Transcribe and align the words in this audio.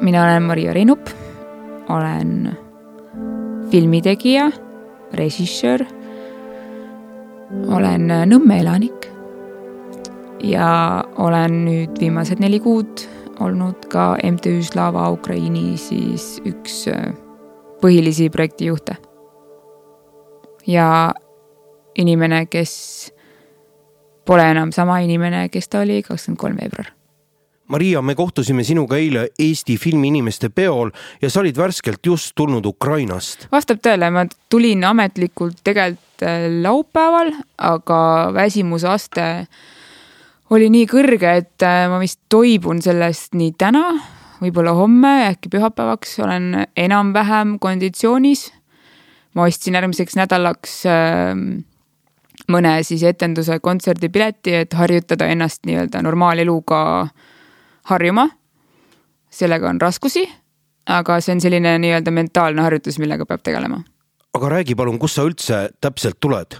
mina 0.00 0.22
olen 0.22 0.42
Maria 0.42 0.72
Reinup, 0.72 1.10
olen 1.88 2.56
filmitegija, 3.70 4.50
režissöör, 5.12 5.84
olen 7.68 8.06
Nõmme 8.30 8.60
elanik 8.60 9.08
ja 10.42 11.04
olen 11.18 11.64
nüüd 11.66 11.98
viimased 12.00 12.40
neli 12.40 12.60
kuud 12.62 13.04
olnud 13.40 13.88
ka 13.92 14.14
MTÜ 14.24 14.60
Slava 14.62 15.08
Ukraini 15.10 15.76
siis 15.80 16.38
üks 16.46 16.84
äh, 16.88 17.10
põhilisi 17.82 18.30
projektijuhte. 18.30 18.96
ja 20.66 21.14
inimene, 21.98 22.46
kes 22.46 23.12
pole 24.24 24.50
enam 24.50 24.72
sama 24.72 25.00
inimene, 25.00 25.48
kes 25.48 25.68
ta 25.68 25.80
oli 25.80 26.02
kakskümmend 26.02 26.40
kolm 26.40 26.56
veebruar 26.60 26.99
Maria, 27.70 28.00
me 28.02 28.16
kohtusime 28.18 28.64
sinuga 28.66 28.98
eile 28.98 29.28
Eesti 29.38 29.76
filmiinimeste 29.78 30.48
peol 30.50 30.90
ja 31.22 31.30
sa 31.30 31.40
olid 31.44 31.58
värskelt 31.58 32.06
just 32.06 32.32
tulnud 32.34 32.66
Ukrainast. 32.66 33.46
vastab 33.52 33.78
tõele, 33.84 34.08
ma 34.10 34.24
tulin 34.50 34.82
ametlikult 34.84 35.62
tegelikult 35.64 36.24
äh, 36.26 36.48
laupäeval, 36.62 37.30
aga 37.58 38.00
väsimusaste 38.34 39.26
oli 40.50 40.66
nii 40.74 40.88
kõrge, 40.90 41.36
et 41.44 41.66
äh, 41.66 41.86
ma 41.92 42.02
vist 42.02 42.18
toibun 42.32 42.82
sellest 42.82 43.38
nii 43.38 43.54
täna, 43.58 43.86
võib-olla 44.42 44.74
homme, 44.74 45.14
äkki 45.30 45.52
pühapäevaks 45.54 46.18
olen 46.24 46.66
enam-vähem 46.76 47.58
konditsioonis. 47.62 48.50
ma 49.34 49.46
ostsin 49.46 49.78
järgmiseks 49.78 50.18
nädalaks 50.18 50.80
äh, 50.90 51.36
mõne 52.50 52.78
siis 52.82 53.06
etenduse 53.06 53.60
kontserdipileti, 53.62 54.54
et 54.64 54.72
harjutada 54.74 55.30
ennast 55.30 55.62
nii-öelda 55.70 56.02
normaaleluga 56.02 56.80
harjuma. 57.84 58.28
sellega 59.30 59.68
on 59.68 59.80
raskusi, 59.80 60.24
aga 60.86 61.20
see 61.20 61.36
on 61.36 61.40
selline 61.40 61.76
nii-öelda 61.78 62.10
mentaalne 62.10 62.62
harjutus, 62.62 62.98
millega 62.98 63.26
peab 63.26 63.42
tegelema. 63.42 63.82
aga 64.34 64.48
räägi 64.48 64.74
palun, 64.74 64.98
kust 64.98 65.14
sa 65.14 65.24
üldse 65.28 65.68
täpselt 65.80 66.20
tuled? 66.20 66.58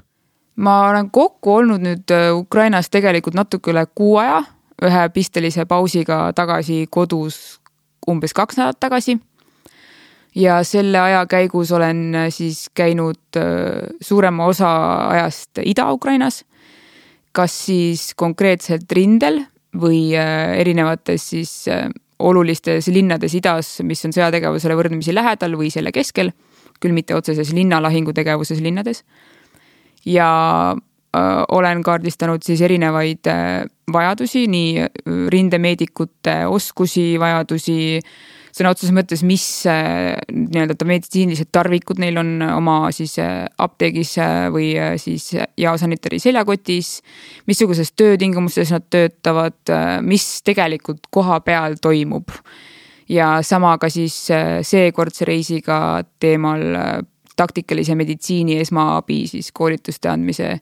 ma 0.56 0.90
olen 0.90 1.10
kokku 1.10 1.54
olnud 1.54 1.82
nüüd 1.84 2.12
äh, 2.14 2.30
Ukrainas 2.36 2.90
tegelikult 2.90 3.34
natuke 3.34 3.72
üle 3.72 3.86
kuu 3.94 4.16
aja, 4.20 4.42
ühe 4.82 5.08
pistelise 5.14 5.64
pausiga 5.68 6.30
tagasi 6.36 6.86
kodus 6.90 7.60
umbes 8.08 8.34
kaks 8.36 8.58
nädalat 8.58 8.80
tagasi. 8.80 9.18
ja 10.34 10.62
selle 10.64 11.00
aja 11.00 11.26
käigus 11.26 11.72
olen 11.72 12.14
äh, 12.14 12.28
siis 12.30 12.68
käinud 12.74 13.36
äh, 13.36 13.88
suurema 14.00 14.46
osa 14.46 14.70
ajast 15.08 15.58
Ida-Ukrainas. 15.64 16.44
kas 17.32 17.66
siis 17.66 18.14
konkreetselt 18.14 18.92
rindel 18.92 19.44
või 19.76 20.12
erinevates 20.16 21.28
siis 21.30 21.52
olulistes 22.20 22.88
linnades 22.92 23.34
idas, 23.38 23.72
mis 23.86 24.04
on 24.04 24.14
sõjategevusele 24.14 24.76
võrdlemisi 24.78 25.14
lähedal 25.14 25.56
või 25.58 25.70
selle 25.72 25.92
keskel, 25.94 26.32
küll 26.80 26.96
mitte 26.96 27.16
otseses 27.16 27.52
linnalahingutegevuses 27.56 28.60
linnades. 28.64 29.02
Ja 30.08 30.30
äh, 30.72 31.30
olen 31.52 31.82
kaardistanud 31.84 32.44
siis 32.44 32.62
erinevaid 32.64 33.28
äh, 33.28 33.64
vajadusi, 33.92 34.46
nii 34.48 34.84
äh, 34.84 34.90
rindemeedikute 35.32 36.42
oskusi, 36.48 37.12
vajadusi, 37.20 38.00
sõna 38.56 38.72
otseses 38.72 38.94
mõttes, 38.94 39.22
mis 39.26 39.44
nii-öelda 39.66 40.86
meditsiinilised 40.88 41.50
tarvikud 41.52 42.00
neil 42.02 42.18
on 42.20 42.32
oma 42.48 42.78
siis 42.94 43.16
apteegis 43.20 44.16
või 44.54 44.72
siis 45.00 45.30
jaosanitari 45.60 46.20
seljakotis. 46.22 47.00
missuguses 47.46 47.92
töötingimustes 47.92 48.72
nad 48.74 48.86
töötavad, 48.90 49.74
mis 50.02 50.42
tegelikult 50.42 51.06
koha 51.10 51.40
peal 51.40 51.78
toimub. 51.80 52.30
ja 53.08 53.42
sama 53.42 53.78
ka 53.78 53.88
siis 53.90 54.28
seekordse 54.62 55.24
reisiga 55.24 56.04
teemal 56.20 56.62
taktikalise 57.36 57.94
meditsiini 57.94 58.60
esmaabi 58.60 59.26
siis 59.26 59.52
koolituste 59.52 60.08
andmise 60.08 60.58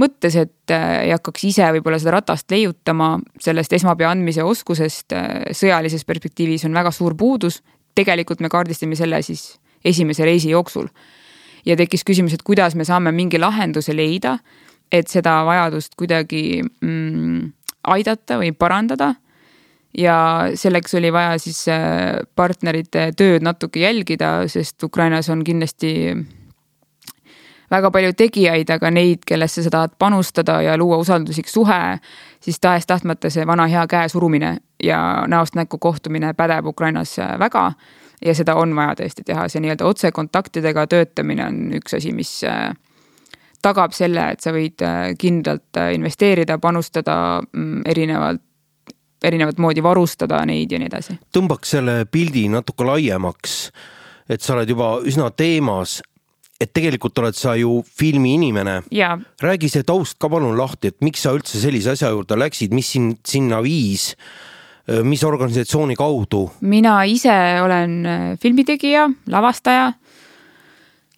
mõttes, 0.00 0.36
et 0.36 0.72
äh, 0.72 1.04
ei 1.06 1.12
hakkaks 1.14 1.44
ise 1.48 1.68
võib-olla 1.76 1.98
seda 2.00 2.16
ratast 2.16 2.50
leiutama, 2.50 3.16
sellest 3.40 3.72
esmaabi 3.78 4.06
andmise 4.08 4.44
oskusest 4.46 5.14
äh, 5.16 5.30
sõjalises 5.56 6.06
perspektiivis 6.08 6.66
on 6.68 6.74
väga 6.74 6.92
suur 6.94 7.16
puudus. 7.16 7.62
tegelikult 7.94 8.40
me 8.40 8.48
kaardistame 8.48 8.96
selle 8.96 9.22
siis 9.22 9.58
esimese 9.84 10.24
reisi 10.24 10.50
jooksul. 10.50 10.88
ja 11.66 11.76
tekkis 11.76 12.04
küsimus, 12.04 12.32
et 12.32 12.42
kuidas 12.42 12.74
me 12.74 12.84
saame 12.84 13.12
mingi 13.12 13.38
lahenduse 13.38 13.96
leida, 13.96 14.38
et 14.92 15.08
seda 15.08 15.44
vajadust 15.44 15.94
kuidagi 15.96 16.62
mm, 16.62 17.52
aidata 17.84 18.38
või 18.38 18.52
parandada 18.52 19.14
ja 19.98 20.48
selleks 20.54 20.94
oli 20.94 21.12
vaja 21.12 21.38
siis 21.38 21.66
äh, 21.68 22.22
partnerite 22.36 23.10
tööd 23.16 23.42
natuke 23.42 23.80
jälgida, 23.80 24.48
sest 24.48 24.82
Ukrainas 24.82 25.28
on 25.30 25.44
kindlasti 25.44 26.14
väga 27.72 27.90
palju 27.90 28.12
tegijaid, 28.16 28.70
aga 28.70 28.90
neid, 28.92 29.24
kellesse 29.26 29.64
sa 29.64 29.72
tahad 29.72 29.96
panustada 29.98 30.60
ja 30.62 30.76
luua 30.78 31.00
usalduslik 31.02 31.48
suhe, 31.48 31.98
siis 32.40 32.60
tahes-tahtmata 32.60 33.30
see 33.32 33.46
vana 33.48 33.66
hea 33.72 33.86
käe 33.88 34.08
surumine 34.12 34.56
ja 34.82 35.00
näost 35.28 35.56
näkku 35.58 35.78
kohtumine 35.78 36.34
pädeb 36.38 36.66
Ukrainas 36.66 37.18
äh, 37.18 37.38
väga. 37.38 37.72
ja 38.24 38.34
seda 38.38 38.54
on 38.54 38.76
vaja 38.76 38.94
tõesti 39.00 39.24
teha, 39.26 39.48
see 39.50 39.60
nii-öelda 39.64 39.86
otsekontaktidega 39.88 40.86
töötamine 40.86 41.46
on 41.46 41.56
üks 41.80 41.96
asi, 41.98 42.12
mis 42.14 42.44
äh, 42.46 42.70
tagab 43.62 43.92
selle, 43.96 44.28
et 44.30 44.40
sa 44.40 44.52
võid 44.54 44.82
kindlalt 45.18 45.80
investeerida, 45.94 46.58
panustada 46.62 47.16
mm, 47.42 47.82
erinevalt 47.86 48.42
erinevat 49.22 49.58
moodi 49.58 49.82
varustada 49.82 50.42
neid 50.48 50.72
ja 50.72 50.80
nii 50.80 50.90
edasi. 50.90 51.18
tõmbaks 51.34 51.76
selle 51.76 51.96
pildi 52.10 52.46
natuke 52.52 52.86
laiemaks, 52.86 53.56
et 54.30 54.42
sa 54.42 54.56
oled 54.56 54.70
juba 54.70 54.94
üsna 55.06 55.30
teemas, 55.36 56.00
et 56.62 56.70
tegelikult 56.74 57.18
oled 57.22 57.36
sa 57.36 57.56
ju 57.58 57.80
filmiinimene. 57.98 58.82
räägi 59.42 59.68
see 59.68 59.82
taust 59.82 60.18
ka 60.18 60.28
palun 60.28 60.56
lahti, 60.58 60.92
et 60.92 61.00
miks 61.00 61.22
sa 61.22 61.34
üldse 61.34 61.58
sellise 61.60 61.96
asja 61.96 62.10
juurde 62.10 62.38
läksid, 62.38 62.72
mis 62.72 62.92
sind 62.92 63.18
sinna 63.26 63.62
viis? 63.62 64.12
mis 65.02 65.22
organisatsiooni 65.24 65.94
kaudu? 65.94 66.50
mina 66.60 67.04
ise 67.04 67.34
olen 67.62 68.06
äh, 68.06 68.38
filmitegija, 68.42 69.10
lavastaja. 69.30 69.92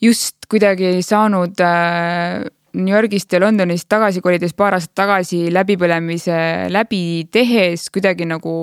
just 0.01 0.37
kuidagi 0.51 1.03
saanud 1.03 1.61
äh, 1.61 2.45
New 2.75 2.95
Yorgist 2.95 3.33
ja 3.33 3.39
Londonist 3.41 3.89
tagasi 3.89 4.21
kolides 4.21 4.53
paar 4.59 4.75
aastat 4.75 4.97
tagasi 4.99 5.47
läbipõlemise 5.55 6.39
läbi 6.75 7.27
tehes 7.33 7.87
kuidagi 7.95 8.27
nagu 8.27 8.55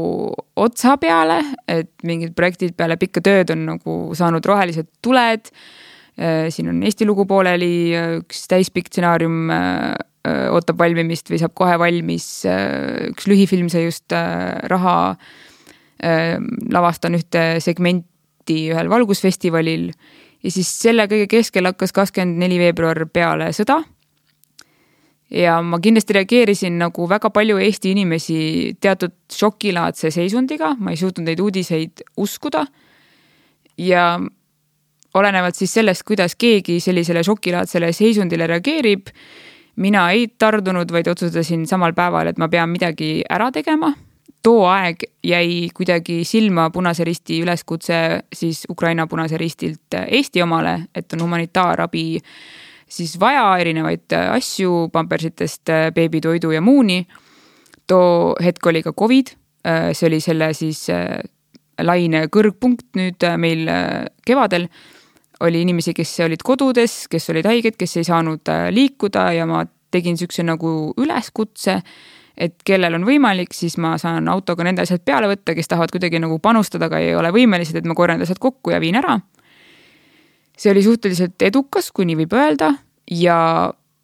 otsa 0.60 0.98
peale, 1.00 1.40
et 1.68 1.94
mingid 2.04 2.36
projektid 2.36 2.76
peale 2.76 3.00
pikka 3.00 3.24
tööd 3.24 3.54
on 3.56 3.64
nagu 3.70 3.96
saanud 4.18 4.46
rohelised 4.46 4.90
tuled. 5.02 5.48
Äh, 6.20 6.50
siin 6.52 6.70
on 6.70 6.82
Eesti 6.84 7.08
lugu 7.08 7.26
pooleli, 7.30 7.94
üks 8.20 8.44
täispikk 8.52 8.90
stsenaarium 8.92 9.52
äh, 9.54 9.94
ootab 10.52 10.82
valmimist 10.82 11.32
või 11.32 11.40
saab 11.42 11.56
kohe 11.58 11.78
valmis. 11.80 12.28
Äh, 12.50 13.12
üks 13.14 13.30
lühifilm 13.32 13.72
sai 13.72 13.88
just 13.88 14.12
raha. 14.72 15.16
lavastan 16.74 17.14
ühte 17.14 17.60
segmenti 17.62 18.56
ühel 18.74 18.88
valgusfestivalil 18.90 19.84
ja 20.42 20.50
siis 20.50 20.72
selle 20.82 21.06
kõige 21.06 21.28
keskel 21.30 21.70
hakkas 21.70 21.94
kakskümmend 21.94 22.42
neli 22.42 22.58
veebruar 22.58 23.04
peale 23.14 23.52
sõda 23.54 23.84
ja 25.30 25.60
ma 25.62 25.78
kindlasti 25.78 26.16
reageerisin 26.18 26.80
nagu 26.82 27.06
väga 27.10 27.30
palju 27.30 27.60
Eesti 27.62 27.94
inimesi 27.94 28.40
teatud 28.82 29.14
šokilaadse 29.32 30.10
seisundiga, 30.10 30.74
ma 30.80 30.96
ei 30.96 30.98
suutnud 30.98 31.30
neid 31.30 31.40
uudiseid 31.40 32.04
uskuda. 32.18 32.66
ja 33.78 34.20
olenevalt 35.14 35.56
siis 35.56 35.74
sellest, 35.74 36.04
kuidas 36.08 36.36
keegi 36.40 36.80
sellisele 36.80 37.24
šokilaadsele 37.24 37.92
seisundile 37.94 38.48
reageerib, 38.48 39.10
mina 39.76 40.10
ei 40.12 40.28
tardunud, 40.40 40.92
vaid 40.92 41.08
otsustasin 41.08 41.66
samal 41.68 41.94
päeval, 41.98 42.32
et 42.32 42.40
ma 42.40 42.50
pean 42.50 42.70
midagi 42.70 43.22
ära 43.30 43.52
tegema. 43.52 43.94
too 44.44 44.66
aeg 44.66 45.04
jäi 45.24 45.70
kuidagi 45.74 46.24
silma 46.26 46.70
Punase 46.74 47.04
Risti 47.04 47.44
üleskutse 47.44 48.24
siis 48.34 48.64
Ukraina 48.70 49.08
Punase 49.08 49.38
Ristilt 49.38 49.94
Eesti 50.08 50.42
omale, 50.42 50.88
et 50.96 51.14
on 51.14 51.22
humanitaarabi 51.22 52.20
siis 52.92 53.20
vaja 53.20 53.58
erinevaid 53.58 54.14
asju 54.32 54.90
pampersitest 54.94 55.70
beebitoidu 55.96 56.52
ja 56.52 56.62
muuni. 56.62 57.08
too 57.88 58.36
hetk 58.44 58.66
oli 58.66 58.82
ka 58.84 58.94
Covid, 58.94 59.28
see 59.94 60.08
oli 60.08 60.20
selle 60.20 60.54
siis 60.54 60.88
laine 61.82 62.26
kõrgpunkt 62.28 62.96
nüüd 62.96 63.26
meil 63.38 63.70
kevadel. 64.26 64.68
Oli 65.42 65.62
inimesi, 65.66 65.94
kes 65.98 66.16
olid 66.26 66.46
kodudes, 66.46 67.06
kes 67.12 67.30
olid 67.34 67.50
haiged, 67.50 67.78
kes 67.80 67.98
ei 67.98 68.08
saanud 68.08 68.50
liikuda 68.72 69.32
ja 69.36 69.46
ma 69.50 69.66
tegin 69.92 70.18
siukse 70.18 70.44
nagu 70.48 70.94
üleskutse 70.98 71.82
et 72.42 72.56
kellel 72.66 72.96
on 72.96 73.04
võimalik, 73.06 73.52
siis 73.54 73.76
ma 73.78 73.98
saan 74.02 74.30
autoga 74.32 74.64
nende 74.64 74.86
asjad 74.86 75.04
peale 75.06 75.28
võtta, 75.30 75.54
kes 75.54 75.68
tahavad 75.68 75.92
kuidagi 75.92 76.22
nagu 76.24 76.40
panustada, 76.40 76.88
aga 76.88 77.02
ei 77.04 77.12
ole 77.16 77.30
võimelised, 77.36 77.76
et 77.76 77.86
ma 77.86 77.98
korjan 77.98 78.24
asjad 78.24 78.40
kokku 78.42 78.72
ja 78.72 78.80
viin 78.82 78.98
ära 78.98 79.20
see 80.62 80.72
oli 80.72 80.84
suhteliselt 80.84 81.42
edukas, 81.42 81.92
kui 81.92 82.06
nii 82.06 82.20
võib 82.24 82.36
öelda 82.38 82.74
ja 83.12 83.38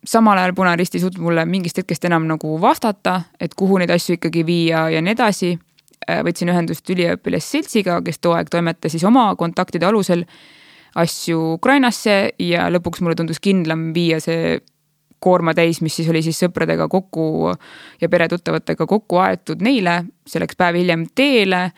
samal 0.08 0.40
ajal 0.42 0.56
Punaristi 0.58 0.98
ei 0.98 1.04
suutnud 1.06 1.26
mulle 1.28 1.46
mingist 1.46 1.78
hetkest 1.78 2.08
enam 2.10 2.26
nagu 2.30 2.56
vastata, 2.62 3.22
et 3.40 3.54
kuhu 3.58 3.78
neid 3.78 3.94
asju 3.94 4.18
ikkagi 4.18 4.46
viia 4.48 4.88
ja 4.94 5.02
nii 5.02 5.14
edasi. 5.18 5.58
võtsin 6.08 6.50
ühendust 6.54 6.90
üliõpilasseltsiga, 6.90 8.02
kes 8.06 8.20
too 8.24 8.32
aeg 8.38 8.50
toimetas 8.50 8.94
siis 8.94 9.04
oma 9.04 9.36
kontaktide 9.36 9.86
alusel 9.86 10.24
asju 10.98 11.54
Ukrainasse 11.58 12.18
ja 12.42 12.68
lõpuks 12.74 13.04
mulle 13.04 13.18
tundus 13.20 13.42
kindlam 13.44 13.92
viia 13.96 14.20
see 14.24 14.58
koorma 15.24 15.54
täis, 15.58 15.82
mis 15.82 15.96
siis 15.98 16.10
oli 16.12 16.22
siis 16.26 16.40
sõpradega 16.44 16.88
kokku 16.92 17.54
ja 18.02 18.10
peretuttavatega 18.10 18.86
kokku 18.90 19.22
aetud 19.22 19.64
neile, 19.66 20.04
see 20.30 20.42
läks 20.42 20.58
päev 20.58 20.78
hiljem 20.78 21.08
teele. 21.16 21.72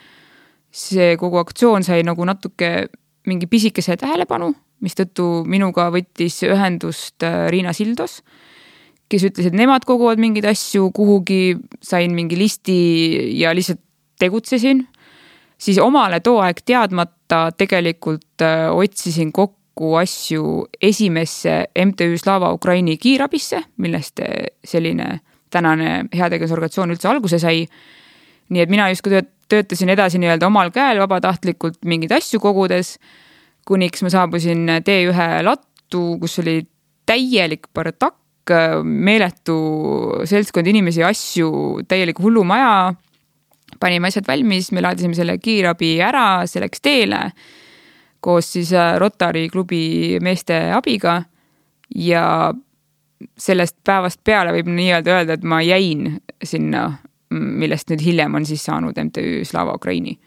see 0.69 1.16
kogu 1.18 1.39
aktsioon 1.39 1.81
sai 1.81 2.04
nagu 2.06 2.25
natuke 2.30 2.89
mingi 3.25 3.48
pisikese 3.50 3.95
tähelepanu, 3.98 4.51
mistõttu 4.86 5.44
minuga 5.50 5.88
võttis 5.89 6.44
ühendust 6.45 7.25
äh, 7.25 7.48
Riina 7.50 7.74
Sildos, 7.74 8.19
kes 9.10 9.25
ütles, 9.31 9.50
et 9.50 9.57
nemad 9.57 9.88
koguvad 9.89 10.22
mingeid 10.22 10.45
asju 10.45 10.92
kuhugi, 10.94 11.57
sain 11.81 12.13
mingi 12.13 12.38
listi 12.38 12.77
ja 13.39 13.54
lihtsalt 13.57 13.81
tegutsesin. 14.19 14.83
Siis 15.60 15.80
omale 15.84 16.20
too 16.24 16.40
aeg 16.44 16.64
teadmata 16.66 17.50
tegelikult 17.58 18.42
äh, 18.46 18.68
otsisin 18.72 19.32
kokku 19.32 19.96
asju 20.00 20.68
esimesse 20.82 21.66
MTÜ 21.86 22.18
Slava 22.18 22.54
Ukraini 22.54 22.98
kiirabisse, 22.98 23.62
millest 23.78 24.20
selline 24.66 25.20
tänane 25.50 26.06
heategevusorganisatsioon 26.16 26.96
üldse 26.96 27.10
alguse 27.10 27.40
sai. 27.40 27.66
nii 28.50 28.62
et 28.62 28.70
mina 28.70 28.88
justkui 28.90 29.22
töötasin 29.50 29.90
edasi 29.94 30.20
nii-öelda 30.22 30.48
omal 30.48 30.72
käel 30.74 31.00
vabatahtlikult 31.02 31.84
mingeid 31.86 32.14
asju 32.18 32.40
kogudes, 32.42 32.96
kuniks 33.68 34.04
ma 34.06 34.10
saabusin 34.14 34.66
T1 34.86 35.44
lattu, 35.46 36.18
kus 36.22 36.40
oli 36.42 36.64
täielik 37.10 37.70
bardakk, 37.74 38.18
meeletu 38.84 39.60
seltskond 40.30 40.70
inimesi, 40.70 41.04
asju, 41.06 41.52
täielik 41.90 42.22
hullumaja. 42.22 42.94
Panime 43.80 44.10
asjad 44.10 44.27
valmis, 44.27 44.71
me 44.71 44.81
laadisime 44.81 45.18
selle 45.18 45.38
kiirabi 45.38 45.98
ära, 46.04 46.45
see 46.50 46.63
läks 46.63 46.81
teele 46.81 47.24
koos 48.19 48.54
siis 48.54 48.74
äh, 48.74 48.98
Rotary 49.00 49.48
klubi 49.50 50.18
meeste 50.21 50.71
abiga 50.75 51.21
ja 51.95 52.54
sellest 53.38 53.77
päevast 53.83 54.21
peale 54.24 54.54
võib 54.56 54.69
nii-öelda 54.71 55.16
öelda, 55.16 55.36
et 55.36 55.44
ma 55.44 55.62
jäin 55.63 56.19
sinna, 56.44 56.86
millest 57.30 57.92
nüüd 57.92 58.04
hiljem 58.04 58.36
on 58.39 58.48
siis 58.48 58.63
saanud 58.66 59.00
MTÜ 59.04 59.44
Slava 59.45 59.75
Ukraini. 59.75 60.19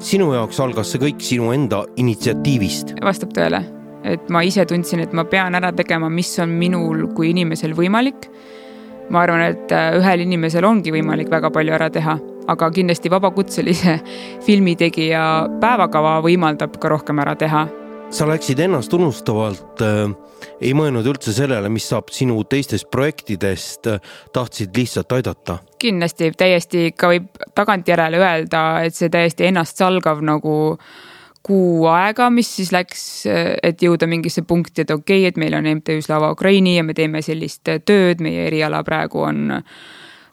sinu 0.00 0.30
jaoks 0.32 0.60
algas 0.64 0.92
see 0.92 1.00
kõik 1.00 1.20
sinu 1.20 1.50
enda 1.52 1.82
initsiatiivist? 2.00 2.94
vastab 3.04 3.34
tõele, 3.36 3.60
et 4.04 4.30
ma 4.32 4.40
ise 4.42 4.64
tundsin, 4.64 5.04
et 5.04 5.12
ma 5.12 5.26
pean 5.28 5.54
ära 5.54 5.72
tegema, 5.76 6.08
mis 6.08 6.32
on 6.40 6.56
minul 6.56 7.10
kui 7.14 7.30
inimesel 7.34 7.76
võimalik. 7.76 8.30
Ma 9.10 9.24
arvan, 9.24 9.46
et 9.52 9.72
äh, 9.74 9.94
ühel 9.98 10.26
inimesel 10.26 10.64
ongi 10.64 10.92
võimalik 10.94 11.30
väga 11.30 11.50
palju 11.54 11.74
ära 11.78 11.90
teha 11.90 12.18
aga 12.50 12.70
kindlasti 12.70 13.10
vabakutselise 13.10 13.98
filmitegija 14.46 15.22
päevakava 15.60 16.18
võimaldab 16.24 16.78
ka 16.80 16.90
rohkem 16.92 17.22
ära 17.22 17.36
teha. 17.38 17.66
sa 18.10 18.26
läksid 18.26 18.58
ennast 18.58 18.92
unustavalt 18.92 19.82
äh,, 19.86 20.10
ei 20.60 20.72
mõelnud 20.74 21.06
üldse 21.06 21.32
sellele, 21.32 21.68
mis 21.70 21.86
saab 21.88 22.10
sinu 22.10 22.42
teistest 22.44 22.90
projektidest, 22.90 23.86
tahtsid 24.32 24.76
lihtsalt 24.76 25.12
aidata? 25.12 25.58
kindlasti, 25.78 26.32
täiesti 26.36 26.86
ikka 26.90 27.12
võib 27.12 27.46
tagantjärele 27.54 28.18
öelda, 28.18 28.64
et 28.84 28.94
see 28.94 29.08
täiesti 29.12 29.46
ennastsalgav 29.50 30.24
nagu 30.26 30.56
kuu 31.46 31.86
aega, 31.88 32.28
mis 32.30 32.50
siis 32.58 32.72
läks, 32.74 33.04
et 33.26 33.82
jõuda 33.82 34.08
mingisse 34.10 34.42
punkti, 34.46 34.84
et 34.84 34.90
okei 34.92 35.22
okay,, 35.22 35.30
et 35.30 35.40
meil 35.40 35.56
on 35.56 35.68
MTÜ 35.78 36.00
Slava 36.04 36.30
Ukraini 36.34 36.76
ja 36.76 36.84
me 36.84 36.94
teeme 36.96 37.22
sellist 37.24 37.68
tööd, 37.88 38.20
meie 38.24 38.44
eriala 38.50 38.82
praegu 38.86 39.24
on 39.24 39.48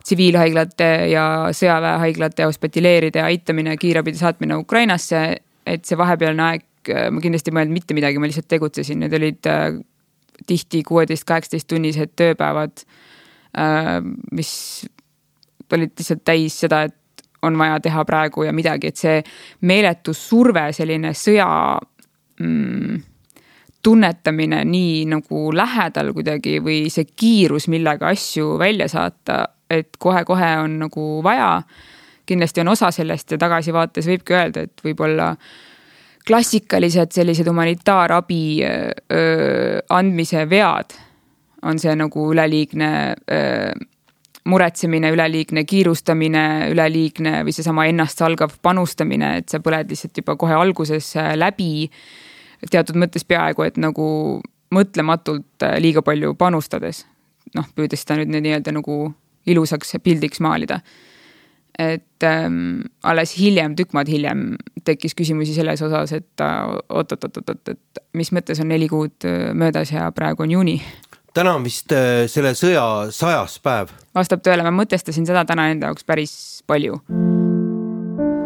tsiviilhaiglate 0.07 0.89
ja 1.11 1.25
sõjaväehaiglate 1.55 2.47
hospitaleeride 2.47 3.21
aitamine, 3.23 3.75
kiirabide 3.79 4.19
saatmine 4.19 4.55
Ukrainasse. 4.55 5.37
et 5.67 5.83
see 5.83 5.97
vahepealne 5.99 6.43
aeg, 6.43 6.61
ma 7.11 7.19
kindlasti 7.19 7.51
ei 7.51 7.55
mõelnud 7.57 7.75
mitte 7.75 7.95
midagi, 7.95 8.19
ma 8.23 8.27
lihtsalt 8.29 8.47
tegutsesin, 8.47 9.01
need 9.03 9.15
olid 9.17 9.49
äh, 9.51 9.73
tihti 10.47 10.79
kuueteist, 10.87 11.25
kaheksateist 11.27 11.67
tunnised 11.67 12.13
tööpäevad. 12.15 12.85
Äh, 13.57 13.97
mis 14.31 14.53
olid 15.75 15.91
lihtsalt 15.99 16.23
täis 16.23 16.55
seda, 16.63 16.85
et 16.87 16.95
on 17.43 17.57
vaja 17.57 17.79
teha 17.79 18.05
praegu 18.05 18.43
ja 18.47 18.53
midagi, 18.53 18.87
et 18.91 18.97
see 18.97 19.19
meeletu 19.69 20.13
surve, 20.13 20.71
selline 20.73 21.13
sõja 21.17 21.49
mm, 22.39 23.03
tunnetamine 23.83 24.63
nii 24.65 25.05
nagu 25.11 25.51
lähedal 25.55 26.11
kuidagi 26.15 26.57
või 26.63 26.87
see 26.93 27.07
kiirus, 27.15 27.69
millega 27.71 28.11
asju 28.11 28.57
välja 28.59 28.89
saata, 28.91 29.45
et 29.69 29.95
kohe-kohe 29.99 30.57
on 30.63 30.79
nagu 30.85 31.07
vaja. 31.23 31.61
kindlasti 32.27 32.59
on 32.61 32.67
osa 32.67 32.91
sellest 32.91 33.31
ja 33.31 33.37
tagasivaates 33.37 34.07
võibki 34.07 34.33
öelda, 34.35 34.65
et 34.67 34.81
võib-olla 34.83 35.35
klassikalised 36.27 37.13
sellised 37.15 37.47
humanitaarabi 37.47 38.63
öö, 38.63 39.79
andmise 39.89 40.43
vead 40.49 40.97
on 41.63 41.79
see 41.79 41.95
nagu 41.95 42.25
üleliigne 42.33 42.89
öö, 43.31 43.71
muretsemine, 44.47 45.11
üleliigne 45.11 45.63
kiirustamine, 45.67 46.43
üleliigne 46.71 47.41
või 47.45 47.53
seesama 47.55 47.85
ennastsalgav 47.91 48.55
panustamine, 48.63 49.35
et 49.41 49.51
sa 49.51 49.59
põled 49.63 49.91
lihtsalt 49.91 50.23
juba 50.23 50.37
kohe 50.39 50.55
alguses 50.55 51.13
läbi. 51.35 51.89
teatud 52.71 52.95
mõttes 52.95 53.27
peaaegu, 53.27 53.67
et 53.67 53.77
nagu 53.77 54.07
mõtlematult 54.73 55.67
liiga 55.79 56.01
palju 56.01 56.33
panustades. 56.35 57.05
noh, 57.55 57.67
püüdes 57.75 58.03
seda 58.03 58.17
nüüd 58.19 58.33
nii-öelda 58.43 58.73
nagu 58.75 59.13
ilusaks 59.47 59.95
pildiks 60.03 60.39
maalida. 60.39 60.79
et 61.79 62.23
ähm, 62.23 62.81
alles 63.03 63.35
hiljem, 63.37 63.75
tükk 63.77 63.93
maad 63.93 64.09
hiljem 64.09 64.55
tekkis 64.83 65.13
küsimusi 65.13 65.53
selles 65.53 65.81
osas, 65.85 66.09
et 66.15 66.41
oot-oot-oot-oot, 66.89 67.69
et 67.69 67.99
mis 68.17 68.31
mõttes 68.33 68.57
on 68.63 68.71
neli 68.71 68.87
kuud 68.89 69.27
äh, 69.29 69.51
möödas 69.53 69.91
ja 69.93 70.07
praegu 70.11 70.47
on 70.47 70.55
juuni. 70.55 70.81
täna 71.37 71.53
on 71.53 71.67
vist 71.67 71.93
äh, 71.93 72.25
selle 72.31 72.55
sõja 72.57 73.11
sajas 73.13 73.59
päev. 73.61 73.93
Vastab 74.17 74.43
tõele, 74.45 74.65
ma 74.65 74.73
mõtestasin 74.73 75.27
seda 75.27 75.45
täna 75.47 75.69
enda 75.73 75.91
jaoks 75.91 76.07
päris 76.07 76.33
palju. 76.67 76.99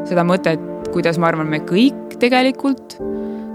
seda 0.09 0.25
mõtet, 0.27 0.61
kuidas 0.91 1.19
ma 1.21 1.29
arvan, 1.29 1.49
me 1.49 1.61
kõik 1.63 2.17
tegelikult 2.19 2.97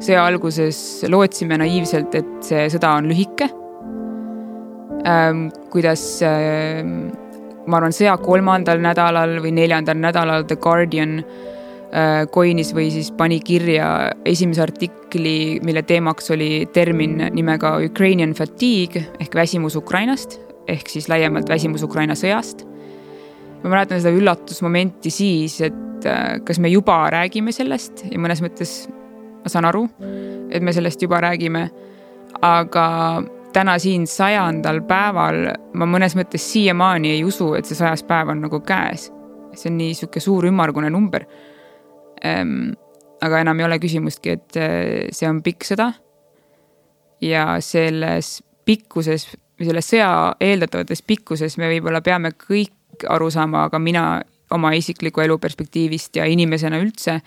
sõja 0.04 0.24
alguses 0.26 0.78
lootsime 1.10 1.58
naiivselt, 1.60 2.14
et 2.14 2.32
see 2.44 2.66
sõda 2.72 2.96
on 3.00 3.10
lühike 3.10 3.48
ähm,. 5.08 5.48
kuidas 5.72 6.04
ähm, 6.24 7.10
ma 7.66 7.80
arvan, 7.80 7.94
sõja 7.96 8.16
kolmandal 8.22 8.80
nädalal 8.82 9.38
või 9.42 9.52
neljandal 9.56 9.98
nädalal 9.98 10.46
The 10.46 10.58
Guardian 10.62 11.18
äh, 11.20 12.24
coin'is 12.32 12.72
või 12.76 12.90
siis 12.94 13.10
pani 13.16 13.40
kirja 13.40 14.12
esimese 14.24 14.62
artikli, 14.66 15.58
mille 15.66 15.82
teemaks 15.82 16.30
oli 16.36 16.68
termin 16.72 17.18
nimega 17.34 17.76
Ukrainian 17.84 18.34
fatigue 18.38 19.06
ehk 19.20 19.34
väsimus 19.34 19.76
Ukrainast 19.76 20.45
ehk 20.68 20.88
siis 20.90 21.08
laiemalt 21.08 21.48
väsimus 21.48 21.82
Ukraina 21.86 22.14
sõjast. 22.18 22.66
ma 23.62 23.72
mäletan 23.72 24.00
seda 24.02 24.14
üllatusmomenti 24.14 25.10
siis, 25.10 25.60
et 25.60 26.06
äh, 26.06 26.36
kas 26.44 26.58
me 26.58 26.68
juba 26.68 27.06
räägime 27.10 27.52
sellest 27.52 28.04
ja 28.10 28.18
mõnes 28.20 28.42
mõttes 28.44 28.86
ma 29.42 29.50
saan 29.50 29.68
aru, 29.68 29.86
et 30.50 30.62
me 30.62 30.72
sellest 30.74 31.02
juba 31.02 31.20
räägime, 31.22 31.68
aga 32.42 32.86
täna 33.56 33.78
siin 33.80 34.04
sajandal 34.10 34.82
päeval 34.88 35.46
ma 35.78 35.86
mõnes 35.88 36.16
mõttes 36.18 36.44
siiamaani 36.52 37.14
ei 37.14 37.22
usu, 37.24 37.52
et 37.56 37.68
see 37.68 37.78
sajas 37.78 38.02
päev 38.06 38.34
on 38.34 38.42
nagu 38.44 38.60
käes. 38.60 39.12
see 39.56 39.70
on 39.70 39.78
nii 39.78 39.94
sihuke 39.96 40.20
suur 40.20 40.44
ümmargune 40.50 40.90
number 40.90 41.24
ehm,. 42.22 42.74
aga 43.22 43.38
enam 43.40 43.60
ei 43.60 43.64
ole 43.64 43.78
küsimustki, 43.80 44.34
et 44.36 44.56
eh, 44.60 45.06
see 45.10 45.28
on 45.28 45.40
pikk 45.42 45.64
sõda. 45.64 45.92
ja 47.20 47.56
selles 47.60 48.42
pikkuses 48.66 49.30
või 49.56 49.68
selles 49.68 49.90
sõja 49.90 50.10
eeldatavates 50.40 51.02
pikkuses 51.02 51.58
me 51.58 51.70
võib-olla 51.74 52.02
peame 52.04 52.32
kõik 52.36 53.06
aru 53.08 53.30
saama, 53.30 53.66
aga 53.68 53.78
mina 53.82 54.06
oma 54.54 54.72
isikliku 54.76 55.24
elu 55.24 55.38
perspektiivist 55.42 56.16
ja 56.16 56.26
inimesena 56.30 56.78
üldse 56.80 57.18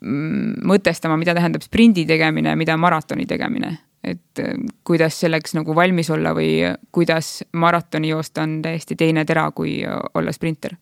mm, 0.00 0.60
mõtestama, 0.68 1.16
mida 1.18 1.34
tähendab 1.34 1.64
sprindi 1.64 2.04
tegemine, 2.06 2.56
mida 2.56 2.76
maratoni 2.76 3.26
tegemine 3.26 3.78
et 4.04 4.38
äh, 4.38 4.54
kuidas 4.84 5.20
selleks 5.20 5.54
nagu 5.54 5.74
valmis 5.74 6.10
olla 6.10 6.34
või 6.34 6.60
kuidas 6.92 7.42
maratoni 7.52 8.10
joosta 8.10 8.42
on 8.42 8.58
täiesti 8.62 8.96
teine 8.98 9.24
tera, 9.24 9.50
kui 9.50 9.80
olla 10.14 10.32
sprinter. 10.32 10.74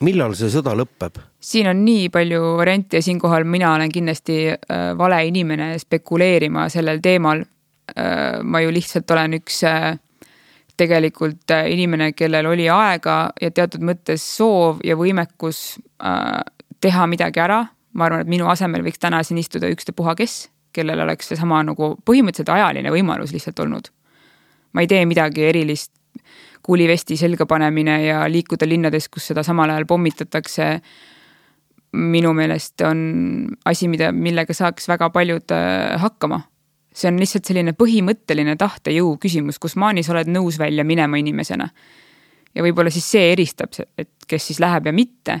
millal 0.00 0.34
see 0.34 0.50
sõda 0.52 0.74
lõpeb? 0.76 1.20
siin 1.40 1.68
on 1.68 1.84
nii 1.84 2.08
palju 2.12 2.56
variante 2.56 3.00
ja 3.00 3.02
siinkohal 3.02 3.44
mina 3.44 3.74
olen 3.74 3.92
kindlasti 3.92 4.38
äh, 4.52 4.90
vale 4.98 5.24
inimene 5.26 5.78
spekuleerima 5.78 6.68
sellel 6.68 7.00
teemal. 7.00 7.44
Ma 8.44 8.60
ju 8.62 8.70
lihtsalt 8.72 9.10
olen 9.10 9.38
üks 9.40 9.62
äh, 9.68 9.98
tegelikult 10.80 11.50
äh, 11.50 11.68
inimene, 11.72 12.12
kellel 12.12 12.46
oli 12.50 12.68
aega 12.72 13.18
ja 13.40 13.50
teatud 13.50 13.84
mõttes 13.84 14.24
soov 14.36 14.80
ja 14.84 14.96
võimekus 14.96 15.78
äh, 16.02 16.40
teha 16.80 17.06
midagi 17.10 17.42
ära. 17.42 17.66
ma 17.92 18.06
arvan, 18.06 18.20
et 18.22 18.30
minu 18.30 18.46
asemel 18.46 18.84
võiks 18.86 19.00
täna 19.02 19.22
siin 19.26 19.38
istuda 19.42 19.66
ükstapuha 19.66 20.14
kes 20.14 20.48
kellel 20.72 21.00
oleks 21.02 21.32
seesama 21.32 21.62
nagu 21.66 21.96
põhimõtteliselt 22.06 22.52
ajaline 22.54 22.92
võimalus 22.94 23.32
lihtsalt 23.34 23.58
olnud. 23.58 23.90
ma 24.72 24.84
ei 24.84 24.86
tee 24.86 25.04
midagi 25.06 25.44
erilist 25.48 25.92
kuulivesti 26.62 27.16
selga 27.16 27.46
panemine 27.46 27.96
ja 28.04 28.24
liikuda 28.30 28.68
linnades, 28.68 29.08
kus 29.08 29.30
seda 29.30 29.42
samal 29.42 29.70
ajal 29.70 29.86
pommitatakse. 29.86 30.80
minu 31.92 32.32
meelest 32.32 32.80
on 32.86 32.98
asi, 33.66 33.88
mida, 33.88 34.12
millega 34.12 34.54
saaks 34.54 34.88
väga 34.88 35.10
paljud 35.10 35.50
äh, 35.50 35.98
hakkama. 36.00 36.40
See 36.94 37.08
on 37.10 37.20
lihtsalt 37.20 37.46
selline 37.46 37.74
põhimõtteline 37.78 38.56
tahtejõu 38.58 39.14
küsimus, 39.22 39.58
kus 39.62 39.76
maani 39.76 40.02
sa 40.02 40.14
oled 40.14 40.30
nõus 40.32 40.58
välja 40.58 40.84
minema 40.84 41.20
inimesena. 41.20 41.68
ja 42.54 42.62
võib-olla 42.62 42.90
siis 42.90 43.06
see 43.10 43.32
eristab, 43.32 43.72
et 43.98 44.10
kes 44.28 44.46
siis 44.46 44.60
läheb 44.60 44.86
ja 44.86 44.92
mitte. 44.92 45.40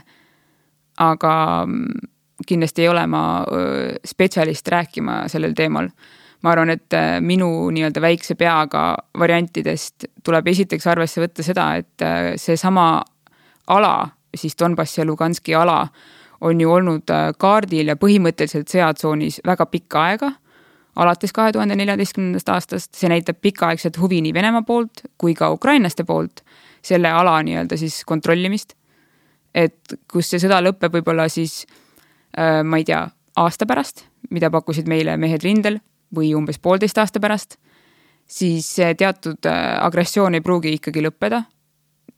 aga 0.98 1.66
mm, 1.66 2.08
kindlasti 2.46 2.82
ei 2.82 2.88
ole 2.88 3.06
ma 3.06 3.44
spetsialist 4.04 4.68
rääkima 4.68 5.28
sellel 5.28 5.54
teemal 5.54 5.88
ma 6.42 6.54
arvan, 6.54 6.72
et 6.72 6.96
äh, 6.96 7.18
minu 7.20 7.70
nii-öelda 7.74 8.00
väikse 8.02 8.36
peaga 8.40 8.94
variantidest 9.18 10.08
tuleb 10.24 10.48
esiteks 10.52 10.86
arvesse 10.88 11.22
võtta 11.22 11.44
seda, 11.44 11.66
et 11.80 12.04
äh, 12.04 12.32
seesama 12.40 13.02
ala, 13.70 13.94
siis 14.36 14.56
Donbassi 14.58 15.02
ja 15.02 15.06
Luganski 15.08 15.54
ala 15.54 15.82
on 16.46 16.60
ju 16.60 16.72
olnud 16.72 17.12
äh, 17.12 17.30
kaardil 17.38 17.92
ja 17.92 17.98
põhimõtteliselt 18.00 18.72
sõjatsoonis 18.72 19.42
väga 19.46 19.66
pikka 19.68 20.06
aega, 20.08 20.32
alates 20.96 21.32
kahe 21.32 21.52
tuhande 21.52 21.76
neljateistkümnendast 21.78 22.48
aastast, 22.48 22.94
see 22.94 23.08
näitab 23.08 23.38
pikaaegset 23.42 23.98
huvi 24.00 24.20
nii 24.24 24.34
Venemaa 24.34 24.62
poolt 24.66 25.04
kui 25.18 25.34
ka 25.34 25.50
ukrainlaste 25.54 26.04
poolt 26.04 26.42
selle 26.82 27.10
ala 27.12 27.36
nii-öelda 27.42 27.76
siis 27.76 28.02
kontrollimist. 28.04 28.74
et 29.54 29.94
kus 30.12 30.28
see 30.30 30.38
sõda 30.38 30.60
lõpeb 30.62 30.94
võib-olla 30.94 31.26
siis 31.28 31.64
äh, 32.38 32.62
ma 32.62 32.78
ei 32.78 32.84
tea, 32.86 33.02
aasta 33.36 33.66
pärast, 33.66 34.04
mida 34.30 34.50
pakkusid 34.50 34.88
meile 34.88 35.16
mehed 35.16 35.42
rindel 35.42 35.80
või 36.14 36.34
umbes 36.38 36.58
poolteist 36.58 36.98
aasta 36.98 37.20
pärast, 37.20 37.56
siis 38.26 38.76
teatud 38.98 39.46
äh, 39.46 39.78
agressioon 39.84 40.38
ei 40.38 40.44
pruugi 40.44 40.76
ikkagi 40.78 41.02
lõppeda. 41.06 41.42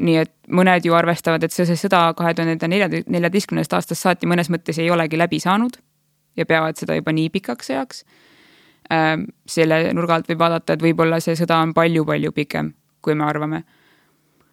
nii 0.02 0.16
et 0.16 0.32
mõned 0.48 0.84
ju 0.84 0.94
arvestavad, 0.96 1.42
et 1.44 1.52
see, 1.52 1.66
see 1.68 1.76
sõda 1.76 2.14
kahe 2.16 2.32
tuhande 2.34 2.68
neljateistkümnendast 2.68 3.74
aastast 3.76 4.02
saati 4.02 4.26
mõnes 4.26 4.48
mõttes 4.50 4.78
ei 4.80 4.90
olegi 4.90 5.18
läbi 5.18 5.38
saanud 5.40 5.76
ja 6.36 6.46
peavad 6.46 6.78
seda 6.80 6.96
juba 6.96 7.12
nii 7.12 7.28
pikaks 7.30 7.70
ajaks. 7.70 8.04
Ähm, 8.92 9.24
selle 9.48 9.86
nurga 9.96 10.18
alt 10.18 10.28
võib 10.28 10.42
vaadata, 10.42 10.74
et 10.74 10.82
võib-olla 10.84 11.20
see 11.22 11.36
sõda 11.38 11.62
on 11.64 11.70
palju-palju 11.72 12.32
pikem, 12.36 12.72
kui 13.00 13.14
me 13.16 13.24
arvame. 13.24 13.62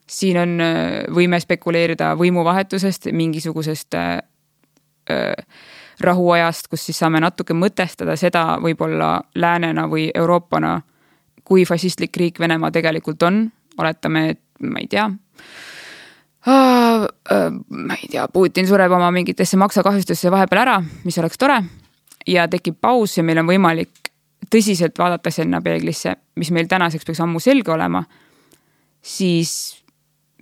siin 0.09 0.37
on, 0.41 0.61
äh, 0.61 1.03
võime 1.13 1.37
spekuleerida 1.39 2.15
võimuvahetusest, 2.17 3.11
mingisugusest 3.13 3.93
äh, 3.93 4.21
äh, 5.11 5.33
rahuajast, 5.99 6.67
kus 6.67 6.85
siis 6.85 6.97
saame 6.97 7.19
natuke 7.19 7.53
mõtestada 7.53 8.15
seda 8.17 8.57
võib-olla 8.63 9.21
läänena 9.35 9.85
või 9.87 10.09
Euroopana, 10.15 10.81
kui 11.43 11.65
fašistlik 11.65 12.17
riik 12.17 12.39
Venemaa 12.39 12.71
tegelikult 12.71 13.23
on, 13.23 13.51
oletame, 13.77 14.29
et 14.29 14.41
ma 14.61 14.79
ei 14.79 14.87
tea 14.87 15.09
ma 16.45 17.95
ei 18.01 18.07
tea, 18.09 18.27
Putin 18.33 18.67
sureb 18.67 18.91
oma 18.91 19.11
mingitesse 19.11 19.57
maksakahjustesse 19.57 20.31
vahepeal 20.31 20.61
ära, 20.61 20.81
mis 21.03 21.17
oleks 21.19 21.37
tore. 21.37 21.63
ja 22.27 22.47
tekib 22.47 22.75
paus 22.81 23.17
ja 23.17 23.23
meil 23.23 23.37
on 23.37 23.47
võimalik 23.47 23.98
tõsiselt 24.49 24.97
vaadata 24.97 25.31
sinna 25.31 25.61
peeglisse, 25.61 26.15
mis 26.35 26.51
meil 26.55 26.67
tänaseks 26.69 27.05
peaks 27.05 27.21
ammu 27.23 27.39
selge 27.39 27.71
olema. 27.71 28.03
siis 29.01 29.79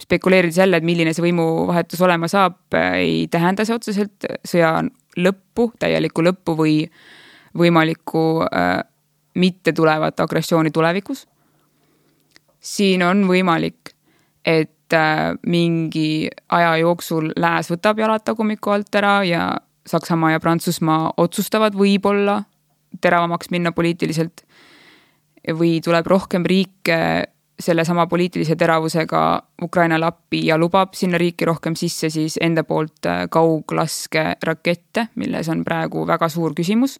spekuleerides 0.02 0.58
jälle, 0.58 0.78
et 0.78 0.84
milline 0.84 1.14
see 1.14 1.26
võimuvahetus 1.26 2.02
olema 2.02 2.28
saab, 2.28 2.58
ei 2.74 3.28
tähenda 3.32 3.66
see 3.66 3.76
otseselt 3.76 4.26
sõja 4.46 4.72
lõppu, 5.18 5.72
täielikku 5.80 6.24
lõppu 6.26 6.56
või 6.58 6.76
võimalikku 7.58 8.24
äh, 8.46 8.82
mitte 9.38 9.74
tulevat 9.74 10.20
agressiooni 10.20 10.72
tulevikus. 10.72 11.28
siin 12.60 13.04
on 13.04 13.28
võimalik, 13.28 13.94
et 14.46 14.94
äh, 14.94 15.34
mingi 15.46 16.30
aja 16.50 16.78
jooksul 16.78 17.32
Lääs 17.36 17.72
võtab 17.72 18.00
jalad 18.00 18.26
tagumiku 18.26 18.70
alt 18.70 18.96
ära 18.96 19.24
ja 19.24 19.56
Saksamaa 19.88 20.32
ja 20.32 20.40
Prantsusmaa 20.40 21.14
otsustavad 21.18 21.74
võib-olla 21.74 22.44
teravamaks 23.02 23.50
minna 23.52 23.72
poliitiliselt. 23.72 24.44
või 25.48 25.80
tuleb 25.80 26.08
rohkem 26.08 26.44
riike 26.44 26.98
sellesama 27.60 28.08
poliitilise 28.08 28.56
teravusega 28.56 29.44
Ukrainale 29.64 30.06
appi 30.06 30.46
ja 30.46 30.58
lubab 30.58 30.94
sinna 30.94 31.18
riiki 31.18 31.46
rohkem 31.46 31.76
sisse 31.76 32.10
siis 32.10 32.38
enda 32.42 32.64
poolt 32.64 33.06
äh, 33.06 33.26
kauglaskerakette, 33.30 35.08
milles 35.16 35.50
on 35.50 35.64
praegu 35.66 36.06
väga 36.08 36.30
suur 36.30 36.54
küsimus. 36.58 37.00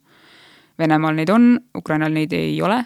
Venemaal 0.80 1.18
neid 1.18 1.30
on, 1.30 1.60
Ukrainal 1.78 2.14
neid 2.14 2.34
ei 2.34 2.62
ole. 2.62 2.86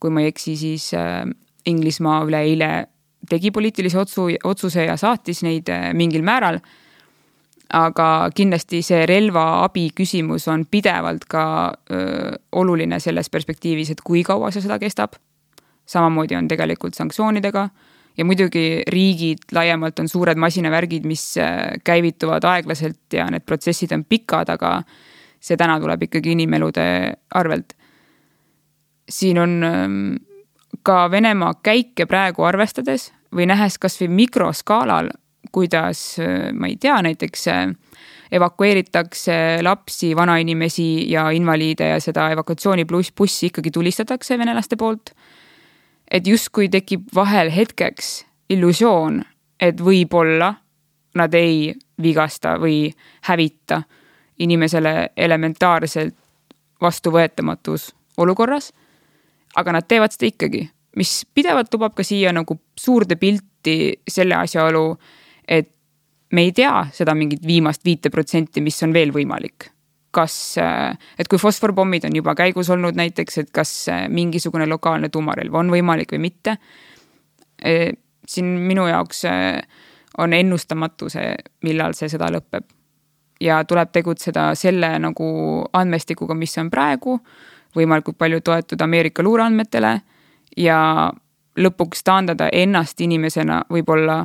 kui 0.00 0.10
ma 0.10 0.20
ei 0.20 0.28
eksi, 0.28 0.56
siis 0.56 0.90
äh, 0.94 1.24
Inglismaa 1.66 2.20
üleeile 2.26 2.86
tegi 3.28 3.50
poliitilise 3.50 3.98
otsu, 3.98 4.28
otsuse 4.44 4.84
ja 4.84 4.96
saatis 4.96 5.42
neid 5.42 5.68
äh, 5.72 5.92
mingil 5.94 6.22
määral. 6.22 6.60
Aga 7.74 8.30
kindlasti 8.34 8.82
see 8.86 9.06
relvaabi 9.06 9.88
küsimus 9.96 10.46
on 10.48 10.66
pidevalt 10.70 11.24
ka 11.28 11.72
öö, 11.90 12.36
oluline 12.52 13.00
selles 13.00 13.30
perspektiivis, 13.30 13.90
et 13.90 14.02
kui 14.06 14.22
kaua 14.22 14.52
see 14.54 14.62
sõda 14.62 14.78
kestab 14.78 15.16
samamoodi 15.86 16.36
on 16.36 16.48
tegelikult 16.48 16.94
sanktsioonidega 16.94 17.68
ja 18.16 18.24
muidugi 18.24 18.82
riigid 18.88 19.50
laiemalt 19.52 19.98
on 19.98 20.08
suured 20.08 20.38
masinavärgid, 20.40 21.04
mis 21.06 21.34
käivituvad 21.84 22.44
aeglaselt 22.44 23.12
ja 23.12 23.28
need 23.30 23.44
protsessid 23.46 23.92
on 23.92 24.04
pikad, 24.08 24.50
aga 24.50 24.80
see 25.40 25.56
täna 25.56 25.78
tuleb 25.80 26.06
ikkagi 26.08 26.32
inimelude 26.32 26.86
arvelt. 27.34 27.76
siin 29.08 29.38
on 29.38 29.52
ka 30.82 31.10
Venemaa 31.10 31.54
käike 31.62 32.06
praegu 32.06 32.42
arvestades 32.42 33.12
või 33.34 33.46
nähes 33.46 33.78
kasvõi 33.78 34.08
mikroskaalal, 34.08 35.10
kuidas, 35.56 36.02
ma 36.52 36.68
ei 36.68 36.76
tea, 36.80 36.98
näiteks 37.06 37.46
äh, 37.48 37.62
evakueeritakse 38.36 39.62
lapsi, 39.64 40.12
vanainimesi 40.16 41.06
ja 41.10 41.30
invaliide 41.32 41.88
ja 41.94 42.00
seda 42.04 42.28
evakuatsiooni 42.34 42.84
pluss 42.84 43.14
bussi 43.16 43.48
ikkagi 43.48 43.72
tulistatakse 43.72 44.38
venelaste 44.38 44.76
poolt 44.76 45.14
et 46.10 46.26
justkui 46.26 46.68
tekib 46.70 47.08
vahel 47.14 47.50
hetkeks 47.50 48.24
illusioon, 48.50 49.20
et 49.60 49.80
võib-olla 49.82 50.52
nad 51.16 51.34
ei 51.34 51.74
vigasta 52.02 52.56
või 52.60 52.90
hävita 53.26 53.82
inimesele 54.38 55.10
elementaarselt 55.16 56.14
vastuvõetamatus 56.80 57.94
olukorras. 58.16 58.72
aga 59.56 59.72
nad 59.72 59.86
teevad 59.88 60.12
seda 60.12 60.26
ikkagi, 60.28 60.66
mis 60.96 61.26
pidevalt 61.34 61.72
lubab 61.72 61.94
ka 61.96 62.04
siia 62.04 62.32
nagu 62.32 62.58
suurde 62.76 63.16
pilti 63.16 64.02
selle 64.08 64.34
asjaolu, 64.34 64.98
et 65.48 65.70
me 66.32 66.42
ei 66.42 66.52
tea 66.52 66.88
seda 66.92 67.14
mingit 67.14 67.46
viimast 67.46 67.84
viite 67.84 68.10
protsenti, 68.10 68.60
mis 68.60 68.82
on 68.82 68.92
veel 68.92 69.12
võimalik 69.14 69.70
kas, 70.16 70.56
äh, 70.58 70.96
et 71.18 71.28
kui 71.28 71.40
fosforpommid 71.40 72.06
on 72.08 72.16
juba 72.16 72.34
käigus 72.38 72.70
olnud 72.72 72.96
näiteks, 72.96 73.42
et 73.42 73.50
kas 73.54 73.72
äh, 73.92 74.06
mingisugune 74.08 74.68
lokaalne 74.68 75.10
tuumarelv 75.12 75.54
on 75.60 75.72
võimalik 75.72 76.14
või 76.14 76.22
mitte. 76.28 76.56
Äh, 77.60 77.90
siin 78.26 78.48
minu 78.66 78.88
jaoks 78.88 79.22
on 80.18 80.32
ennustamatu 80.34 81.10
see, 81.12 81.34
millal 81.62 81.94
see 81.94 82.08
sõda 82.10 82.30
lõpeb. 82.34 82.64
ja 83.40 83.60
tuleb 83.68 83.90
tegutseda 83.92 84.54
selle 84.56 84.88
nagu 84.98 85.26
andmestikuga, 85.76 86.34
mis 86.34 86.56
on 86.58 86.70
praegu, 86.72 87.18
võimalikult 87.76 88.16
palju 88.18 88.40
toetuda 88.40 88.84
Ameerika 88.84 89.22
luureandmetele 89.22 89.90
ja 90.56 90.78
lõpuks 91.56 92.02
taandada 92.02 92.48
ennast 92.52 93.00
inimesena 93.00 93.62
võib-olla 93.70 94.24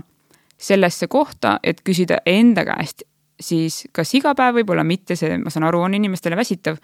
sellesse 0.62 1.08
kohta, 1.08 1.58
et 1.64 1.82
küsida 1.86 2.22
enda 2.26 2.66
käest 2.68 3.04
siis 3.42 3.86
kas 3.94 4.14
iga 4.18 4.36
päev, 4.38 4.62
võib-olla 4.62 4.86
mitte, 4.88 5.18
see, 5.20 5.38
ma 5.42 5.50
saan 5.54 5.68
aru, 5.70 5.82
on 5.88 5.98
inimestele 5.98 6.38
väsitav, 6.40 6.78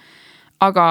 aga 0.66 0.86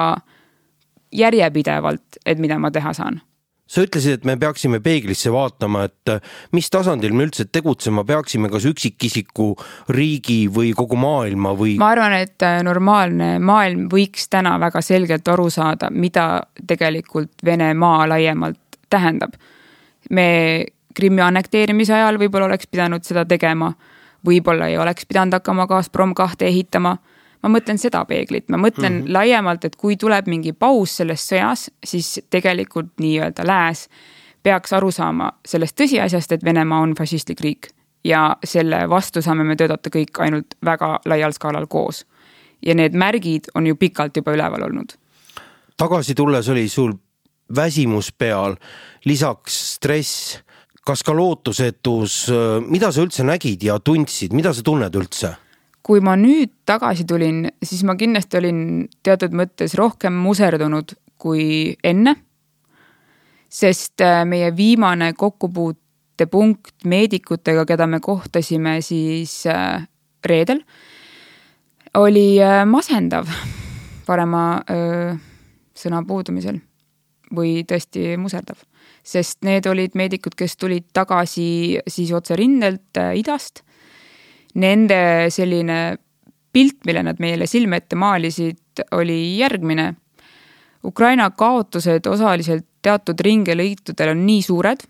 järjepidevalt, 1.15 2.21
et 2.25 2.39
mida 2.39 2.59
ma 2.59 2.71
teha 2.73 2.93
saan 2.95 3.21
sa 3.67 3.83
ütlesid, 3.83 4.21
et 4.21 4.23
me 4.23 4.37
peaksime 4.39 4.79
peeglisse 4.79 5.27
vaatama, 5.27 5.81
et 5.89 6.11
äh, 6.13 6.21
mis 6.55 6.69
tasandil 6.71 7.11
me 7.11 7.25
üldse 7.27 7.49
tegutsema 7.51 8.05
peaksime, 8.07 8.47
kas 8.47 8.63
üksikisiku, 8.69 9.49
riigi 9.91 10.45
või 10.47 10.69
kogu 10.77 10.95
maailma 10.95 11.51
või? 11.57 11.73
ma 11.81 11.89
arvan, 11.91 12.15
et 12.15 12.45
äh, 12.47 12.61
normaalne 12.63 13.33
maailm 13.43 13.89
võiks 13.91 14.29
täna 14.31 14.55
väga 14.63 14.79
selgelt 14.79 15.27
aru 15.33 15.49
saada, 15.51 15.91
mida 15.91 16.45
tegelikult 16.63 17.43
Venemaa 17.43 18.07
laiemalt 18.07 18.79
tähendab. 18.87 19.35
me 20.15 20.29
Krimmi 20.97 21.21
annekteerimise 21.21 21.93
ajal 21.93 22.17
võib-olla 22.17 22.49
oleks 22.49 22.67
pidanud 22.67 23.05
seda 23.05 23.25
tegema 23.25 23.71
võib-olla 24.25 24.67
ei 24.67 24.77
oleks 24.77 25.05
pidanud 25.05 25.37
hakkama 25.37 25.67
Gazprom 25.67 26.15
kahte 26.15 26.47
ehitama. 26.47 26.97
ma 27.43 27.49
mõtlen 27.53 27.77
seda 27.77 27.99
peeglit, 28.05 28.49
ma 28.49 28.57
mõtlen 28.57 28.93
mm 28.93 29.01
-hmm. 29.01 29.13
laiemalt, 29.13 29.65
et 29.65 29.75
kui 29.75 29.95
tuleb 29.97 30.27
mingi 30.27 30.53
paus 30.53 30.97
selles 30.97 31.21
sõjas, 31.31 31.69
siis 31.85 32.21
tegelikult 32.29 32.97
nii-öelda 32.99 33.45
lääs 33.45 33.87
peaks 34.43 34.73
aru 34.73 34.91
saama 34.91 35.31
sellest 35.45 35.77
tõsiasjast, 35.81 36.31
et 36.31 36.43
Venemaa 36.43 36.79
on 36.79 36.95
fašistlik 36.97 37.41
riik 37.41 37.67
ja 38.03 38.37
selle 38.43 38.89
vastu 38.89 39.21
saame 39.21 39.43
me 39.43 39.55
töötada 39.55 39.89
kõik 39.89 40.19
ainult 40.19 40.55
väga 40.65 40.99
laial 41.05 41.31
skaalal 41.31 41.67
koos. 41.67 42.05
ja 42.65 42.75
need 42.75 42.93
märgid 42.93 43.43
on 43.55 43.67
ju 43.67 43.75
pikalt 43.75 44.17
juba 44.17 44.31
üleval 44.31 44.63
olnud. 44.63 44.97
tagasi 45.77 46.15
tulles 46.15 46.49
oli 46.49 46.69
sul 46.69 46.93
väsimus 47.55 48.11
peal, 48.11 48.55
lisaks 49.05 49.73
stress 49.73 50.39
kas 50.87 51.03
ka 51.03 51.15
lootusetus, 51.15 52.27
mida 52.67 52.91
sa 52.93 53.03
üldse 53.03 53.25
nägid 53.27 53.65
ja 53.67 53.75
tundsid, 53.83 54.35
mida 54.35 54.53
sa 54.55 54.63
tunned 54.65 54.95
üldse? 54.95 55.35
kui 55.87 56.01
ma 56.03 56.17
nüüd 56.19 56.51
tagasi 56.67 57.05
tulin, 57.07 57.45
siis 57.63 57.85
ma 57.87 57.93
kindlasti 57.95 58.41
olin 58.41 58.57
teatud 59.07 59.31
mõttes 59.31 59.71
rohkem 59.79 60.17
muserdunud 60.19 60.91
kui 61.15 61.77
enne. 61.83 62.15
sest 63.47 64.03
meie 64.27 64.49
viimane 64.55 65.13
kokkupuutepunkt 65.15 66.83
meedikutega, 66.83 67.63
keda 67.65 67.87
me 67.87 68.01
kohtasime 68.03 68.81
siis 68.83 69.45
reedel, 70.25 70.59
oli 71.95 72.35
masendav 72.67 73.31
parema 74.05 74.59
öö, 74.69 75.15
sõna 75.75 76.03
puudumisel 76.07 76.59
või 77.31 77.63
tõesti 77.63 78.17
muserdav 78.19 78.59
sest 79.07 79.45
need 79.47 79.67
olid 79.69 79.95
meedikud, 79.95 80.35
kes 80.37 80.57
tulid 80.59 80.89
tagasi 80.95 81.79
siis 81.87 82.11
otse 82.15 82.35
rindelt 82.35 82.99
äh, 82.99 83.13
idast. 83.19 83.63
Nende 84.57 85.29
selline 85.33 85.97
pilt, 86.51 86.81
mille 86.87 87.03
nad 87.05 87.19
meile 87.21 87.47
silme 87.47 87.79
ette 87.81 87.95
maalisid, 87.99 88.83
oli 88.97 89.37
järgmine. 89.37 89.93
Ukraina 90.85 91.29
kaotused 91.31 92.07
osaliselt 92.09 92.65
teatud 92.85 93.19
ringelõitudel 93.25 94.13
on 94.13 94.23
nii 94.25 94.41
suured 94.45 94.85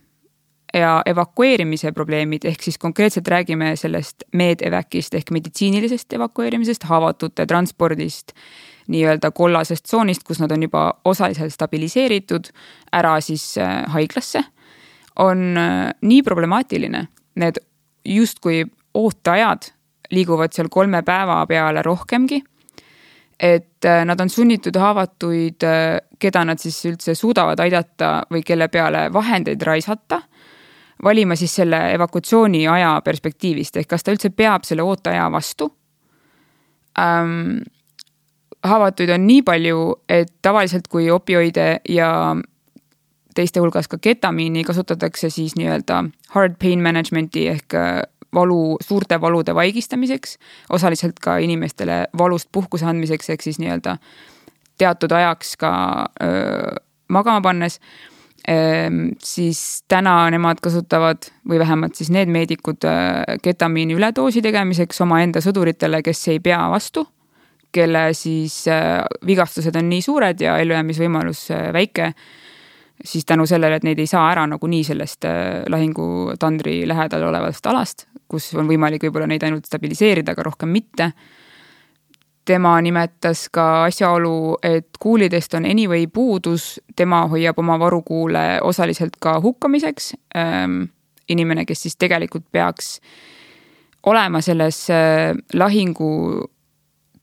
ja 0.74 1.02
evakueerimise 1.08 1.92
probleemid, 1.96 2.46
ehk 2.46 2.64
siis 2.64 2.78
konkreetselt 2.78 3.28
räägime 3.32 3.72
sellest 3.80 4.28
med-evac'ist 4.36 5.16
ehk 5.18 5.32
meditsiinilisest 5.32 6.14
evakueerimisest, 6.20 6.84
haavatute 6.90 7.46
transpordist 7.48 8.36
nii-öelda 8.88 9.32
kollasest 9.32 9.86
tsoonist, 9.86 10.24
kus 10.24 10.40
nad 10.40 10.52
on 10.52 10.64
juba 10.64 10.84
osaliselt 11.06 11.54
stabiliseeritud 11.54 12.52
ära 12.96 13.18
siis 13.22 13.58
äh, 13.58 13.84
haiglasse, 13.94 14.44
on 15.20 15.58
äh, 15.58 15.94
nii 16.02 16.22
problemaatiline. 16.24 17.08
Need 17.36 17.62
justkui 18.06 18.64
ooteajad 18.94 19.72
liiguvad 20.12 20.56
seal 20.56 20.70
kolme 20.72 21.04
päeva 21.04 21.46
peale 21.46 21.82
rohkemgi. 21.82 22.44
et 23.40 23.86
äh, 23.86 24.06
nad 24.06 24.20
on 24.20 24.30
sunnitud 24.30 24.76
haavatuid, 24.76 25.62
keda 26.20 26.46
nad 26.46 26.58
siis 26.58 26.86
üldse 26.86 27.14
suudavad 27.16 27.60
aidata 27.60 28.24
või 28.34 28.42
kelle 28.42 28.68
peale 28.68 29.14
vahendeid 29.14 29.62
raisata 29.62 30.22
valima 31.04 31.36
siis 31.36 31.56
selle 31.56 31.94
evakuatsiooni 31.94 32.68
aja 32.68 33.02
perspektiivist 33.06 33.78
ehk 33.78 33.90
kas 33.94 34.04
ta 34.04 34.14
üldse 34.16 34.30
peab 34.30 34.66
selle 34.66 34.82
ooteaja 34.82 35.30
vastu 35.32 35.70
ähm, 37.00 37.60
haavatuid 38.64 39.10
on 39.14 39.28
nii 39.28 39.42
palju, 39.46 39.80
et 40.10 40.32
tavaliselt 40.42 40.88
kui 40.88 41.10
opioide 41.12 41.80
ja 41.90 42.12
teiste 43.38 43.62
hulgas 43.62 43.88
ka 43.88 44.00
ketamiini 44.02 44.64
kasutatakse 44.66 45.30
siis 45.30 45.56
nii-öelda 45.60 46.04
hard 46.34 46.58
pain 46.62 46.82
management'i 46.82 47.48
ehk 47.52 47.76
äh, 47.78 48.02
valu, 48.34 48.78
suurte 48.84 49.22
valude 49.22 49.56
vaigistamiseks, 49.56 50.38
osaliselt 50.74 51.20
ka 51.24 51.38
inimestele 51.38 52.06
valust 52.18 52.50
puhkuse 52.52 52.86
andmiseks, 52.86 53.30
ehk 53.30 53.46
siis 53.46 53.60
nii-öelda 53.62 53.98
teatud 54.78 55.12
ajaks 55.12 55.56
ka 55.58 55.72
öö, 56.22 56.76
magama 57.10 57.42
pannes 57.42 57.80
ehm,. 58.48 59.16
siis 59.24 59.84
täna 59.90 60.30
nemad 60.30 60.62
kasutavad 60.62 61.32
või 61.50 61.60
vähemalt 61.60 61.96
siis 61.98 62.12
need 62.14 62.30
meedikud 62.30 62.86
ketamiini 63.42 63.98
üledoosi 63.98 64.44
tegemiseks 64.46 65.02
omaenda 65.02 65.42
sõduritele, 65.42 66.04
kes 66.06 66.28
ei 66.28 66.40
pea 66.40 66.62
vastu 66.70 67.08
kelle 67.78 68.10
siis 68.18 68.66
äh, 68.72 69.06
vigastused 69.26 69.76
on 69.78 69.90
nii 69.92 70.02
suured 70.02 70.42
ja 70.42 70.58
ellujäämisvõimalus 70.62 71.48
äh, 71.54 71.70
väike, 71.74 72.12
siis 73.06 73.26
tänu 73.26 73.46
sellele, 73.50 73.78
et 73.78 73.86
neid 73.86 74.00
ei 74.02 74.10
saa 74.10 74.26
ära 74.32 74.48
nagunii 74.50 74.84
sellest 74.88 75.28
äh, 75.30 75.64
lahingutandri 75.70 76.80
lähedal 76.90 77.28
olevast 77.30 77.70
alast, 77.70 78.08
kus 78.28 78.50
on 78.58 78.70
võimalik 78.70 79.06
võib-olla 79.08 79.30
neid 79.30 79.46
ainult 79.48 79.70
stabiliseerida, 79.70 80.34
aga 80.34 80.50
rohkem 80.50 80.74
mitte. 80.74 81.12
tema 82.48 82.78
nimetas 82.82 83.50
ka 83.52 83.84
asjaolu, 83.84 84.58
et 84.64 84.98
kuulidest 85.00 85.54
on 85.54 85.66
anyway 85.66 86.08
puudus, 86.08 86.80
tema 86.96 87.26
hoiab 87.28 87.60
oma 87.60 87.76
varukuule 87.80 88.62
osaliselt 88.64 89.18
ka 89.20 89.42
hukkamiseks. 89.44 90.14
Ähm, 90.38 90.84
inimene, 91.30 91.66
kes 91.66 91.82
siis 91.82 91.98
tegelikult 92.00 92.46
peaks 92.52 93.00
olema 94.08 94.40
selles 94.42 94.88
lahingu 95.54 96.48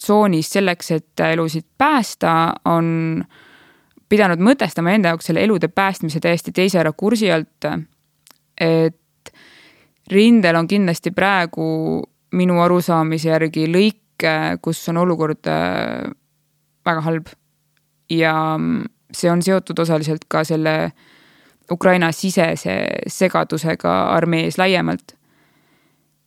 tsoonis 0.04 0.50
selleks, 0.52 0.90
et 0.94 1.24
elusid 1.32 1.66
päästa, 1.78 2.52
on 2.68 3.24
pidanud 4.08 4.42
mõtestama 4.44 4.92
enda 4.94 5.14
jaoks 5.14 5.30
selle 5.30 5.42
elude 5.44 5.68
päästmise 5.72 6.20
täiesti 6.20 6.52
teise 6.52 6.82
rakursi 6.82 7.32
alt. 7.32 7.70
et 8.60 9.32
rindel 10.10 10.56
on 10.56 10.68
kindlasti 10.68 11.10
praegu 11.10 11.66
minu 12.36 12.60
arusaamise 12.62 13.28
järgi 13.28 13.66
lõike, 13.70 14.34
kus 14.62 14.82
on 14.92 15.00
olukord 15.02 15.48
äh, 15.50 16.12
väga 16.86 17.00
halb. 17.08 17.32
ja 18.10 18.34
see 19.14 19.30
on 19.30 19.42
seotud 19.42 19.78
osaliselt 19.78 20.28
ka 20.28 20.44
selle 20.44 20.92
Ukraina 21.72 22.12
sisese 22.12 22.76
segadusega 23.08 23.94
armees 24.14 24.58
laiemalt. 24.58 25.16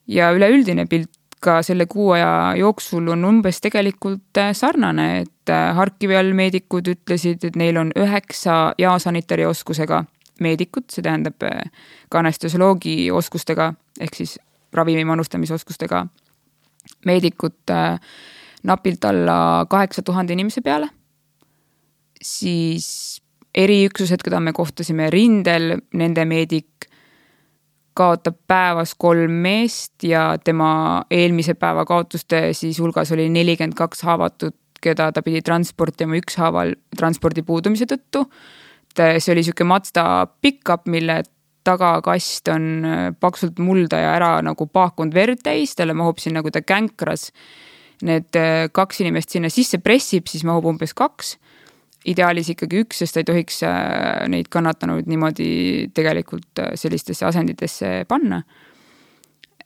ja 0.08 0.32
üleüldine 0.32 0.86
pilt 0.86 1.17
ka 1.40 1.62
selle 1.62 1.86
kuu 1.86 2.12
aja 2.16 2.54
jooksul 2.58 3.08
on 3.14 3.26
umbes 3.26 3.62
tegelikult 3.62 4.38
äh, 4.42 4.54
sarnane, 4.58 5.08
et 5.22 5.52
äh, 5.54 5.76
Harkivi 5.76 6.18
all 6.18 6.34
meedikud 6.38 6.88
ütlesid, 6.94 7.46
et 7.46 7.56
neil 7.60 7.78
on 7.78 7.92
üheksa 7.96 8.74
jaasanitari 8.78 9.46
oskusega 9.46 10.04
meedikut, 10.42 10.90
see 10.94 11.06
tähendab 11.06 11.44
äh, 11.46 11.70
ka 12.10 12.22
anestesioloogi 12.24 13.12
oskustega 13.12 13.72
ehk 14.02 14.18
siis 14.18 14.38
ravimi 14.74 15.06
manustamise 15.06 15.54
oskustega 15.56 16.06
meedikut 17.06 17.72
napilt 18.68 19.06
alla 19.06 19.66
kaheksa 19.70 20.02
tuhande 20.02 20.34
inimese 20.34 20.62
peale. 20.62 20.90
siis 22.22 23.22
eriüksused, 23.56 24.22
keda 24.24 24.40
me 24.40 24.54
kohtasime 24.54 25.10
rindel, 25.10 25.78
nende 25.94 26.26
meedik 26.26 26.87
kaotab 27.98 28.38
päevas 28.48 28.94
kolm 29.00 29.40
meest 29.44 30.06
ja 30.06 30.30
tema 30.44 31.04
eelmise 31.12 31.58
päeva 31.58 31.86
kaotuste 31.86 32.52
siis 32.58 32.80
hulgas 32.80 33.12
oli 33.16 33.28
nelikümmend 33.34 33.78
kaks 33.78 34.06
haavatut, 34.08 34.56
keda 34.82 35.10
ta 35.12 35.24
pidi 35.26 35.42
transportima 35.42 36.20
ükshaaval 36.20 36.76
transpordi 36.98 37.44
puudumise 37.44 37.90
tõttu. 37.90 38.28
see 38.98 39.34
oli 39.34 39.44
sihuke 39.44 39.64
Mazda 39.64 40.28
pickup, 40.42 40.88
mille 40.88 41.24
tagakast 41.68 42.48
on 42.54 42.86
äh, 42.86 43.08
paksult 43.20 43.60
mulda 43.60 44.00
ja 44.00 44.14
ära 44.16 44.32
nagu 44.46 44.68
paakunud 44.72 45.14
verd 45.14 45.42
täis, 45.44 45.76
talle 45.76 45.94
mahub 45.98 46.22
sinna, 46.22 46.42
kui 46.42 46.54
ta 46.54 46.62
känkras 46.62 47.32
need 48.08 48.38
äh, 48.38 48.68
kaks 48.72 49.02
inimest 49.04 49.34
sinna 49.34 49.52
sisse 49.54 49.82
pressib, 49.84 50.30
siis 50.32 50.46
mahub 50.48 50.70
umbes 50.70 50.96
kaks 50.98 51.36
ideaalis 52.08 52.52
ikkagi 52.54 52.84
üks, 52.86 53.02
sest 53.04 53.20
ei 53.20 53.28
tohiks 53.28 53.62
äh, 53.68 54.24
neid 54.32 54.50
kannatanuid 54.54 55.10
niimoodi 55.10 55.50
tegelikult 55.96 56.62
äh, 56.64 56.72
sellistesse 56.80 57.28
asenditesse 57.28 57.92
panna. 58.08 58.42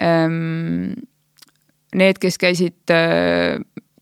Ehm, 0.01 0.93
need, 1.97 2.21
kes 2.21 2.39
käisid 2.41 2.93
äh, 2.93 3.59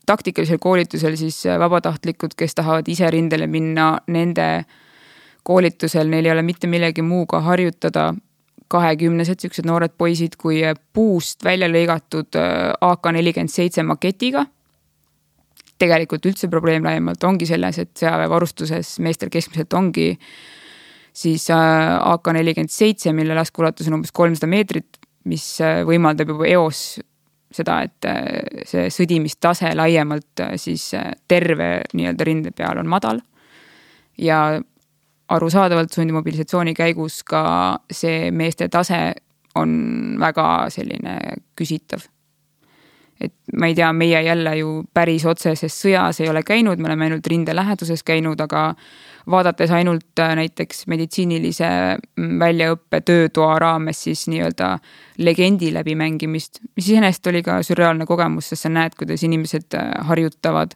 taktikalisel 0.08 0.60
koolitusel, 0.62 1.18
siis 1.20 1.42
vabatahtlikud, 1.60 2.34
kes 2.38 2.56
tahavad 2.58 2.88
ise 2.88 3.10
rindele 3.12 3.46
minna, 3.50 3.92
nende 4.10 4.48
koolitusel 5.46 6.10
neil 6.10 6.26
ei 6.26 6.34
ole 6.34 6.44
mitte 6.44 6.68
millegi 6.68 7.04
muuga 7.04 7.40
harjutada 7.44 8.10
kahekümnesed 8.70 9.40
siuksed 9.42 9.66
noored 9.66 9.96
poisid 9.98 10.36
kui 10.38 10.60
puust 10.94 11.42
välja 11.44 11.66
lõigatud 11.66 12.36
AK 12.86 13.08
nelikümmend 13.16 13.50
seitse 13.50 13.82
maketiga 13.82 14.44
tegelikult 15.80 16.26
üldse 16.28 16.48
probleem 16.52 16.84
laiemalt 16.86 17.24
ongi 17.24 17.48
selles, 17.48 17.78
et 17.80 17.92
sõjaväevarustuses 17.98 18.98
meestel 19.04 19.32
keskmiselt 19.32 19.76
ongi 19.76 20.10
siis 21.16 21.48
äh, 21.50 21.96
AK 22.12 22.32
nelikümmend 22.36 22.72
seitse, 22.72 23.12
mille 23.16 23.34
laskeulatus 23.38 23.88
on 23.90 24.00
umbes 24.00 24.12
kolmsada 24.14 24.50
meetrit, 24.50 25.00
mis 25.30 25.44
äh, 25.64 25.82
võimaldab 25.88 26.34
juba 26.34 26.48
eos 26.50 27.00
seda, 27.50 27.80
et 27.86 28.08
äh, 28.08 28.62
see 28.68 28.90
sõdimistase 28.94 29.72
laiemalt 29.74 30.44
siis 30.60 30.92
terve 31.28 31.72
nii-öelda 31.96 32.28
rinde 32.28 32.54
peal 32.56 32.78
on 32.82 32.90
madal. 32.90 33.24
ja 34.20 34.60
arusaadavalt 35.30 35.94
sundmobilisatsiooni 35.94 36.74
käigus 36.74 37.22
ka 37.24 37.42
see 37.90 38.30
meeste 38.34 38.68
tase 38.68 39.14
on 39.56 39.70
väga 40.20 40.46
selline 40.70 41.16
küsitav 41.56 42.04
et 43.20 43.34
ma 43.56 43.68
ei 43.68 43.74
tea, 43.74 43.92
meie 43.92 44.22
jälle 44.24 44.56
ju 44.56 44.70
päris 44.94 45.26
otseses 45.28 45.74
sõjas 45.84 46.20
ei 46.22 46.28
ole 46.30 46.42
käinud, 46.46 46.80
me 46.80 46.88
oleme 46.88 47.08
ainult 47.08 47.26
rinde 47.26 47.54
läheduses 47.56 48.02
käinud, 48.06 48.40
aga 48.40 48.70
vaadates 49.30 49.70
ainult 49.70 50.18
äh, 50.18 50.34
näiteks 50.38 50.86
meditsiinilise 50.90 51.68
mm, 51.98 52.38
väljaõppe 52.40 53.02
töötoa 53.04 53.58
raames 53.60 54.02
siis 54.06 54.26
nii-öelda 54.32 54.72
legendi 55.18 55.72
läbimängimist, 55.74 56.62
mis 56.76 56.88
iseenesest 56.88 57.30
oli 57.32 57.44
ka 57.46 57.60
sürreaalne 57.66 58.08
kogemus, 58.08 58.48
sest 58.50 58.66
sa 58.66 58.72
näed, 58.72 58.96
kuidas 58.98 59.24
inimesed 59.26 59.76
äh, 59.76 59.92
harjutavad 60.08 60.74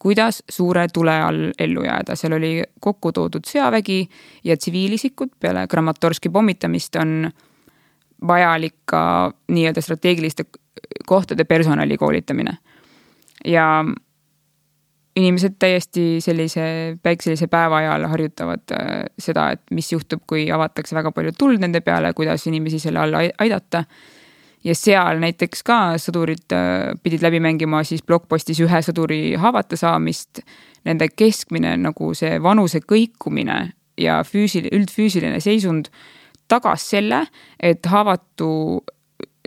kuidas 0.00 0.42
suure 0.48 0.86
tule 0.88 1.12
all 1.12 1.50
ellu 1.58 1.82
jääda, 1.84 2.16
seal 2.16 2.32
oli 2.38 2.54
kokku 2.80 3.12
toodud 3.12 3.44
sõjavägi 3.44 4.00
ja 4.48 4.56
tsiviilisikud, 4.56 5.34
peale 5.40 5.66
Kramatorski 5.68 6.32
pommitamist 6.32 6.96
on 6.96 7.28
vajalik 8.26 8.74
ka 8.88 9.02
nii-öelda 9.52 9.82
strateegiliste 9.84 10.46
kohtade 11.06 11.44
personali 11.44 11.96
koolitamine. 11.96 12.58
ja 13.44 13.84
inimesed 15.16 15.56
täiesti 15.58 16.20
sellise 16.20 16.62
päikselise 17.02 17.46
päeva 17.46 17.76
ajal 17.76 18.06
harjutavad 18.08 18.72
äh, 18.72 19.04
seda, 19.18 19.50
et 19.56 19.62
mis 19.70 19.92
juhtub, 19.92 20.22
kui 20.26 20.46
avatakse 20.52 20.94
väga 20.96 21.12
palju 21.12 21.34
tuld 21.38 21.62
nende 21.62 21.80
peale, 21.84 22.12
kuidas 22.14 22.46
inimesi 22.46 22.78
selle 22.78 23.02
all 23.02 23.18
aidata. 23.38 23.84
ja 24.64 24.74
seal 24.76 25.18
näiteks 25.22 25.62
ka 25.64 25.96
sõdurid 25.96 26.52
äh, 26.52 26.92
pidid 27.02 27.22
läbi 27.24 27.40
mängima 27.40 27.82
siis 27.84 28.02
blokkpostis 28.02 28.60
ühe 28.60 28.82
sõduri 28.84 29.34
haavata 29.40 29.76
saamist. 29.76 30.42
Nende 30.84 31.08
keskmine 31.08 31.74
nagu 31.76 32.14
see 32.14 32.38
vanuse 32.42 32.80
kõikumine 32.80 33.72
ja 34.00 34.22
füüsiline, 34.24 34.72
üldfüüsiline 34.76 35.40
seisund 35.40 35.90
tagas 36.48 36.86
selle, 36.90 37.26
et 37.60 37.86
haavatu 37.86 38.80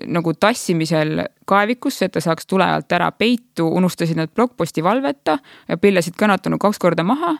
nagu 0.07 0.33
tassimisel 0.33 1.23
kaevikusse, 1.49 2.07
et 2.07 2.13
ta 2.15 2.21
saaks 2.23 2.47
tule 2.49 2.65
alt 2.65 2.91
ära 2.91 3.11
peitu, 3.11 3.67
unustasid 3.67 4.17
nad 4.19 4.31
blokkposti 4.35 4.83
valveta 4.83 5.37
ja 5.67 5.77
pillasid 5.77 6.17
kannatanu 6.19 6.59
kaks 6.61 6.79
korda 6.79 7.03
maha. 7.03 7.37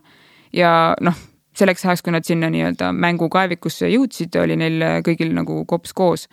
ja 0.54 0.96
noh, 1.02 1.16
selleks 1.58 1.86
ajaks, 1.86 2.02
kui 2.02 2.14
nad 2.14 2.26
sinna 2.26 2.50
nii-öelda 2.54 2.92
mängukaevikusse 2.94 3.90
jõudsid, 3.90 4.36
oli 4.42 4.58
neil 4.58 4.84
kõigil 5.06 5.34
nagu 5.34 5.64
kops 5.66 5.94
koos. 5.94 6.28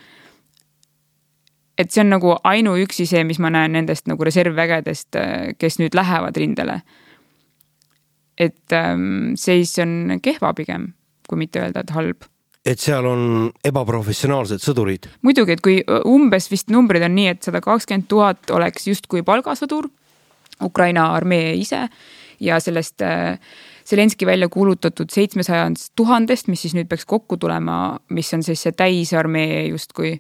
et 1.79 1.91
see 1.91 2.03
on 2.03 2.11
nagu 2.13 2.35
ainuüksi 2.45 3.07
see, 3.09 3.25
mis 3.25 3.39
ma 3.39 3.51
näen 3.51 3.73
nendest 3.73 4.07
nagu 4.07 4.25
reservvägedest, 4.25 5.17
kes 5.59 5.79
nüüd 5.79 5.95
lähevad 5.95 6.37
rindele. 6.37 6.83
et 8.39 8.73
ähm, 8.73 9.35
seis 9.37 9.79
on 9.79 10.21
kehva 10.23 10.55
pigem, 10.55 10.93
kui 11.29 11.39
mitte 11.39 11.61
öelda, 11.61 11.81
et 11.81 11.91
halb 11.91 12.25
et 12.67 12.81
seal 12.81 13.07
on 13.09 13.23
ebaprofessionaalsed 13.65 14.63
sõdurid. 14.63 15.09
muidugi, 15.23 15.57
et 15.57 15.65
kui 15.65 15.81
umbes 16.05 16.51
vist 16.51 16.71
numbrid 16.71 17.05
on 17.07 17.15
nii, 17.17 17.33
et 17.35 17.43
sada 17.43 17.63
kakskümmend 17.65 18.09
tuhat 18.09 18.53
oleks 18.57 18.87
justkui 18.91 19.25
palgasõdur, 19.27 19.89
Ukraina 20.63 21.11
armee 21.17 21.55
ise 21.57 21.87
ja 22.41 22.61
sellest 22.61 23.01
Zelenski 23.91 24.27
välja 24.29 24.49
kuulutatud 24.53 25.11
seitsmesajandast 25.11 25.93
tuhandest, 25.97 26.51
mis 26.53 26.61
siis 26.63 26.77
nüüd 26.77 26.87
peaks 26.87 27.07
kokku 27.09 27.39
tulema, 27.41 27.99
mis 28.15 28.29
on 28.37 28.45
siis 28.47 28.61
see 28.63 28.77
täisarmee 28.77 29.67
justkui 29.71 30.19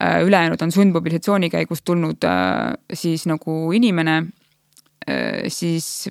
ülejäänud 0.00 0.60
on 0.62 0.72
sundmobilisatsiooni 0.72 1.50
käigus 1.52 1.82
tulnud 1.84 2.24
siis 2.92 3.26
nagu 3.28 3.72
inimene 3.72 4.16
siis 5.48 6.08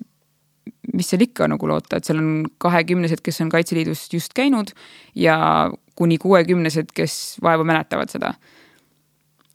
mis 0.93 1.09
seal 1.09 1.23
ikka 1.25 1.47
nagu 1.51 1.67
loota, 1.69 1.97
et 1.97 2.07
seal 2.07 2.19
on 2.21 2.45
kahekümnesed, 2.61 3.23
kes 3.23 3.41
on 3.41 3.49
Kaitseliidus 3.53 4.07
just 4.13 4.35
käinud 4.37 4.73
ja 5.15 5.37
kuni 5.95 6.17
kuuekümnesed, 6.17 6.91
kes 6.93 7.37
vaevu 7.43 7.63
mäletavad 7.63 8.11
seda. 8.11 8.33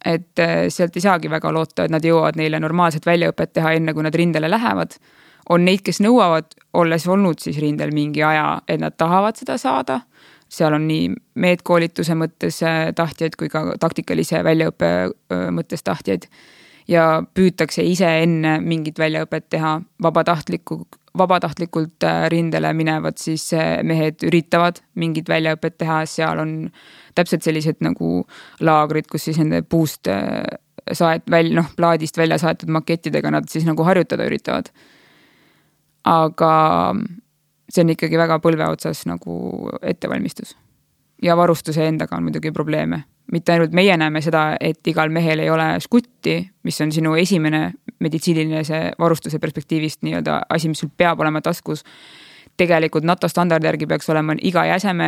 et 0.05 0.39
äh, 0.39 0.69
sealt 0.69 0.95
ei 0.97 1.03
saagi 1.05 1.31
väga 1.31 1.51
loota, 1.53 1.85
et 1.85 1.93
nad 1.93 2.05
jõuavad 2.05 2.39
neile 2.41 2.57
normaalset 2.61 3.05
väljaõpet 3.07 3.51
teha, 3.53 3.75
enne 3.77 3.93
kui 3.93 4.03
nad 4.03 4.15
rindele 4.15 4.51
lähevad. 4.51 4.97
on 5.49 5.65
neid, 5.65 5.83
kes 5.83 6.01
nõuavad, 6.01 6.47
olles 6.73 7.07
olnud 7.09 7.39
siis 7.39 7.59
rindel 7.59 7.91
mingi 7.93 8.23
aja, 8.23 8.63
et 8.69 8.81
nad 8.81 8.97
tahavad 8.97 9.37
seda 9.37 9.59
saada. 9.59 10.01
seal 10.49 10.75
on 10.75 10.89
nii 10.89 11.11
meedkoolituse 11.35 12.15
mõttes 12.15 12.63
äh, 12.63 12.95
tahtjaid 12.95 13.37
kui 13.37 13.49
ka 13.49 13.77
taktikalise 13.81 14.45
väljaõppe 14.45 14.87
äh, 14.87 15.51
mõttes 15.51 15.83
tahtjaid 15.83 16.27
ja 16.91 17.23
püütakse 17.35 17.85
ise 17.87 18.09
enne 18.23 18.59
mingit 18.61 18.99
väljaõpet 18.99 19.49
teha 19.51 19.81
vabatahtlikku, 20.03 20.81
vabatahtlikult 21.19 22.05
äh, 22.07 22.29
rindele 22.31 22.73
minevad 22.73 23.19
siis 23.19 23.53
äh, 23.53 23.83
mehed 23.83 24.23
üritavad 24.27 24.81
mingit 24.95 25.29
väljaõpet 25.29 25.79
teha, 25.83 26.05
seal 26.07 26.43
on 26.43 26.55
täpselt 27.19 27.43
sellised 27.43 27.83
nagu 27.85 28.23
laagrid, 28.61 29.09
kus 29.11 29.27
siis 29.29 29.41
nende 29.43 29.63
puust 29.67 30.11
äh, 30.11 30.45
saet-, 30.93 31.27
väl-, 31.31 31.53
noh, 31.57 31.71
plaadist 31.77 32.19
välja 32.19 32.39
saetud 32.39 32.71
makettidega 32.71 33.33
nad 33.35 33.51
siis 33.51 33.67
nagu 33.67 33.85
harjutada 33.87 34.29
üritavad. 34.31 34.71
aga 36.05 36.53
see 37.69 37.83
on 37.85 37.91
ikkagi 37.93 38.19
väga 38.19 38.39
põlve 38.41 38.67
otsas 38.71 39.05
nagu 39.07 39.71
ettevalmistus. 39.83 40.57
ja 41.23 41.37
varustuse 41.37 41.87
endaga 41.87 42.17
on 42.17 42.23
muidugi 42.23 42.53
probleeme 42.53 43.03
mitte 43.33 43.53
ainult 43.53 43.75
meie 43.77 43.97
näeme 43.97 44.21
seda, 44.25 44.57
et 44.61 44.87
igal 44.91 45.11
mehel 45.13 45.43
ei 45.45 45.51
ole 45.51 45.67
žgutti, 45.83 46.41
mis 46.67 46.81
on 46.81 46.93
sinu 46.93 47.15
esimene 47.19 47.73
meditsiinilise 48.01 48.81
varustuse 48.99 49.39
perspektiivist 49.39 50.03
nii-öelda 50.07 50.41
asi, 50.49 50.69
mis 50.69 50.83
sul 50.83 50.91
peab 50.97 51.21
olema 51.21 51.41
taskus. 51.41 51.85
tegelikult 52.61 53.05
NATO 53.05 53.29
standardi 53.29 53.67
järgi 53.67 53.87
peaks 53.87 54.11
olema 54.13 54.35
iga 54.43 54.67
jäseme 54.69 55.07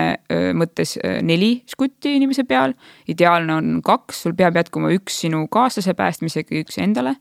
mõttes 0.57 0.97
neli 1.23 1.63
žgutti 1.69 2.17
inimese 2.17 2.45
peal. 2.45 2.73
ideaalne 3.09 3.55
on 3.55 3.81
kaks, 3.85 4.23
sul 4.23 4.35
peab 4.35 4.57
jätkuma 4.57 4.93
üks 4.93 5.21
sinu 5.21 5.47
kaaslase 5.49 5.95
päästmisega, 5.95 6.55
üks 6.65 6.79
endale 6.79 7.17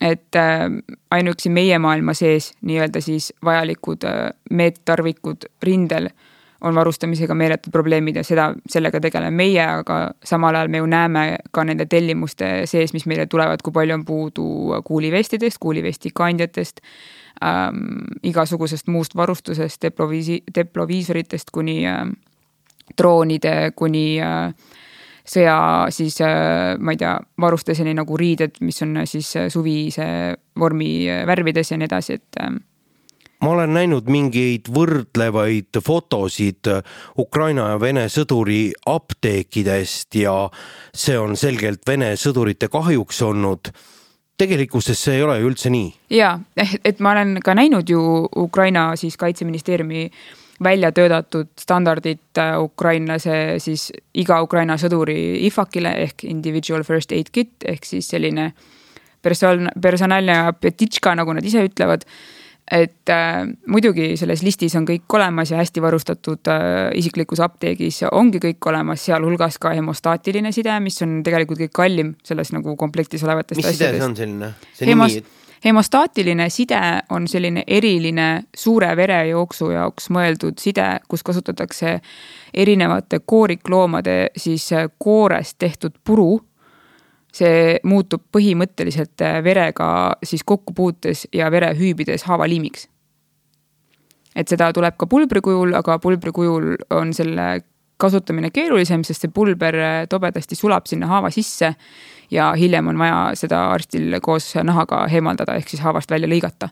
et 0.00 0.36
äh, 0.36 0.66
ainuüksi 1.10 1.50
meie 1.50 1.78
maailma 1.78 2.14
sees 2.14 2.52
nii-öelda 2.60 3.00
siis 3.00 3.32
vajalikud 3.44 4.04
äh, 4.04 4.30
meettarvikud 4.50 5.48
rindel 5.62 6.10
on 6.66 6.74
varustamisega 6.74 7.34
meeletud 7.34 7.72
probleemid 7.72 8.20
ja 8.20 8.24
seda, 8.26 8.50
sellega 8.70 9.00
tegeleme 9.00 9.34
meie, 9.36 9.62
aga 9.62 9.98
samal 10.24 10.58
ajal 10.58 10.70
me 10.72 10.82
ju 10.82 10.88
näeme 10.90 11.24
ka 11.54 11.64
nende 11.64 11.86
tellimuste 11.90 12.50
sees, 12.70 12.94
mis 12.96 13.06
meile 13.06 13.26
tulevad, 13.30 13.62
kui 13.64 13.74
palju 13.74 13.94
on 13.94 14.04
puudu 14.06 14.46
kuulivestidest, 14.84 15.60
kuulivesti 15.62 16.12
kandjatest 16.14 16.82
ähm,, 17.44 18.18
igasugusest 18.22 18.90
muust 18.92 19.16
varustusest, 19.16 19.82
deploviisi-, 19.84 20.42
deploviisoritest 20.54 21.54
kuni 21.54 21.82
äh, 21.86 22.04
droonide, 22.98 23.72
kuni 23.76 24.06
äh, 24.22 24.52
sõja 25.26 25.58
siis 25.94 26.20
äh, 26.24 26.76
ma 26.78 26.94
ei 26.94 27.00
tea, 27.00 27.16
varustuseni 27.40 27.94
nagu 27.96 28.16
riided, 28.18 28.60
mis 28.60 28.82
on 28.86 29.02
siis 29.08 29.32
suvise 29.52 30.06
vormi 30.58 30.90
värvides 31.26 31.72
ja 31.72 31.80
nii 31.80 31.90
edasi, 31.90 32.20
et 32.20 32.40
äh, 32.42 32.54
ma 33.42 33.50
olen 33.52 33.74
näinud 33.76 34.08
mingeid 34.10 34.70
võrdlevaid 34.72 35.80
fotosid 35.84 36.70
Ukraina 37.18 37.70
ja 37.74 37.80
Vene 37.80 38.06
sõduri 38.12 38.70
apteekidest 38.86 40.16
ja 40.22 40.38
see 40.94 41.18
on 41.18 41.36
selgelt 41.36 41.84
Vene 41.86 42.14
sõdurite 42.20 42.70
kahjuks 42.72 43.22
olnud 43.22 43.72
tegelikkuses 44.38 45.00
see 45.04 45.18
ei 45.18 45.22
ole 45.24 45.38
ju 45.40 45.50
üldse 45.50 45.70
nii. 45.72 45.92
ja, 46.16 46.38
et 46.84 47.00
ma 47.00 47.12
olen 47.16 47.38
ka 47.44 47.54
näinud 47.56 47.88
ju 47.88 48.00
Ukraina 48.36 48.90
siis 48.96 49.16
kaitseministeeriumi 49.16 50.10
välja 50.62 50.92
töötatud 50.92 51.48
standardit 51.60 52.38
äh, 52.38 52.54
ukrainlase 52.62 53.58
siis 53.58 53.90
iga 54.14 54.40
Ukraina 54.42 54.78
sõduri 54.80 55.46
IFAK-ile 55.48 55.92
ehk 56.06 56.24
individual 56.24 56.84
first 56.84 57.12
aid 57.12 57.28
kit 57.32 57.66
ehk 57.68 57.84
siis 57.84 58.08
selline 58.08 58.52
person-, 59.22 59.68
personaalne 59.82 60.38
petitška, 60.60 61.14
nagu 61.18 61.36
nad 61.36 61.44
ise 61.44 61.66
ütlevad 61.68 62.06
et 62.72 63.10
äh, 63.10 63.46
muidugi 63.70 64.16
selles 64.18 64.42
listis 64.42 64.74
on 64.78 64.86
kõik 64.88 65.14
olemas 65.14 65.52
ja 65.52 65.60
hästi 65.60 65.82
varustatud 65.82 66.50
äh, 66.50 66.90
isiklikus 66.98 67.40
apteegis 67.44 68.02
ongi 68.10 68.40
kõik 68.42 68.70
olemas, 68.70 69.04
sealhulgas 69.06 69.60
ka 69.62 69.70
hemostaatiline 69.76 70.50
side, 70.52 70.74
mis 70.82 70.98
on 71.06 71.20
tegelikult 71.26 71.62
kõik 71.62 71.74
kallim 71.78 72.14
selles 72.26 72.50
nagu 72.56 72.76
komplektis 72.76 73.22
olevatest 73.26 73.60
mis 73.60 73.70
asjadest. 73.70 73.80
mis 73.80 73.92
side 73.92 74.02
see 74.02 74.08
on 74.10 74.16
selline? 74.16 74.52
see 74.74 74.90
Hemos, 74.90 75.14
nimi? 75.14 75.44
hemostaatiline 75.64 76.48
side 76.50 76.82
on 77.10 77.28
selline 77.30 77.62
eriline 77.66 78.28
suure 78.56 78.90
verejooksu 78.96 79.70
jaoks 79.70 80.10
mõeldud 80.14 80.58
side, 80.58 80.88
kus 81.08 81.22
kasutatakse 81.22 82.00
erinevate 82.54 83.22
koorikloomade 83.22 84.18
siis 84.36 84.72
äh, 84.74 84.90
koorest 84.98 85.58
tehtud 85.62 86.02
puru 86.04 86.40
see 87.36 87.76
muutub 87.84 88.24
põhimõtteliselt 88.34 89.22
äh, 89.24 89.38
verega 89.44 89.88
siis 90.24 90.44
kokkupuutes 90.46 91.26
ja 91.34 91.50
vere 91.52 91.72
hüübides 91.76 92.26
haavaliimiks. 92.28 92.88
et 94.36 94.48
seda 94.48 94.72
tuleb 94.72 94.96
ka 95.00 95.06
pulbri 95.08 95.40
kujul, 95.40 95.72
aga 95.74 95.98
pulbri 95.98 96.32
kujul 96.32 96.74
on 96.90 97.12
selle 97.16 97.64
kasutamine 97.96 98.50
keerulisem, 98.52 99.04
sest 99.04 99.24
see 99.24 99.32
pulber 99.32 99.80
äh, 99.80 100.02
tobedasti 100.08 100.56
sulab 100.56 100.86
sinna 100.86 101.08
haava 101.08 101.30
sisse 101.30 101.72
ja 102.30 102.50
hiljem 102.58 102.92
on 102.92 102.98
vaja 102.98 103.32
seda 103.38 103.62
arstil 103.72 104.18
koos 104.22 104.52
nahaga 104.62 105.06
eemaldada, 105.08 105.56
ehk 105.56 105.72
siis 105.72 105.82
haavast 105.84 106.10
välja 106.10 106.28
lõigata. 106.28 106.68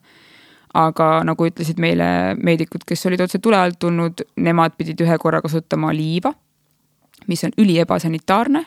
aga 0.74 1.22
nagu 1.22 1.46
ütlesid 1.46 1.78
meile 1.78 2.34
meedikud, 2.34 2.82
kes 2.86 3.06
olid 3.06 3.20
otse 3.22 3.38
tule 3.38 3.56
alt 3.56 3.78
tulnud, 3.78 4.24
nemad 4.36 4.74
pidid 4.76 5.00
ühe 5.00 5.18
korra 5.22 5.38
kasutama 5.40 5.92
liiva, 5.94 6.32
mis 7.30 7.44
on 7.44 7.52
üli 7.62 7.78
ebasanitaarne 7.78 8.64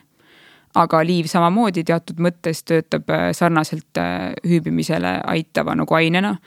aga 0.77 1.01
liiv 1.05 1.29
samamoodi 1.31 1.83
teatud 1.87 2.19
mõttes 2.23 2.63
töötab 2.67 3.09
äh, 3.13 3.29
sarnaselt 3.37 4.01
äh, 4.01 4.33
hüübimisele 4.47 5.19
aitava 5.25 5.75
nagu 5.75 5.95
ainena. 5.95 6.37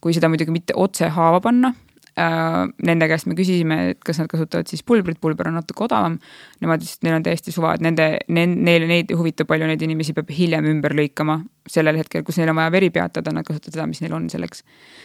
kui 0.00 0.14
seda 0.16 0.30
muidugi 0.32 0.52
mitte 0.54 0.72
otse 0.80 1.10
haava 1.12 1.42
panna, 1.44 1.74
Äh, 2.18 2.66
nende 2.82 3.06
käest 3.08 3.28
me 3.30 3.36
küsisime, 3.38 3.76
et 3.92 4.00
kas 4.04 4.18
nad 4.18 4.28
kasutavad 4.28 4.68
siis 4.68 4.82
pulbrit, 4.86 5.20
pulber 5.22 5.48
on 5.48 5.56
natuke 5.60 5.84
odavam. 5.86 6.16
Nemad 6.60 6.82
ütlesid, 6.82 6.98
et 6.98 7.06
neil 7.06 7.16
on 7.16 7.26
täiesti 7.26 7.54
suva, 7.54 7.76
et 7.76 7.84
nende, 7.84 8.08
neile 8.28 8.88
neid 8.90 9.12
huvitab, 9.14 9.48
palju 9.50 9.68
neid 9.70 9.82
inimesi 9.86 10.14
peab 10.16 10.32
hiljem 10.34 10.66
ümber 10.74 10.96
lõikama. 10.98 11.40
sellel 11.70 12.00
hetkel, 12.00 12.24
kus 12.26 12.40
neil 12.40 12.50
on 12.50 12.56
vaja 12.58 12.72
veri 12.74 12.88
peatada, 12.90 13.30
nad 13.30 13.46
kasutavad 13.46 13.76
seda, 13.76 13.86
mis 13.86 14.00
neil 14.02 14.14
on 14.16 14.26
selleks. 14.32 14.64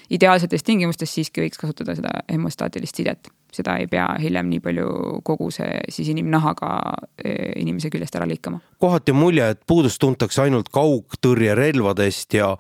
ideaalsetes 0.10 0.64
tingimustes 0.64 1.14
siiski 1.14 1.44
võiks 1.44 1.62
kasutada 1.62 1.96
seda 1.96 2.24
hemostaatilist 2.32 2.96
sidet, 2.96 3.30
seda 3.56 3.78
ei 3.82 3.88
pea 3.92 4.08
hiljem 4.22 4.50
nii 4.52 4.62
palju 4.64 4.88
kogu 5.28 5.50
see 5.54 5.82
siis 5.90 6.12
inimnahaga 6.14 6.72
e, 7.18 7.36
inimese 7.62 7.92
küljest 7.94 8.16
ära 8.20 8.28
lõikama. 8.30 8.62
kohati 8.80 9.16
on 9.16 9.22
mulje, 9.24 9.50
et 9.56 9.62
puudust 9.68 10.02
tuntakse 10.04 10.44
ainult 10.46 10.70
kaugtõrjerelvadest 10.76 12.38
ja 12.40 12.54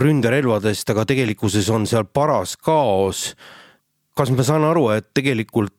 ründerelvadest, 0.00 0.90
aga 0.90 1.06
tegelikkuses 1.06 1.70
on 1.70 1.86
seal 1.86 2.08
paras 2.10 2.56
kaos 2.56 3.30
kas 4.14 4.30
ma 4.30 4.46
saan 4.46 4.64
aru, 4.66 4.88
et 4.94 5.10
tegelikult 5.14 5.74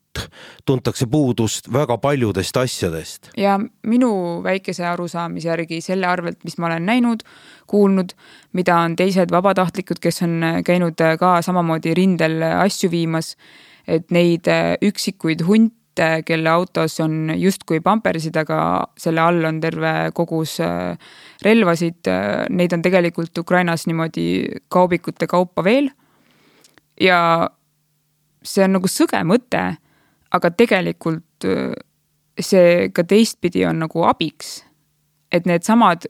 tuntakse 0.68 1.08
puudust 1.12 1.68
väga 1.74 1.98
paljudest 2.00 2.58
asjadest? 2.58 3.30
ja 3.38 3.58
minu 3.88 4.42
väikese 4.44 4.86
arusaamise 4.88 5.50
järgi 5.50 5.82
selle 5.84 6.08
arvelt, 6.08 6.40
mis 6.44 6.58
ma 6.58 6.70
olen 6.70 6.86
näinud, 6.88 7.24
kuulnud, 7.68 8.16
mida 8.54 8.78
on 8.80 8.96
teised 8.96 9.32
vabatahtlikud, 9.32 10.00
kes 10.00 10.24
on 10.28 10.64
käinud 10.66 11.00
ka 11.20 11.38
samamoodi 11.42 11.94
rindel 11.98 12.44
asju 12.54 12.92
viimas, 12.92 13.36
et 13.88 14.12
neid 14.14 14.48
üksikuid 14.86 15.44
hunte, 15.48 16.08
kelle 16.28 16.50
autos 16.52 16.98
on 17.00 17.32
justkui 17.40 17.80
pampersid, 17.80 18.36
aga 18.36 18.58
selle 19.00 19.22
all 19.24 19.48
on 19.48 19.62
terve 19.64 19.94
kogus 20.18 20.58
relvasid, 21.46 22.10
neid 22.50 22.76
on 22.76 22.84
tegelikult 22.84 23.38
Ukrainas 23.40 23.88
niimoodi 23.88 24.26
kaubikute 24.70 25.28
kaupa 25.28 25.64
veel. 25.64 25.90
ja 27.00 27.50
see 28.44 28.64
on 28.64 28.76
nagu 28.78 28.88
sõge 28.92 29.20
mõte, 29.28 29.64
aga 30.32 30.52
tegelikult 30.52 31.48
see 32.42 32.90
ka 32.94 33.04
teistpidi 33.08 33.66
on 33.66 33.80
nagu 33.86 34.04
abiks. 34.08 34.64
et 35.32 35.44
needsamad 35.50 36.06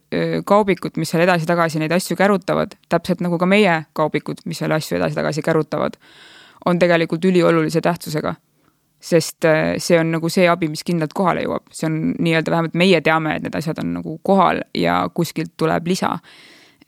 kaubikud, 0.46 1.00
mis 1.02 1.10
seal 1.10 1.24
edasi-tagasi 1.24 1.80
neid 1.82 1.94
asju 1.96 2.18
kärutavad, 2.20 2.76
täpselt 2.92 3.24
nagu 3.26 3.40
ka 3.42 3.48
meie 3.50 3.86
kaubikud, 3.98 4.44
mis 4.46 4.60
seal 4.62 4.76
asju 4.76 5.00
edasi-tagasi 5.00 5.42
kärutavad, 5.42 5.96
on 6.66 6.80
tegelikult 6.80 7.26
üliolulise 7.26 7.82
tähtsusega. 7.82 8.36
sest 9.06 9.46
see 9.78 9.98
on 10.00 10.12
nagu 10.16 10.30
see 10.34 10.48
abi, 10.50 10.68
mis 10.72 10.82
kindlalt 10.84 11.14
kohale 11.14 11.44
jõuab, 11.44 11.68
see 11.76 11.86
on 11.86 11.98
nii-öelda 12.26 12.52
vähemalt 12.52 12.78
meie 12.80 13.02
teame, 13.06 13.36
et 13.36 13.44
need 13.44 13.56
asjad 13.56 13.78
on 13.84 13.92
nagu 14.00 14.16
kohal 14.24 14.64
ja 14.74 15.04
kuskilt 15.14 15.52
tuleb 15.58 15.88
lisa. 15.88 16.18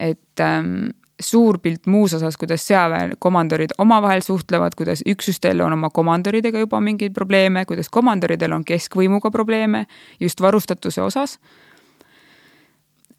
et 0.00 0.40
ähm, 0.40 0.88
suur 1.20 1.58
pilt 1.58 1.86
muus 1.90 2.14
osas, 2.14 2.36
kuidas 2.38 2.62
sõjaväe 2.66 3.16
komandorid 3.18 3.74
omavahel 3.82 4.22
suhtlevad, 4.22 4.76
kuidas 4.78 5.02
üksustel 5.08 5.60
on 5.64 5.74
oma 5.74 5.90
komandoridega 5.90 6.62
juba 6.62 6.80
mingeid 6.80 7.14
probleeme, 7.14 7.64
kuidas 7.66 7.90
komandoridel 7.90 8.54
on 8.54 8.64
keskvõimuga 8.66 9.32
probleeme 9.34 9.86
just 10.20 10.40
varustatuse 10.40 11.02
osas. 11.02 11.38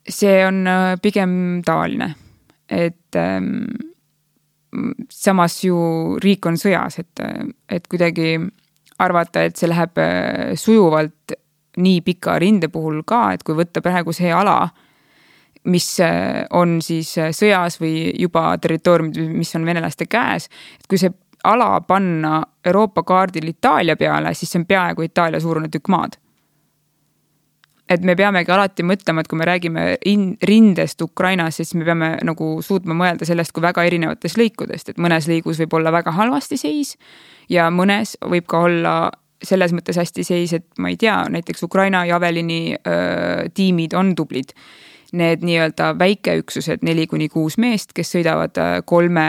see 0.09 0.45
on 0.45 0.67
äh, 0.67 0.95
pigem 1.01 1.61
tavaline, 1.65 2.15
et 2.69 3.15
ähm, 3.15 3.65
samas 5.09 5.63
ju 5.63 5.77
riik 6.21 6.45
on 6.45 6.57
sõjas, 6.59 6.99
et, 7.01 7.21
et 7.69 7.87
kuidagi 7.89 8.37
arvata, 8.99 9.43
et 9.47 9.57
see 9.57 9.69
läheb 9.69 9.97
äh, 10.01 10.53
sujuvalt 10.59 11.33
nii 11.79 12.01
pika 12.03 12.35
rinde 12.41 12.67
puhul 12.71 13.01
ka, 13.07 13.29
et 13.33 13.43
kui 13.47 13.55
võtta 13.57 13.81
praegu 13.81 14.13
see 14.15 14.31
ala 14.33 14.61
mis 15.63 15.99
äh, 15.99 16.45
on 16.55 16.79
siis 16.81 17.17
äh, 17.17 17.33
sõjas 17.35 17.79
või 17.81 18.11
juba 18.19 18.51
territooriumid, 18.61 19.19
mis 19.35 19.55
on 19.55 19.65
venelaste 19.65 20.07
käes. 20.09 20.49
et 20.79 20.87
kui 20.87 20.97
see 20.97 21.11
ala 21.43 21.81
panna 21.81 22.41
Euroopa 22.65 23.03
kaardil 23.03 23.47
Itaalia 23.47 23.95
peale, 23.95 24.33
siis 24.33 24.51
see 24.51 24.59
on 24.59 24.65
peaaegu 24.65 25.07
Itaalia 25.07 25.39
suurune 25.39 25.69
tükk 25.71 25.91
maad. 25.91 26.17
Et 27.89 28.03
me 28.05 28.15
peamegi 28.15 28.51
alati 28.53 28.85
mõtlema, 28.85 29.23
et 29.23 29.29
kui 29.29 29.39
me 29.39 29.47
räägime 29.49 29.85
rindest 30.45 31.01
Ukrainas, 31.01 31.57
siis 31.57 31.73
me 31.75 31.87
peame 31.87 32.11
nagu 32.25 32.51
suutma 32.65 32.97
mõelda 32.97 33.25
sellest 33.25 33.53
kui 33.55 33.65
väga 33.65 33.83
erinevatest 33.89 34.37
lõikudest, 34.37 34.93
et 34.93 35.01
mõnes 35.01 35.29
lõigus 35.29 35.61
võib 35.63 35.73
olla 35.79 35.93
väga 35.95 36.13
halvasti 36.13 36.59
seis 36.61 36.95
ja 37.49 37.69
mõnes 37.73 38.15
võib 38.21 38.47
ka 38.49 38.65
olla 38.67 38.95
selles 39.43 39.73
mõttes 39.73 39.97
hästi 39.97 40.23
seis, 40.27 40.53
et 40.53 40.67
ma 40.77 40.91
ei 40.91 40.97
tea, 40.99 41.23
näiteks 41.31 41.63
Ukraina 41.63 42.03
Javelini 42.05 42.75
öö, 42.75 43.47
tiimid 43.55 43.95
on 43.95 44.15
tublid. 44.15 44.51
Need 45.15 45.41
nii-öelda 45.41 45.93
väikeüksused, 45.97 46.83
neli 46.85 47.07
kuni 47.09 47.29
kuus 47.33 47.55
meest, 47.57 47.95
kes 47.97 48.11
sõidavad 48.13 48.59
kolme 48.85 49.23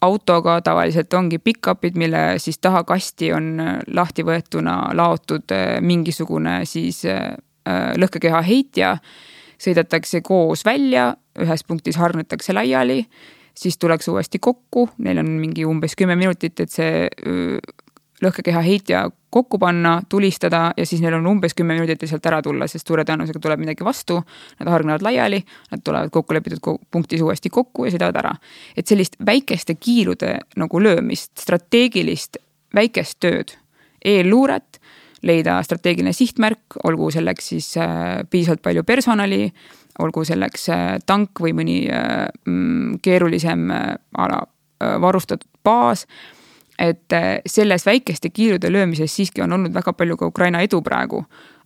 autoga, 0.00 0.60
tavaliselt 0.64 1.12
ongi 1.18 1.36
pick-up'id, 1.42 1.98
mille 2.00 2.22
siis 2.40 2.56
taha 2.62 2.80
kasti 2.88 3.28
on 3.36 3.50
lahti 3.92 4.24
võetuna 4.24 4.76
laotud 4.96 5.52
mingisugune 5.84 6.62
siis 6.64 7.02
lõhkekeha 7.66 8.42
heitja. 8.46 8.96
sõidetakse 9.56 10.20
koos 10.20 10.64
välja, 10.64 11.14
ühes 11.40 11.64
punktis 11.64 11.96
hargnetakse 11.96 12.52
laiali, 12.52 13.06
siis 13.56 13.78
tullakse 13.78 14.10
uuesti 14.10 14.38
kokku, 14.38 14.90
neil 14.98 15.18
on 15.18 15.30
mingi 15.40 15.64
umbes 15.64 15.96
kümme 15.96 16.16
minutit, 16.16 16.60
et 16.60 16.70
see 16.70 17.08
lõhkekeha 18.22 18.60
heitja 18.60 19.06
kokku 19.30 19.58
panna, 19.58 20.00
tulistada 20.08 20.70
ja 20.76 20.86
siis 20.86 21.00
neil 21.00 21.16
on 21.18 21.26
umbes 21.26 21.54
kümme 21.56 21.74
minutit 21.76 22.02
ja 22.02 22.08
sealt 22.08 22.26
ära 22.28 22.42
tulla, 22.44 22.68
sest 22.68 22.88
suure 22.88 23.04
tõenäosusega 23.04 23.42
tuleb 23.42 23.60
midagi 23.60 23.84
vastu. 23.84 24.20
Nad 24.60 24.70
hargnevad 24.72 25.04
laiali, 25.04 25.42
nad 25.72 25.84
tulevad 25.84 26.12
kokkulepitud 26.12 26.62
punktis 26.90 27.24
uuesti 27.24 27.52
kokku 27.52 27.84
ja 27.84 27.92
sõidavad 27.92 28.20
ära. 28.22 28.34
et 28.76 28.86
sellist 28.86 29.16
väikeste 29.26 29.74
kiilude 29.74 30.38
nagu 30.56 30.80
löömist, 30.80 31.32
strateegilist 31.38 32.36
väikest 32.74 33.20
tööd 33.20 33.52
e, 33.52 34.16
eelluuret, 34.16 34.75
leida 35.26 35.58
strateegiline 35.62 36.12
sihtmärk, 36.16 36.78
olgu 36.84 37.10
selleks 37.14 37.50
siis 37.52 37.72
äh, 37.80 38.22
piisavalt 38.30 38.62
palju 38.62 38.84
personali, 38.86 39.50
olgu 40.02 40.24
selleks 40.24 40.68
äh, 40.72 40.86
tank 41.06 41.42
või 41.42 41.54
mõni 41.56 41.80
äh, 41.90 42.26
mm, 42.46 43.00
keerulisem 43.04 43.70
ala 44.18 44.44
varustatud 44.76 45.48
baas 45.64 46.02
et 46.76 47.08
selles 47.48 47.86
väikeste 47.86 48.28
kiilude 48.28 48.68
löömises 48.68 49.14
siiski 49.16 49.40
on 49.40 49.54
olnud 49.56 49.72
väga 49.72 49.94
palju 49.96 50.18
ka 50.20 50.26
Ukraina 50.28 50.60
edu 50.60 50.82
praegu. 50.84 51.22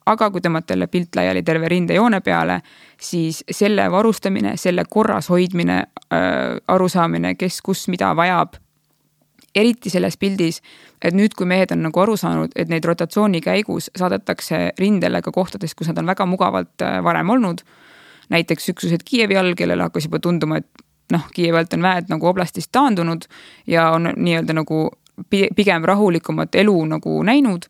aga 0.07 0.31
kui 0.31 0.41
tõmmata 0.41 0.73
jälle 0.73 0.87
pilt 0.87 1.17
laiali 1.17 1.43
terve 1.43 1.69
rindejoone 1.69 2.21
peale, 2.21 2.61
siis 3.01 3.45
selle 3.51 3.91
varustamine, 3.91 4.57
selle 4.57 4.85
korras 4.89 5.29
hoidmine 5.29 5.77
äh,, 5.77 6.57
arusaamine, 6.69 7.35
kes 7.35 7.61
kus 7.63 7.89
mida 7.89 8.15
vajab. 8.17 8.55
Eriti 9.55 9.91
selles 9.91 10.17
pildis, 10.21 10.61
et 11.03 11.15
nüüd, 11.17 11.35
kui 11.37 11.49
mehed 11.49 11.73
on 11.75 11.83
nagu 11.87 12.03
aru 12.03 12.17
saanud, 12.19 12.55
et 12.57 12.71
neid 12.71 12.85
rotatsiooni 12.87 13.41
käigus 13.45 13.91
saadetakse 13.99 14.71
rindele 14.79 15.23
ka 15.23 15.33
kohtadest, 15.35 15.75
kus 15.79 15.91
nad 15.91 15.99
on 15.99 16.11
väga 16.11 16.27
mugavalt 16.27 16.85
äh, 16.87 17.01
varem 17.05 17.31
olnud. 17.31 17.65
näiteks 18.31 18.69
üksused 18.69 19.03
Kiievi 19.05 19.37
all, 19.37 19.55
kellele 19.59 19.83
hakkas 19.83 20.05
juba 20.07 20.21
tunduma, 20.23 20.61
et 20.61 20.85
noh, 21.11 21.25
Kiievalt 21.35 21.73
on 21.75 21.83
väed 21.83 22.11
nagu 22.13 22.27
oblastist 22.27 22.71
taandunud 22.73 23.27
ja 23.67 23.91
on 23.91 24.13
nii-öelda 24.17 24.55
nagu 24.55 24.91
pigem 25.31 25.85
rahulikumat 25.85 26.55
elu 26.55 26.77
nagu 26.85 27.23
näinud. 27.23 27.67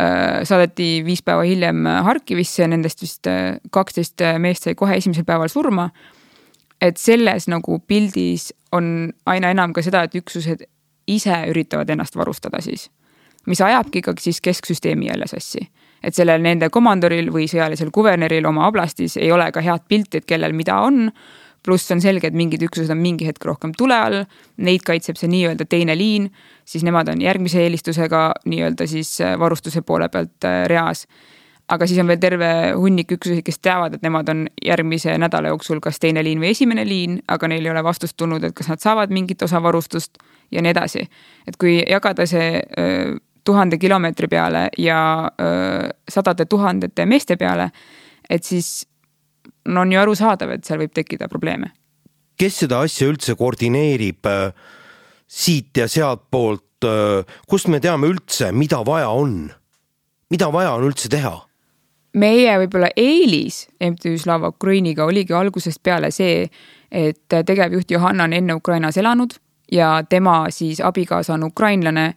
Äh, 0.00 0.40
saadeti 0.48 1.02
viis 1.04 1.20
päeva 1.22 1.44
hiljem 1.44 1.84
Harkivisse, 1.84 2.68
nendest 2.68 3.02
vist 3.02 3.26
äh, 3.28 3.60
kaksteist 3.70 4.24
meest 4.38 4.64
sai 4.64 4.74
kohe 4.74 4.96
esimesel 4.96 5.28
päeval 5.28 5.48
surma. 5.48 5.90
et 6.80 6.96
selles 6.96 7.44
nagu 7.48 7.78
pildis 7.78 8.54
on 8.72 9.12
aina 9.26 9.50
enam 9.50 9.74
ka 9.76 9.82
seda, 9.82 10.02
et 10.02 10.14
üksused 10.16 10.62
ise 11.16 11.42
üritavad 11.50 11.90
ennast 11.90 12.16
varustada 12.16 12.60
siis. 12.60 12.90
mis 13.46 13.60
ajabki 13.60 13.98
ikkagi 13.98 14.22
siis 14.22 14.40
kesksüsteemi 14.40 15.06
jälle 15.06 15.26
sassi. 15.26 15.60
Et 16.02 16.14
sellel 16.14 16.42
nende 16.44 16.68
komandoril 16.72 17.30
või 17.32 17.46
sõjalisel 17.48 17.90
kuverneril 17.92 18.46
oma 18.48 18.66
oblastis 18.68 19.16
ei 19.16 19.32
ole 19.32 19.50
ka 19.52 19.62
head 19.64 19.86
pilti, 19.88 20.20
et 20.20 20.28
kellel 20.28 20.52
mida 20.56 20.78
on. 20.80 21.10
Pluss 21.62 21.90
on 21.92 22.00
selge, 22.00 22.30
et 22.30 22.36
mingid 22.36 22.62
üksused 22.64 22.92
on 22.92 23.00
mingi 23.02 23.26
hetk 23.28 23.44
rohkem 23.44 23.74
tule 23.76 23.96
all, 23.96 24.22
neid 24.64 24.84
kaitseb 24.86 25.18
see 25.20 25.28
nii-öelda 25.28 25.66
teine 25.68 25.96
liin, 25.96 26.30
siis 26.64 26.86
nemad 26.86 27.10
on 27.12 27.20
järgmise 27.20 27.60
eelistusega 27.60 28.22
nii-öelda 28.48 28.86
siis 28.88 29.18
äh, 29.20 29.36
varustuse 29.38 29.82
poole 29.84 30.08
pealt 30.08 30.48
äh, 30.48 30.64
reas. 30.72 31.06
aga 31.70 31.86
siis 31.86 32.00
on 32.02 32.08
veel 32.10 32.18
terve 32.18 32.46
hunnik 32.74 33.12
üksusi, 33.12 33.44
kes 33.46 33.60
teavad, 33.62 33.94
et 33.94 34.02
nemad 34.02 34.28
on 34.28 34.46
järgmise 34.64 35.12
nädala 35.18 35.52
jooksul 35.52 35.78
kas 35.80 36.00
teine 36.02 36.24
liin 36.24 36.40
või 36.40 36.50
esimene 36.50 36.82
liin, 36.88 37.20
aga 37.28 37.48
neil 37.48 37.66
ei 37.66 37.70
ole 37.70 37.84
vastust 37.84 38.16
tulnud, 38.16 38.44
et 38.44 38.56
kas 38.56 38.72
nad 38.72 38.80
saavad 38.82 39.12
mingit 39.14 39.42
osa 39.42 39.62
varustust 39.62 40.18
ja 40.52 40.62
nii 40.62 40.70
edasi. 40.70 41.06
et 41.46 41.56
kui 41.56 41.80
jagada 41.88 42.26
see 42.26 42.60
öö, 42.78 43.16
tuhande 43.44 43.78
kilomeetri 43.78 44.28
peale 44.28 44.68
ja 44.78 45.30
öö, 45.40 45.88
sadade 46.08 46.44
tuhandete 46.44 47.06
meeste 47.06 47.36
peale, 47.36 47.70
et 48.30 48.44
siis 48.44 48.86
no 49.68 49.80
on 49.80 49.92
ju 49.92 50.00
arusaadav, 50.00 50.54
et 50.54 50.64
seal 50.64 50.80
võib 50.82 50.94
tekkida 50.94 51.28
probleeme. 51.28 51.72
kes 52.40 52.62
seda 52.64 52.80
asja 52.80 53.08
üldse 53.10 53.34
koordineerib 53.36 54.26
äh, 54.26 54.52
siit 55.26 55.76
ja 55.76 55.88
sealtpoolt 55.88 56.86
äh,, 56.88 57.38
kust 57.48 57.68
me 57.68 57.80
teame 57.80 58.08
üldse, 58.08 58.52
mida 58.52 58.84
vaja 58.86 59.08
on? 59.08 59.50
mida 60.30 60.52
vaja 60.52 60.74
on 60.78 60.88
üldse 60.88 61.08
teha? 61.12 61.36
meie 62.14 62.56
võib-olla 62.64 62.90
eelis 62.96 63.66
MTÜ 63.80 64.16
Slava 64.18 64.50
Ukrainiga 64.50 65.04
oligi 65.06 65.34
algusest 65.36 65.82
peale 65.82 66.10
see, 66.10 66.48
et 66.90 67.28
tegevjuht 67.28 67.90
Johanna 67.90 68.26
on 68.26 68.32
enne 68.34 68.56
Ukrainas 68.58 68.98
elanud 68.98 69.36
ja 69.72 70.04
tema 70.08 70.46
siis 70.50 70.80
abikaasa 70.80 71.34
on 71.34 71.44
ukrainlane 71.44 72.14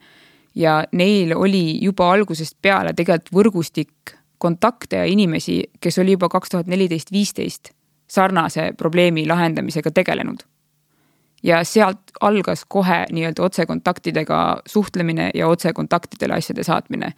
ja 0.56 0.84
neil 0.92 1.34
oli 1.36 1.84
juba 1.84 2.12
algusest 2.12 2.58
peale 2.62 2.94
tegelikult 2.94 3.34
võrgustik 3.34 4.18
kontakte 4.38 4.96
ja 4.96 5.06
inimesi, 5.06 5.64
kes 5.80 6.00
oli 6.00 6.18
juba 6.18 6.30
kaks 6.30 6.50
tuhat 6.50 6.68
neliteist, 6.68 7.12
viisteist 7.12 7.72
sarnase 8.08 8.74
probleemi 8.78 9.28
lahendamisega 9.28 9.92
tegelenud. 9.92 10.44
ja 11.44 11.58
sealt 11.68 12.12
algas 12.22 12.62
kohe 12.68 13.06
nii-öelda 13.12 13.44
otsekontaktidega 13.44 14.62
suhtlemine 14.66 15.32
ja 15.36 15.48
otsekontaktidele 15.48 16.34
asjade 16.34 16.64
saatmine. 16.64 17.14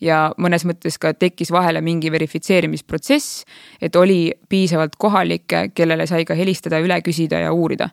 ja 0.00 0.34
mõnes 0.38 0.66
mõttes 0.66 0.98
ka 1.00 1.14
tekkis 1.14 1.52
vahele 1.52 1.80
mingi 1.80 2.12
verifitseerimisprotsess, 2.12 3.44
et 3.82 3.96
oli 3.96 4.32
piisavalt 4.48 4.96
kohalikke, 4.98 5.68
kellele 5.74 6.06
sai 6.06 6.24
ka 6.24 6.34
helistada, 6.34 6.78
üle 6.78 7.00
küsida 7.02 7.38
ja 7.40 7.52
uurida. 7.52 7.88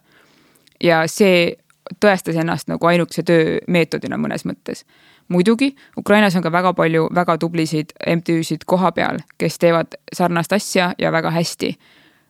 ja 0.83 1.07
see 1.07 1.55
tõestas 1.99 2.37
ennast 2.37 2.69
nagu 2.69 2.87
ainukese 2.87 3.23
töömeetodina 3.23 4.17
mõnes 4.17 4.45
mõttes. 4.45 4.85
muidugi 5.27 5.75
Ukrainas 5.97 6.35
on 6.35 6.43
ka 6.43 6.51
väga 6.51 6.73
palju 6.73 7.09
väga 7.15 7.37
tublisid 7.37 7.93
MTÜ-sid 8.15 8.65
koha 8.65 8.91
peal, 8.91 9.19
kes 9.37 9.57
teevad 9.59 9.95
sarnast 10.13 10.53
asja 10.53 10.93
ja 10.97 11.11
väga 11.11 11.31
hästi. 11.31 11.77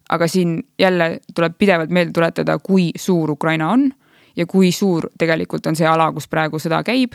aga 0.10 0.28
siin 0.28 0.64
jälle 0.80 1.20
tuleb 1.36 1.54
pidevalt 1.58 1.90
meelde 1.90 2.12
tuletada, 2.12 2.60
kui 2.60 2.92
suur 2.96 3.32
Ukraina 3.32 3.70
on 3.70 3.92
ja 4.36 4.46
kui 4.46 4.72
suur 4.72 5.10
tegelikult 5.18 5.68
on 5.68 5.76
see 5.76 5.88
ala, 5.88 6.12
kus 6.12 6.28
praegu 6.28 6.60
sõda 6.60 6.84
käib. 6.84 7.14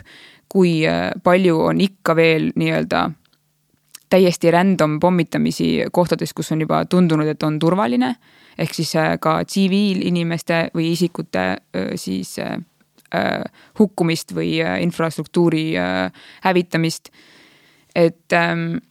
kui 0.49 0.87
äh, 0.87 1.11
palju 1.23 1.59
on 1.59 1.81
ikka 1.81 2.15
veel 2.15 2.51
nii-öelda 2.55 3.11
täiesti 4.09 4.51
random 4.51 4.99
pommitamisi 4.99 5.83
kohtades, 5.91 6.33
kus 6.33 6.51
on 6.51 6.61
juba 6.61 6.85
tundunud, 6.85 7.27
et 7.27 7.43
on 7.43 7.59
turvaline 7.59 8.15
ehk 8.57 8.73
siis 8.73 8.95
äh, 8.95 9.15
ka 9.21 9.39
tsiviilinimeste 9.45 10.67
või 10.75 10.91
isikute 10.95 11.45
äh, 11.49 11.93
siis 11.95 12.37
äh, 12.39 12.57
hukkumist 13.79 14.33
või 14.35 14.57
infrastruktuuri 14.83 15.71
hävitamist. 16.43 17.09
et 17.95 18.33
ähm, 18.33 18.81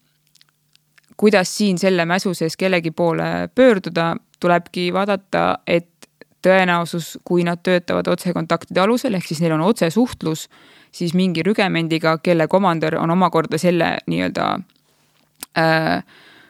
kuidas 1.16 1.57
siin 1.57 1.79
selle 1.79 2.05
mäsu 2.05 2.33
sees 2.35 2.57
kellegi 2.57 2.90
poole 2.90 3.48
pöörduda, 3.55 4.16
tulebki 4.40 4.92
vaadata, 4.92 5.59
et 5.66 6.09
tõenäosus, 6.42 7.18
kui 7.24 7.44
nad 7.44 7.61
töötavad 7.62 8.09
otsekontaktide 8.09 8.81
alusel, 8.81 9.14
ehk 9.14 9.29
siis 9.29 9.40
neil 9.44 9.52
on 9.52 9.66
otsesuhtlus, 9.68 10.48
siis 10.92 11.12
mingi 11.14 11.44
rügemendiga, 11.44 12.16
kelle 12.18 12.48
komandör 12.48 12.96
on 12.96 13.11
omakorda 13.11 13.59
selle 13.59 13.98
nii-öelda 14.07 14.48
äh, 15.59 16.02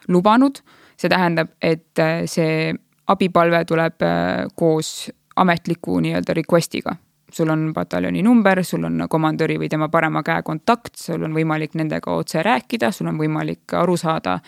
lubanud. 0.08 0.62
see 0.96 1.08
tähendab, 1.08 1.50
et 1.60 1.98
see 2.24 2.72
abipalve 3.06 3.64
tuleb 3.64 4.02
äh, 4.02 4.46
koos 4.54 5.10
ametliku 5.36 6.00
nii-öelda 6.00 6.34
request'iga. 6.34 6.96
sul 7.32 7.48
on 7.48 7.72
pataljoni 7.74 8.22
number, 8.22 8.64
sul 8.64 8.84
on 8.86 9.02
komandöri 9.10 9.56
või 9.58 9.66
tema 9.68 9.88
parema 9.92 10.22
käe 10.24 10.44
kontakt, 10.46 10.94
sul 10.96 11.24
on 11.26 11.34
võimalik 11.34 11.74
nendega 11.74 12.14
otse 12.14 12.40
rääkida, 12.42 12.92
sul 12.94 13.10
on 13.10 13.18
võimalik 13.18 13.74
aru 13.74 13.96
saada, 13.98 14.38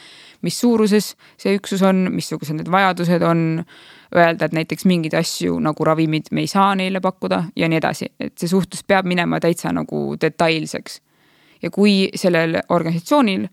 mis 0.46 0.60
suuruses 0.60 1.10
see 1.36 1.56
üksus 1.58 1.82
on, 1.82 2.06
missugused 2.14 2.56
need 2.56 2.70
vajadused 2.70 3.22
on. 3.22 3.64
Öelda, 4.16 4.46
et 4.46 4.54
näiteks 4.56 4.86
mingeid 4.88 5.12
asju 5.18 5.58
nagu 5.60 5.84
ravimid 5.84 6.30
me 6.32 6.40
ei 6.40 6.48
saa 6.48 6.70
neile 6.78 7.02
pakkuda 7.04 7.42
ja 7.56 7.68
nii 7.68 7.76
edasi, 7.76 8.06
et 8.20 8.38
see 8.40 8.48
suhtlus 8.48 8.86
peab 8.88 9.04
minema 9.04 9.40
täitsa 9.40 9.72
nagu 9.74 10.16
detailseks. 10.20 11.00
ja 11.62 11.70
kui 11.70 12.08
sellel 12.14 12.62
organisatsioonil 12.68 13.44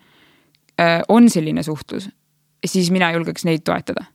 äh, 0.79 1.01
on 1.09 1.29
selline 1.29 1.63
suhtlus, 1.63 2.09
siis 2.65 2.91
mina 2.91 3.11
julgeks 3.11 3.43
neid 3.45 3.65
toetada 3.65 4.05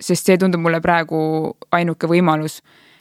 sest 0.00 0.26
see 0.26 0.38
tundub 0.38 0.60
mulle 0.60 0.80
praegu 0.80 1.56
ainuke 1.72 2.08
võimalus. 2.10 2.60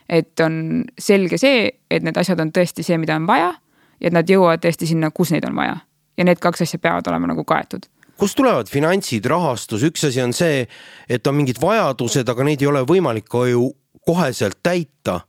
et 0.09 0.39
on 0.39 0.83
selge 0.97 1.38
see, 1.38 1.69
et 1.91 2.03
need 2.03 2.17
asjad 2.17 2.39
on 2.39 2.51
tõesti 2.51 2.83
see, 2.83 2.97
mida 2.97 3.15
on 3.15 3.27
vaja 3.27 3.53
ja 3.99 4.07
et 4.07 4.13
nad 4.13 4.29
jõuavad 4.29 4.63
tõesti 4.63 4.88
sinna, 4.89 5.12
kus 5.12 5.31
neid 5.31 5.45
on 5.45 5.55
vaja. 5.55 5.77
ja 6.17 6.25
need 6.25 6.39
kaks 6.39 6.62
asja 6.62 6.79
peavad 6.79 7.07
olema 7.07 7.27
nagu 7.27 7.43
kaetud 7.43 7.85
kust 8.19 8.35
tulevad 8.35 8.67
finantsid, 8.67 9.25
rahastus, 9.31 9.83
üks 9.88 10.03
asi 10.09 10.21
on 10.21 10.33
see, 10.35 10.65
et 11.07 11.27
on 11.27 11.38
mingid 11.38 11.59
vajadused, 11.62 12.27
aga 12.27 12.43
neid 12.43 12.59
ei 12.62 12.67
ole 12.67 12.81
võimalik 12.88 13.31
ju 13.51 13.69
koheselt 14.05 14.59
täita. 14.63 15.21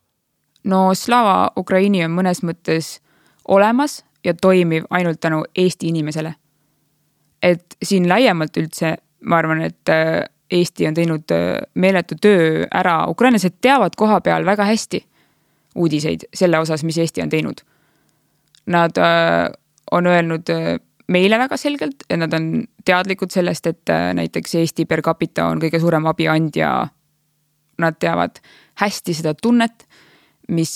no 0.65 0.95
Slava 0.95 1.53
Ukraini 1.57 2.05
on 2.05 2.11
mõnes 2.17 2.43
mõttes 2.43 2.99
olemas 3.49 4.05
ja 4.25 4.35
toimiv 4.35 4.85
ainult 4.91 5.21
tänu 5.21 5.45
Eesti 5.55 5.89
inimesele. 5.89 6.35
et 7.43 7.77
siin 7.83 8.09
laiemalt 8.09 8.57
üldse, 8.57 8.97
ma 9.21 9.37
arvan, 9.37 9.63
et 9.63 9.89
Eesti 10.51 10.87
on 10.89 10.95
teinud 10.95 11.31
äh, 11.31 11.61
meeletu 11.75 12.17
töö 12.21 12.67
ära, 12.75 13.05
ukrainlased 13.09 13.61
teavad 13.63 13.95
koha 13.97 14.21
peal 14.21 14.47
väga 14.47 14.67
hästi 14.67 15.05
uudiseid 15.79 16.27
selle 16.35 16.59
osas, 16.59 16.83
mis 16.85 16.99
Eesti 16.99 17.23
on 17.23 17.31
teinud. 17.31 17.63
Nad 18.67 18.99
äh, 18.99 19.47
on 19.91 20.07
öelnud 20.07 20.51
äh, 20.51 20.79
meile 21.09 21.39
väga 21.39 21.57
selgelt, 21.57 22.03
et 22.11 22.19
nad 22.19 22.35
on 22.35 22.65
teadlikud 22.85 23.31
sellest, 23.31 23.67
et 23.67 23.91
näiteks 24.15 24.55
Eesti 24.55 24.87
per 24.87 25.03
capita 25.03 25.47
on 25.51 25.63
kõige 25.63 25.81
suurem 25.83 26.07
abiandja. 26.07 26.71
Nad 27.81 27.97
teavad 27.99 28.39
hästi 28.83 29.15
seda 29.17 29.33
tunnet, 29.35 29.87
mis 30.53 30.73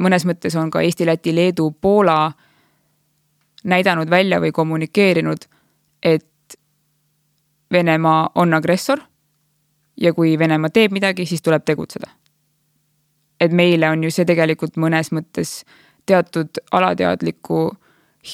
mõnes 0.00 0.24
mõttes 0.26 0.56
on 0.56 0.70
ka 0.72 0.80
Eesti, 0.82 1.06
Läti, 1.06 1.34
Leedu, 1.36 1.68
Poola 1.80 2.32
näidanud 3.64 4.10
välja 4.10 4.40
või 4.40 4.52
kommunikeerinud, 4.52 5.44
et 6.02 6.29
Venemaa 7.72 8.30
on 8.34 8.54
agressor. 8.54 8.98
ja 10.00 10.12
kui 10.14 10.38
Venemaa 10.38 10.70
teeb 10.70 10.92
midagi, 10.92 11.26
siis 11.26 11.42
tuleb 11.42 11.64
tegutseda. 11.64 12.10
et 13.40 13.52
meile 13.52 13.90
on 13.90 14.04
ju 14.04 14.10
see 14.10 14.24
tegelikult 14.24 14.76
mõnes 14.76 15.12
mõttes 15.12 15.64
teatud 16.06 16.58
alateadliku 16.72 17.70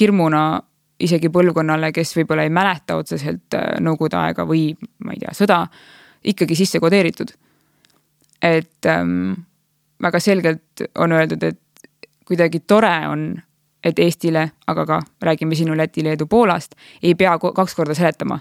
hirmuna 0.01 0.63
isegi 1.01 1.29
põlvkonnale, 1.29 1.93
kes 1.93 2.17
võib-olla 2.17 2.43
ei 2.43 2.51
mäleta 2.51 2.97
otseselt 2.97 3.55
äh, 3.55 3.77
Nõukogude 3.81 4.17
aega 4.17 4.47
või 4.49 4.71
ma 5.05 5.13
ei 5.13 5.21
tea, 5.21 5.35
sõda, 5.37 5.67
ikkagi 6.25 6.57
sisse 6.57 6.81
kodeeritud. 6.81 7.33
et 8.43 8.87
ähm, 8.87 9.33
väga 10.03 10.21
selgelt 10.21 10.83
on 10.99 11.13
öeldud, 11.13 11.43
et 11.43 11.89
kuidagi 12.25 12.61
tore 12.61 13.09
on, 13.09 13.43
et 13.85 13.99
Eestile, 13.99 14.51
aga 14.67 14.87
ka 14.87 15.01
räägime 15.23 15.55
sinu 15.55 15.77
Läti, 15.77 16.05
Leedu, 16.05 16.27
Poolast, 16.27 16.75
ei 17.03 17.15
pea 17.15 17.39
kaks 17.39 17.75
korda 17.75 17.95
seletama 17.95 18.41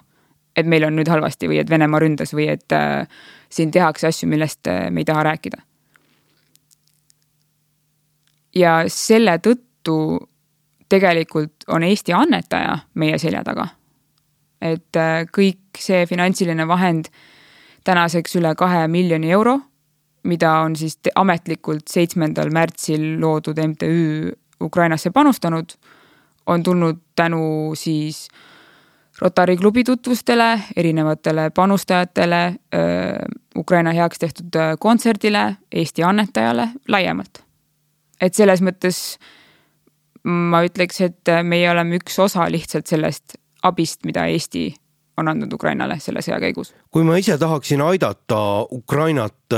et 0.56 0.68
meil 0.68 0.86
on 0.88 0.96
nüüd 0.96 1.10
halvasti 1.12 1.50
või 1.52 1.60
et 1.62 1.70
Venemaa 1.70 2.02
ründas 2.04 2.34
või 2.36 2.48
et 2.54 2.76
äh, 2.76 3.08
siin 3.52 3.72
tehakse 3.72 4.10
asju, 4.10 4.30
millest 4.32 4.68
äh, 4.72 4.88
me 4.92 5.04
ei 5.04 5.08
taha 5.08 5.24
rääkida. 5.32 5.62
ja 8.56 8.86
selle 8.88 9.36
tõttu 9.44 9.96
tegelikult 10.90 11.66
on 11.68 11.84
Eesti 11.84 12.14
annetaja 12.16 12.78
meie 12.94 13.18
selja 13.20 13.44
taga. 13.44 13.68
et 14.62 14.96
äh, 14.96 15.28
kõik 15.38 15.80
see 15.80 16.06
finantsiline 16.06 16.68
vahend 16.68 17.12
tänaseks 17.84 18.36
üle 18.36 18.56
kahe 18.56 18.88
miljoni 18.88 19.32
euro, 19.32 19.60
mida 20.24 20.60
on 20.64 20.76
siis 20.76 20.98
ametlikult 21.16 21.88
seitsmendal 21.88 22.50
märtsil 22.50 23.20
loodud 23.22 23.60
MTÜ 23.60 24.32
Ukrainasse 24.62 25.12
panustanud, 25.12 25.76
on 26.48 26.64
tulnud 26.64 27.02
tänu 27.16 27.74
siis 27.76 28.28
äh, 28.32 28.45
Rotary 29.22 29.56
klubi 29.58 29.84
tutvustele, 29.84 30.62
erinevatele 30.76 31.50
panustajatele, 31.56 32.56
Ukraina 33.56 33.94
heaks 33.96 34.20
tehtud 34.20 34.58
kontserdile, 34.80 35.56
Eesti 35.72 36.04
annetajale 36.04 36.70
laiemalt. 36.88 37.44
et 38.22 38.34
selles 38.34 38.62
mõttes 38.62 39.18
ma 40.24 40.64
ütleks, 40.66 41.02
et 41.02 41.32
meie 41.44 41.70
oleme 41.72 42.00
üks 42.00 42.20
osa 42.20 42.48
lihtsalt 42.52 42.88
sellest 42.88 43.38
abist, 43.64 44.06
mida 44.06 44.26
Eesti 44.26 44.74
on 45.18 45.28
andnud 45.28 45.54
Ukrainale 45.54 46.00
selle 46.00 46.22
sõja 46.22 46.40
käigus. 46.40 46.74
kui 46.92 47.04
ma 47.04 47.18
ise 47.18 47.38
tahaksin 47.38 47.82
aidata 47.82 48.68
Ukrainat, 48.72 49.56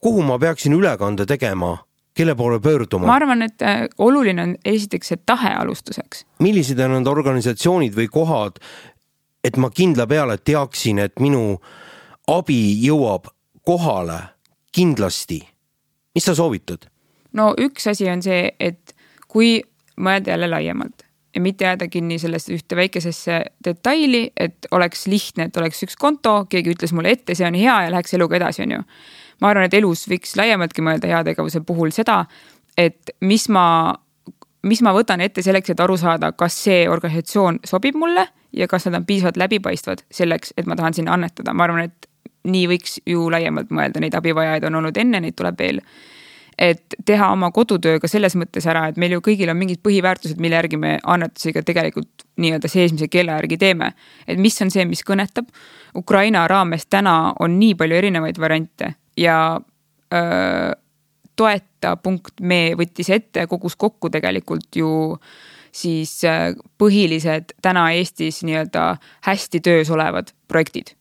kuhu 0.00 0.22
ma 0.22 0.38
peaksin 0.38 0.72
ülekande 0.72 1.26
tegema? 1.26 1.76
Kelle 2.18 2.34
poole 2.34 2.58
pöörduma? 2.60 3.06
ma 3.06 3.14
arvan, 3.14 3.42
et 3.46 3.62
äh, 3.62 3.86
oluline 3.98 4.42
on 4.42 4.54
esiteks 4.64 5.12
see 5.12 5.20
tahe 5.26 5.54
alustuseks. 5.54 6.24
millised 6.42 6.80
on 6.82 6.96
need 6.96 7.10
organisatsioonid 7.10 7.94
või 7.94 8.08
kohad, 8.10 8.58
et 9.44 9.56
ma 9.56 9.70
kindla 9.70 10.08
peale 10.10 10.38
teaksin, 10.38 10.98
et 11.04 11.22
minu 11.22 11.60
abi 12.28 12.60
jõuab 12.82 13.30
kohale 13.62 14.20
kindlasti. 14.74 15.42
mis 16.14 16.26
sa 16.26 16.34
soovitad? 16.34 16.88
no 17.38 17.52
üks 17.58 17.86
asi 17.90 18.10
on 18.10 18.24
see, 18.24 18.48
et 18.58 18.96
kui 19.28 19.60
mõelda 19.98 20.34
jälle 20.34 20.50
laiemalt 20.50 21.06
ja 21.34 21.42
mitte 21.44 21.64
jääda 21.64 21.86
kinni 21.92 22.18
sellesse 22.18 22.54
ühte 22.56 22.76
väikesesse 22.76 23.42
detaili, 23.64 24.30
et 24.36 24.66
oleks 24.74 25.06
lihtne, 25.06 25.46
et 25.48 25.56
oleks 25.56 25.82
üks 25.86 25.96
konto, 26.00 26.40
keegi 26.50 26.74
ütles 26.74 26.94
mulle 26.96 27.14
ette, 27.14 27.36
see 27.38 27.46
on 27.46 27.54
hea 27.58 27.76
ja 27.84 27.94
läheks 27.94 28.16
eluga 28.18 28.40
edasi, 28.40 28.64
on 28.64 28.78
ju 28.78 28.82
ma 29.40 29.52
arvan, 29.52 29.68
et 29.68 29.74
elus 29.78 30.06
võiks 30.10 30.36
laiemaltki 30.38 30.84
mõelda 30.84 31.10
heategevuse 31.10 31.62
puhul 31.66 31.92
seda, 31.94 32.24
et 32.78 33.12
mis 33.20 33.48
ma, 33.54 33.94
mis 34.66 34.82
ma 34.82 34.94
võtan 34.96 35.22
ette 35.24 35.42
selleks, 35.44 35.74
et 35.74 35.80
aru 35.80 35.96
saada, 36.00 36.32
kas 36.32 36.58
see 36.66 36.84
organisatsioon 36.90 37.62
sobib 37.66 37.98
mulle 37.98 38.28
ja 38.52 38.68
kas 38.68 38.88
nad 38.88 39.00
on 39.00 39.06
piisavalt 39.06 39.40
läbipaistvad 39.40 40.04
selleks, 40.10 40.54
et 40.56 40.66
ma 40.66 40.76
tahan 40.76 40.96
sinna 40.96 41.14
annetada, 41.16 41.54
ma 41.54 41.66
arvan, 41.68 41.88
et 41.88 42.08
nii 42.48 42.68
võiks 42.70 43.00
ju 43.06 43.26
laiemalt 43.30 43.72
mõelda, 43.74 44.00
neid 44.00 44.14
abivajajaid 44.16 44.68
on 44.68 44.78
olnud 44.80 44.96
enne, 45.00 45.20
neid 45.20 45.36
tuleb 45.38 45.58
veel. 45.58 45.82
et 46.58 46.94
teha 47.06 47.28
oma 47.30 47.52
kodutöö 47.54 48.00
ka 48.02 48.08
selles 48.10 48.34
mõttes 48.34 48.64
ära, 48.66 48.88
et 48.90 48.96
meil 48.98 49.12
ju 49.14 49.20
kõigil 49.22 49.50
on 49.50 49.56
mingid 49.56 49.78
põhiväärtused, 49.78 50.40
mille 50.42 50.56
järgi 50.58 50.76
me 50.76 50.96
annetusega 51.06 51.62
tegelikult 51.62 52.24
nii-öelda 52.42 52.68
seesmise 52.68 53.06
keele 53.08 53.30
järgi 53.32 53.58
teeme. 53.58 53.92
et 54.26 54.38
mis 54.38 54.62
on 54.62 54.70
see, 54.70 54.84
mis 54.84 55.04
kõnetab. 55.06 55.46
Ukraina 55.96 56.48
raames 56.48 56.86
täna 56.86 57.34
on 57.38 57.58
nii 57.58 57.74
palju 57.74 57.94
erinevaid 57.94 58.40
variante 58.40 58.94
ja 59.18 59.38
öö, 60.14 60.72
toeta 61.38 61.96
punkt 62.02 62.40
me 62.40 62.72
võttis 62.78 63.10
ette, 63.14 63.46
kogus 63.50 63.76
kokku 63.78 64.10
tegelikult 64.10 64.76
ju 64.76 64.90
siis 65.72 66.20
põhilised 66.80 67.54
täna 67.62 67.88
Eestis 67.94 68.42
nii-öelda 68.46 68.96
hästi 69.26 69.60
töös 69.60 69.90
olevad 69.90 70.32
projektid. 70.48 70.94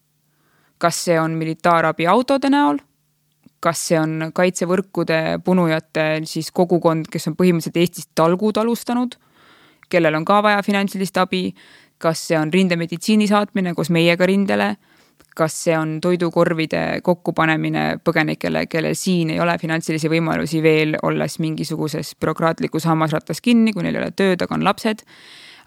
kas 0.78 1.05
see 1.05 1.20
on 1.20 1.32
militaarabi 1.34 2.05
autode 2.07 2.49
näol? 2.53 2.78
Kas 3.59 3.80
see 3.88 3.97
on 3.99 4.32
kaitsevõrkude 4.34 5.39
punujate 5.43 6.22
siis 6.30 6.51
kogukond, 6.53 7.07
kes 7.09 7.28
on 7.28 7.36
põhimõtteliselt 7.39 7.80
Eestist 7.82 8.09
talgud 8.15 8.57
alustanud, 8.57 9.15
kellel 9.89 10.15
on 10.15 10.26
ka 10.26 10.43
vaja 10.43 10.61
finantsilist 10.61 11.18
abi, 11.18 11.55
kas 11.97 12.28
see 12.28 12.38
on 12.38 12.53
rindemeditsiini 12.53 13.26
saatmine 13.28 13.74
koos 13.74 13.89
meiega 13.89 14.30
rindele, 14.30 14.76
kas 15.38 15.55
see 15.67 15.75
on 15.77 15.97
toidukorvide 16.01 17.01
kokkupanemine 17.05 17.85
põgenikele, 18.05 18.65
kellel 18.71 18.95
siin 18.97 19.31
ei 19.35 19.41
ole 19.43 19.57
finantsilisi 19.61 20.09
võimalusi 20.11 20.61
veel, 20.65 20.97
olles 21.05 21.38
mingisuguses 21.43 22.15
bürokraatlikus 22.19 22.88
hammasrattas 22.89 23.43
kinni, 23.45 23.75
kui 23.75 23.85
neil 23.85 23.99
ei 23.99 24.05
ole 24.05 24.15
tööd, 24.17 24.41
aga 24.41 24.57
on 24.57 24.65
lapsed. 24.65 25.05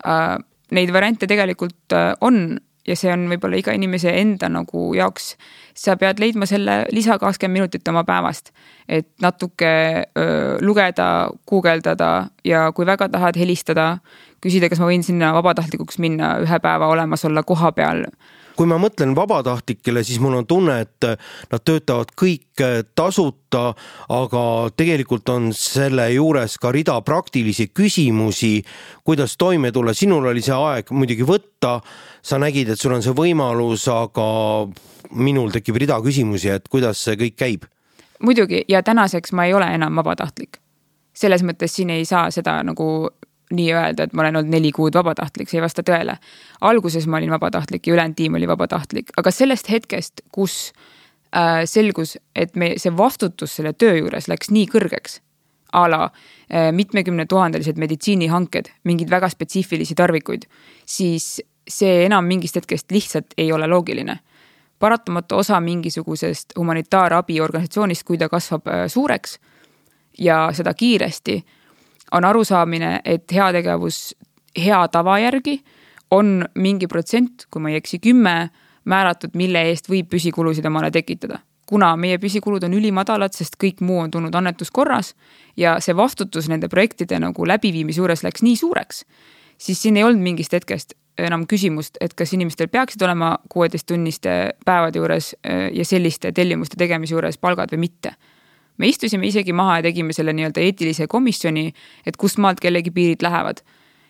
Äh, 0.06 0.34
neid 0.74 0.92
variante 0.94 1.30
tegelikult 1.30 1.94
äh, 1.96 2.12
on 2.20 2.58
ja 2.88 2.96
see 2.98 3.10
on 3.12 3.26
võib-olla 3.30 3.58
iga 3.60 3.74
inimese 3.76 4.12
enda 4.20 4.48
nagu 4.52 4.90
jaoks, 4.96 5.34
sa 5.76 5.96
pead 6.00 6.20
leidma 6.22 6.48
selle 6.48 6.82
lisa 6.94 7.18
kakskümmend 7.20 7.60
minutit 7.60 7.88
oma 7.92 8.04
päevast. 8.08 8.50
et 8.88 9.06
natuke 9.22 9.70
öö, 10.18 10.58
lugeda, 10.60 11.30
guugeldada 11.46 12.26
ja 12.44 12.72
kui 12.72 12.86
väga 12.86 13.08
tahad 13.08 13.36
helistada, 13.38 13.98
küsida, 14.42 14.68
kas 14.68 14.80
ma 14.80 14.88
võin 14.90 15.04
sinna 15.06 15.30
vabatahtlikuks 15.36 16.00
minna 16.02 16.38
ühe 16.42 16.58
päeva 16.58 16.88
olemas 16.90 17.24
olla 17.24 17.42
koha 17.46 17.72
peal 17.72 18.06
kui 18.60 18.68
ma 18.68 18.76
mõtlen 18.76 19.14
vabatahtlikele, 19.16 20.02
siis 20.04 20.18
mul 20.20 20.34
on 20.36 20.44
tunne, 20.44 20.74
et 20.84 21.06
nad 21.48 21.62
töötavad 21.64 22.10
kõik 22.12 22.60
tasuta, 22.92 23.70
aga 24.12 24.42
tegelikult 24.76 25.32
on 25.32 25.46
selle 25.56 26.04
juures 26.12 26.58
ka 26.60 26.68
rida 26.76 26.98
praktilisi 27.00 27.70
küsimusi, 27.72 28.58
kuidas 29.00 29.38
toime 29.40 29.72
tulla. 29.72 29.94
sinul 29.96 30.28
oli 30.28 30.44
see 30.44 30.52
aeg 30.52 30.92
muidugi 30.92 31.24
võtta, 31.24 31.78
sa 32.20 32.36
nägid, 32.36 32.68
et 32.68 32.80
sul 32.80 32.92
on 32.92 33.02
see 33.02 33.16
võimalus, 33.16 33.88
aga 33.88 34.28
minul 35.16 35.48
tekib 35.56 35.80
rida 35.80 35.96
küsimusi, 36.04 36.52
et 36.52 36.68
kuidas 36.68 37.00
see 37.00 37.16
kõik 37.16 37.36
käib. 37.40 37.64
muidugi 38.20 38.64
ja 38.68 38.82
tänaseks 38.82 39.32
ma 39.32 39.46
ei 39.46 39.54
ole 39.54 39.72
enam 39.74 39.96
vabatahtlik. 39.96 40.60
selles 41.14 41.42
mõttes 41.42 41.72
siin 41.72 41.90
ei 41.90 42.04
saa 42.04 42.30
seda 42.30 42.62
nagu 42.62 43.08
nii 43.50 43.72
öelda, 43.74 44.06
et 44.06 44.12
ma 44.12 44.22
olen 44.22 44.40
olnud 44.40 44.52
neli 44.52 44.70
kuud 44.72 44.94
vabatahtlik, 44.94 45.50
see 45.50 45.58
ei 45.58 45.64
vasta 45.64 45.82
tõele. 45.86 46.16
alguses 46.60 47.06
ma 47.06 47.18
olin 47.18 47.30
vabatahtlik 47.30 47.86
ja 47.86 47.94
ülejäänud 47.94 48.16
tiim 48.16 48.38
oli 48.38 48.48
vabatahtlik, 48.48 49.10
aga 49.16 49.30
sellest 49.30 49.70
hetkest, 49.70 50.22
kus 50.32 50.72
äh, 51.36 51.64
selgus, 51.64 52.16
et 52.34 52.56
me, 52.56 52.74
see 52.76 52.96
vastutus 52.96 53.56
selle 53.56 53.72
töö 53.72 53.96
juures 53.98 54.28
läks 54.28 54.50
nii 54.50 54.66
kõrgeks, 54.70 55.20
a 55.72 55.86
la 55.90 56.02
äh, 56.06 56.70
mitmekümnetuhandelised 56.72 57.78
meditsiinihanked, 57.78 58.72
mingeid 58.84 59.10
väga 59.10 59.28
spetsiifilisi 59.28 59.94
tarvikuid, 59.94 60.46
siis 60.86 61.40
see 61.68 62.04
enam 62.06 62.26
mingist 62.26 62.56
hetkest 62.56 62.90
lihtsalt 62.90 63.38
ei 63.38 63.52
ole 63.52 63.66
loogiline 63.70 64.20
paratamatu 64.80 65.36
osa 65.36 65.60
mingisugusest 65.60 66.56
humanitaarabiorganisatsioonist, 66.58 68.04
kui 68.04 68.18
ta 68.18 68.28
kasvab 68.28 68.66
äh, 68.66 68.86
suureks 68.88 69.38
ja 70.18 70.48
seda 70.56 70.74
kiiresti 70.74 71.44
on 72.12 72.24
arusaamine, 72.24 73.00
et 73.04 73.32
heategevus 73.32 74.14
hea 74.58 74.80
tava 74.88 75.18
järgi 75.18 75.60
on 76.10 76.44
mingi 76.54 76.88
protsent, 76.90 77.46
kui 77.50 77.62
ma 77.62 77.70
ei 77.70 77.78
eksi, 77.78 78.00
kümme 78.02 78.50
määratud, 78.90 79.36
mille 79.38 79.62
eest 79.70 79.90
võib 79.90 80.10
püsikulusid 80.10 80.66
omale 80.66 80.90
tekitada. 80.90 81.38
kuna 81.70 81.92
meie 81.96 82.18
püsikulud 82.18 82.64
on 82.66 82.72
ülimadalad, 82.74 83.30
sest 83.30 83.54
kõik 83.62 83.78
muu 83.80 84.00
on 84.02 84.10
tulnud 84.10 84.34
annetuskorras 84.34 85.14
ja 85.56 85.76
see 85.80 85.94
vastutus 85.96 86.48
nende 86.50 86.68
projektide 86.68 87.18
nagu 87.22 87.46
läbiviimise 87.46 88.00
juures 88.00 88.24
läks 88.26 88.42
nii 88.42 88.56
suureks, 88.56 89.04
siis 89.58 89.82
siin 89.82 89.96
ei 89.96 90.02
olnud 90.04 90.22
mingist 90.22 90.52
hetkest 90.52 90.96
enam 91.18 91.46
küsimust, 91.46 92.00
et 92.00 92.14
kas 92.18 92.32
inimestel 92.32 92.66
peaksid 92.68 93.02
olema 93.06 93.38
kuueteisttunniste 93.48 94.56
päevade 94.64 94.98
juures 94.98 95.36
äh, 95.46 95.68
ja 95.72 95.84
selliste 95.84 96.32
tellimuste 96.32 96.76
tegemise 96.76 97.14
juures 97.14 97.38
palgad 97.38 97.70
või 97.70 97.84
mitte 97.86 98.16
me 98.80 98.88
istusime 98.88 99.28
isegi 99.28 99.52
maha 99.52 99.78
ja 99.78 99.88
tegime 99.90 100.16
selle 100.16 100.32
nii-öelda 100.36 100.62
eetilise 100.64 101.06
komisjoni, 101.10 101.68
et 102.06 102.16
kust 102.16 102.40
maalt 102.40 102.60
kellegi 102.60 102.90
piirid 102.90 103.22
lähevad. 103.22 103.60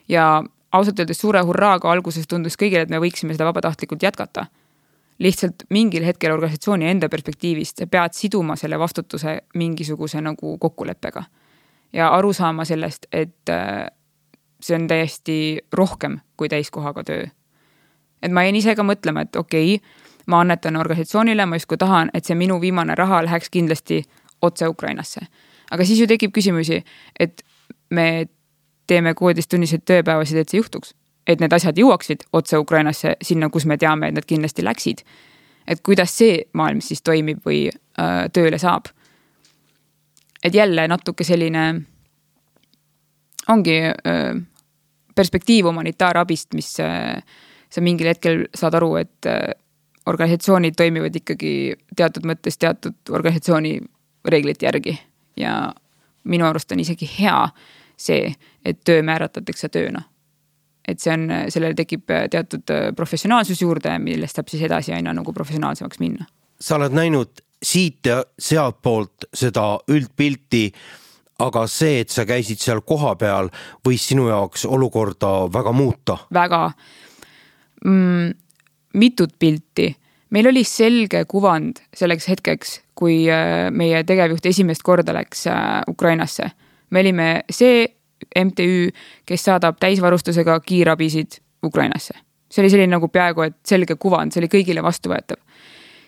ja 0.09 0.43
ausalt 0.73 0.99
öeldes 0.99 1.19
suure 1.19 1.43
hurraaga 1.47 1.91
alguses 1.91 2.29
tundus 2.31 2.57
kõigile, 2.59 2.87
et 2.87 2.91
me 2.91 3.01
võiksime 3.03 3.35
seda 3.35 3.49
vabatahtlikult 3.51 4.03
jätkata. 4.03 4.47
lihtsalt 5.19 5.67
mingil 5.71 6.05
hetkel 6.05 6.33
organisatsiooni 6.33 6.87
enda 6.89 7.09
perspektiivist 7.09 7.83
pead 7.91 8.15
siduma 8.17 8.57
selle 8.57 8.79
vastutuse 8.79 9.41
mingisuguse 9.55 10.21
nagu 10.21 10.59
kokkuleppega. 10.59 11.25
ja 11.93 12.09
aru 12.09 12.33
saama 12.33 12.65
sellest, 12.65 13.07
et 13.13 13.49
äh, 13.49 13.87
see 14.61 14.77
on 14.77 14.87
täiesti 14.87 15.59
rohkem 15.73 16.21
kui 16.37 16.49
täiskohaga 16.49 17.05
töö. 17.05 17.27
et 18.23 18.33
ma 18.33 18.45
jäin 18.45 18.57
ise 18.57 18.75
ka 18.75 18.83
mõtlema, 18.83 19.27
et 19.27 19.37
okei 19.37 19.75
okay,, 19.75 19.91
ma 20.27 20.41
annetan 20.41 20.77
organisatsioonile, 20.77 21.47
ma 21.47 21.57
justkui 21.57 21.79
tahan, 21.79 22.11
et 22.15 22.25
see 22.25 22.35
minu 22.35 22.61
viimane 22.61 22.95
raha 22.95 23.25
läheks 23.25 23.51
kindlasti 23.51 24.05
otse 24.43 24.69
Ukrainasse. 24.69 25.21
aga 25.71 25.85
siis 25.85 26.01
ju 26.01 26.07
tekib 26.07 26.33
küsimusi, 26.35 26.83
et 27.21 27.43
me 27.91 28.27
teeme 28.91 29.15
kuueteisttunniseid 29.15 29.85
tööpäevasid, 29.87 30.41
et 30.41 30.49
see 30.49 30.61
juhtuks. 30.61 30.95
et 31.27 31.41
need 31.41 31.53
asjad 31.53 31.77
jõuaksid 31.79 32.25
otse 32.33 32.59
Ukrainasse, 32.59 33.13
sinna, 33.23 33.51
kus 33.53 33.67
me 33.69 33.77
teame, 33.79 34.09
et 34.09 34.15
nad 34.15 34.27
kindlasti 34.27 34.65
läksid. 34.65 35.05
et 35.67 35.83
kuidas 35.87 36.17
see 36.17 36.43
maailm 36.53 36.81
siis 36.81 37.03
toimib 37.03 37.45
või 37.47 37.69
äh, 37.69 38.27
tööle 38.33 38.59
saab. 38.59 38.89
et 40.45 40.55
jälle 40.55 40.89
natuke 40.89 41.25
selline 41.25 41.83
ongi 43.49 43.79
äh, 43.85 44.43
perspektiiv 45.15 45.67
humanitaarabist, 45.67 46.55
mis 46.55 46.81
äh, 46.81 47.23
sa 47.71 47.81
mingil 47.81 48.07
hetkel 48.07 48.47
saad 48.55 48.75
aru, 48.75 48.97
et 48.97 49.27
organisatsioonid 50.07 50.75
toimivad 50.77 51.15
ikkagi 51.15 51.77
teatud 51.97 52.25
mõttes 52.27 52.59
teatud 52.59 52.97
organisatsiooni 53.11 53.79
reeglite 54.29 54.67
järgi 54.67 54.99
ja 55.37 55.73
minu 56.25 56.47
arust 56.47 56.73
on 56.73 56.81
isegi 56.81 57.09
hea 57.19 57.49
see, 58.01 58.33
et 58.65 58.81
töö 58.85 59.03
määratletakse 59.03 59.69
tööna. 59.69 60.03
et 60.89 60.99
see 60.99 61.13
on, 61.13 61.29
sellele 61.53 61.75
tekib 61.75 62.09
teatud 62.31 62.73
professionaalsus 62.97 63.61
juurde, 63.63 63.93
millest 63.99 64.37
saab 64.37 64.49
siis 64.49 64.63
edasi 64.67 64.93
aina 64.93 65.13
nagu 65.15 65.33
professionaalsemaks 65.33 65.99
minna. 65.99 66.27
sa 66.61 66.77
oled 66.77 66.93
näinud 66.93 67.45
siit 67.63 68.07
ja 68.07 68.25
sealtpoolt 68.39 69.29
seda 69.35 69.79
üldpilti 69.89 70.73
aga 71.41 71.65
see, 71.71 72.01
et 72.05 72.13
sa 72.13 72.27
käisid 72.29 72.61
seal 72.61 72.83
kohapeal, 72.87 73.51
võis 73.87 74.05
sinu 74.11 74.29
jaoks 74.29 74.67
olukorda 74.69 75.49
väga 75.53 75.73
muuta? 75.73 76.19
väga 76.35 76.71
mm,. 77.85 78.35
mitut 78.95 79.35
pilti 79.39 79.91
meil 80.31 80.47
oli 80.47 80.65
selge 80.65 81.25
kuvand 81.29 81.83
selleks 81.97 82.29
hetkeks, 82.31 82.75
kui 82.95 83.25
äh, 83.31 83.69
meie 83.75 84.03
tegevjuht 84.07 84.47
esimest 84.47 84.85
korda 84.87 85.15
läks 85.17 85.47
äh, 85.51 85.81
Ukrainasse. 85.89 86.51
me 86.91 87.01
olime 87.01 87.45
see 87.51 87.87
MTÜ, 88.45 88.91
kes 89.27 89.45
saadab 89.45 89.79
täisvarustusega 89.81 90.61
kiirabisid 90.61 91.41
Ukrainasse. 91.63 92.15
see 92.51 92.63
oli 92.63 92.71
selline 92.71 92.97
nagu 92.97 93.09
peaaegu 93.09 93.43
et 93.43 93.57
selge 93.67 93.95
kuvand, 93.97 94.33
see 94.33 94.41
oli 94.43 94.51
kõigile 94.53 94.83
vastuvõetav. 94.83 95.39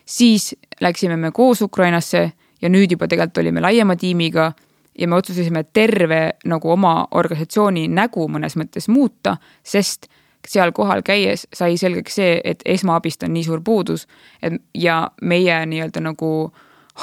siis 0.04 0.54
läksime 0.80 1.16
me 1.16 1.30
koos 1.30 1.62
Ukrainasse 1.62 2.32
ja 2.62 2.68
nüüd 2.68 2.90
juba 2.90 3.08
tegelikult 3.08 3.38
olime 3.38 3.60
laiema 3.60 3.96
tiimiga 3.96 4.52
ja 4.98 5.08
me 5.08 5.16
otsustasime 5.16 5.64
terve 5.72 6.30
nagu 6.44 6.70
oma 6.70 7.06
organisatsiooni 7.10 7.88
nägu 7.88 8.28
mõnes 8.28 8.56
mõttes 8.56 8.88
muuta, 8.88 9.36
sest 9.62 10.08
seal 10.48 10.72
kohal 10.72 11.02
käies 11.06 11.46
sai 11.54 11.76
selgeks 11.76 12.18
see, 12.18 12.40
et 12.44 12.62
esmaabist 12.64 13.22
on 13.22 13.32
nii 13.34 13.44
suur 13.46 13.62
puudus, 13.64 14.06
et 14.42 14.58
ja 14.74 15.10
meie 15.22 15.60
nii-öelda 15.66 16.02
nagu 16.02 16.52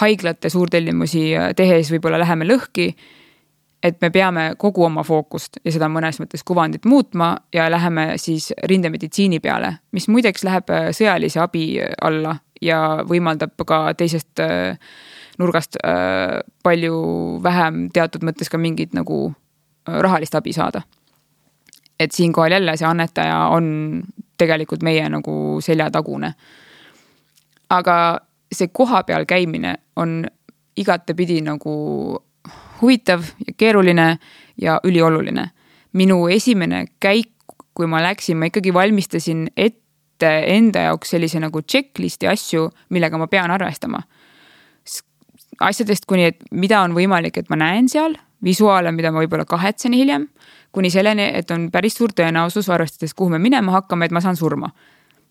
haiglate 0.02 0.50
suurtellimusi 0.50 1.32
tehes 1.56 1.92
võib-olla 1.92 2.20
läheme 2.20 2.46
lõhki. 2.46 2.94
et 3.84 4.02
me 4.02 4.10
peame 4.10 4.56
kogu 4.58 4.84
oma 4.84 5.04
fookust 5.08 5.58
ja 5.64 5.72
seda 5.72 5.88
mõnes 5.88 6.18
mõttes 6.20 6.44
kuvandit 6.44 6.86
muutma 6.86 7.38
ja 7.54 7.70
läheme 7.72 8.18
siis 8.18 8.54
rindemeditsiini 8.64 9.40
peale, 9.40 9.78
mis 9.92 10.08
muideks 10.08 10.44
läheb 10.44 10.68
sõjalise 10.92 11.40
abi 11.40 11.80
alla 12.02 12.36
ja 12.62 12.80
võimaldab 13.08 13.56
ka 13.68 13.94
teisest 13.98 14.40
äh, 14.44 14.78
nurgast 15.40 15.80
äh, 15.84 16.40
palju 16.64 17.40
vähem 17.44 17.88
teatud 17.94 18.26
mõttes 18.28 18.52
ka 18.52 18.60
mingit 18.60 18.96
nagu 18.98 19.30
äh, 19.30 20.00
rahalist 20.04 20.36
abi 20.36 20.54
saada 20.56 20.84
et 22.00 22.12
siinkohal 22.12 22.52
jälle 22.52 22.78
see 22.78 22.88
annetaja 22.88 23.38
on 23.52 24.04
tegelikult 24.38 24.84
meie 24.84 25.10
nagu 25.10 25.60
seljatagune. 25.62 26.34
aga 27.70 27.96
see 28.52 28.68
kohapeal 28.74 29.26
käimine 29.30 29.76
on 29.96 30.26
igatepidi 30.78 31.42
nagu 31.42 31.74
huvitav 32.82 33.24
ja 33.48 33.54
keeruline 33.58 34.18
ja 34.62 34.80
ülioluline. 34.84 35.50
minu 35.94 36.28
esimene 36.28 36.86
käik, 37.00 37.32
kui 37.74 37.88
ma 37.88 38.02
läksin, 38.04 38.38
ma 38.38 38.46
ikkagi 38.46 38.74
valmistasin 38.74 39.48
ette 39.58 40.30
enda 40.46 40.80
jaoks 40.80 41.10
sellise 41.10 41.40
nagu 41.40 41.62
checklist'i 41.62 42.28
asju, 42.28 42.70
millega 42.90 43.18
ma 43.18 43.28
pean 43.28 43.52
arvestama. 43.52 44.02
asjadest 45.60 46.06
kuni, 46.06 46.24
et 46.24 46.44
mida 46.52 46.82
on 46.82 46.94
võimalik, 46.96 47.38
et 47.38 47.50
ma 47.50 47.56
näen 47.56 47.90
seal, 47.90 48.16
visuaale, 48.44 48.92
mida 48.92 49.12
ma 49.12 49.20
võib-olla 49.20 49.46
kahetsen 49.46 49.94
hiljem, 49.94 50.30
kuni 50.72 50.90
selleni, 50.90 51.32
et 51.34 51.52
on 51.52 51.70
päris 51.72 51.98
suur 51.98 52.14
tõenäosus, 52.14 52.70
arvestades, 52.70 53.14
kuhu 53.14 53.30
me 53.30 53.40
minema 53.40 53.72
hakkame, 53.72 54.06
et 54.06 54.12
ma 54.12 54.22
saan 54.22 54.36
surma. 54.36 54.70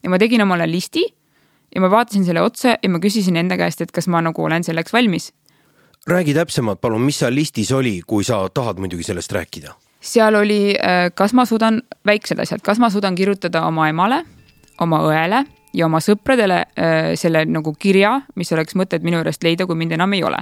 ja 0.02 0.10
ma 0.10 0.18
tegin 0.18 0.42
omale 0.42 0.70
listi 0.70 1.04
ja 1.74 1.80
ma 1.80 1.90
vaatasin 1.90 2.24
selle 2.24 2.42
otsa 2.42 2.76
ja 2.82 2.88
ma 2.88 2.98
küsisin 2.98 3.36
enda 3.36 3.56
käest, 3.56 3.80
et 3.80 3.92
kas 3.92 4.08
ma 4.08 4.20
nagu 4.22 4.44
olen 4.44 4.64
selleks 4.64 4.92
valmis 4.92 5.32
räägi 6.08 6.34
täpsemalt, 6.34 6.80
palun, 6.80 7.02
mis 7.02 7.18
seal 7.18 7.34
listis 7.34 7.72
oli, 7.72 8.00
kui 8.06 8.24
sa 8.24 8.48
tahad 8.54 8.78
muidugi 8.78 9.02
sellest 9.02 9.32
rääkida? 9.32 9.74
seal 10.00 10.34
oli, 10.34 10.74
äh, 10.78 11.10
kas 11.14 11.32
ma 11.34 11.44
suudan, 11.44 11.82
väiksed 12.06 12.38
asjad, 12.38 12.62
kas 12.62 12.78
ma 12.78 12.90
suudan 12.90 13.14
kirjutada 13.14 13.64
oma 13.66 13.88
emale, 13.88 14.22
oma 14.80 15.00
õele 15.02 15.42
ja 15.74 15.86
oma 15.86 15.98
sõpradele 16.00 16.60
äh, 16.62 17.10
selle 17.18 17.42
nagu 17.50 17.74
kirja, 17.74 18.20
mis 18.38 18.52
oleks 18.54 18.78
mõtet 18.78 19.02
minu 19.02 19.18
juurest 19.18 19.42
leida, 19.42 19.66
kui 19.66 19.76
mind 19.76 19.96
enam 19.98 20.14
ei 20.14 20.22
ole. 20.24 20.38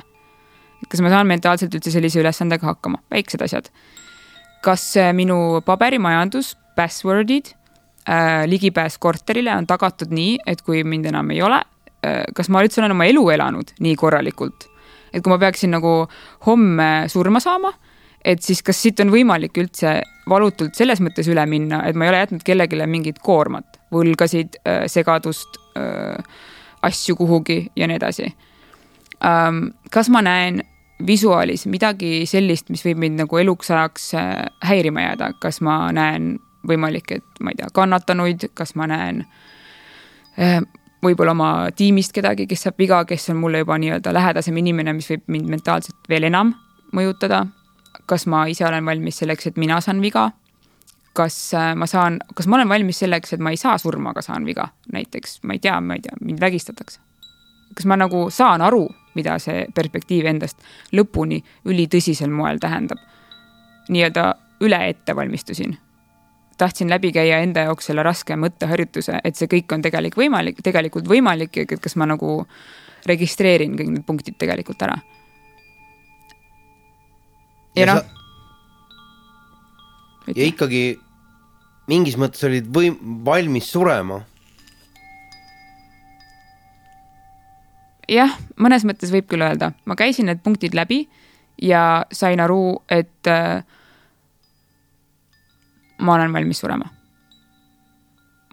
kas 0.89 1.01
ma 1.01 1.09
saan 1.11 1.27
mentaalselt 1.27 1.75
üldse 1.75 1.91
sellise 1.91 2.21
ülesandega 2.21 2.67
hakkama, 2.67 3.01
väiksed 3.11 3.43
asjad. 3.43 3.71
Kas 4.67 4.89
äh, 4.99 5.13
minu 5.17 5.63
paberimajandus, 5.67 6.55
password'id 6.77 7.53
äh,, 7.53 8.45
ligipääs 8.51 8.99
korterile 8.99 9.55
on 9.55 9.67
tagatud 9.71 10.11
nii, 10.15 10.41
et 10.47 10.63
kui 10.67 10.83
mind 10.85 11.07
enam 11.13 11.31
ei 11.35 11.43
ole 11.47 11.63
äh,, 11.63 12.25
kas 12.35 12.51
ma 12.51 12.65
üldse 12.67 12.83
olen 12.83 12.97
oma 12.97 13.07
elu 13.09 13.29
elanud 13.37 13.77
nii 13.81 13.95
korralikult 14.01 14.71
et 15.17 15.25
kui 15.25 15.33
ma 15.33 15.39
peaksin 15.41 15.73
nagu 15.75 16.05
homme 16.47 16.89
surma 17.13 17.41
saama, 17.43 17.73
et 18.25 18.43
siis 18.45 18.63
kas 18.67 18.79
siit 18.83 19.01
on 19.05 19.13
võimalik 19.15 19.57
üldse 19.61 20.01
valutult 20.29 20.77
selles 20.79 21.01
mõttes 21.05 21.29
üle 21.31 21.45
minna, 21.49 21.83
et 21.87 21.97
ma 21.97 22.07
ei 22.07 22.13
ole 22.13 22.23
jätnud 22.25 22.45
kellelegi 22.47 22.89
mingit 22.91 23.21
koormat, 23.25 23.81
võlgasid, 23.95 24.61
äh, 24.67 24.85
segadust, 24.93 25.61
äh, 25.79 26.19
asju 26.87 27.17
kuhugi 27.17 27.71
ja 27.77 27.87
nii 27.89 27.97
edasi. 27.99 28.29
Kas 29.91 30.11
ma 30.13 30.21
näen 30.23 30.61
visuaalis 31.07 31.67
midagi 31.67 32.25
sellist, 32.27 32.71
mis 32.73 32.85
võib 32.87 33.03
mind 33.03 33.21
nagu 33.25 33.39
eluks 33.39 33.71
ajaks 33.71 34.15
äh, 34.17 34.33
häirima 34.65 35.11
jääda, 35.11 35.33
kas 35.43 35.61
ma 35.61 35.87
näen 35.93 36.37
võimalik, 36.67 37.13
et 37.21 37.41
ma 37.41 37.53
ei 37.53 37.61
tea, 37.61 37.69
kannatanuid, 37.75 38.49
kas 38.55 38.75
ma 38.75 38.89
näen 38.91 39.25
võib-olla 41.07 41.33
oma 41.33 41.51
tiimist 41.77 42.13
kedagi, 42.13 42.47
kes 42.51 42.67
saab 42.67 42.81
viga, 42.81 43.05
kes 43.09 43.31
on 43.33 43.39
mulle 43.41 43.63
juba 43.63 43.79
nii-öelda 43.81 44.13
lähedasem 44.13 44.57
inimene, 44.61 44.97
mis 44.97 45.09
võib 45.11 45.25
mind 45.33 45.53
mentaalselt 45.53 46.11
veel 46.11 46.29
enam 46.29 46.55
mõjutada. 46.97 47.47
kas 48.07 48.27
ma 48.27 48.45
ise 48.47 48.63
olen 48.67 48.85
valmis 48.87 49.17
selleks, 49.19 49.47
et 49.47 49.57
mina 49.57 49.81
saan 49.81 50.01
viga? 50.01 50.31
kas 51.17 51.55
äh, 51.55 51.75
ma 51.75 51.87
saan, 51.87 52.19
kas 52.35 52.47
ma 52.47 52.59
olen 52.59 52.69
valmis 52.69 52.99
selleks, 52.99 53.33
et 53.33 53.41
ma 53.41 53.51
ei 53.51 53.57
saa 53.57 53.79
surma, 53.79 54.11
aga 54.11 54.23
saan 54.23 54.45
viga, 54.45 54.69
näiteks 54.93 55.41
ma 55.43 55.57
ei 55.57 55.59
tea, 55.65 55.81
ma 55.81 55.97
ei 55.97 56.05
tea, 56.05 56.17
mind 56.21 56.41
vägistatakse. 56.41 57.01
kas 57.75 57.87
ma 57.87 57.97
nagu 57.97 58.29
saan 58.31 58.61
aru, 58.61 58.87
mida 59.17 59.39
see 59.43 59.67
perspektiiv 59.75 60.29
endast 60.31 60.63
lõpuni 60.93 61.43
ülitõsisel 61.67 62.31
moel 62.31 62.63
tähendab? 62.63 63.03
nii-öelda 63.89 64.31
üle 64.67 64.79
ette 64.89 65.15
valmistusin 65.17 65.77
tahtsin 66.59 66.91
läbi 66.91 67.13
käia 67.13 67.39
enda 67.45 67.67
jaoks 67.69 67.91
selle 67.91 68.03
raske 68.03 68.37
mõtteharjutuse, 68.41 69.21
et 69.25 69.37
see 69.37 69.49
kõik 69.51 69.73
on 69.77 69.85
tegelik 69.85 70.17
võimalik, 70.17 70.63
tegelikult 70.65 71.09
võimalik 71.09 71.57
ja 71.61 71.67
kas 71.69 71.97
ma 72.01 72.09
nagu 72.09 72.39
registreerin 73.07 73.77
kõik 73.79 73.93
need 73.93 74.07
punktid 74.07 74.39
tegelikult 74.41 74.83
ära. 74.83 74.97
ja, 77.77 77.85
ja 77.85 77.95
noh. 77.95 78.05
ja 80.33 80.47
ikkagi 80.49 80.85
mingis 81.91 82.17
mõttes 82.19 82.43
olid 82.49 82.71
võim-, 82.73 82.99
valmis 83.25 83.69
surema. 83.71 84.23
Jah, 88.09 88.37
mõnes 88.61 88.85
mõttes 88.87 89.13
võib 89.13 89.29
küll 89.31 89.45
öelda, 89.47 89.73
ma 89.85 89.97
käisin 89.99 90.31
need 90.31 90.43
punktid 90.45 90.75
läbi 90.75 91.07
ja 91.63 92.05
sain 92.13 92.41
aru, 92.41 92.83
et 92.91 93.31
äh, 93.31 93.65
ma 95.99 96.15
olen 96.15 96.33
valmis 96.33 96.61
surema. 96.61 96.91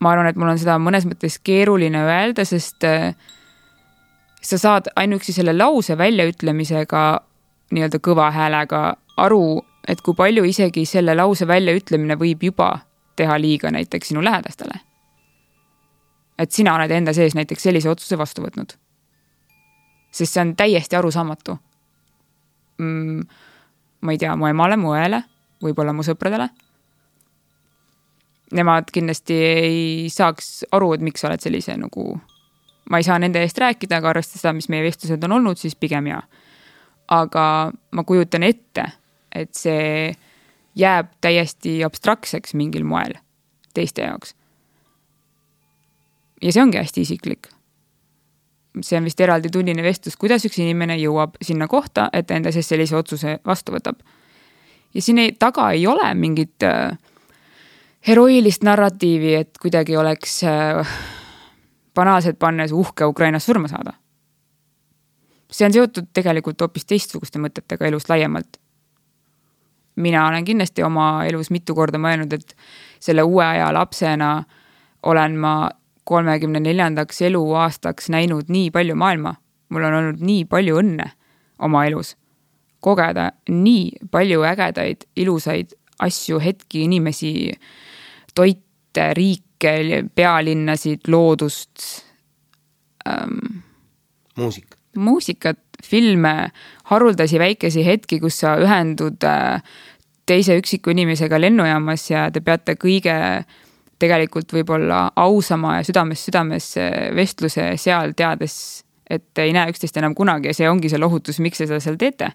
ma 0.01 0.11
arvan, 0.11 0.27
et 0.27 0.35
mul 0.35 0.49
on 0.51 0.59
seda 0.59 0.75
mõnes 0.83 1.05
mõttes 1.07 1.37
keeruline 1.39 2.01
öelda, 2.03 2.43
sest 2.45 2.83
äh, 2.83 3.13
sa 4.41 4.57
saad 4.57 4.89
ainuüksi 4.95 5.33
selle 5.33 5.53
lause 5.55 5.97
väljaütlemisega 5.97 7.03
nii-öelda 7.71 7.99
kõva 8.03 8.27
häälega 8.31 8.81
aru, 9.17 9.61
et 9.87 10.01
kui 10.01 10.15
palju 10.17 10.43
isegi 10.47 10.85
selle 10.85 11.15
lause 11.15 11.47
väljaütlemine 11.47 12.17
võib 12.19 12.43
juba 12.43 12.73
teha 13.15 13.37
liiga 13.39 13.71
näiteks 13.71 14.11
sinu 14.11 14.23
lähedastele. 14.23 14.79
et 16.37 16.51
sina 16.51 16.75
oled 16.75 16.91
enda 16.91 17.13
sees 17.13 17.35
näiteks 17.35 17.63
sellise 17.63 17.89
otsuse 17.89 18.17
vastu 18.17 18.41
võtnud. 18.41 18.73
Sest 20.13 20.33
see 20.33 20.41
on 20.41 20.55
täiesti 20.55 20.95
arusaamatu 20.95 21.57
mm,. 22.77 23.21
ma 24.01 24.11
ei 24.13 24.21
tea, 24.21 24.35
mu 24.37 24.47
emale, 24.47 24.77
mu 24.77 24.93
õele, 24.93 25.23
võib-olla 25.63 25.95
mu 25.95 26.05
sõpradele 26.05 26.49
nemad 28.53 28.91
kindlasti 28.93 29.33
ei 29.33 30.09
saaks 30.13 30.63
aru, 30.71 30.93
et 30.95 31.03
miks 31.05 31.23
sa 31.23 31.29
oled 31.29 31.43
sellise 31.43 31.75
nagu, 31.79 32.13
ma 32.91 32.99
ei 32.99 33.07
saa 33.07 33.19
nende 33.21 33.41
eest 33.43 33.59
rääkida, 33.61 33.99
aga 33.99 34.11
arvestades 34.13 34.43
seda, 34.43 34.53
mis 34.57 34.69
meie 34.71 34.85
vestlused 34.85 35.23
on 35.25 35.37
olnud, 35.39 35.59
siis 35.59 35.75
pigem 35.79 36.11
jaa. 36.11 36.23
aga 37.13 37.71
ma 37.91 38.03
kujutan 38.07 38.43
ette, 38.47 38.85
et 39.35 39.51
see 39.53 40.13
jääb 40.79 41.11
täiesti 41.21 41.81
abstraktseks 41.85 42.55
mingil 42.57 42.85
moel 42.87 43.17
teiste 43.73 44.05
jaoks. 44.05 44.35
ja 46.41 46.53
see 46.53 46.63
ongi 46.63 46.77
hästi 46.77 47.01
isiklik. 47.01 47.49
See 48.81 48.97
on 48.97 49.05
vist 49.05 49.21
eraldi 49.21 49.51
tunnine 49.53 49.83
vestlus, 49.85 50.17
kuidas 50.17 50.45
üks 50.47 50.57
inimene 50.61 50.97
jõuab 50.97 51.37
sinna 51.41 51.67
kohta, 51.69 52.09
et 52.13 52.27
ta 52.27 52.37
enda 52.37 52.51
sees 52.51 52.69
sellise 52.69 52.95
otsuse 52.97 53.37
vastu 53.45 53.75
võtab. 53.75 53.99
ja 54.93 55.01
siin 55.01 55.19
ei, 55.19 55.31
taga 55.39 55.71
ei 55.71 55.87
ole 55.87 56.13
mingit 56.13 56.63
äh, 56.63 56.97
heroilist 58.07 58.63
narratiivi, 58.63 59.35
et 59.35 59.57
kuidagi 59.61 59.97
oleks 59.97 60.43
äh, 60.43 60.95
banaalselt 61.95 62.39
pannes 62.39 62.71
uhke 62.71 63.05
Ukrainas 63.05 63.45
surma 63.45 63.67
saada. 63.67 63.93
see 65.51 65.65
on 65.65 65.73
seotud 65.73 66.09
tegelikult 66.13 66.61
hoopis 66.61 66.85
teistsuguste 66.85 67.39
mõtetega 67.39 67.85
elust 67.85 68.09
laiemalt. 68.09 68.57
mina 69.95 70.27
olen 70.27 70.45
kindlasti 70.45 70.83
oma 70.83 71.25
elus 71.25 71.51
mitu 71.51 71.75
korda 71.75 71.97
mõelnud, 71.97 72.33
et 72.33 72.55
selle 72.99 73.23
uue 73.23 73.45
aja 73.45 73.73
lapsena 73.73 74.43
olen 75.03 75.37
ma 75.37 75.69
kolmekümne 76.03 76.59
neljandaks 76.59 77.21
eluaastaks 77.21 78.09
näinud 78.09 78.49
nii 78.51 78.71
palju 78.71 78.95
maailma. 78.95 79.35
mul 79.69 79.83
on 79.83 79.93
olnud 79.93 80.19
nii 80.21 80.45
palju 80.45 80.77
õnne 80.81 81.09
oma 81.59 81.85
elus. 81.85 82.15
kogeda 82.79 83.31
nii 83.47 83.91
palju 84.11 84.43
ägedaid, 84.43 85.05
ilusaid 85.15 85.71
asju, 85.99 86.39
hetki, 86.39 86.83
inimesi 86.83 87.51
toite, 88.35 89.13
riike, 89.13 90.03
pealinnasid, 90.15 91.07
loodust 91.07 92.03
ähm,. 93.07 93.63
muusikat. 94.37 94.79
muusikat, 94.95 95.59
filme, 95.83 96.51
haruldasi 96.83 97.39
väikesi 97.39 97.85
hetki, 97.85 98.19
kus 98.19 98.39
sa 98.43 98.57
ühendud 98.59 99.23
äh, 99.23 99.63
teise 100.25 100.57
üksiku 100.59 100.93
inimesega 100.93 101.39
lennujaamas 101.41 102.09
ja 102.11 102.27
te 102.31 102.41
peate 102.41 102.77
kõige 102.79 103.15
tegelikult 104.03 104.51
võib-olla 104.53 105.05
ausama 105.19 105.77
ja 105.79 105.87
südamest 105.87 106.29
südamesse 106.29 106.89
vestluse 107.15 107.71
seal, 107.81 108.13
teades, 108.17 108.57
et 109.09 109.43
ei 109.43 109.55
näe 109.55 109.71
üksteist 109.71 109.97
enam 110.01 110.15
kunagi 110.17 110.51
ja 110.51 110.57
see 110.57 110.69
ongi 110.69 110.91
see 110.91 111.01
lohutus, 111.01 111.39
miks 111.43 111.61
te 111.61 111.69
seda 111.69 111.79
seal 111.83 111.99
teete. 112.01 112.33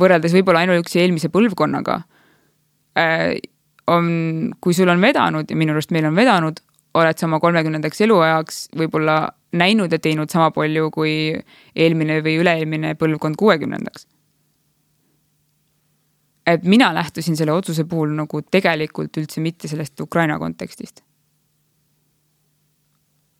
võrreldes 0.00 0.32
võib-olla 0.32 0.64
ainuüksi 0.64 1.02
eelmise 1.02 1.28
põlvkonnaga 1.32 1.98
äh, 2.96 3.36
on, 3.92 4.52
kui 4.60 4.74
sul 4.74 4.88
on 4.88 5.00
vedanud 5.00 5.50
ja 5.50 5.56
minu 5.58 5.74
arust 5.76 5.92
meil 5.92 6.06
on 6.08 6.16
vedanud, 6.16 6.60
oled 6.94 7.18
sa 7.18 7.28
oma 7.28 7.40
kolmekümnendaks 7.40 8.00
eluajaks 8.06 8.62
võib-olla 8.78 9.18
näinud 9.56 9.92
ja 9.92 10.00
teinud 10.00 10.32
sama 10.32 10.50
palju 10.54 10.90
kui 10.94 11.14
eelmine 11.76 12.20
või 12.24 12.38
üle-eelmine 12.40 12.94
põlvkond 13.00 13.36
kuuekümnendaks. 13.40 14.06
Et 16.46 16.64
mina 16.64 16.94
lähtusin 16.94 17.36
selle 17.36 17.52
otsuse 17.52 17.84
puhul 17.84 18.14
nagu 18.16 18.42
tegelikult 18.42 19.16
üldse 19.16 19.40
mitte 19.40 19.68
sellest 19.68 20.00
Ukraina 20.00 20.38
kontekstist. 20.38 21.02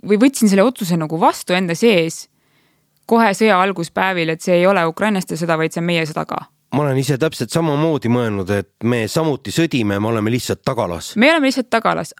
või 0.06 0.18
võtsin 0.18 0.48
selle 0.50 0.62
otsuse 0.62 0.96
nagu 0.96 1.20
vastu 1.20 1.54
enda 1.54 1.74
sees 1.78 2.28
kohe 3.06 3.28
sõja 3.34 3.60
alguspäevil, 3.62 4.28
et 4.28 4.40
see 4.42 4.56
ei 4.56 4.66
ole 4.66 4.82
ukrainlaste 4.86 5.36
sõda, 5.38 5.56
vaid 5.58 5.72
see 5.72 5.80
on 5.82 5.86
meie 5.86 6.06
sõda 6.06 6.26
ka 6.26 6.40
ma 6.72 6.82
olen 6.82 6.98
ise 6.98 7.18
täpselt 7.20 7.52
samamoodi 7.52 8.08
mõelnud, 8.08 8.50
et 8.50 8.70
me 8.84 9.04
samuti 9.08 9.52
sõdime, 9.52 10.00
me 10.00 10.08
oleme 10.08 10.30
lihtsalt 10.30 10.62
tagalas. 10.64 11.16
me 11.16 11.30
oleme 11.30 11.46
lihtsalt 11.46 11.70
tagalas 11.70 12.14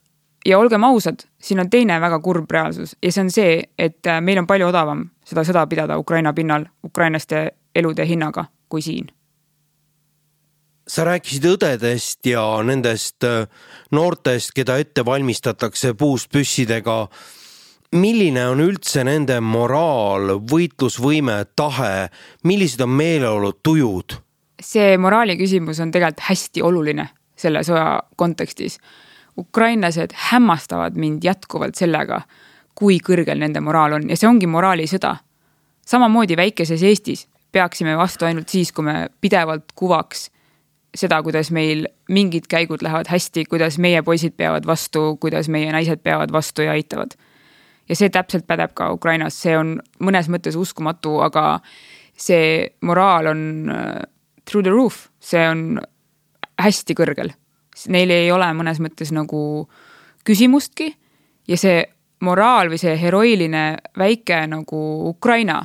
ja 0.46 0.58
olgem 0.58 0.84
ausad, 0.84 1.24
siin 1.40 1.60
on 1.60 1.70
teine 1.70 2.00
väga 2.00 2.20
kurb 2.20 2.50
reaalsus 2.50 2.96
ja 3.02 3.12
see 3.12 3.24
on 3.24 3.30
see, 3.30 3.56
et 3.78 4.06
äh, 4.06 4.20
meil 4.20 4.42
on 4.42 4.46
palju 4.46 4.68
odavam 4.68 5.08
seda 5.24 5.44
sõda 5.48 5.66
pidada 5.66 5.98
Ukraina 5.98 6.32
pinnal 6.32 6.66
ukrainlaste 6.84 7.50
elude 7.74 8.06
hinnaga 8.06 8.46
kui 8.68 8.82
siin 8.82 9.10
sa 10.92 11.06
rääkisid 11.08 11.46
õdedest 11.48 12.26
ja 12.28 12.42
nendest 12.66 13.24
äh, 13.24 13.46
noortest, 13.96 14.52
keda 14.56 14.76
ette 14.82 15.04
valmistatakse 15.04 15.94
puust 15.96 16.28
püssidega. 16.32 17.06
milline 17.92 18.46
on 18.48 18.60
üldse 18.60 19.04
nende 19.04 19.40
moraal, 19.40 20.38
võitlusvõime, 20.48 21.44
tahe, 21.56 22.08
millised 22.44 22.80
on 22.80 22.90
meeleolud, 22.90 23.60
tujud? 23.62 24.18
see 24.62 24.98
moraali 24.98 25.36
küsimus 25.36 25.80
on 25.82 25.90
tegelikult 25.90 26.28
hästi 26.28 26.62
oluline 26.62 27.08
selle 27.36 27.64
sõja 27.64 28.02
kontekstis. 28.16 28.78
ukrainlased 29.38 30.12
hämmastavad 30.30 30.96
mind 30.96 31.24
jätkuvalt 31.24 31.74
sellega, 31.74 32.22
kui 32.74 33.00
kõrgel 33.00 33.38
nende 33.38 33.60
moraal 33.60 33.92
on 33.92 34.10
ja 34.10 34.16
see 34.16 34.28
ongi 34.28 34.46
moraalisõda. 34.46 35.16
samamoodi 35.86 36.36
väikeses 36.36 36.82
Eestis 36.82 37.26
peaksime 37.52 37.96
vastu 37.96 38.24
ainult 38.24 38.48
siis, 38.48 38.72
kui 38.72 38.84
me 38.84 39.08
pidevalt 39.20 39.72
kuvaks 39.74 40.30
seda, 40.96 41.22
kuidas 41.24 41.50
meil 41.50 41.86
mingid 42.12 42.46
käigud 42.50 42.82
lähevad 42.84 43.08
hästi, 43.08 43.44
kuidas 43.50 43.78
meie 43.78 44.02
poisid 44.02 44.36
peavad 44.36 44.66
vastu, 44.66 45.16
kuidas 45.20 45.48
meie 45.48 45.72
naised 45.72 46.02
peavad 46.04 46.32
vastu 46.32 46.62
ja 46.62 46.72
aitavad. 46.76 47.16
ja 47.88 47.96
see 47.96 48.10
täpselt 48.10 48.46
pädeb 48.46 48.74
ka 48.74 48.92
Ukrainas, 48.92 49.36
see 49.42 49.56
on 49.58 49.80
mõnes 50.00 50.28
mõttes 50.30 50.56
uskumatu, 50.56 51.18
aga 51.20 51.60
see 52.16 52.68
moraal 52.80 53.26
on 53.26 53.70
äh, 53.70 54.02
through 54.44 54.62
the 54.64 54.70
roof, 54.70 55.08
see 55.20 55.42
on 55.48 55.80
hästi 56.62 56.94
kõrgel. 56.94 57.32
Neil 57.88 58.10
ei 58.12 58.30
ole 58.30 58.46
mõnes 58.54 58.78
mõttes 58.80 59.10
nagu 59.12 59.68
küsimustki 60.24 60.92
ja 61.48 61.58
see 61.58 61.82
moraal 62.22 62.70
või 62.70 62.78
see 62.78 62.94
heroiline 63.00 63.64
väike 63.98 64.44
nagu 64.46 64.82
Ukraina, 65.08 65.64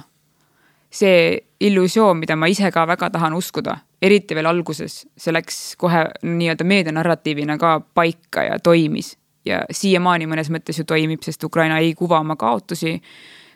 see 0.89 1.38
illusioon, 1.59 2.17
mida 2.17 2.35
ma 2.35 2.47
ise 2.47 2.71
ka 2.71 2.85
väga 2.88 3.09
tahan 3.09 3.33
uskuda 3.33 3.77
eriti 4.01 4.35
veel 4.38 4.49
alguses, 4.49 5.01
see 5.17 5.33
läks 5.33 5.57
kohe 5.81 6.03
nii-öelda 6.25 6.65
meedianarratiivina 6.67 7.57
ka 7.57 7.79
paika 7.81 8.43
ja 8.43 8.59
toimis. 8.59 9.17
ja 9.47 9.61
siiamaani 9.71 10.25
mõnes 10.27 10.49
mõttes 10.51 10.75
ju 10.75 10.83
toimib, 10.83 11.21
sest 11.23 11.43
Ukraina 11.47 11.77
ei 11.79 11.93
kuva 11.95 12.19
oma 12.19 12.35
kaotusi. 12.35 13.01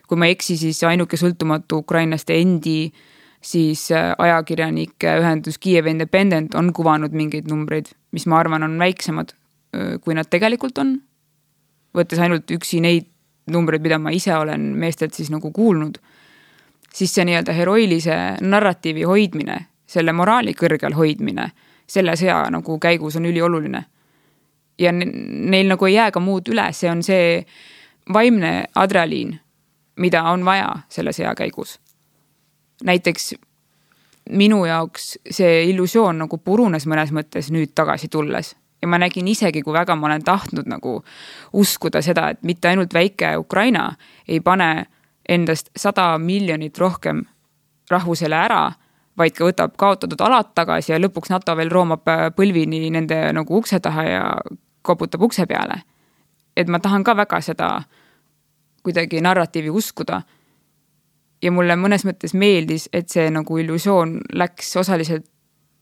kui 0.08 0.16
ma 0.18 0.26
ei 0.26 0.36
eksi, 0.36 0.56
siis 0.56 0.82
ainuke 0.84 1.16
sõltumatu 1.16 1.78
ukrainlaste 1.84 2.34
endi 2.40 2.92
siis 3.40 3.90
äh, 3.92 4.12
ajakirjanike 4.18 5.14
ühendus 5.20 5.58
Kiev 5.58 5.86
Independent 5.86 6.54
on 6.54 6.72
kuvanud 6.72 7.12
mingeid 7.12 7.48
numbreid, 7.50 7.86
mis 8.12 8.26
ma 8.26 8.38
arvan, 8.38 8.62
on 8.62 8.78
väiksemad, 8.78 9.32
kui 10.04 10.14
nad 10.14 10.28
tegelikult 10.28 10.78
on. 10.78 11.00
võttes 11.96 12.20
ainult 12.20 12.50
üksi 12.50 12.80
neid 12.80 13.08
numbreid, 13.50 13.82
mida 13.82 13.98
ma 13.98 14.10
ise 14.12 14.34
olen 14.36 14.60
meestelt 14.78 15.14
siis 15.14 15.30
nagu 15.30 15.50
kuulnud, 15.52 15.98
siis 16.94 17.14
see 17.14 17.24
nii-öelda 17.24 17.52
heroilise 17.52 18.16
narratiivi 18.40 19.02
hoidmine 19.02 19.58
selle 19.86 20.12
moraali 20.12 20.54
kõrgel 20.56 20.96
hoidmine 20.96 21.50
selle 21.86 22.16
sõja 22.16 22.44
nagu 22.50 22.78
käigus 22.78 23.16
on 23.16 23.26
ülioluline. 23.26 23.84
ja 24.78 24.92
neil 24.92 25.68
nagu 25.68 25.86
ei 25.86 25.94
jää 25.94 26.10
ka 26.10 26.20
muud 26.20 26.48
üle, 26.48 26.72
see 26.72 26.90
on 26.90 27.02
see 27.02 27.44
vaimne 28.12 28.64
adrenaliin, 28.74 29.38
mida 29.96 30.22
on 30.22 30.44
vaja 30.44 30.70
selle 30.88 31.12
sõja 31.12 31.34
käigus. 31.34 31.78
näiteks 32.84 33.34
minu 34.30 34.64
jaoks 34.64 35.18
see 35.30 35.64
illusioon 35.70 36.18
nagu 36.18 36.38
purunes 36.38 36.86
mõnes 36.86 37.12
mõttes 37.12 37.50
nüüd 37.50 37.74
tagasi 37.74 38.08
tulles 38.08 38.56
ja 38.82 38.88
ma 38.88 38.98
nägin 38.98 39.28
isegi, 39.28 39.62
kui 39.62 39.72
väga 39.72 39.96
ma 39.96 40.06
olen 40.06 40.24
tahtnud 40.24 40.66
nagu 40.66 41.02
uskuda 41.52 42.02
seda, 42.02 42.28
et 42.30 42.42
mitte 42.42 42.68
ainult 42.68 42.94
väike 42.94 43.36
Ukraina 43.36 43.92
ei 44.28 44.40
pane 44.40 44.86
endast 45.28 45.70
sada 45.76 46.18
miljonit 46.18 46.78
rohkem 46.78 47.24
rahvusele 47.90 48.36
ära, 48.36 48.72
vaid 49.18 49.34
ka 49.36 49.44
võtab 49.44 49.76
kaotatud 49.76 50.20
alad 50.24 50.54
tagasi 50.54 50.92
ja 50.92 51.00
lõpuks 51.00 51.30
NATO 51.30 51.56
veel 51.56 51.70
roomab 51.70 52.08
äh, 52.08 52.28
põlvini 52.36 52.90
nende 52.90 53.18
nagu 53.36 53.56
ukse 53.58 53.80
taha 53.80 54.04
ja 54.08 54.22
koputab 54.82 55.22
ukse 55.22 55.46
peale. 55.46 55.82
et 56.56 56.68
ma 56.68 56.78
tahan 56.78 57.04
ka 57.04 57.16
väga 57.16 57.40
seda 57.40 57.82
kuidagi 58.82 59.20
narratiivi 59.20 59.70
uskuda. 59.70 60.22
ja 61.42 61.52
mulle 61.52 61.76
mõnes 61.76 62.04
mõttes 62.06 62.34
meeldis, 62.34 62.88
et 62.92 63.08
see 63.08 63.30
nagu 63.30 63.58
illusioon 63.58 64.20
läks 64.32 64.76
osaliselt 64.76 65.26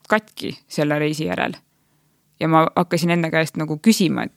katki 0.08 0.58
selle 0.68 0.98
reisi 0.98 1.24
järel. 1.24 1.54
ja 2.40 2.48
ma 2.48 2.66
hakkasin 2.76 3.10
enda 3.10 3.30
käest 3.30 3.56
nagu 3.56 3.78
küsima, 3.78 4.24
et, 4.24 4.32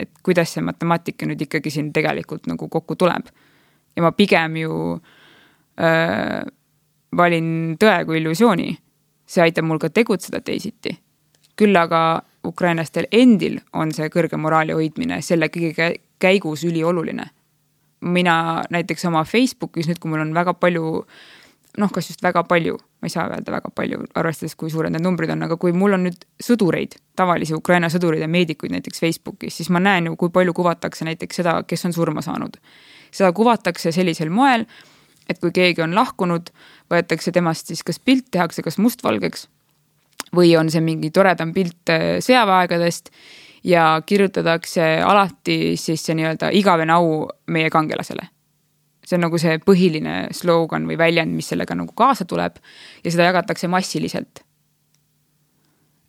et 0.00 0.10
kuidas 0.22 0.54
see 0.54 0.62
matemaatika 0.62 1.26
nüüd 1.26 1.40
ikkagi 1.40 1.70
siin 1.70 1.92
tegelikult 1.92 2.46
nagu 2.46 2.68
kokku 2.68 2.96
tuleb. 2.96 3.28
Ja 3.96 4.02
ma 4.02 4.12
pigem 4.12 4.56
ju 4.56 4.72
öö, 5.80 6.42
valin 7.16 7.76
tõe 7.80 8.04
kui 8.06 8.20
illusiooni. 8.20 8.78
see 9.26 9.42
aitab 9.42 9.64
mul 9.64 9.78
ka 9.78 9.88
tegutseda 9.88 10.40
teisiti. 10.40 10.98
küll 11.56 11.76
aga 11.76 12.22
ukrainlastel 12.44 13.06
endil 13.12 13.60
on 13.72 13.92
see 13.92 14.08
kõrge 14.08 14.36
moraali 14.36 14.72
hoidmine 14.72 15.20
selle 15.22 15.48
kõige 15.48 15.94
käigus 16.18 16.64
ülioluline. 16.64 17.30
mina 18.00 18.64
näiteks 18.70 19.04
oma 19.04 19.24
Facebookis 19.24 19.88
nüüd, 19.88 19.98
kui 19.98 20.10
mul 20.10 20.20
on 20.20 20.34
väga 20.34 20.54
palju 20.54 21.04
noh, 21.78 21.90
kas 21.92 22.10
just 22.10 22.22
väga 22.22 22.42
palju, 22.44 22.76
ma 23.00 23.08
ei 23.08 23.12
saa 23.12 23.28
öelda 23.30 23.52
väga 23.52 23.70
palju, 23.74 24.02
arvestades, 24.18 24.54
kui 24.58 24.70
suured 24.70 24.92
need 24.92 25.04
numbrid 25.04 25.30
on, 25.32 25.44
aga 25.46 25.56
kui 25.60 25.72
mul 25.72 25.96
on 25.96 26.04
nüüd 26.06 26.26
sõdureid, 26.42 26.98
tavalisi 27.16 27.56
Ukraina 27.56 27.88
sõdureid 27.92 28.24
ja 28.24 28.28
meedikuid 28.28 28.74
näiteks 28.74 29.00
Facebookis, 29.00 29.56
siis 29.56 29.70
ma 29.72 29.80
näen 29.80 30.10
ju, 30.10 30.16
kui 30.20 30.32
palju 30.34 30.54
kuvatakse 30.56 31.06
näiteks 31.08 31.40
seda, 31.40 31.56
kes 31.68 31.88
on 31.88 31.96
surma 31.96 32.24
saanud. 32.24 32.58
Seda 33.12 33.32
kuvatakse 33.36 33.92
sellisel 33.92 34.30
moel, 34.30 34.66
et 35.28 35.38
kui 35.38 35.52
keegi 35.54 35.84
on 35.84 35.94
lahkunud, 35.94 36.50
võetakse 36.90 37.32
temast 37.32 37.70
siis 37.70 37.84
kas 37.86 38.00
pilt, 38.02 38.30
tehakse 38.30 38.64
kas 38.64 38.78
mustvalgeks 38.82 39.46
või 40.36 40.54
on 40.56 40.70
see 40.72 40.80
mingi 40.84 41.10
toredam 41.12 41.52
pilt 41.52 41.92
äh, 41.92 42.18
sõjaväeaegadest 42.24 43.10
ja 43.68 44.02
kirjutatakse 44.06 45.02
alati 45.04 45.76
siis 45.76 46.04
see 46.06 46.16
nii-öelda 46.18 46.50
igavene 46.56 46.94
au 46.96 47.26
meie 47.46 47.70
kangelasele. 47.70 48.28
see 49.04 49.16
on 49.18 49.26
nagu 49.26 49.38
see 49.38 49.58
põhiline 49.58 50.30
slogan 50.32 50.86
või 50.86 50.96
väljend, 50.98 51.34
mis 51.34 51.48
sellega 51.50 51.74
nagu 51.74 51.92
kaasa 51.94 52.24
tuleb 52.24 52.58
ja 53.04 53.10
seda 53.10 53.28
jagatakse 53.30 53.68
massiliselt. 53.68 54.44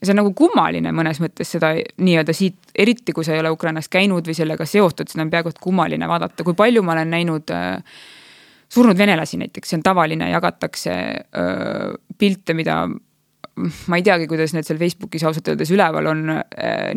Ja 0.04 0.08
see 0.08 0.12
on 0.12 0.20
nagu 0.20 0.34
kummaline 0.36 0.91
mõnes 0.91 1.22
mõttes 1.24 1.54
seda 1.56 1.72
nii-öelda 1.80 2.36
siit, 2.36 2.58
eriti 2.76 3.16
kui 3.16 3.24
sa 3.24 3.38
ei 3.38 3.39
ole 3.39 3.54
Ukrainas 3.56 3.88
käinud 3.88 4.28
või 4.28 4.36
sellega 4.36 4.68
seotud, 4.68 5.08
seda 5.08 5.24
on 5.24 5.32
peaaegu 5.32 5.54
et 5.54 5.64
kummaline 5.64 6.10
vaadata, 6.12 6.43
kui 6.43 6.58
palju 6.60 6.84
ma 6.84 6.97
olen 6.97 7.16
näinud 7.16 7.56
äh, 7.56 7.80
surnud 8.74 8.97
venelasi 8.97 9.39
näiteks, 9.39 9.70
see 9.70 9.80
on 9.80 9.86
tavaline, 9.86 10.30
jagatakse 10.34 10.93
öö, 11.38 11.93
pilte, 12.18 12.56
mida 12.58 12.84
ma 13.88 13.99
ei 13.99 14.06
teagi, 14.06 14.26
kuidas 14.30 14.56
need 14.56 14.66
seal 14.66 14.80
Facebookis 14.82 15.26
ausalt 15.28 15.51
öeldes 15.51 15.70
üleval 15.74 16.10
on. 16.10 16.24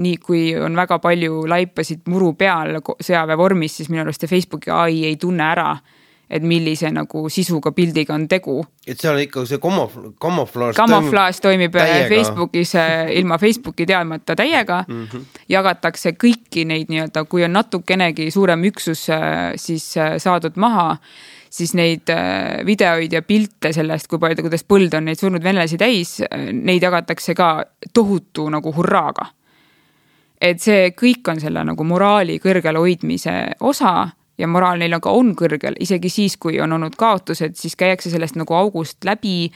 nii 0.00 0.16
kui 0.22 0.40
on 0.56 0.76
väga 0.76 0.98
palju 1.04 1.42
laipasid 1.50 2.08
muru 2.08 2.32
peal 2.38 2.78
sõjaväe 2.80 3.36
vormis, 3.36 3.76
siis 3.76 3.90
minu 3.92 4.06
arust 4.06 4.24
see 4.24 4.30
Facebooki 4.30 4.72
ai 4.72 5.04
ei 5.10 5.18
tunne 5.20 5.44
ära, 5.44 5.74
et 6.30 6.42
millise 6.42 6.90
nagu 6.90 7.28
sisuga 7.30 7.70
pildiga 7.72 8.14
on 8.14 8.26
tegu. 8.28 8.64
et 8.86 8.98
seal 9.00 9.18
ikka 9.22 9.44
see 9.46 9.60
kamuf-, 9.62 9.98
kamuflaaž. 10.18 10.74
kamuflaaž 10.76 11.40
toimib 11.40 11.72
täiega. 11.72 12.08
Facebookis 12.08 12.74
ilma 13.14 13.38
Facebooki 13.38 13.86
teadmata 13.86 14.36
täiega 14.36 14.84
mm. 14.88 15.06
-hmm. 15.06 15.24
jagatakse 15.48 16.16
kõiki 16.24 16.66
neid 16.66 16.90
nii-öelda, 16.90 17.24
kui 17.24 17.44
on 17.44 17.52
natukenegi 17.52 18.30
suurem 18.30 18.64
üksus, 18.64 19.06
siis 19.56 19.94
saadud 20.18 20.56
maha 20.56 20.96
siis 21.56 21.74
neid 21.74 22.10
äh, 22.12 22.66
videoid 22.66 23.12
ja 23.12 23.22
pilte 23.22 23.72
sellest, 23.72 24.08
kui 24.10 24.20
palju, 24.20 24.44
kuidas 24.46 24.64
põld 24.68 24.94
on 24.96 25.08
neid 25.08 25.20
surnud 25.20 25.44
venelasi 25.44 25.78
täis, 25.80 26.18
neid 26.52 26.84
jagatakse 26.84 27.34
ka 27.38 27.50
tohutu 27.94 28.48
nagu 28.52 28.72
hurraaga. 28.76 29.32
et 30.40 30.60
see 30.60 30.90
kõik 30.92 31.30
on 31.32 31.38
selle 31.40 31.62
nagu 31.64 31.84
moraali 31.84 32.36
kõrgel 32.38 32.76
hoidmise 32.76 33.32
osa 33.64 34.10
ja 34.38 34.48
moraal 34.48 34.78
neil 34.78 34.96
aga 34.96 35.12
on 35.16 35.34
kõrgel, 35.38 35.78
isegi 35.80 36.10
siis, 36.12 36.36
kui 36.36 36.60
on 36.60 36.72
olnud 36.76 36.96
kaotused, 36.98 37.56
siis 37.56 37.76
käiakse 37.76 38.10
sellest 38.12 38.36
nagu 38.36 38.54
august 38.54 39.04
läbi 39.04 39.50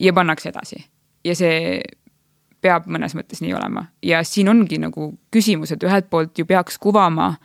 ja 0.00 0.12
pannakse 0.12 0.52
edasi. 0.52 0.84
ja 1.24 1.34
see 1.38 1.82
peab 2.62 2.86
mõnes 2.90 3.14
mõttes 3.14 3.42
nii 3.42 3.54
olema 3.54 3.86
ja 4.02 4.22
siin 4.26 4.48
ongi 4.48 4.78
nagu 4.78 5.12
küsimus, 5.34 5.72
et 5.72 5.82
ühelt 5.82 6.10
poolt 6.10 6.38
ju 6.38 6.46
peaks 6.46 6.78
kuvama, 6.78 7.36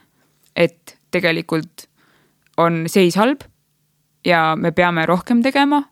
et 0.56 0.98
tegelikult 1.12 1.88
on 2.58 2.86
seis 2.90 3.18
halb 3.18 3.46
ja 4.26 4.56
me 4.58 4.72
peame 4.72 5.06
rohkem 5.06 5.42
tegema, 5.46 5.84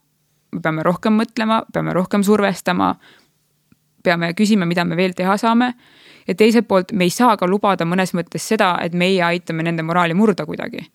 me 0.53 0.61
peame 0.61 0.83
rohkem 0.85 1.17
mõtlema, 1.19 1.63
peame 1.73 1.93
rohkem 1.93 2.23
survestama, 2.25 2.95
peame 4.05 4.33
küsima, 4.37 4.67
mida 4.69 4.85
me 4.85 4.97
veel 4.97 5.15
teha 5.17 5.37
saame 5.41 5.73
ja 6.27 6.35
teiselt 6.35 6.67
poolt 6.67 6.93
me 6.93 7.07
ei 7.07 7.13
saa 7.13 7.37
ka 7.37 7.47
lubada 7.49 7.85
mõnes 7.85 8.13
mõttes 8.17 8.45
seda, 8.53 8.75
et 8.81 8.93
meie 8.93 9.23
aitame 9.23 9.65
nende 9.65 9.85
moraali 9.85 10.13
murda 10.17 10.45
kuidagi. 10.45 10.85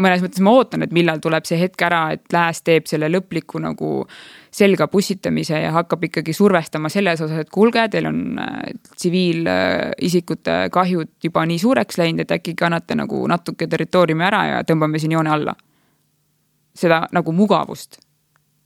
mõnes 0.00 0.22
mõttes 0.22 0.40
ma 0.40 0.52
ootan, 0.54 0.82
et 0.82 0.92
millal 0.96 1.18
tuleb 1.20 1.44
see 1.44 1.58
hetk 1.60 1.82
ära, 1.82 2.12
et 2.14 2.32
lääs 2.32 2.62
teeb 2.62 2.86
selle 2.86 3.08
lõpliku 3.10 3.60
nagu 3.60 4.06
selga 4.50 4.86
pussitamise 4.88 5.60
ja 5.60 5.72
hakkab 5.74 6.04
ikkagi 6.04 6.32
survestama 6.32 6.88
selles 6.88 7.20
osas, 7.20 7.42
et 7.42 7.50
kuulge, 7.50 7.88
teil 7.90 8.06
on 8.08 8.38
äh, 8.38 8.70
tsiviilisikute 8.96 10.70
kahjud 10.72 11.10
juba 11.24 11.44
nii 11.46 11.58
suureks 11.58 11.98
läinud, 11.98 12.20
et 12.24 12.36
äkki 12.38 12.54
kannate 12.54 12.94
nagu 12.94 13.26
natuke 13.28 13.66
territooriumi 13.66 14.24
ära 14.24 14.44
ja 14.46 14.62
tõmbame 14.64 14.98
siin 14.98 15.12
joone 15.18 15.30
alla. 15.30 15.56
seda 16.74 17.02
nagu 17.12 17.32
mugavust 17.32 17.98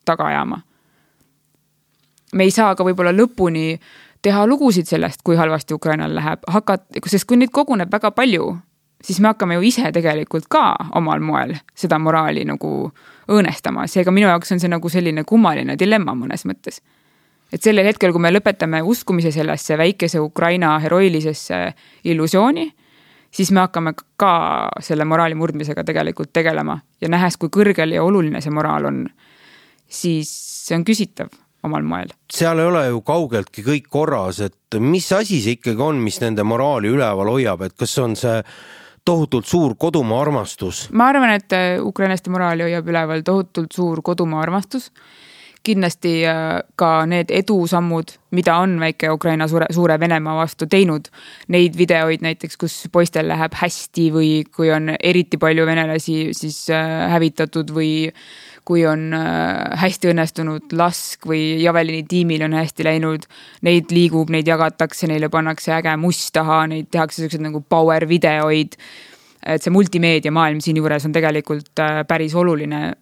taga 0.05 0.27
ajama. 0.27 0.61
Me 2.35 2.45
ei 2.45 2.53
saa 2.55 2.74
ka 2.74 2.85
võib-olla 2.87 3.14
lõpuni 3.14 3.78
teha 4.24 4.45
lugusid 4.49 4.89
sellest, 4.89 5.22
kui 5.24 5.37
halvasti 5.37 5.74
Ukrainal 5.76 6.14
läheb, 6.16 6.45
hakata, 6.49 7.03
sest 7.07 7.28
kui 7.28 7.39
neid 7.39 7.53
koguneb 7.55 7.93
väga 7.93 8.11
palju, 8.16 8.49
siis 9.05 9.20
me 9.20 9.30
hakkame 9.32 9.59
ju 9.59 9.66
ise 9.68 9.91
tegelikult 9.93 10.49
ka 10.51 10.64
omal 10.97 11.20
moel 11.20 11.55
seda 11.76 11.99
moraali 12.01 12.47
nagu 12.49 12.70
õõnestama, 13.28 13.87
seega 13.91 14.12
minu 14.14 14.30
jaoks 14.30 14.55
on 14.55 14.62
see 14.62 14.72
nagu 14.72 14.93
selline 14.93 15.26
kummaline 15.28 15.76
dilemma 15.80 16.16
mõnes 16.16 16.47
mõttes. 16.49 16.80
et 17.53 17.62
sellel 17.62 17.87
hetkel, 17.87 18.11
kui 18.12 18.20
me 18.20 18.32
lõpetame 18.32 18.80
uskumise 18.82 19.30
sellesse 19.30 19.76
väikese 19.78 20.18
Ukraina 20.18 20.78
heroilisesse 20.82 21.74
illusiooni, 22.05 22.64
siis 23.30 23.53
me 23.53 23.61
hakkame 23.61 23.93
ka 24.16 24.70
selle 24.80 25.05
moraali 25.05 25.35
murdmisega 25.35 25.85
tegelikult 25.85 26.32
tegelema. 26.32 26.80
Ja 27.01 27.09
nähes, 27.09 27.37
kui 27.37 27.53
kõrgel 27.55 27.95
ja 27.95 28.03
oluline 28.03 28.41
see 28.41 28.51
moraal 28.51 28.89
on, 28.91 29.07
siis 29.87 30.32
see 30.66 30.74
on 30.74 30.85
küsitav 30.85 31.44
omal 31.65 31.83
moel. 31.89 32.12
seal 32.33 32.61
ei 32.61 32.69
ole 32.69 32.87
ju 32.89 33.03
kaugeltki 33.07 33.65
kõik 33.67 33.91
korras, 33.91 34.41
et 34.45 34.79
mis 34.81 35.11
asi 35.12 35.41
see 35.43 35.59
ikkagi 35.59 35.83
on, 35.83 36.01
mis 36.05 36.21
nende 36.23 36.45
moraali 36.47 36.93
üleval 36.93 37.31
hoiab, 37.33 37.67
et 37.67 37.77
kas 37.79 37.99
on 38.03 38.17
see 38.19 38.41
tohutult 39.05 39.47
suur 39.47 39.77
kodumaa 39.79 40.23
armastus. 40.25 40.89
ma 40.93 41.11
arvan, 41.12 41.37
et 41.37 41.53
äh, 41.53 41.77
ukrainlaste 41.83 42.33
moraali 42.33 42.69
hoiab 42.69 42.89
üleval 42.89 43.23
tohutult 43.25 43.73
suur 43.73 44.03
kodumaa 44.03 44.43
armastus. 44.43 44.91
kindlasti 45.65 46.27
äh, 46.29 46.61
ka 46.77 47.07
need 47.09 47.31
edusammud, 47.33 48.11
mida 48.37 48.59
on 48.61 48.77
väike 48.81 49.09
Ukraina 49.11 49.47
suure, 49.49 49.67
suure 49.73 49.97
Venemaa 50.01 50.35
vastu 50.37 50.67
teinud. 50.69 51.09
Neid 51.49 51.79
videoid 51.79 52.21
näiteks, 52.21 52.59
kus 52.61 52.75
poistel 52.93 53.31
läheb 53.33 53.57
hästi 53.57 54.11
või 54.12 54.29
kui 54.57 54.69
on 54.69 54.93
eriti 55.01 55.41
palju 55.41 55.65
venelasi 55.67 56.19
siis 56.37 56.67
äh, 56.69 57.09
hävitatud 57.15 57.73
või 57.73 58.12
kui 58.65 58.85
on 58.89 59.12
hästi 59.79 60.11
õnnestunud 60.12 60.73
lask 60.79 61.27
või 61.29 61.61
Javelini 61.62 62.05
tiimil 62.09 62.47
on 62.47 62.57
hästi 62.57 62.87
läinud, 62.87 63.27
neid 63.67 63.93
liigub, 63.93 64.33
neid 64.33 64.49
jagatakse, 64.49 65.09
neile 65.11 65.29
pannakse 65.33 65.75
äge 65.77 65.93
must 66.01 66.33
taha, 66.37 66.62
neid 66.73 66.89
tehakse 66.93 67.23
siukseid 67.23 67.45
nagu 67.45 67.61
power 67.61 68.09
videoid. 68.09 68.79
et 69.45 69.61
see 69.61 69.71
multimeediamaailm 69.71 70.61
siinjuures 70.65 71.05
on 71.05 71.12
tegelikult 71.12 71.81
päris 72.09 72.35
oluline 72.35 72.95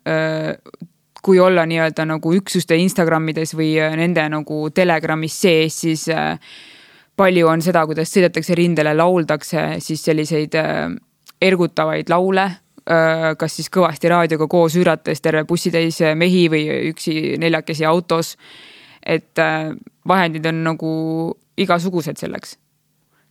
kui 1.22 1.38
olla 1.38 1.62
nii-öelda 1.66 2.04
nagu 2.04 2.32
üksuste 2.34 2.74
Instagramides 2.82 3.54
või 3.54 3.76
nende 3.96 4.24
nagu 4.28 4.70
Telegramis 4.74 5.36
sees, 5.40 5.76
siis 5.84 6.08
palju 7.16 7.46
on 7.46 7.62
seda, 7.62 7.86
kuidas 7.86 8.10
sõidetakse 8.10 8.58
rindele, 8.58 8.96
lauldakse 8.98 9.76
siis 9.78 10.02
selliseid 10.02 10.58
ergutavaid 11.40 12.10
laule 12.10 12.48
Äh, 12.50 12.71
kas 13.38 13.56
siis 13.56 13.70
kõvasti 13.70 14.10
raadioga 14.10 14.48
koos 14.50 14.74
üürates 14.74 15.22
terve 15.22 15.44
bussitäis 15.46 16.00
mehi 16.18 16.48
või 16.50 16.64
üksi 16.90 17.36
neljakesi 17.38 17.84
autos. 17.86 18.36
et 19.06 19.38
äh, 19.38 19.74
vahendid 20.08 20.46
on 20.46 20.64
nagu 20.64 20.90
igasugused 21.56 22.16
selleks. 22.16 22.56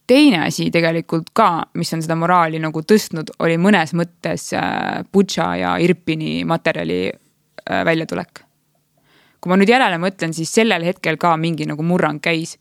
teine 0.07 0.45
asi 0.45 0.71
tegelikult 0.71 1.29
ka, 1.33 1.65
mis 1.73 1.93
on 1.93 2.01
seda 2.01 2.15
moraali 2.15 2.59
nagu 2.59 2.81
tõstnud, 2.81 3.31
oli 3.39 3.57
mõnes 3.57 3.93
mõttes 3.93 4.53
äh, 4.53 5.03
Butša 5.13 5.55
ja 5.55 5.77
Irpini 5.79 6.43
materjali 6.45 7.11
väljatulek. 7.69 8.43
kui 9.41 9.49
ma 9.49 9.57
nüüd 9.57 9.69
järele 9.69 9.97
mõtlen, 9.97 10.33
siis 10.33 10.53
sellel 10.53 10.83
hetkel 10.83 11.17
ka 11.17 11.35
mingi 11.37 11.65
nagu 11.65 11.83
murrang 11.83 12.21
käis. 12.21 12.57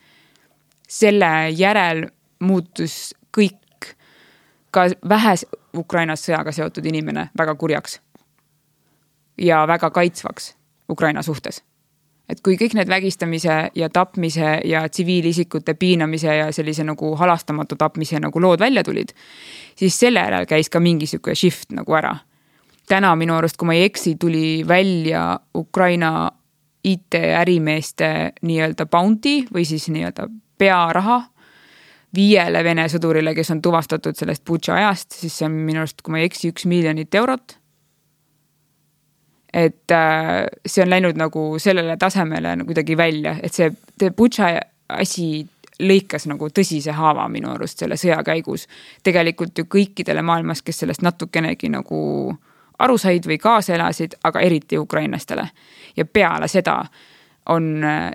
selle 0.88 1.51
järel 1.51 2.09
muutus 2.41 3.14
ka 4.71 4.87
vähe 5.09 5.35
Ukrainas 5.77 6.25
sõjaga 6.27 6.53
seotud 6.53 6.87
inimene 6.87 7.29
väga 7.39 7.55
kurjaks. 7.55 8.01
ja 9.39 9.66
väga 9.66 9.91
kaitsvaks 9.91 10.57
Ukraina 10.91 11.23
suhtes. 11.23 11.62
et 12.29 12.41
kui 12.41 12.57
kõik 12.57 12.75
need 12.75 12.89
vägistamise 12.89 13.71
ja 13.75 13.89
tapmise 13.89 14.61
ja 14.64 14.89
tsiviilisikute 14.89 15.75
piinamise 15.75 16.37
ja 16.37 16.53
sellise 16.53 16.85
nagu 16.85 17.16
halastamatu 17.16 17.77
tapmise 17.77 18.21
nagu 18.21 18.41
lood 18.41 18.61
välja 18.61 18.85
tulid, 18.85 19.09
siis 19.75 20.01
selle 20.01 20.21
järel 20.21 20.47
käis 20.47 20.71
ka 20.71 20.81
mingi 20.81 21.07
sihuke 21.07 21.35
shift 21.35 21.73
nagu 21.73 21.95
ära. 21.95 22.16
täna 22.89 23.16
minu 23.16 23.35
arust, 23.35 23.57
kui 23.57 23.66
ma 23.66 23.75
ei 23.75 23.85
eksi, 23.85 24.16
tuli 24.16 24.64
välja 24.68 25.41
Ukraina 25.55 26.31
IT-ärimeeste 26.85 28.33
nii-öelda 28.43 28.87
bounty 28.87 29.45
või 29.55 29.64
siis 29.64 29.89
nii-öelda 29.89 30.29
pearaha 30.59 31.23
viiele 32.15 32.65
Vene 32.65 32.87
sõdurile, 32.91 33.35
kes 33.35 33.53
on 33.55 33.63
tuvastatud 33.63 34.19
sellest 34.19 34.45
Butša 34.47 34.75
ajast, 34.75 35.15
siis 35.23 35.39
see 35.39 35.47
on 35.47 35.57
minu 35.67 35.85
arust, 35.85 36.03
kui 36.03 36.15
ma 36.15 36.21
ei 36.21 36.29
eksi, 36.31 36.51
üks 36.55 36.67
miljonit 36.71 37.15
eurot. 37.15 37.57
et 39.53 39.91
äh, 39.91 40.47
see 40.67 40.83
on 40.85 40.91
läinud 40.91 41.17
nagu 41.19 41.59
sellele 41.59 41.97
tasemele 41.99 42.53
nagu 42.57 42.69
kuidagi 42.71 42.97
välja, 42.97 43.37
et 43.43 43.55
see, 43.55 43.71
Butša 44.17 44.51
asi 44.89 45.47
lõikas 45.81 46.27
nagu 46.31 46.49
tõsise 46.55 46.93
haava 46.95 47.25
minu 47.29 47.51
arust 47.51 47.79
selle 47.79 47.97
sõja 47.97 48.23
käigus. 48.25 48.67
tegelikult 49.03 49.59
ju 49.59 49.65
kõikidele 49.65 50.23
maailmas, 50.23 50.63
kes 50.63 50.79
sellest 50.79 51.03
natukenegi 51.03 51.69
nagu 51.69 52.01
aru 52.79 52.99
said 52.99 53.27
või 53.27 53.39
kaasa 53.39 53.75
elasid, 53.75 54.15
aga 54.25 54.41
eriti 54.41 54.79
ukrainlastele. 54.79 55.49
ja 55.97 56.05
peale 56.05 56.49
seda 56.49 56.85
on 57.49 57.85
äh, 57.85 58.11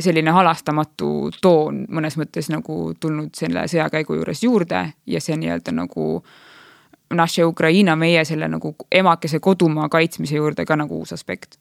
selline 0.00 0.30
halastamatu 0.30 1.30
toon 1.42 1.84
mõnes 1.88 2.16
mõttes 2.20 2.50
nagu 2.52 2.94
tulnud 3.00 3.32
selle 3.36 3.64
sõjakäigu 3.70 4.18
juures 4.18 4.42
juurde 4.44 4.82
ja 5.06 5.20
see 5.20 5.36
nii-öelda 5.40 5.72
nagu 5.72 6.24
naše 7.14 7.44
Ukraina, 7.44 7.96
meie 7.96 8.24
selle 8.24 8.48
nagu 8.48 8.74
emakese 8.92 9.40
kodumaa 9.40 9.88
kaitsmise 9.88 10.36
juurde 10.36 10.66
ka 10.66 10.76
nagu 10.76 10.98
uus 10.98 11.12
aspekt. 11.12 11.56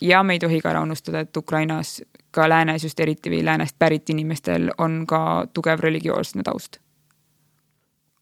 ja 0.00 0.22
me 0.22 0.32
ei 0.32 0.38
tohi 0.38 0.60
ka 0.60 0.70
ära 0.70 0.82
unustada, 0.82 1.20
et 1.20 1.36
Ukrainas 1.36 2.02
ka 2.30 2.48
läänes 2.48 2.84
just 2.84 3.00
eriti 3.00 3.30
või 3.30 3.44
läänest 3.44 3.78
pärit 3.78 4.10
inimestel 4.10 4.70
on 4.78 5.06
ka 5.06 5.46
tugev 5.52 5.80
religioosne 5.80 6.42
taust. 6.42 6.78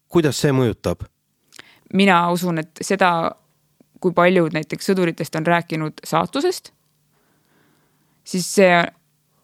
kuidas 0.07 0.41
see 0.41 0.51
mõjutab? 0.51 1.03
mina 1.93 2.31
usun, 2.31 2.57
et 2.57 2.71
seda, 2.81 3.31
kui 3.99 4.11
paljud 4.13 4.53
näiteks 4.53 4.89
sõduritest 4.91 5.35
on 5.35 5.45
rääkinud 5.45 5.93
saatusest, 6.03 6.71
siis 8.23 8.55
see 8.55 8.83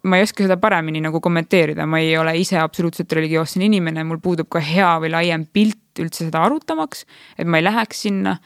ma 0.06 0.18
ei 0.18 0.24
oska 0.24 0.44
seda 0.46 0.58
paremini 0.62 1.02
nagu 1.02 1.20
kommenteerida, 1.22 1.86
ma 1.90 2.00
ei 2.00 2.18
ole 2.18 2.36
ise 2.38 2.60
absoluutselt 2.62 3.12
religioossene 3.12 3.66
inimene, 3.66 4.04
mul 4.04 4.22
puudub 4.24 4.50
ka 4.52 4.62
hea 4.62 4.92
või 5.02 5.12
laiem 5.14 5.46
pilt 5.54 6.02
üldse 6.02 6.28
seda 6.28 6.44
arutamaks, 6.46 7.06
et 7.40 7.48
ma 7.48 7.60
ei 7.60 7.66
läheks 7.66 8.06
sinna. 8.08 8.38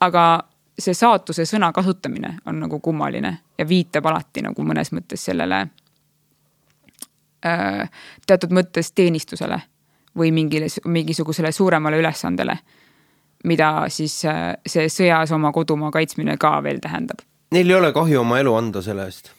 aga 0.00 0.44
see 0.78 0.94
saatuse 0.94 1.46
sõna 1.48 1.70
kasutamine 1.72 2.34
on 2.46 2.58
nagu 2.60 2.80
kummaline 2.84 3.38
ja 3.58 3.64
viitab 3.68 4.06
alati 4.06 4.42
nagu 4.44 4.62
mõnes 4.62 4.90
mõttes 4.92 5.24
sellele 5.24 5.60
äh, 7.46 7.88
teatud 8.26 8.52
mõttes 8.52 8.92
teenistusele 8.92 9.60
või 10.18 10.32
mingile, 10.36 10.68
mingisugusele 10.84 11.52
suuremale 11.52 11.96
ülesandele, 12.02 12.58
mida 13.44 13.70
siis 13.88 14.18
äh, 14.24 14.52
see 14.66 14.90
sõjas 14.92 15.32
oma 15.32 15.52
kodumaa 15.52 15.90
kaitsmine 15.90 16.36
ka 16.36 16.58
veel 16.62 16.80
tähendab. 16.84 17.24
Neil 17.56 17.70
ei 17.70 17.80
ole 17.80 17.92
kahju 17.96 18.20
oma 18.20 18.40
elu 18.42 18.54
anda 18.58 18.82
selle 18.82 19.08
eest 19.08 19.35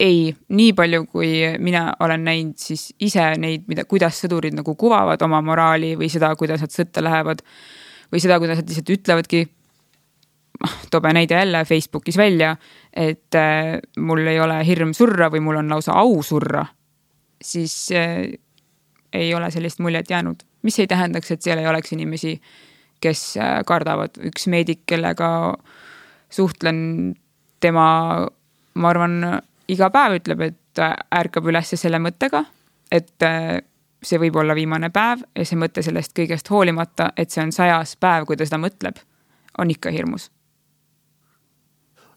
ei, 0.00 0.34
nii 0.48 0.72
palju, 0.74 1.04
kui 1.10 1.30
mina 1.62 1.86
olen 2.02 2.24
näinud, 2.26 2.58
siis 2.58 2.88
ise 3.02 3.26
neid, 3.40 3.66
mida, 3.70 3.84
kuidas 3.88 4.18
sõdurid 4.24 4.56
nagu 4.56 4.74
kuvavad 4.78 5.22
oma 5.22 5.40
moraali 5.44 5.94
või 5.98 6.10
seda, 6.12 6.32
kuidas 6.38 6.64
nad 6.64 6.74
sõtta 6.74 7.04
lähevad. 7.04 7.44
või 8.12 8.22
seda, 8.22 8.38
kuidas 8.38 8.58
nad 8.60 8.68
lihtsalt 8.68 8.90
ütlevadki. 8.90 9.46
noh, 10.62 10.74
toome 10.90 11.12
näide 11.12 11.34
jälle 11.34 11.64
Facebookis 11.64 12.16
välja, 12.16 12.56
et 12.92 13.34
äh, 13.34 13.78
mul 13.96 14.26
ei 14.26 14.40
ole 14.40 14.66
hirm 14.66 14.92
surra 14.94 15.30
või 15.30 15.40
mul 15.40 15.56
on 15.56 15.68
lausa 15.68 15.92
au 15.92 16.22
surra. 16.22 16.66
siis 17.42 17.92
äh, 17.92 18.38
ei 19.12 19.34
ole 19.34 19.50
sellist 19.50 19.78
muljet 19.78 20.10
jäänud, 20.10 20.42
mis 20.62 20.78
ei 20.78 20.86
tähendaks, 20.86 21.30
et 21.30 21.42
seal 21.42 21.58
ei 21.58 21.66
oleks 21.66 21.92
inimesi, 21.92 22.40
kes 23.00 23.36
äh, 23.36 23.62
kardavad, 23.66 24.18
üks 24.18 24.46
meedik, 24.46 24.82
kellega 24.86 25.54
suhtlen, 26.30 27.14
tema, 27.60 28.26
ma 28.74 28.88
arvan 28.88 29.42
iga 29.72 29.90
päev 29.92 30.18
ütleb, 30.18 30.44
et 30.48 30.82
äh, 30.82 30.94
ärkab 31.20 31.48
üles 31.48 31.74
selle 31.78 32.00
mõttega, 32.02 32.44
et 32.92 33.26
äh, 33.26 33.58
see 34.04 34.20
võib 34.20 34.36
olla 34.40 34.56
viimane 34.56 34.90
päev 34.92 35.24
ja 35.36 35.46
see 35.48 35.58
mõte 35.60 35.84
sellest 35.84 36.14
kõigest 36.16 36.50
hoolimata, 36.52 37.12
et 37.16 37.32
see 37.32 37.44
on 37.44 37.52
sajas 37.54 37.96
päev, 38.00 38.26
kui 38.28 38.36
ta 38.36 38.46
seda 38.48 38.60
mõtleb, 38.60 39.00
on 39.58 39.70
ikka 39.72 39.92
hirmus. 39.94 40.30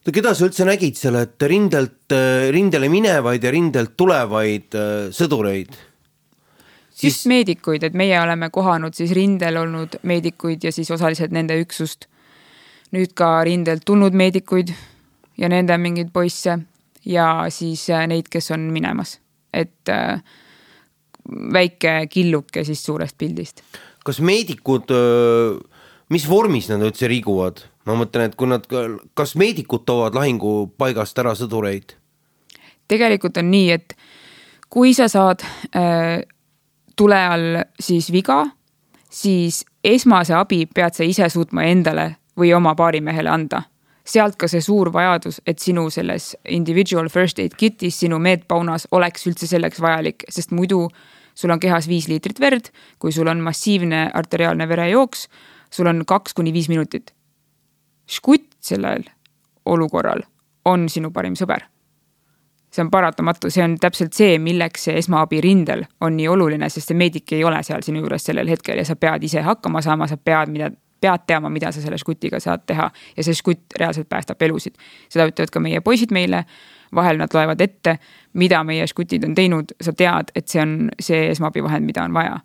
no 0.06 0.14
keda 0.16 0.34
sa 0.36 0.48
üldse 0.48 0.66
nägid 0.68 1.00
seal, 1.00 1.20
et 1.22 1.48
rindelt, 1.48 2.12
äh, 2.12 2.50
rindele 2.52 2.90
minevaid 2.92 3.44
ja 3.44 3.52
rindelt 3.52 3.96
tulevaid 3.98 4.76
sõdureid? 5.16 5.80
siis 6.92 7.14
just 7.14 7.32
meedikuid, 7.32 7.84
et 7.84 7.94
meie 7.94 8.20
oleme 8.20 8.50
kohanud 8.50 8.96
siis 8.98 9.14
rindel 9.16 9.64
olnud 9.64 10.00
meedikuid 10.04 10.64
ja 10.64 10.72
siis 10.72 10.92
osaliselt 10.92 11.32
nende 11.32 11.60
üksust. 11.62 12.08
nüüd 12.92 13.14
ka 13.14 13.44
rindelt 13.44 13.84
tulnud 13.86 14.16
meedikuid 14.16 14.74
ja 15.38 15.50
nende 15.52 15.78
mingeid 15.78 16.12
poisse 16.14 16.58
ja 17.08 17.48
siis 17.54 17.88
äh, 17.94 18.06
neid, 18.10 18.28
kes 18.32 18.52
on 18.56 18.68
minemas, 18.74 19.18
et 19.54 19.90
äh, 19.92 20.20
väike 21.54 22.00
killuke 22.12 22.64
siis 22.68 22.84
suurest 22.86 23.18
pildist. 23.18 23.64
kas 24.06 24.20
meedikud, 24.24 24.92
äh, 24.92 25.58
mis 26.10 26.28
vormis 26.30 26.70
nad 26.72 26.84
üldse 26.84 27.10
liiguvad? 27.12 27.64
ma 27.88 27.96
mõtlen, 27.96 28.28
et 28.28 28.36
kui 28.36 28.50
nad, 28.52 28.66
kas 29.16 29.36
meedikud 29.40 29.86
toovad 29.88 30.16
lahingupaigast 30.18 31.24
ära 31.24 31.36
sõdureid? 31.36 31.96
tegelikult 32.88 33.38
on 33.40 33.52
nii, 33.52 33.72
et 33.72 33.96
kui 34.70 34.94
sa 34.96 35.08
saad 35.12 35.44
äh, 35.76 36.22
tule 36.96 37.20
all 37.24 37.62
siis 37.80 38.12
viga, 38.12 38.44
siis 39.10 39.64
esmase 39.84 40.36
abi 40.36 40.66
pead 40.66 40.98
sa 40.98 41.08
ise 41.08 41.30
suutma 41.32 41.68
endale 41.68 42.16
või 42.38 42.54
oma 42.56 42.76
paarimehele 42.76 43.30
anda. 43.30 43.64
Sealt 44.08 44.38
ka 44.40 44.48
see 44.48 44.64
suur 44.64 44.92
vajadus, 44.94 45.42
et 45.48 45.60
sinu 45.60 45.88
selles 45.94 46.32
individual 46.48 47.10
first 47.12 47.40
aid 47.44 47.58
kit'is, 47.60 48.00
sinu 48.04 48.20
medpaunas 48.24 48.88
oleks 48.96 49.28
üldse 49.28 49.50
selleks 49.50 49.82
vajalik, 49.84 50.26
sest 50.32 50.56
muidu 50.56 50.86
sul 51.38 51.54
on 51.54 51.62
kehas 51.62 51.90
viis 51.90 52.08
liitrit 52.10 52.40
verd, 52.42 52.72
kui 53.00 53.12
sul 53.12 53.28
on 53.28 53.44
massiivne 53.44 54.08
arteriaalne 54.14 54.68
verejooks, 54.70 55.28
sul 55.70 55.92
on 55.92 56.06
kaks 56.08 56.34
kuni 56.34 56.54
viis 56.56 56.70
minutit. 56.70 57.14
žgutt 58.08 58.54
sellel 58.64 59.04
olukorral 59.66 60.22
on 60.66 60.88
sinu 60.90 61.12
parim 61.12 61.36
sõber 61.36 61.66
see 62.72 62.84
on 62.84 62.92
paratamatu, 62.92 63.50
see 63.50 63.64
on 63.64 63.78
täpselt 63.82 64.14
see, 64.14 64.38
milleks 64.40 64.88
see 64.88 64.98
esmaabi 65.00 65.42
rindel 65.42 65.84
on 66.02 66.18
nii 66.18 66.28
oluline, 66.30 66.70
sest 66.70 66.92
see 66.92 66.98
meedik 66.98 67.34
ei 67.36 67.44
ole 67.48 67.62
seal 67.66 67.84
sinu 67.86 68.04
juures 68.04 68.28
sellel 68.30 68.50
hetkel 68.52 68.78
ja 68.78 68.86
sa 68.86 68.96
pead 68.96 69.24
ise 69.24 69.42
hakkama 69.42 69.82
saama, 69.82 70.08
sa 70.08 70.18
pead, 70.18 70.52
mida, 70.54 70.72
pead 71.02 71.28
teadma, 71.28 71.50
mida 71.54 71.72
sa 71.72 71.82
selle 71.82 71.98
žgutiga 71.98 72.40
saad 72.44 72.66
teha 72.66 72.90
ja 73.18 73.24
see 73.24 73.38
žgutt 73.38 73.78
reaalselt 73.80 74.10
päästab 74.10 74.42
elusid. 74.42 74.76
seda 75.10 75.28
ütlevad 75.30 75.54
ka 75.54 75.60
meie 75.60 75.82
poisid 75.82 76.12
meile, 76.12 76.44
vahel 76.96 77.18
nad 77.18 77.34
loevad 77.34 77.62
ette, 77.62 77.98
mida 78.34 78.64
meie 78.64 78.88
žgutid 78.88 79.26
on 79.28 79.36
teinud, 79.36 79.74
sa 79.82 79.94
tead, 79.94 80.32
et 80.36 80.48
see 80.48 80.62
on 80.62 80.78
see 81.00 81.28
esmaabivahend, 81.32 81.86
mida 81.86 82.04
on 82.04 82.14
vaja 82.14 82.40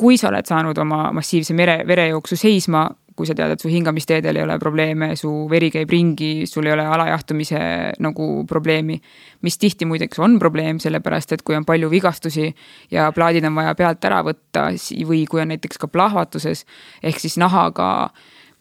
kui 0.00 0.16
sa 0.16 0.30
oled 0.30 0.48
saanud 0.48 0.78
oma 0.80 1.10
massiivse 1.12 1.54
mere, 1.54 1.82
verejooksu 1.86 2.36
seisma, 2.40 2.86
kui 3.20 3.28
sa 3.28 3.36
tead, 3.36 3.52
et 3.52 3.60
su 3.60 3.68
hingamisteedel 3.68 4.40
ei 4.40 4.46
ole 4.46 4.56
probleeme, 4.62 5.12
su 5.20 5.30
veri 5.50 5.68
käib 5.74 5.92
ringi, 5.92 6.46
sul 6.48 6.68
ei 6.68 6.72
ole 6.72 6.86
alajahtumise 6.88 7.60
nagu 8.00 8.28
probleemi. 8.48 9.00
mis 9.42 9.58
tihti 9.58 9.86
muideks 9.88 10.18
on 10.18 10.38
probleem, 10.38 10.80
sellepärast 10.80 11.32
et 11.32 11.42
kui 11.42 11.56
on 11.56 11.64
palju 11.64 11.90
vigastusi 11.90 12.50
ja 12.90 13.10
plaadid 13.12 13.44
on 13.44 13.54
vaja 13.56 13.74
pealt 13.74 14.04
ära 14.04 14.22
võtta 14.24 14.68
või 15.08 15.24
kui 15.28 15.40
on 15.40 15.52
näiteks 15.52 15.78
ka 15.80 15.88
plahvatuses 15.88 16.64
ehk 17.02 17.20
siis 17.20 17.36
nahaga 17.40 18.10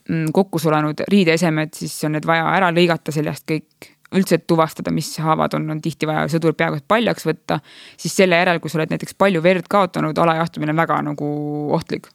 mm, 0.10 0.32
kokku 0.36 0.60
sulanud 0.60 1.04
riideesemed, 1.12 1.74
siis 1.76 1.96
on 2.08 2.16
need 2.18 2.28
vaja 2.28 2.48
ära 2.56 2.72
lõigata 2.76 3.16
seljast 3.16 3.48
kõik 3.50 3.96
üldse, 4.16 4.40
tuvastada, 4.50 4.92
mis 4.92 5.12
haavad 5.22 5.54
on, 5.58 5.68
on 5.76 5.82
tihti 5.82 6.08
vaja 6.10 6.26
sõdur 6.34 6.56
peaaegu 6.58 6.80
et 6.80 6.88
paljaks 6.90 7.28
võtta, 7.28 7.60
siis 8.00 8.16
selle 8.16 8.40
järel, 8.40 8.62
kui 8.62 8.72
sa 8.72 8.80
oled 8.80 8.96
näiteks 8.96 9.16
palju 9.20 9.44
verd 9.46 9.70
kaotanud, 9.70 10.18
alajahtumine 10.18 10.74
on 10.74 10.82
väga 10.82 11.02
nagu 11.12 11.30
ohtlik. 11.78 12.10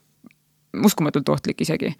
uskumatult 0.83 1.29
ohtlik 1.29 1.61
isegi 1.61 1.93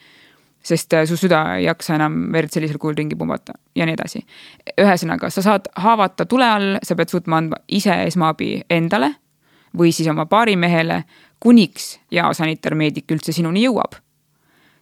sest 0.65 0.93
äh, 0.93 1.05
su 1.05 1.17
süda 1.17 1.41
ei 1.57 1.65
jaksa 1.67 1.95
enam 1.99 2.17
verd 2.33 2.53
sellisel 2.53 2.79
kujul 2.81 2.97
ringi 2.97 3.15
pumbata 3.15 3.53
ja 3.75 3.85
nii 3.85 3.93
edasi. 3.97 4.23
ühesõnaga, 4.81 5.29
sa 5.29 5.43
saad 5.45 5.69
haavata 5.75 6.25
tule 6.25 6.47
all, 6.49 6.79
sa 6.83 6.95
pead 6.95 7.13
suutma 7.13 7.37
anda 7.37 7.61
ise 7.67 7.93
esmaabi 8.07 8.63
endale 8.69 9.13
või 9.77 9.91
siis 9.91 10.07
oma 10.07 10.25
paarimehele, 10.25 11.03
kuniks 11.39 11.99
jaosanitarmeedik 12.11 13.11
üldse 13.11 13.35
sinuni 13.35 13.65
jõuab. 13.65 13.99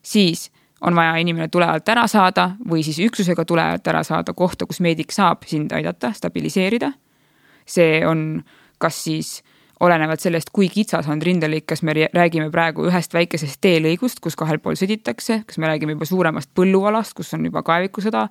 siis 0.01 0.51
on 0.81 0.95
vaja 0.95 1.15
inimene 1.17 1.47
tule 1.47 1.65
alt 1.65 1.89
ära 1.89 2.07
saada 2.07 2.51
või 2.69 2.84
siis 2.84 2.99
üksusega 2.99 3.45
tule 3.45 3.63
alt 3.63 3.88
ära 3.88 4.03
saada 4.03 4.34
kohta, 4.34 4.65
kus 4.65 4.79
meedik 4.79 5.11
saab 5.11 5.43
sind 5.47 5.71
aidata, 5.71 6.13
stabiliseerida. 6.13 6.91
see 7.65 8.05
on 8.07 8.43
kas 8.77 9.03
siis 9.03 9.43
olenevalt 9.84 10.23
sellest, 10.23 10.51
kui 10.55 10.69
kitsas 10.71 11.07
on 11.11 11.21
rindelõik, 11.21 11.65
kas 11.67 11.84
me 11.84 11.95
räägime 11.95 12.49
praegu 12.51 12.88
ühest 12.88 13.13
väikesest 13.13 13.59
teelõigust, 13.63 14.21
kus 14.23 14.38
kahel 14.39 14.61
pool 14.63 14.77
sõditakse, 14.79 15.41
kas 15.47 15.59
me 15.59 15.67
räägime 15.67 15.97
juba 15.97 16.07
suuremast 16.07 16.51
põllualast, 16.55 17.15
kus 17.17 17.34
on 17.36 17.43
juba 17.49 17.63
kaevikusõda, 17.67 18.27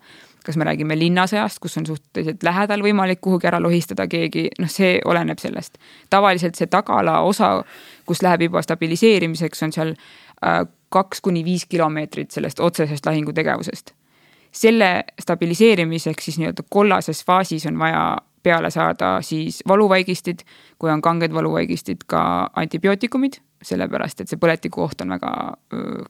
kas 0.47 0.59
me 0.59 0.67
räägime 0.69 0.97
linnasõjast, 0.99 1.61
kus 1.63 1.77
on 1.81 1.87
suhteliselt 1.87 2.43
lähedal 2.47 2.85
võimalik 2.85 3.21
kuhugi 3.25 3.51
ära 3.51 3.61
lohistada 3.63 4.09
keegi, 4.11 4.49
noh, 4.63 4.71
see 4.73 4.99
oleneb 5.05 5.43
sellest. 5.43 5.79
tavaliselt 6.11 6.59
see 6.59 6.71
tagala 6.73 7.21
osa, 7.21 7.55
kus 8.07 8.23
läheb 8.23 8.49
juba 8.49 8.63
stabiliseerimiseks, 8.65 9.63
on 9.63 9.77
seal 9.77 9.95
äh, 9.95 10.63
kaks 10.93 11.21
kuni 11.21 11.45
viis 11.45 11.67
kilomeetrit 11.67 12.31
sellest 12.31 12.61
otsesest 12.61 13.07
lahingutegevusest. 13.07 13.95
selle 14.53 15.05
stabiliseerimiseks 15.21 16.25
siis 16.25 16.37
nii-öelda 16.39 16.63
kollases 16.71 17.25
faasis 17.25 17.67
on 17.67 17.79
vaja 17.79 18.19
peale 18.43 18.71
saada 18.71 19.17
siis 19.23 19.63
valuvaigistid, 19.69 20.45
kui 20.79 20.91
on 20.91 21.03
kanged 21.03 21.33
valuvaigistid, 21.35 22.05
ka 22.07 22.51
antibiootikumid, 22.57 23.41
sellepärast 23.63 24.21
et 24.21 24.31
see 24.31 24.41
põletikuoht 24.43 25.05
on 25.05 25.15
väga 25.15 25.33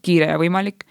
kiire 0.03 0.33
ja 0.33 0.39
võimalik, 0.41 0.87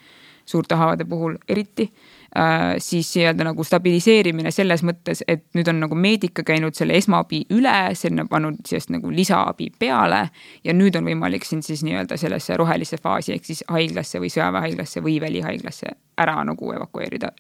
suurte 0.46 0.76
haavade 0.76 1.06
puhul 1.06 1.38
eriti 1.50 1.94
äh,. 2.38 2.76
siis 2.78 3.16
nii-öelda 3.16 3.46
nagu 3.46 3.64
stabiliseerimine 3.64 4.52
selles 4.52 4.84
mõttes, 4.84 5.24
et 5.28 5.46
nüüd 5.58 5.70
on 5.70 5.80
nagu 5.84 5.96
meedika 5.96 6.44
käinud 6.44 6.76
selle 6.78 6.98
esmaabi 6.98 7.44
üle, 7.54 7.76
sinna 7.96 8.26
pannud 8.30 8.62
sellest 8.68 8.92
nagu 8.94 9.12
lisaabi 9.12 9.70
peale 9.80 10.24
ja 10.64 10.74
nüüd 10.74 10.98
on 10.98 11.08
võimalik 11.08 11.46
sind 11.48 11.66
siis 11.68 11.84
nii-öelda 11.88 12.18
sellesse 12.18 12.58
rohelisse 12.58 12.98
faasi 13.02 13.36
ehk 13.38 13.46
siis 13.46 13.64
haiglasse 13.70 14.20
või 14.20 14.34
sõjaväehaiglasse 14.34 15.04
või 15.06 15.20
välihaiglasse 15.22 15.96
ära 16.18 16.42
nagu 16.44 16.74
evakueerida. 16.74 17.32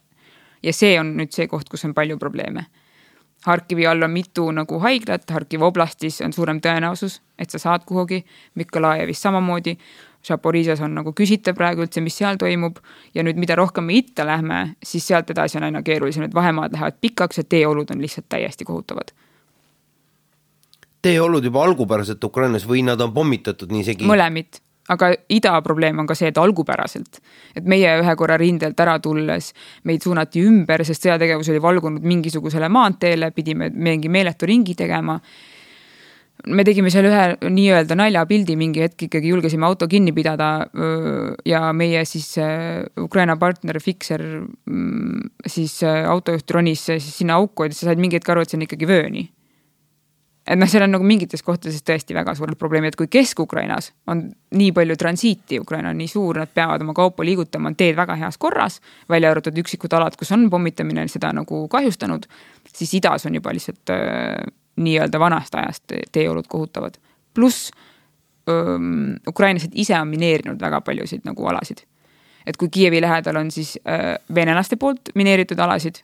ja 0.64 0.74
see 0.74 1.00
on 1.00 1.16
nüüd 1.18 1.34
see 1.34 1.48
koht, 1.48 1.70
kus 1.70 1.86
on 1.86 1.98
palju 1.98 2.18
probleeme 2.18 2.68
Harkivi 3.46 3.88
all 3.88 4.04
on 4.06 4.12
mitu 4.12 4.46
nagu 4.54 4.80
haiglat, 4.80 5.30
Harkivi 5.30 5.64
oblastis 5.66 6.22
on 6.22 6.34
suurem 6.34 6.60
tõenäosus, 6.62 7.22
et 7.40 7.50
sa 7.50 7.60
saad 7.60 7.86
kuhugi, 7.90 8.22
Mikolajevis 8.56 9.22
samamoodi. 9.22 9.78
Šaporižas 10.22 10.84
on 10.86 10.94
nagu 10.94 11.16
küsitav 11.18 11.56
praegu 11.58 11.82
üldse, 11.82 12.02
mis 12.06 12.14
seal 12.14 12.38
toimub 12.38 12.78
ja 13.18 13.24
nüüd, 13.26 13.40
mida 13.42 13.56
rohkem 13.58 13.88
me 13.90 13.96
itta 13.98 14.22
lähme, 14.28 14.76
siis 14.86 15.08
sealt 15.10 15.34
edasi 15.34 15.58
on 15.58 15.66
aina 15.66 15.82
keerulisem, 15.82 16.28
need 16.28 16.36
vahemaad 16.38 16.76
lähevad 16.78 17.00
pikaks 17.02 17.42
ja 17.42 17.44
teeolud 17.50 17.90
on 17.90 18.02
lihtsalt 18.02 18.30
täiesti 18.30 18.66
kohutavad. 18.66 19.16
teeolud 21.02 21.44
juba 21.44 21.64
algupäraselt 21.64 22.24
Ukrainas 22.24 22.68
või 22.70 22.84
nad 22.86 23.02
on 23.02 23.14
pommitatud 23.14 23.72
niisegi? 23.74 24.06
mõlemit 24.06 24.62
aga 24.92 25.12
ida 25.32 25.54
probleem 25.66 26.02
on 26.02 26.10
ka 26.10 26.18
see, 26.18 26.32
et 26.32 26.40
algupäraselt, 26.42 27.22
et 27.56 27.68
meie 27.70 27.94
ühe 28.02 28.16
korra 28.20 28.38
rindelt 28.42 28.80
ära 28.84 28.98
tulles 29.04 29.52
meid 29.88 30.04
suunati 30.04 30.44
ümber, 30.48 30.84
sest 30.88 31.08
sõjategevus 31.08 31.52
oli 31.54 31.64
valgunud 31.64 32.06
mingisugusele 32.08 32.70
maanteele, 32.72 33.32
pidime 33.36 33.72
mingi 33.72 34.12
meeletu 34.12 34.50
ringi 34.50 34.76
tegema. 34.78 35.20
me 36.42 36.64
tegime 36.66 36.90
seal 36.90 37.06
ühe 37.06 37.50
nii-öelda 37.54 37.94
naljapildi, 37.96 38.56
mingi 38.58 38.82
hetk 38.82 39.04
ikkagi 39.06 39.30
julgesime 39.30 39.66
auto 39.68 39.88
kinni 39.88 40.10
pidada 40.12 40.66
ja 41.46 41.60
meie 41.74 42.02
siis 42.06 42.34
Ukraina 42.98 43.36
partner 43.38 43.80
Fixer 43.80 44.24
mm, 44.66 45.30
siis 45.46 45.84
autojuht 45.86 46.52
ronis 46.52 46.88
siis 46.90 47.14
sinna 47.20 47.38
auku 47.38 47.68
ja 47.68 47.74
sa 47.74 47.92
said 47.92 48.02
mingi 48.02 48.18
hetk 48.18 48.34
aru, 48.34 48.42
et 48.42 48.50
see 48.50 48.58
on 48.58 48.66
ikkagi 48.66 48.90
vööni 48.90 49.28
et 50.52 50.60
noh, 50.60 50.68
seal 50.68 50.84
on 50.84 50.92
nagu 50.92 51.06
mingites 51.08 51.44
kohtades 51.46 51.84
tõesti 51.88 52.16
väga 52.16 52.34
suured 52.36 52.60
probleemid, 52.60 52.92
et 52.92 53.00
kui 53.00 53.08
Kesk-Ukrainas 53.12 53.92
on 54.12 54.26
nii 54.58 54.72
palju 54.76 54.98
transiiti, 55.00 55.62
Ukraina 55.64 55.94
on 55.94 56.00
nii 56.02 56.10
suur, 56.12 56.42
nad 56.42 56.52
peavad 56.54 56.84
oma 56.84 56.96
kaupa 56.98 57.24
liigutama, 57.26 57.72
on 57.72 57.78
teed 57.80 57.96
väga 57.96 58.18
heas 58.20 58.40
korras, 58.42 58.82
välja 59.10 59.32
arvatud 59.32 59.58
üksikud 59.64 59.94
alad, 59.96 60.18
kus 60.20 60.34
on 60.36 60.50
pommitamine 60.52 61.08
seda 61.12 61.32
nagu 61.36 61.64
kahjustanud, 61.72 62.28
siis 62.68 62.92
idas 63.00 63.26
on 63.30 63.40
juba 63.40 63.54
lihtsalt 63.56 63.94
äh, 63.96 64.42
nii-öelda 64.82 65.22
vanast 65.22 65.56
ajast 65.56 65.96
teeolud 66.12 66.48
kohutavad. 66.52 67.00
pluss 67.34 67.72
ukrainlased 69.28 69.72
ise 69.80 69.94
on 69.96 70.08
mineerinud 70.10 70.60
väga 70.60 70.82
paljusid 70.82 71.22
nagu 71.24 71.46
alasid. 71.48 71.86
et 72.46 72.58
kui 72.58 72.70
Kiievi 72.70 73.02
lähedal 73.02 73.36
on 73.38 73.52
siis 73.52 73.80
äh, 73.88 74.18
venelaste 74.36 74.76
poolt 74.76 75.14
mineeritud 75.16 75.60
alasid 75.60 76.02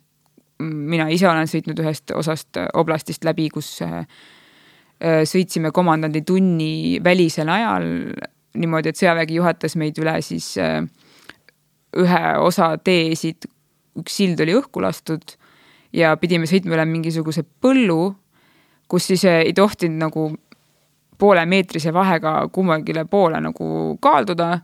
mina 0.64 1.08
ise 1.14 1.28
olen 1.30 1.50
sõitnud 1.50 1.80
ühest 1.82 2.14
osast 2.16 2.58
oblastist 2.74 3.26
läbi, 3.28 3.50
kus 3.54 3.70
äh, 3.86 4.00
äh, 4.00 4.06
sõitsime 5.00 5.70
komandandi 5.76 6.24
tunni 6.26 6.98
välisel 7.04 7.50
ajal 7.54 7.86
niimoodi, 8.58 8.92
et 8.92 9.00
sõjavägi 9.00 9.38
juhatas 9.38 9.76
meid 9.80 9.98
üle 10.02 10.16
siis 10.26 10.54
äh, 10.62 10.82
ühe 11.98 12.24
osa 12.44 12.74
teesid, 12.84 13.48
üks 13.98 14.18
sild 14.20 14.42
oli 14.44 14.56
õhku 14.58 14.82
lastud 14.84 15.36
ja 15.96 16.16
pidime 16.20 16.50
sõitma 16.50 16.78
üle 16.78 16.86
mingisuguse 16.90 17.44
põllu, 17.62 18.12
kus 18.88 19.10
siis 19.12 19.26
ei 19.30 19.54
tohtinud 19.56 20.02
nagu 20.08 20.28
poolemeetrise 21.18 21.94
vahega 21.94 22.40
kummagile 22.54 23.06
poole 23.10 23.40
nagu 23.42 23.98
kalduda 24.02 24.60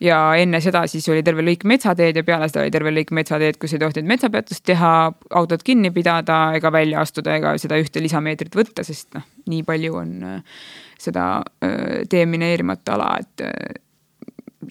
ja 0.00 0.18
enne 0.36 0.60
seda 0.60 0.84
siis 0.90 1.06
oli 1.08 1.22
terve 1.24 1.44
lõik 1.44 1.64
metsateed 1.68 2.18
ja 2.20 2.24
peale 2.26 2.48
seda 2.50 2.64
oli 2.64 2.72
terve 2.74 2.92
lõik 2.92 3.12
metsateed, 3.16 3.58
kus 3.60 3.76
ei 3.76 3.80
tohtinud 3.80 4.10
metsapeatust 4.10 4.64
teha, 4.68 4.92
autot 5.40 5.64
kinni 5.64 5.90
pidada 5.94 6.40
ega 6.58 6.72
välja 6.72 7.00
astuda 7.04 7.36
ega 7.38 7.54
seda 7.60 7.78
ühte 7.80 8.02
lisameetrit 8.04 8.56
võtta, 8.56 8.84
sest 8.86 9.16
noh, 9.16 9.24
nii 9.48 9.64
palju 9.66 9.96
on 9.96 10.12
äh, 10.28 10.62
seda 11.00 11.26
äh, 11.64 12.04
demineerimata 12.12 12.96
ala, 12.96 13.10
et 13.22 13.44
äh, 13.46 13.80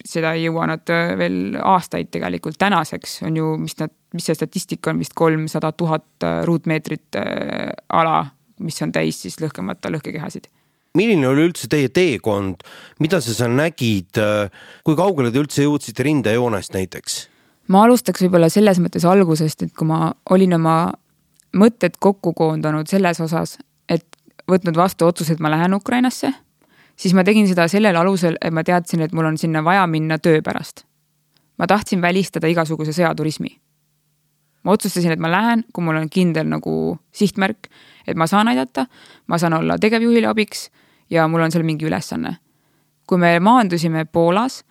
seda 0.06 0.34
ei 0.36 0.46
jõua 0.46 0.68
nad 0.70 0.94
veel 1.18 1.56
aastaid 1.58 2.12
tegelikult, 2.14 2.58
tänaseks 2.60 3.20
on 3.26 3.38
ju, 3.40 3.52
mis 3.58 3.78
nad, 3.80 3.94
mis 4.14 4.28
see 4.28 4.36
statistika 4.38 4.92
on, 4.92 5.00
vist 5.02 5.16
kolmsada 5.16 5.72
tuhat 5.72 6.26
ruutmeetrit 6.46 7.16
ala, 7.96 8.18
mis 8.62 8.82
on 8.84 8.92
täis 8.92 9.22
siis 9.24 9.40
lõhkemata 9.40 9.90
lõhkekehasid 9.94 10.50
milline 10.96 11.28
oli 11.28 11.46
üldse 11.50 11.68
teie 11.70 11.92
teekond, 11.92 12.64
mida 13.02 13.20
sa 13.20 13.34
seal 13.36 13.54
nägid, 13.56 14.18
kui 14.84 14.98
kaugele 14.98 15.32
te 15.32 15.42
üldse 15.42 15.66
jõudsite 15.66 16.06
rindejoonest 16.06 16.76
näiteks? 16.76 17.24
ma 17.68 17.82
alustaks 17.86 18.22
võib-olla 18.22 18.48
selles 18.52 18.78
mõttes 18.82 19.06
algusest, 19.08 19.66
et 19.66 19.72
kui 19.74 19.88
ma 19.88 20.12
olin 20.30 20.54
oma 20.58 20.76
mõtted 21.56 21.98
kokku 22.00 22.32
koondanud 22.36 22.88
selles 22.90 23.20
osas, 23.20 23.56
et 23.88 24.04
võtnud 24.50 24.76
vastu 24.76 25.06
otsuse, 25.06 25.34
et 25.34 25.42
ma 25.42 25.50
lähen 25.50 25.74
Ukrainasse, 25.74 26.32
siis 26.96 27.14
ma 27.14 27.24
tegin 27.24 27.48
seda 27.48 27.68
sellel 27.68 27.96
alusel, 27.96 28.38
et 28.40 28.54
ma 28.54 28.64
teadsin, 28.64 29.02
et 29.02 29.14
mul 29.16 29.32
on 29.32 29.38
sinna 29.40 29.64
vaja 29.64 29.86
minna 29.86 30.18
töö 30.18 30.42
pärast. 30.42 30.84
ma 31.58 31.66
tahtsin 31.66 32.02
välistada 32.02 32.46
igasuguse 32.46 32.92
sõjaturismi. 32.92 33.58
ma 34.62 34.72
otsustasin, 34.72 35.12
et 35.12 35.18
ma 35.18 35.30
lähen, 35.30 35.64
kui 35.72 35.84
mul 35.84 35.96
on 35.96 36.10
kindel 36.10 36.46
nagu 36.46 36.98
sihtmärk, 37.12 37.68
et 38.06 38.16
ma 38.16 38.26
saan 38.26 38.48
aidata, 38.48 38.86
ma 39.26 39.38
saan 39.38 39.52
olla 39.52 39.78
tegevjuhile 39.78 40.26
abiks 40.26 40.70
ja 41.10 41.26
mul 41.28 41.44
on 41.46 41.52
seal 41.54 41.64
mingi 41.66 41.86
ülesanne. 41.86 42.36
kui 43.06 43.18
me 43.18 43.38
maandusime 43.40 44.04
Poolas 44.04 44.64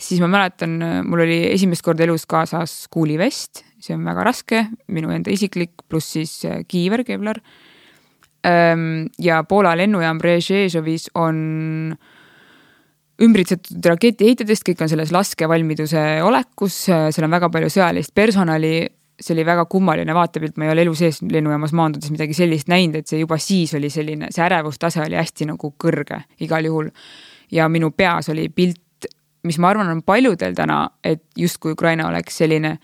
siis 0.00 0.20
ma 0.22 0.28
mäletan, 0.30 0.78
mul 1.06 1.24
oli 1.26 1.40
esimest 1.52 1.84
korda 1.84 2.04
elus 2.06 2.26
kaasas 2.30 2.86
kuulivest, 2.92 3.64
see 3.82 3.96
on 3.96 4.06
väga 4.08 4.24
raske, 4.26 4.62
minu 4.92 5.12
enda 5.14 5.32
isiklik, 5.32 5.84
pluss 5.88 6.14
siis 6.16 6.38
äh, 6.48 6.62
kiiver, 6.68 7.04
kevlar. 7.04 7.42
ja 9.20 9.42
Poola 9.44 9.74
lennujaam 9.76 10.16
Brežnežovis 10.16 11.10
on 11.20 11.92
ümbritsetud 13.20 13.84
raketiheitjatest, 13.84 14.64
kõik 14.64 14.80
on 14.80 14.88
selles 14.88 15.12
laskevalmiduse 15.12 16.22
olekus, 16.24 16.78
seal 16.88 17.26
on 17.26 17.34
väga 17.36 17.50
palju 17.52 17.68
sõjalist 17.68 18.14
personali. 18.16 18.88
See 19.20 19.34
oli 19.34 19.44
väga 19.44 19.66
kummaline 19.68 20.14
vaatepilt, 20.16 20.56
ma 20.56 20.64
ei 20.64 20.74
ole 20.74 20.84
elu 20.86 20.94
sees 20.96 21.20
lennujaamas 21.22 21.74
maandudes 21.76 22.10
midagi 22.10 22.34
sellist 22.34 22.70
näinud, 22.72 23.02
et 23.02 23.10
see 23.10 23.20
juba 23.20 23.36
siis 23.38 23.74
oli 23.76 23.90
selline, 23.92 24.30
see 24.32 24.44
ärevustase 24.46 25.02
oli 25.04 25.18
hästi 25.18 25.50
nagu 25.52 25.74
kõrge 25.76 26.22
igal 26.40 26.64
juhul. 26.64 26.88
ja 27.50 27.68
minu 27.68 27.90
peas 27.90 28.28
oli 28.28 28.48
pilt 28.48 28.80
mis 29.42 29.58
ma 29.58 29.70
arvan, 29.72 29.88
on 29.88 30.02
paljudel 30.02 30.54
täna, 30.54 30.82
et 31.04 31.22
justkui 31.36 31.72
Ukraina 31.72 32.08
oleks 32.08 32.40
selline 32.42 32.76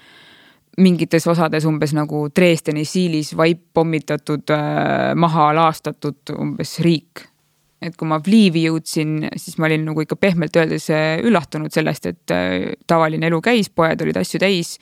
mingites 0.80 1.26
osades 1.28 1.64
umbes 1.64 1.94
nagu 1.96 2.26
Dresdeni 2.36 2.84
siilis 2.84 3.32
vaip 3.36 3.62
pommitatud 3.74 4.52
äh,, 4.52 5.14
maha 5.16 5.50
laastatud 5.56 6.34
umbes 6.36 6.78
riik. 6.84 7.24
et 7.80 7.92
kui 7.96 8.08
ma 8.08 8.16
Lvivi 8.18 8.64
jõudsin, 8.64 9.28
siis 9.36 9.58
ma 9.60 9.68
olin 9.68 9.84
nagu 9.86 10.00
ikka 10.00 10.16
pehmelt 10.16 10.56
öeldes 10.56 10.88
äh, 10.90 11.20
üllatunud 11.22 11.70
sellest, 11.72 12.06
et 12.08 12.32
äh, 12.34 12.72
tavaline 12.88 13.28
elu 13.28 13.40
käis, 13.44 13.68
poed 13.70 14.00
olid 14.02 14.16
asju 14.16 14.40
täis. 14.40 14.78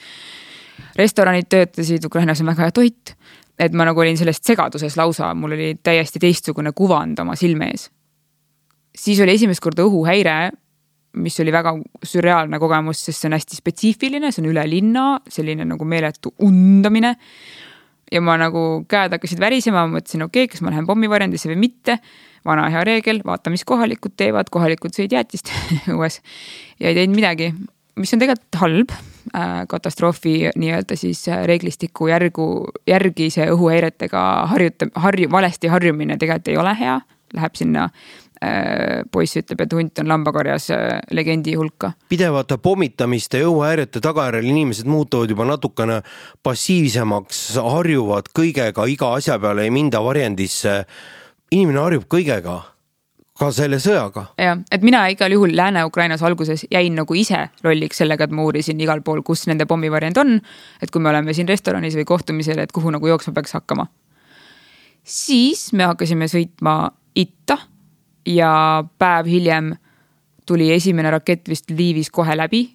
Restoranid 0.97 1.49
töötasid, 1.49 2.05
Ukrainas 2.05 2.41
on 2.41 2.53
väga 2.53 2.69
hea 2.69 2.75
toit. 2.75 3.15
et 3.59 3.73
ma 3.73 3.85
nagu 3.87 4.01
olin 4.01 4.17
sellest 4.19 4.45
segaduses 4.45 4.97
lausa, 4.97 5.35
mul 5.35 5.53
oli 5.55 5.77
täiesti 5.83 6.19
teistsugune 6.19 6.73
kuvand 6.73 7.19
oma 7.19 7.37
silme 7.37 7.71
ees. 7.71 7.91
siis 8.97 9.21
oli 9.21 9.35
esimest 9.35 9.61
korda 9.61 9.83
õhuhäire 9.83 10.53
mis 11.17 11.41
oli 11.41 11.53
väga 11.55 11.75
sürreaalne 12.07 12.59
kogemus, 12.63 13.03
sest 13.07 13.23
see 13.23 13.31
on 13.31 13.37
hästi 13.37 13.59
spetsiifiline, 13.59 14.31
see 14.33 14.43
on 14.43 14.51
üle 14.51 14.65
linna, 14.69 15.05
selline 15.31 15.67
nagu 15.69 15.87
meeletu 15.89 16.35
undamine. 16.45 17.15
ja 18.13 18.21
ma 18.21 18.37
nagu 18.39 18.85
käed 18.89 19.15
hakkasid 19.17 19.41
värisema, 19.41 19.87
mõtlesin, 19.91 20.23
okei 20.27 20.45
okay,, 20.45 20.53
kas 20.53 20.63
ma 20.63 20.71
lähen 20.75 20.87
pommivarjendisse 20.87 21.49
või 21.51 21.61
mitte. 21.69 21.99
vana 22.45 22.67
hea 22.69 22.83
reegel, 22.85 23.23
vaata, 23.25 23.51
mis 23.51 23.65
kohalikud 23.65 24.13
teevad, 24.17 24.51
kohalikud 24.53 24.93
sõid 24.93 25.15
jäätist 25.17 25.49
õues 25.95 26.21
ja 26.81 26.91
ei 26.91 26.99
teinud 26.99 27.17
midagi, 27.17 27.53
mis 27.97 28.15
on 28.15 28.23
tegelikult 28.23 28.61
halb 28.61 28.95
äh, 28.95 29.65
katastroofi 29.71 30.35
nii-öelda 30.57 30.97
siis 30.99 31.27
äh, 31.29 31.45
reeglistiku 31.49 32.09
järgu, 32.11 32.49
järgi 32.87 33.31
see 33.35 33.47
õhuhäiretega 33.53 34.25
harjuta-, 34.51 34.91
harju-, 35.07 35.31
valesti 35.33 35.73
harjumine 35.73 36.19
tegelikult 36.19 36.53
ei 36.53 36.61
ole 36.61 36.77
hea, 36.79 37.01
läheb 37.35 37.59
sinna 37.59 37.89
Äh, 38.45 39.05
poiss 39.13 39.39
ütleb, 39.39 39.63
et 39.63 39.73
hunt 39.73 40.01
on 40.03 40.09
lambakarjas 40.11 40.67
legendi 41.15 41.55
hulka. 41.57 41.93
pidevate 42.11 42.59
pommitamiste 42.59 43.39
ja 43.41 43.47
õhuhäirete 43.49 44.03
tagajärjel 44.05 44.51
inimesed 44.51 44.91
muutuvad 44.91 45.31
juba 45.31 45.47
natukene 45.49 46.01
passiivsemaks, 46.43 47.45
harjuvad 47.63 48.29
kõigega, 48.37 48.89
iga 48.91 49.13
asja 49.15 49.39
peale 49.39 49.65
ei 49.65 49.71
minda 49.71 50.03
varjendisse. 50.05 50.85
inimene 51.51 51.81
harjub 51.81 52.05
kõigega 52.11 52.61
ka 53.39 53.51
selle 53.51 53.81
sõjaga. 53.83 54.29
jah, 54.39 54.61
et 54.71 54.83
mina 54.83 55.05
igal 55.11 55.33
juhul 55.33 55.57
Lääne-Ukrainas 55.57 56.23
alguses 56.23 56.67
jäin 56.71 56.95
nagu 56.95 57.15
ise 57.15 57.49
lolliks 57.65 57.99
sellega, 57.99 58.25
et 58.25 58.31
ma 58.35 58.45
uurisin 58.47 58.81
igal 58.81 59.03
pool, 59.03 59.23
kus 59.23 59.47
nende 59.51 59.67
pommivarjend 59.67 60.19
on. 60.23 60.41
et 60.83 60.91
kui 60.91 61.03
me 61.03 61.11
oleme 61.11 61.35
siin 61.35 61.49
restoranis 61.49 61.97
või 61.99 62.05
kohtumisel, 62.05 62.59
et 62.59 62.73
kuhu 62.73 62.91
nagu 62.95 63.07
jooksma 63.07 63.35
peaks 63.35 63.57
hakkama. 63.59 63.87
siis 65.03 65.73
me 65.73 65.85
hakkasime 65.91 66.31
sõitma 66.31 66.93
itta 67.15 67.59
ja 68.27 68.85
päev 68.99 69.27
hiljem 69.27 69.75
tuli 70.47 70.71
esimene 70.73 71.11
rakett 71.11 71.49
vist 71.49 71.71
Lvivis 71.71 72.11
kohe 72.11 72.37
läbi. 72.37 72.69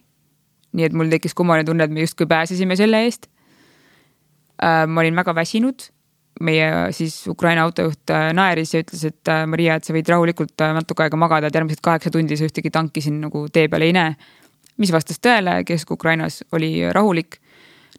nii 0.73 0.85
et 0.85 0.93
mul 0.93 1.09
tekkis 1.09 1.33
kummaline 1.33 1.65
tunne, 1.65 1.83
et 1.83 1.91
me 1.91 2.03
justkui 2.03 2.27
pääsesime 2.29 2.75
selle 2.77 2.99
eest. 3.07 3.25
Äh, 4.61 4.85
ma 4.87 5.01
olin 5.01 5.15
väga 5.15 5.33
väsinud. 5.35 5.87
Meie 6.39 6.91
siis 6.95 7.15
Ukraina 7.27 7.65
autojuht 7.67 8.11
äh, 8.13 8.29
naeris 8.35 8.73
ja 8.73 8.83
ütles, 8.83 9.03
et 9.07 9.31
äh, 9.31 9.45
Maria, 9.49 9.75
et 9.75 9.87
sa 9.87 9.95
võid 9.95 10.09
rahulikult 10.09 10.65
natuke 10.77 11.05
aega 11.05 11.19
magada, 11.19 11.49
et 11.49 11.55
järgmised 11.55 11.81
kaheksa 11.83 12.11
tundi 12.13 12.37
sa 12.39 12.47
ühtegi 12.47 12.71
tanki 12.71 13.03
siin 13.03 13.19
nagu 13.25 13.45
tee 13.53 13.67
peal 13.71 13.87
ei 13.87 13.95
näe. 13.95 14.15
mis 14.79 14.91
vastas 14.95 15.19
tõele, 15.19 15.63
Kesk-Ukrainas 15.67 16.43
oli 16.55 16.87
rahulik. 16.95 17.39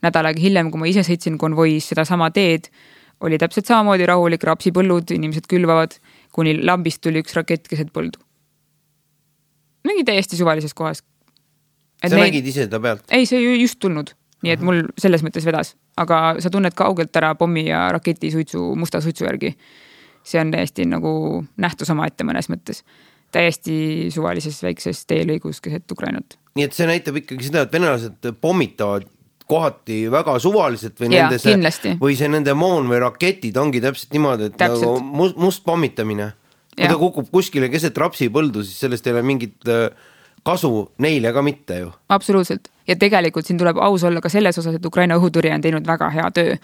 nädal 0.02 0.26
aega 0.26 0.40
hiljem, 0.40 0.70
kui 0.70 0.80
ma 0.80 0.86
ise 0.88 1.04
sõitsin 1.04 1.36
konvois 1.38 1.88
sedasama 1.88 2.30
teed, 2.30 2.70
oli 3.20 3.38
täpselt 3.38 3.66
samamoodi 3.66 4.06
rahulik, 4.08 4.44
rapsipõllud, 4.48 5.12
inimesed 5.12 5.46
külvavad 5.46 5.98
kuni 6.32 6.56
lambist 6.64 7.02
tuli 7.04 7.20
üks 7.20 7.36
rakett 7.36 7.68
keset 7.68 7.92
põldu. 7.92 8.20
mingi 9.84 10.04
täiesti 10.04 10.36
suvalises 10.36 10.74
kohas. 10.74 11.02
sa 12.00 12.14
neid... 12.14 12.30
nägid 12.30 12.46
ise 12.46 12.66
seda 12.68 12.80
pealt? 12.80 13.04
ei, 13.10 13.26
see 13.26 13.40
just 13.60 13.80
tulnud, 13.80 14.14
nii 14.42 14.54
et 14.54 14.64
mul 14.64 14.82
selles 14.98 15.22
mõttes 15.26 15.44
vedas, 15.46 15.74
aga 16.00 16.36
sa 16.40 16.50
tunned 16.50 16.74
kaugelt 16.76 17.16
ära 17.16 17.34
pommi 17.34 17.66
ja 17.68 17.88
raketi 17.92 18.30
suitsu, 18.32 18.74
musta 18.76 19.00
suitsu 19.00 19.24
järgi. 19.24 19.56
see 20.22 20.40
on 20.40 20.50
täiesti 20.52 20.84
nagu 20.84 21.44
nähtus 21.56 21.90
omaette 21.90 22.24
mõnes 22.24 22.50
mõttes 22.52 22.84
täiesti 23.32 24.10
suvalises 24.12 24.58
väikses 24.62 25.06
teelõigus 25.06 25.62
keset 25.62 25.92
Ukrainat. 25.92 26.36
nii 26.54 26.66
et 26.66 26.76
see 26.76 26.86
näitab 26.88 27.16
ikkagi 27.22 27.46
seda, 27.46 27.64
et 27.66 27.72
venelased 27.72 28.30
pommitavad 28.40 29.06
kohati 29.50 30.04
väga 30.10 30.36
suvaliselt 30.42 31.00
või 31.00 31.10
ja, 31.14 31.26
nende 31.26 31.38
see, 31.42 31.96
või 31.98 32.16
see 32.18 32.30
nende 32.30 32.54
moon 32.54 32.86
või 32.90 33.00
raketid 33.02 33.56
ongi 33.58 33.82
täpselt 33.82 34.14
niimoodi, 34.14 34.50
et 34.50 34.58
täpselt. 34.58 34.86
nagu 34.86 35.18
must, 35.22 35.38
must 35.40 35.64
pommitamine. 35.66 36.32
kui 36.76 36.88
ta 36.88 36.98
kukub 36.98 37.30
kuskile 37.30 37.68
keset 37.68 37.98
rapsipõldu, 37.98 38.62
siis 38.66 38.78
sellest 38.86 39.06
ei 39.06 39.14
ole 39.14 39.22
mingit 39.26 39.68
äh, 39.68 39.88
kasu 40.46 40.90
neile 40.98 41.32
ka 41.34 41.42
mitte 41.42 41.80
ju. 41.84 41.94
absoluutselt 42.08 42.70
ja 42.90 42.96
tegelikult 42.98 43.46
siin 43.46 43.58
tuleb 43.58 43.78
aus 43.78 44.04
olla 44.04 44.20
ka 44.20 44.28
selles 44.28 44.58
osas, 44.58 44.74
et 44.76 44.86
Ukraina 44.86 45.18
õhutõrje 45.20 45.54
on 45.54 45.62
teinud 45.62 45.86
väga 45.86 46.10
hea 46.10 46.30
töö. 46.34 46.56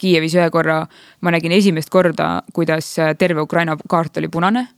Kiievis 0.00 0.34
ühe 0.36 0.50
korra 0.52 0.82
ma 1.20 1.32
nägin 1.32 1.52
esimest 1.52 1.90
korda, 1.92 2.42
kuidas 2.56 2.94
terve 3.20 3.42
Ukraina 3.44 3.76
kaart 3.88 4.16
oli 4.20 4.28
punane 4.32 4.68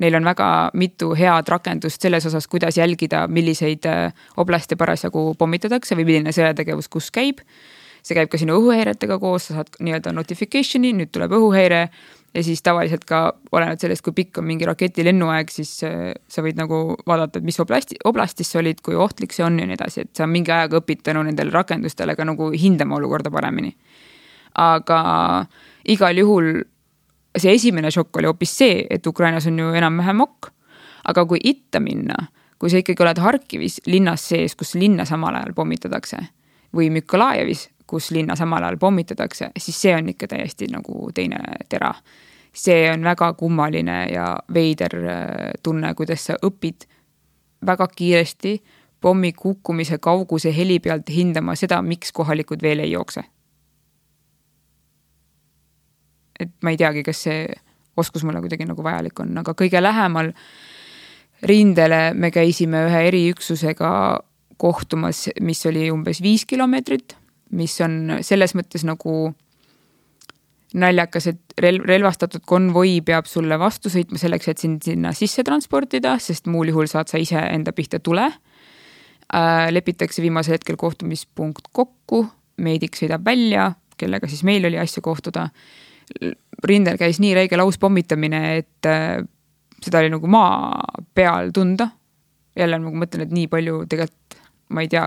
Neil 0.00 0.14
on 0.16 0.24
väga 0.24 0.46
mitu 0.72 1.10
head 1.16 1.48
rakendust 1.52 2.00
selles 2.00 2.24
osas, 2.26 2.46
kuidas 2.48 2.78
jälgida, 2.80 3.26
milliseid 3.28 3.84
äh, 3.84 4.14
oblaste 4.40 4.76
parasjagu 4.80 5.34
pommitatakse 5.38 5.96
või 5.98 6.06
milline 6.08 6.32
sõjategevus 6.32 6.88
kus 6.88 7.10
käib. 7.12 7.44
see 8.02 8.16
käib 8.18 8.32
ka 8.32 8.38
sinu 8.40 8.56
õhuhäiretega 8.58 9.18
koos, 9.22 9.44
sa 9.46 9.60
saad 9.60 9.76
nii-öelda 9.78 10.10
notification'i, 10.16 10.90
nüüd 10.96 11.12
tuleb 11.14 11.36
õhuhäire 11.36 11.84
ja 12.34 12.42
siis 12.44 12.62
tavaliselt 12.62 13.04
ka 13.04 13.22
olenevalt 13.52 13.80
sellest, 13.84 14.02
kui 14.04 14.14
pikk 14.16 14.40
on 14.40 14.46
mingi 14.48 14.66
raketi 14.68 15.04
lennuaeg, 15.04 15.50
siis 15.52 15.74
äh, 15.86 16.12
sa 16.28 16.44
võid 16.44 16.58
nagu 16.60 16.96
vaadata, 17.06 17.40
et 17.40 17.46
mis 17.46 17.60
oblasti, 17.60 17.98
oblastis 18.08 18.52
sa 18.52 18.60
olid, 18.62 18.80
kui 18.84 18.96
ohtlik 18.96 19.34
see 19.36 19.44
on 19.46 19.58
ja 19.60 19.68
nii 19.68 19.76
edasi, 19.76 20.06
et 20.06 20.16
sa 20.16 20.28
mingi 20.30 20.52
ajaga 20.52 20.80
õpid 20.80 21.04
tänu 21.04 21.24
nendele 21.26 21.52
rakendustele 21.54 22.16
ka 22.16 22.26
nagu 22.28 22.50
hindama 22.56 22.96
olukorda 23.00 23.32
paremini. 23.32 23.76
aga 24.52 25.00
igal 25.88 26.18
juhul 26.18 26.48
see 27.38 27.54
esimene 27.56 27.90
šokk 27.90 28.20
oli 28.20 28.28
hoopis 28.28 28.56
see, 28.58 28.86
et 28.90 29.06
Ukrainas 29.06 29.46
on 29.48 29.58
ju 29.58 29.72
enam-vähem 29.74 30.20
ok. 30.20 30.50
aga 31.08 31.24
kui 31.26 31.40
itta 31.44 31.80
minna, 31.80 32.28
kui 32.58 32.70
sa 32.70 32.78
ikkagi 32.78 33.02
oled 33.02 33.18
Harkivis 33.18 33.80
linnas 33.86 34.28
sees, 34.28 34.54
kus 34.54 34.74
linna 34.74 35.04
samal 35.04 35.34
ajal 35.34 35.54
pommitatakse 35.54 36.20
või 36.76 36.90
Mykolajevis, 36.94 37.68
kus 37.92 38.10
linna 38.10 38.36
samal 38.36 38.64
ajal 38.64 38.78
pommitatakse, 38.80 39.50
siis 39.58 39.80
see 39.84 39.92
on 39.96 40.08
ikka 40.14 40.30
täiesti 40.32 40.70
nagu 40.72 41.10
teine 41.14 41.40
tera. 41.68 41.92
see 42.52 42.90
on 42.92 43.04
väga 43.04 43.32
kummaline 43.32 44.06
ja 44.12 44.36
veider 44.54 44.96
äh, 44.96 45.50
tunne, 45.62 45.94
kuidas 45.94 46.26
sa 46.26 46.34
õpid 46.42 46.88
väga 47.66 47.86
kiiresti 47.96 48.62
pommi 49.00 49.32
kukkumise 49.32 49.98
kauguse 49.98 50.56
heli 50.56 50.78
pealt 50.80 51.08
hindama 51.08 51.54
seda, 51.56 51.82
miks 51.82 52.12
kohalikud 52.12 52.62
veel 52.62 52.84
ei 52.84 52.90
jookse 52.92 53.24
et 56.42 56.52
ma 56.62 56.72
ei 56.72 56.80
teagi, 56.80 57.04
kas 57.06 57.24
see 57.26 57.46
oskus 57.98 58.24
mulle 58.24 58.42
kuidagi 58.42 58.66
nagu 58.68 58.84
vajalik 58.84 59.20
on, 59.22 59.34
aga 59.42 59.54
kõige 59.58 59.82
lähemal 59.82 60.32
rindele 61.48 62.12
me 62.14 62.30
käisime 62.34 62.86
ühe 62.88 63.02
eriüksusega 63.10 63.92
kohtumas, 64.62 65.26
mis 65.42 65.64
oli 65.66 65.88
umbes 65.90 66.22
viis 66.22 66.46
kilomeetrit, 66.48 67.16
mis 67.52 67.74
on 67.84 68.18
selles 68.24 68.54
mõttes 68.56 68.84
nagu 68.88 69.32
naljakas, 70.74 71.26
et 71.32 71.54
relv, 71.60 71.84
relvastatud 71.88 72.44
konvoi 72.48 73.00
peab 73.04 73.28
sulle 73.28 73.58
vastu 73.60 73.92
sõitma 73.92 74.20
selleks, 74.20 74.48
et 74.48 74.62
sind 74.62 74.84
sinna 74.86 75.12
sisse 75.16 75.44
transportida, 75.44 76.16
sest 76.22 76.48
muul 76.50 76.72
juhul 76.72 76.88
saad 76.90 77.12
sa 77.12 77.20
ise 77.20 77.40
enda 77.40 77.74
pihta 77.76 78.00
tule. 78.00 78.30
äh,. 79.32 79.68
lepitakse 79.72 80.22
viimasel 80.22 80.58
hetkel 80.58 80.76
kohtumispunkt 80.76 81.68
kokku, 81.72 82.26
meedik 82.56 82.96
sõidab 82.96 83.24
välja, 83.24 83.72
kellega 83.96 84.28
siis 84.28 84.42
meil 84.44 84.64
oli 84.64 84.78
asja 84.78 85.02
kohtuda. 85.02 85.48
rindel 86.64 86.98
käis 86.98 87.20
nii 87.20 87.34
räige 87.34 87.56
lauspommitamine, 87.56 88.56
et 88.56 88.86
äh, 88.86 89.24
seda 89.82 89.98
oli 89.98 90.10
nagu 90.10 90.26
maa 90.26 90.80
peal 91.14 91.50
tunda. 91.52 91.88
jälle 92.56 92.78
nagu 92.78 92.96
mõtlen, 92.96 93.22
et 93.22 93.30
nii 93.32 93.46
palju 93.48 93.86
tegelikult, 93.88 94.41
ma 94.72 94.84
ei 94.84 94.88
tea, 94.88 95.04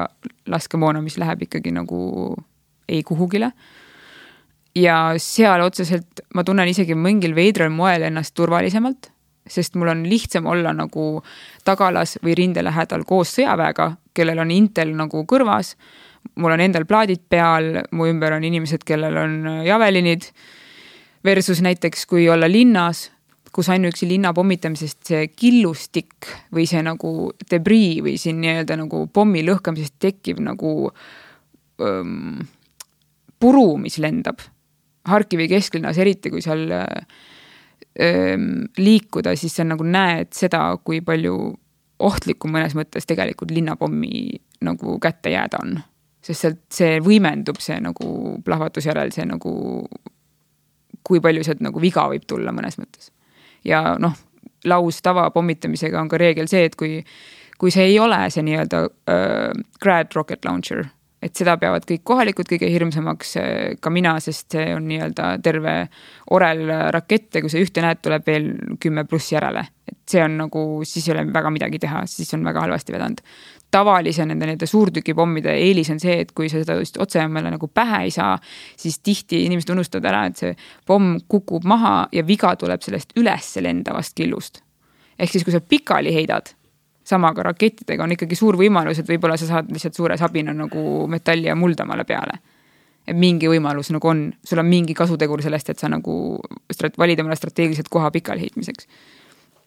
laskemoona, 0.47 1.01
mis 1.01 1.17
läheb 1.21 1.47
ikkagi 1.47 1.73
nagu 1.73 2.35
ei 2.87 3.01
kuhugile 3.03 3.51
ja 4.75 4.97
seal 5.17 5.63
otseselt 5.63 6.23
ma 6.35 6.43
tunnen 6.43 6.67
isegi 6.67 6.95
mingil 6.95 7.35
veidral 7.35 7.71
moel 7.73 8.07
ennast 8.09 8.35
turvalisemalt, 8.35 9.09
sest 9.47 9.77
mul 9.79 9.93
on 9.93 10.03
lihtsam 10.09 10.47
olla 10.49 10.73
nagu 10.75 11.21
tagalas 11.65 12.17
või 12.23 12.35
rinde 12.37 12.63
lähedal 12.65 13.05
koos 13.07 13.35
sõjaväega, 13.37 13.91
kellel 14.15 14.41
on 14.43 14.51
Intel 14.51 14.95
nagu 14.97 15.23
kõrvas. 15.29 15.75
mul 16.35 16.51
on 16.51 16.59
endal 16.59 16.85
plaadid 16.85 17.21
peal, 17.29 17.83
mu 17.91 18.07
ümber 18.09 18.33
on 18.33 18.43
inimesed, 18.43 18.83
kellel 18.83 19.17
on 19.17 19.33
javelinid. 19.65 20.31
Versus 21.25 21.61
näiteks, 21.61 22.05
kui 22.05 22.29
olla 22.29 22.47
linnas, 22.49 23.11
kus 23.55 23.69
ainuüksi 23.71 24.07
linna 24.09 24.33
pommitamisest 24.35 25.11
see 25.11 25.27
killustik 25.31 26.27
või 26.53 26.65
see 26.67 26.81
nagu 26.83 27.31
debrii 27.51 28.01
või 28.03 28.17
siin 28.19 28.41
nii-öelda 28.43 28.75
nagu 28.81 29.05
pommi 29.15 29.45
lõhkamisest 29.47 29.95
tekkiv 30.03 30.41
nagu 30.43 30.73
öm, 31.79 32.43
puru, 33.39 33.69
mis 33.79 33.97
lendab 34.03 34.43
Harkivi 35.05 35.45
kesklinnas, 35.45 35.99
eriti 36.01 36.31
kui 36.33 36.41
seal 36.41 36.63
ähm, 38.01 38.47
liikuda, 38.77 39.35
siis 39.37 39.53
sa 39.53 39.63
nagu 39.67 39.85
näed 39.85 40.31
seda, 40.33 40.63
kui 40.81 41.03
palju 41.05 41.35
ohtlikum 42.05 42.55
mõnes 42.55 42.73
mõttes 42.75 43.05
tegelikult 43.07 43.53
linnapommi 43.53 44.39
nagu 44.65 44.97
kätte 44.99 45.29
jääda 45.31 45.61
on. 45.61 45.77
sest 46.25 46.41
sealt 46.41 46.61
see 46.73 46.97
võimendub, 47.05 47.59
see 47.61 47.77
nagu 47.85 48.07
plahvatuse 48.45 48.89
järel, 48.89 49.11
see 49.13 49.27
nagu, 49.29 49.51
kui 51.05 51.21
palju 51.21 51.43
sealt 51.45 51.61
nagu 51.61 51.81
viga 51.81 52.07
võib 52.09 52.25
tulla 52.25 52.51
mõnes 52.51 52.79
mõttes. 52.81 53.11
Ja 53.65 53.95
noh, 53.99 54.15
laus 54.65 55.01
tavapommitamisega 55.05 56.01
on 56.01 56.09
ka 56.11 56.19
reegel 56.21 56.49
see, 56.51 56.65
et 56.69 56.75
kui, 56.79 56.99
kui 57.61 57.73
see 57.73 57.89
ei 57.91 57.99
ole 57.99 58.25
see 58.33 58.45
nii-öelda 58.45 58.83
äh, 58.85 59.65
grad 59.81 60.15
rocket 60.17 60.45
launcher 60.45 60.85
et 61.25 61.33
seda 61.33 61.55
peavad 61.57 61.85
kõik 61.87 62.03
kohalikud 62.05 62.49
kõige 62.49 62.69
hirmsamaks, 62.69 63.35
ka 63.81 63.91
mina, 63.93 64.15
sest 64.23 64.55
see 64.55 64.67
on 64.75 64.85
nii-öelda 64.89 65.29
terve 65.45 65.75
orel 66.35 66.67
rakett 66.93 67.37
ja 67.37 67.41
kui 67.43 67.51
sa 67.51 67.61
ühte 67.61 67.83
näed, 67.83 68.01
tuleb 68.05 68.27
veel 68.27 68.51
kümme 68.81 69.05
pluss 69.09 69.33
järele. 69.33 69.65
et 69.85 69.97
see 70.09 70.21
on 70.21 70.37
nagu, 70.37 70.61
siis 70.85 71.07
ei 71.07 71.15
ole 71.15 71.25
väga 71.33 71.51
midagi 71.53 71.79
teha, 71.81 72.03
siis 72.09 72.33
on 72.37 72.45
väga 72.45 72.65
halvasti 72.65 72.93
vedanud. 72.93 73.21
Tavalise 73.71 74.25
nende, 74.25 74.47
nende 74.47 74.67
suurtükipommide 74.69 75.53
eelis 75.59 75.89
on 75.91 75.99
see, 75.99 76.19
et 76.23 76.31
kui 76.35 76.49
sa 76.49 76.61
seda 76.61 76.77
just 76.79 76.99
otsejaamale 77.01 77.51
nagu 77.51 77.67
pähe 77.67 78.05
ei 78.07 78.11
saa, 78.11 78.37
siis 78.77 78.99
tihti 79.03 79.43
inimesed 79.45 79.73
unustavad 79.75 80.09
ära, 80.11 80.25
et 80.29 80.43
see 80.43 80.53
pomm 80.87 81.17
kukub 81.27 81.65
maha 81.67 81.95
ja 82.15 82.23
viga 82.27 82.55
tuleb 82.59 82.85
sellest 82.85 83.17
üles 83.19 83.55
lendavast 83.61 84.15
killust. 84.15 84.61
ehk 85.19 85.31
siis, 85.31 85.43
kui 85.43 85.53
sa 85.53 85.61
pikali 85.61 86.13
heidad 86.13 86.53
sama 87.05 87.33
ka 87.33 87.43
rakettidega 87.43 88.03
on 88.03 88.15
ikkagi 88.15 88.35
suur 88.37 88.57
võimalus, 88.57 88.99
et 88.99 89.09
võib-olla 89.09 89.37
sa 89.37 89.47
saad 89.49 89.69
lihtsalt 89.71 89.97
suure 89.97 90.17
sabina 90.17 90.53
nagu 90.55 91.05
metalli 91.11 91.49
ja 91.49 91.55
mulda 91.55 91.85
omale 91.85 92.05
peale. 92.05 92.39
et 93.05 93.13
mingi 93.13 93.45
võimalus 93.45 93.91
nagu 93.93 94.07
on, 94.09 94.21
sul 94.43 94.57
on 94.57 94.65
mingi 94.65 94.93
kasutegur 94.97 95.43
sellest, 95.45 95.69
et 95.69 95.79
sa 95.79 95.85
nagu 95.89 96.39
valid 96.97 97.19
omale 97.21 97.35
strateegiliselt 97.37 97.89
koha 97.93 98.09
pikali 98.11 98.41
heitmiseks. 98.41 98.87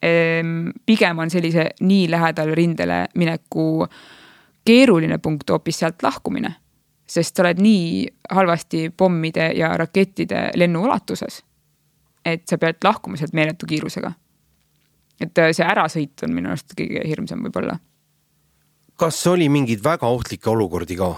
Ehm, 0.03 0.68
pigem 0.86 1.18
on 1.18 1.30
sellise 1.30 1.70
nii 1.80 2.11
lähedal 2.11 2.53
rindele 2.55 3.07
mineku 3.18 3.86
keeruline 4.64 5.18
punkt 5.18 5.51
hoopis 5.51 5.78
sealt 5.78 6.03
lahkumine. 6.03 6.55
sest 7.09 7.36
sa 7.36 7.42
oled 7.42 7.59
nii 7.64 8.07
halvasti 8.30 8.90
pommide 8.96 9.53
ja 9.57 9.70
rakettide 9.80 10.51
lennuulatuses, 10.55 11.42
et 12.24 12.42
sa 12.49 12.59
pead 12.59 12.84
lahkuma 12.84 13.16
sealt 13.16 13.32
meeletu 13.32 13.66
kiirusega 13.66 14.12
et 15.20 15.40
äh, 15.42 15.53
see 15.57 15.66
ärasõit 15.66 16.26
on 16.26 16.34
minu 16.34 16.53
arust 16.53 16.74
kõige 16.78 17.03
hirmsam 17.07 17.42
võib-olla. 17.46 17.78
kas 18.99 19.18
oli 19.30 19.49
mingeid 19.49 19.82
väga 19.84 20.07
ohtlikke 20.07 20.51
olukordi 20.51 20.99
ka? 20.99 21.12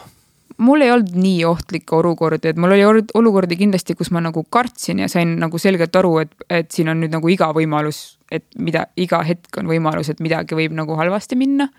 mul 0.60 0.84
ei 0.84 0.92
olnud 0.92 1.16
nii 1.16 1.44
ohtlikke 1.48 1.96
olukordi, 1.96 2.52
et 2.52 2.60
mul 2.60 2.74
oli 2.76 3.04
olukordi 3.14 3.56
kindlasti, 3.56 3.96
kus 3.96 4.10
ma 4.10 4.20
nagu 4.24 4.44
kartsin 4.44 5.04
ja 5.04 5.08
sain 5.08 5.36
nagu 5.40 5.58
selgelt 5.58 5.96
aru, 5.96 6.18
et, 6.24 6.34
et 6.50 6.70
siin 6.72 6.90
on 6.92 7.00
nüüd 7.00 7.14
nagu 7.14 7.32
iga 7.32 7.50
võimalus, 7.56 8.19
et 8.30 8.46
mida, 8.58 8.86
iga 8.96 9.22
hetk 9.26 9.60
on 9.60 9.70
võimalus, 9.70 10.10
et 10.12 10.20
midagi 10.22 10.58
võib 10.58 10.74
nagu 10.76 10.96
halvasti 10.98 11.38
minna. 11.38 11.70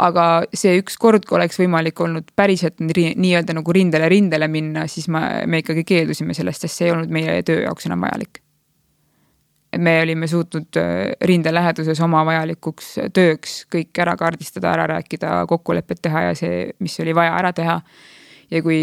aga 0.00 0.46
see 0.56 0.78
ükskord, 0.80 1.26
kui 1.28 1.36
oleks 1.36 1.58
võimalik 1.60 2.00
olnud 2.00 2.30
päriselt 2.36 2.78
nii-öelda 2.80 3.52
nagu 3.52 3.72
rindele 3.72 4.08
rindele 4.08 4.48
minna, 4.48 4.86
siis 4.88 5.10
ma, 5.12 5.42
me 5.46 5.60
ikkagi 5.60 5.84
keeldusime 5.84 6.32
sellest, 6.34 6.64
sest 6.64 6.80
see 6.80 6.88
ei 6.88 6.94
olnud 6.94 7.12
meie 7.12 7.42
töö 7.44 7.66
jaoks 7.66 7.90
enam 7.90 8.06
vajalik 8.06 8.40
et 9.72 9.80
me 9.80 10.00
olime 10.02 10.26
suutnud 10.26 10.76
äh, 10.76 11.12
rinde 11.26 11.52
läheduses 11.54 12.00
oma 12.02 12.24
vajalikuks 12.26 12.94
tööks 13.14 13.64
kõik 13.70 14.00
ära 14.02 14.16
kaardistada, 14.18 14.72
ära 14.72 14.86
rääkida, 14.96 15.44
kokkulepped 15.50 16.02
teha 16.02 16.24
ja 16.28 16.38
see, 16.38 16.64
mis 16.82 16.96
oli 17.02 17.14
vaja 17.14 17.36
ära 17.38 17.52
teha. 17.54 17.80
ja 18.50 18.62
kui 18.62 18.80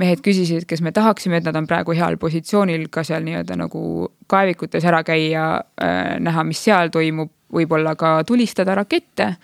mehed 0.00 0.22
küsisid, 0.24 0.66
kas 0.68 0.82
me 0.84 0.92
tahaksime, 0.96 1.40
et 1.40 1.48
nad 1.48 1.56
on 1.58 1.68
praegu 1.68 1.94
heal 1.96 2.16
positsioonil 2.20 2.88
ka 2.92 3.04
seal 3.06 3.24
nii-öelda 3.26 3.58
nagu 3.60 3.82
kaevikutes 4.30 4.86
ära 4.88 5.02
käia 5.06 5.46
äh,, 5.60 6.16
näha, 6.22 6.44
mis 6.48 6.62
seal 6.64 6.92
toimub, 6.94 7.32
võib-olla 7.52 7.96
ka 7.98 8.20
tulistada 8.26 8.76
rakette, 8.78 9.34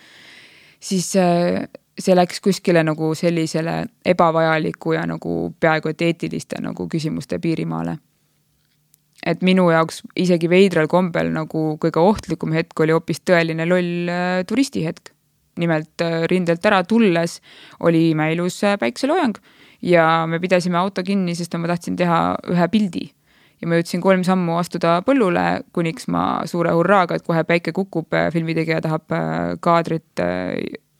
siis 0.79 1.11
äh, 1.19 1.67
see 1.99 2.15
läks 2.15 2.41
kuskile 2.43 2.83
nagu 2.85 3.13
sellisele 3.17 3.83
ebavajaliku 4.05 4.93
ja 4.95 5.05
nagu 5.09 5.37
peaaegu 5.59 5.91
et 5.91 6.05
eetiliste 6.09 6.61
nagu 6.63 6.87
küsimuste 6.89 7.39
piirimaale 7.43 7.97
et 9.25 9.43
minu 9.45 9.67
jaoks 9.73 10.01
isegi 10.19 10.49
veidral 10.49 10.87
kombel 10.91 11.31
nagu 11.33 11.63
kõige 11.81 12.01
ohtlikum 12.01 12.53
hetk 12.55 12.79
oli 12.83 12.95
hoopis 12.95 13.23
tõeline 13.25 13.67
loll 13.67 14.09
äh, 14.11 14.41
turistihetk. 14.47 15.13
nimelt 15.57 16.01
äh, 16.05 16.27
rindelt 16.29 16.65
ära 16.65 16.83
tulles 16.83 17.39
oli 17.79 18.11
imeilus 18.11 18.63
äh, 18.63 18.77
päikseloojang 18.77 19.39
ja 19.81 20.25
me 20.27 20.39
pidasime 20.39 20.77
auto 20.77 21.03
kinni, 21.03 21.35
sest 21.35 21.55
ma 21.57 21.69
tahtsin 21.69 21.95
teha 21.99 22.19
ühe 22.53 22.67
pildi. 22.73 23.11
ja 23.61 23.67
ma 23.67 23.79
jõudsin 23.79 24.01
kolm 24.01 24.21
sammu 24.23 24.59
astuda 24.61 24.99
põllule, 25.05 25.63
kuniks 25.73 26.07
ma 26.13 26.43
suure 26.45 26.75
hurraaga, 26.77 27.17
et 27.17 27.25
kohe 27.25 27.43
päike 27.43 27.73
kukub, 27.73 28.13
filmitegija 28.33 28.81
tahab 28.85 29.09
kaadrit 29.61 30.23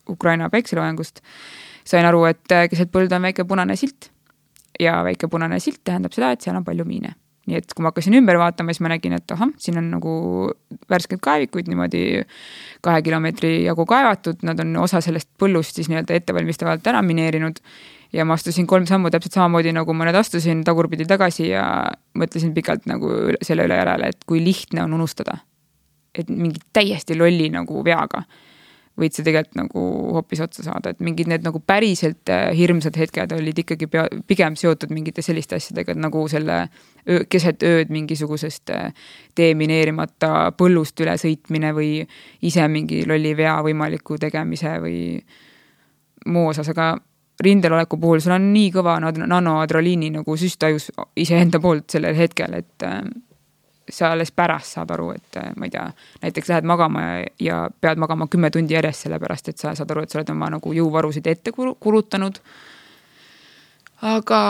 Ukraina 0.10 0.50
päikseloojangust. 0.50 1.22
sain 1.86 2.06
aru, 2.06 2.26
et 2.26 2.58
keset 2.70 2.92
põldu 2.92 3.16
on 3.16 3.30
väike 3.30 3.46
punane 3.46 3.76
silt 3.76 4.12
ja 4.80 5.04
väike 5.04 5.28
punane 5.28 5.60
silt 5.60 5.84
tähendab 5.84 6.14
seda, 6.14 6.32
et 6.32 6.42
seal 6.42 6.58
on 6.58 6.66
palju 6.66 6.86
miine 6.86 7.16
nii 7.48 7.62
et 7.62 7.74
kui 7.74 7.84
ma 7.84 7.94
hakkasin 7.94 8.16
ümber 8.20 8.38
vaatama, 8.40 8.74
siis 8.76 8.84
ma 8.84 8.92
nägin, 8.92 9.16
et 9.16 9.32
ahah, 9.32 9.52
siin 9.62 9.80
on 9.80 9.88
nagu 9.94 10.14
värsked 10.92 11.22
kaevikuid 11.24 11.70
niimoodi 11.72 12.02
kahe 12.84 13.04
kilomeetri 13.06 13.52
jagu 13.64 13.86
kaevatud, 13.88 14.44
nad 14.48 14.60
on 14.64 14.76
osa 14.84 15.00
sellest 15.04 15.30
põllust 15.40 15.80
siis 15.80 15.88
nii-öelda 15.92 16.18
ettevalmistavalt 16.20 16.88
ära 16.92 17.02
mineerinud. 17.08 17.62
Ja 18.14 18.26
ma 18.26 18.38
astusin 18.38 18.68
kolm 18.68 18.88
sammu 18.88 19.12
täpselt 19.14 19.38
samamoodi, 19.38 19.74
nagu 19.76 19.94
ma 19.94 20.08
nüüd 20.08 20.20
astusin 20.20 20.64
tagurpidi 20.68 21.08
tagasi 21.10 21.50
ja 21.52 21.64
mõtlesin 22.18 22.54
pikalt 22.56 22.88
nagu 22.90 23.12
selle 23.42 23.68
üle 23.68 23.80
järele, 23.80 24.12
et 24.14 24.28
kui 24.28 24.44
lihtne 24.44 24.84
on 24.84 24.94
unustada. 25.00 25.44
et 26.18 26.30
mingi 26.30 26.58
täiesti 26.74 27.14
lolli 27.14 27.50
nagu 27.54 27.84
veaga 27.86 28.24
võid 28.98 29.14
sa 29.14 29.24
tegelikult 29.26 29.58
nagu 29.60 29.82
hoopis 30.16 30.42
otsa 30.42 30.64
saada, 30.66 30.92
et 30.92 31.02
mingid 31.06 31.30
need 31.30 31.44
nagu 31.46 31.60
päriselt 31.62 32.30
äh, 32.34 32.50
hirmsad 32.58 32.98
hetked 32.98 33.36
olid 33.36 33.62
ikkagi 33.62 33.90
pea, 33.94 34.08
pigem 34.28 34.58
seotud 34.58 34.94
mingite 34.94 35.22
selliste 35.26 35.60
asjadega, 35.60 35.94
et 35.94 36.02
nagu 36.02 36.24
selle 36.32 36.64
öö, 37.06 37.22
keset 37.30 37.66
ööd 37.68 37.94
mingisugusest 37.94 38.74
äh, 38.74 38.88
demineerimata 39.38 40.50
põllust 40.58 40.98
üle 41.06 41.14
sõitmine 41.22 41.74
või 41.78 41.92
ise 42.42 42.66
mingi 42.72 43.04
lolli 43.10 43.36
vea 43.38 43.60
võimaliku 43.66 44.18
tegemise 44.22 44.78
või 44.82 44.98
muu 46.26 46.50
osas, 46.50 46.74
aga 46.74 46.96
rindel 47.44 47.74
oleku 47.78 47.98
puhul 48.02 48.22
sul 48.24 48.34
on 48.36 48.50
nii 48.54 48.72
kõva 48.74 48.98
nanoadrenaliini 49.02 50.10
nagu 50.16 50.38
süst 50.40 50.64
ajus 50.64 50.90
iseenda 51.16 51.60
poolt 51.62 51.90
sellel 51.94 52.18
hetkel, 52.18 52.58
et 52.58 52.86
äh, 52.86 53.02
sa 53.90 54.12
alles 54.12 54.32
pärast 54.36 54.78
saad 54.78 54.92
aru, 54.92 55.12
et 55.16 55.40
äh, 55.40 55.52
ma 55.56 55.68
ei 55.68 55.74
tea, 55.74 55.86
näiteks 56.24 56.50
lähed 56.52 56.68
magama 56.68 57.04
ja, 57.04 57.28
ja 57.40 57.60
pead 57.82 58.02
magama 58.02 58.28
kümme 58.32 58.52
tundi 58.52 58.76
järjest, 58.76 59.06
sellepärast 59.06 59.54
et 59.54 59.62
sa 59.62 59.76
saad 59.78 59.94
aru, 59.94 60.04
et 60.04 60.14
sa 60.14 60.20
oled 60.22 60.34
oma 60.34 60.50
nagu 60.58 60.74
jõuvarusid 60.76 61.30
ette 61.30 61.54
kulutanud. 61.56 62.42
aga 64.02 64.42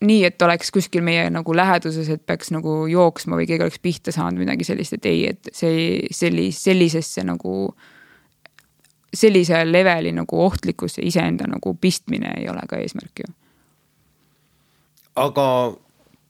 nii, 0.00 0.24
et 0.24 0.42
oleks 0.42 0.72
kuskil 0.72 1.04
meie 1.04 1.28
nagu 1.32 1.54
läheduses, 1.56 2.08
et 2.08 2.22
peaks 2.26 2.52
nagu 2.54 2.84
jooksma 2.90 3.36
või 3.36 3.48
keegi 3.48 3.66
oleks 3.66 3.80
pihta 3.82 4.14
saanud 4.14 4.40
midagi 4.40 4.66
sellist, 4.68 4.96
et 4.96 5.08
ei, 5.10 5.26
et 5.34 5.52
see 5.56 6.08
sellis-, 6.14 6.62
sellisesse 6.64 7.24
nagu, 7.26 7.74
sellise 9.14 9.64
leveli 9.72 10.12
nagu 10.12 10.42
ohtlikkusse 10.44 11.02
iseenda 11.02 11.48
nagu 11.50 11.74
pistmine 11.74 12.34
ei 12.38 12.48
ole 12.48 12.62
ka 12.68 12.78
eesmärk 12.78 13.24
ju. 13.24 13.32
aga 15.16 15.46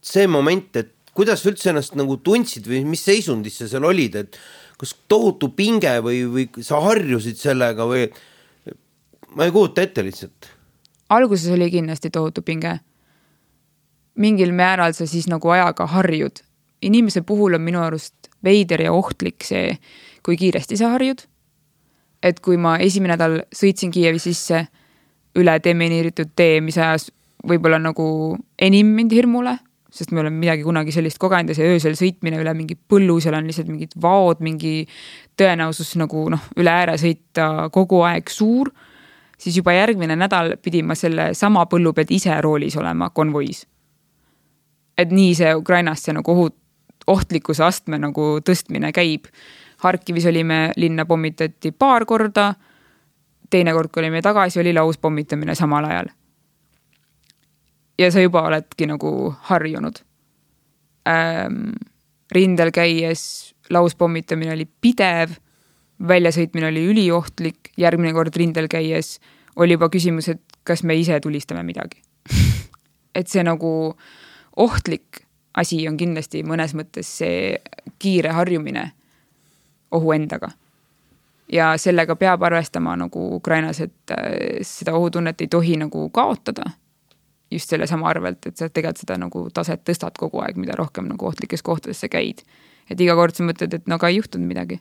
see 0.02 0.26
moment, 0.26 0.76
et 0.76 0.94
kuidas 1.14 1.42
sa 1.42 1.50
üldse 1.50 1.70
ennast 1.70 1.96
nagu 1.98 2.16
tundsid 2.24 2.66
või 2.68 2.84
mis 2.88 3.02
seisundis 3.04 3.60
sa 3.60 3.68
seal 3.68 3.84
olid, 3.84 4.16
et 4.16 4.38
kas 4.80 4.94
tohutu 5.08 5.50
pinge 5.52 5.92
või, 6.04 6.22
või 6.32 6.64
sa 6.64 6.80
harjusid 6.80 7.36
sellega 7.36 7.84
või 7.88 8.06
ma 9.36 9.46
ei 9.46 9.52
kujuta 9.52 9.84
ette 9.84 10.04
lihtsalt. 10.04 10.48
alguses 11.08 11.52
oli 11.52 11.70
kindlasti 11.70 12.10
tohutu 12.10 12.42
pinge. 12.42 12.80
mingil 14.14 14.52
määral 14.52 14.92
sa 14.92 15.06
siis 15.06 15.28
nagu 15.28 15.48
ajaga 15.48 15.86
harjud. 15.86 16.40
inimese 16.82 17.22
puhul 17.22 17.54
on 17.54 17.60
minu 17.60 17.80
arust 17.80 18.14
veider 18.44 18.82
ja 18.82 18.92
ohtlik 18.92 19.44
see, 19.44 19.78
kui 20.22 20.36
kiiresti 20.36 20.76
sa 20.76 20.88
harjud. 20.88 21.26
Et 22.22 22.40
kui 22.40 22.56
ma 22.60 22.76
esimene 22.78 23.16
nädal 23.16 23.40
sõitsin 23.54 23.90
Kiievi 23.90 24.18
sisse 24.18 24.66
üle 25.38 25.56
demineeritud 25.64 26.32
tee, 26.36 26.60
mis 26.60 26.78
ajas 26.78 27.10
võib-olla 27.46 27.78
nagu 27.80 28.36
enim 28.58 28.94
mind 28.96 29.12
hirmule 29.16 29.56
sest 29.90 30.12
me 30.14 30.20
oleme 30.20 30.38
midagi 30.38 30.62
kunagi 30.62 30.92
sellist 30.94 31.18
kogenud 31.18 31.50
ja 31.50 31.56
see 31.58 31.66
öösel 31.74 31.96
sõitmine 31.98 32.38
üle 32.40 32.52
mingi 32.54 32.76
põllu, 32.78 33.18
seal 33.22 33.34
on 33.38 33.48
lihtsalt 33.50 33.70
mingid 33.70 33.96
vaod, 34.00 34.42
mingi 34.44 34.84
tõenäosus 35.38 35.96
nagu 35.98 36.28
noh, 36.30 36.46
üle 36.60 36.70
ääre 36.72 36.96
sõita 37.00 37.68
kogu 37.74 38.04
aeg 38.06 38.30
suur. 38.30 38.70
siis 39.40 39.56
juba 39.56 39.72
järgmine 39.72 40.16
nädal 40.16 40.56
pidin 40.62 40.86
ma 40.86 40.94
selle 40.94 41.30
sama 41.34 41.64
põllu 41.66 41.92
pealt 41.96 42.10
ise 42.10 42.40
roolis 42.40 42.76
olema 42.76 43.10
konvois. 43.10 43.66
et 44.98 45.10
nii 45.10 45.34
see 45.34 45.54
Ukrainas 45.54 46.02
see 46.04 46.14
nagu 46.14 46.32
ohut-, 46.32 46.58
ohtlikkuse 47.06 47.64
astme 47.64 47.98
nagu 47.98 48.38
tõstmine 48.44 48.92
käib. 48.92 49.26
Harkivis 49.80 50.26
olime, 50.26 50.72
linna 50.76 51.04
pommitati 51.04 51.72
paar 51.72 52.04
korda. 52.04 52.54
teinekord, 53.50 53.90
kui 53.90 54.00
olime 54.00 54.22
tagasi, 54.22 54.60
oli 54.60 54.72
lauspommitamine 54.74 55.54
samal 55.54 55.84
ajal 55.84 56.06
ja 58.00 58.10
sa 58.12 58.20
juba 58.20 58.42
oledki 58.48 58.88
nagu 58.88 59.34
harjunud 59.50 60.00
ähm,. 61.08 61.72
rindel 62.32 62.70
käies 62.70 63.54
lauspommitamine 63.70 64.52
oli 64.54 64.66
pidev, 64.80 65.34
väljasõitmine 66.08 66.68
oli 66.70 66.84
üliohtlik, 66.92 67.72
järgmine 67.78 68.12
kord 68.14 68.36
rindel 68.36 68.68
käies 68.70 69.18
oli 69.56 69.76
juba 69.76 69.90
küsimus, 69.90 70.28
et 70.30 70.42
kas 70.64 70.82
me 70.82 70.94
ise 70.96 71.20
tulistame 71.20 71.62
midagi 71.66 72.00
et 73.18 73.28
see 73.28 73.44
nagu 73.44 73.72
ohtlik 74.56 75.24
asi 75.60 75.82
on 75.88 75.98
kindlasti 76.00 76.44
mõnes 76.46 76.74
mõttes 76.78 77.10
see 77.20 77.58
kiire 77.98 78.32
harjumine 78.32 78.90
ohu 79.90 80.12
endaga. 80.12 80.50
ja 81.52 81.76
sellega 81.76 82.16
peab 82.16 82.42
arvestama 82.42 82.96
nagu 82.96 83.34
Ukrainas, 83.36 83.80
et 83.80 84.10
äh, 84.10 84.60
seda 84.62 84.94
ohutunnet 84.94 85.40
ei 85.40 85.48
tohi 85.48 85.76
nagu 85.76 86.08
kaotada 86.10 86.70
just 87.50 87.68
sellesama 87.68 88.08
arvelt, 88.08 88.46
et 88.46 88.56
sa 88.56 88.68
tegelikult 88.68 89.02
seda 89.02 89.16
nagu 89.18 89.44
taset 89.54 89.82
tõstad 89.86 90.18
kogu 90.18 90.42
aeg, 90.44 90.58
mida 90.60 90.76
rohkem 90.78 91.08
nagu 91.10 91.26
ohtlikes 91.26 91.64
kohtades 91.66 92.00
sa 92.00 92.08
käid. 92.08 92.44
et 92.90 93.00
iga 93.00 93.14
kord 93.14 93.34
sa 93.34 93.44
mõtled, 93.46 93.74
et 93.74 93.86
no 93.86 93.94
aga 93.94 94.08
ei 94.08 94.16
juhtunud 94.16 94.46
midagi. 94.46 94.80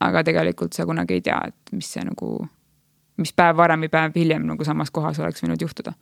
aga 0.00 0.22
tegelikult 0.24 0.72
sa 0.72 0.84
kunagi 0.86 1.14
ei 1.14 1.20
tea, 1.20 1.40
et 1.48 1.72
mis 1.72 1.88
see 1.92 2.04
nagu, 2.04 2.48
mis 3.16 3.32
päev 3.32 3.56
varem 3.56 3.80
või 3.80 3.88
päev 3.88 4.12
hiljem 4.14 4.44
nagu 4.46 4.64
samas 4.64 4.90
kohas 4.90 5.18
oleks 5.18 5.42
võinud 5.42 5.62
juhtuda. 5.62 5.94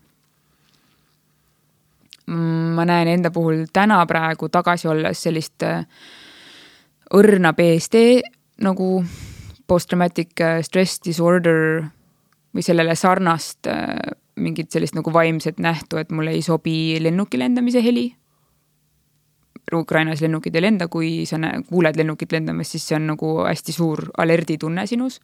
ma 2.26 2.84
näen 2.84 3.08
enda 3.08 3.30
puhul 3.30 3.66
täna 3.72 4.06
praegu 4.06 4.48
tagasi 4.48 4.88
olles 4.88 5.22
sellist 5.22 5.62
äh, 5.62 5.86
õrna 7.12 7.52
BSD 7.52 8.22
nagu 8.64 9.04
post-traumatic 9.66 10.40
äh, 10.40 10.60
stress 10.62 11.00
disorder 11.04 11.84
või 12.54 12.62
sellele 12.64 12.94
sarnast 12.96 13.66
äh, 13.66 13.96
mingit 14.36 14.72
sellist 14.72 14.96
nagu 14.96 15.12
vaimset 15.12 15.58
nähtu, 15.62 15.98
et 15.98 16.10
mulle 16.10 16.34
ei 16.34 16.42
sobi 16.42 16.96
lennuki 17.02 17.38
lendamise 17.38 17.82
heli. 17.84 18.08
Ukrainas 19.74 20.20
lennukid 20.20 20.54
ei 20.54 20.62
lenda, 20.62 20.88
kui 20.92 21.24
sa 21.26 21.38
kuuled 21.68 21.96
lennukit 21.96 22.32
lendamas, 22.34 22.68
siis 22.74 22.84
see 22.88 22.98
on 22.98 23.08
nagu 23.14 23.30
hästi 23.46 23.72
suur 23.72 24.10
alerditunne 24.18 24.86
sinus. 24.86 25.20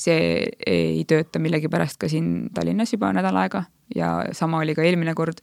see 0.00 0.46
ei 0.66 1.02
tööta 1.04 1.40
millegipärast 1.42 1.98
ka 1.98 2.08
siin 2.08 2.48
Tallinnas 2.54 2.92
juba 2.92 3.10
nädal 3.12 3.36
aega 3.36 3.64
ja 3.94 4.24
sama 4.32 4.60
oli 4.62 4.74
ka 4.74 4.82
eelmine 4.82 5.14
kord. 5.14 5.42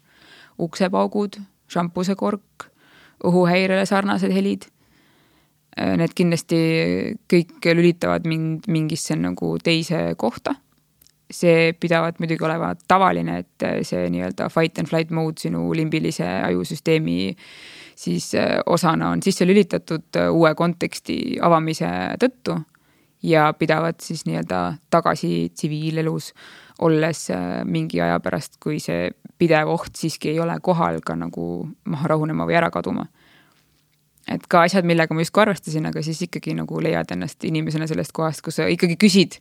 uksepaugud, 0.59 1.35
šampusekork, 1.67 2.71
õhuhäirele 3.23 3.85
sarnased 3.85 4.31
helid. 4.31 4.65
Need 5.77 6.15
kindlasti 6.17 6.59
kõik 7.29 7.67
lülitavad 7.77 8.25
mind 8.25 8.65
mingisse 8.71 9.13
nagu 9.13 9.57
teise 9.61 10.15
kohta 10.17 10.55
see 11.29 11.73
pidavat 11.75 12.21
muidugi 12.23 12.45
olema 12.47 12.71
tavaline, 12.87 13.41
et 13.43 13.65
see 13.85 14.05
nii-öelda 14.09 14.47
fight 14.49 14.79
and 14.79 14.87
flight 14.87 15.11
mode 15.11 15.43
sinu 15.43 15.65
limbilise 15.75 16.25
ajusüsteemi 16.25 17.17
siis 17.97 18.35
äh, 18.35 18.59
osana 18.65 19.09
on 19.09 19.23
sisse 19.23 19.47
lülitatud 19.47 20.15
äh, 20.15 20.31
uue 20.33 20.53
konteksti 20.55 21.37
avamise 21.41 21.89
tõttu 22.21 22.59
ja 23.25 23.49
pidavad 23.57 23.97
siis 24.01 24.25
nii-öelda 24.27 24.61
tagasi 24.93 25.49
tsiviilelus 25.55 26.33
olles 26.85 27.23
äh, 27.33 27.63
mingi 27.65 28.01
aja 28.01 28.19
pärast, 28.21 28.59
kui 28.63 28.77
see 28.83 29.09
pidev 29.37 29.71
oht 29.73 29.97
siiski 29.97 30.29
ei 30.35 30.39
ole 30.39 30.59
kohal, 30.61 31.01
ka 31.05 31.17
nagu 31.17 31.65
maha 31.89 32.13
rahunema 32.13 32.45
või 32.45 32.57
ära 32.59 32.69
kaduma. 32.73 33.07
Et 34.27 34.47
ka 34.51 34.65
asjad, 34.67 34.85
millega 34.87 35.15
ma 35.15 35.23
justkui 35.23 35.45
arvestasin, 35.45 35.85
aga 35.89 36.03
siis 36.03 36.21
ikkagi 36.25 36.55
nagu 36.57 36.81
leiad 36.83 37.11
ennast 37.15 37.43
inimesena 37.47 37.87
sellest 37.87 38.11
kohast, 38.15 38.43
kus 38.43 38.59
sa 38.59 38.67
ikkagi 38.71 38.97
küsid 38.99 39.39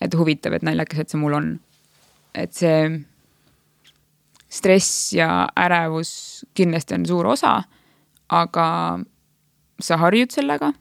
et 0.00 0.14
huvitav, 0.14 0.54
et 0.54 0.66
naljakas, 0.66 1.02
et 1.02 1.12
see 1.12 1.20
mul 1.20 1.36
on. 1.38 1.54
et 2.38 2.52
see 2.54 3.00
stress 4.48 5.12
ja 5.12 5.48
ärevus 5.58 6.44
kindlasti 6.56 6.94
on 6.96 7.06
suur 7.08 7.26
osa, 7.34 7.54
aga 8.28 8.66
sa 9.80 9.98
harjud 10.04 10.32
sellega. 10.32 10.72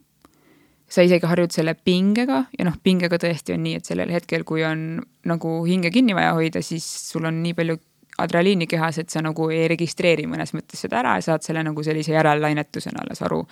sa 0.87 1.03
isegi 1.03 1.27
harjud 1.27 1.51
selle 1.51 1.73
pingega 1.75 2.45
ja 2.55 2.63
noh, 2.63 2.77
pingega 2.83 3.17
tõesti 3.19 3.51
on 3.51 3.65
nii, 3.65 3.75
et 3.75 3.87
sellel 3.89 4.11
hetkel, 4.13 4.45
kui 4.47 4.63
on 4.63 5.01
nagu 5.27 5.49
hinge 5.67 5.91
kinni 5.91 6.15
vaja 6.15 6.31
hoida, 6.37 6.61
siis 6.63 6.85
sul 7.11 7.27
on 7.27 7.41
nii 7.43 7.57
palju 7.57 7.75
adrenaliini 8.17 8.67
kehas, 8.67 8.97
et 8.97 9.09
sa 9.13 9.21
nagu 9.21 9.49
ei 9.53 9.67
registreeri 9.69 10.25
mõnes 10.29 10.53
mõttes 10.57 10.81
seda 10.81 11.01
ära 11.01 11.15
ja 11.19 11.25
saad 11.25 11.45
selle 11.45 11.63
nagu 11.63 11.83
sellise 11.83 12.15
järellainetusena 12.15 13.03
alles 13.03 13.21
aru, 13.21 13.43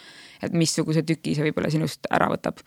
et 0.43 0.53
missuguse 0.53 1.03
tüki 1.05 1.35
see 1.35 1.45
võib-olla 1.45 1.69
sinust 1.73 2.09
ära 2.11 2.29
võtab. 2.31 2.63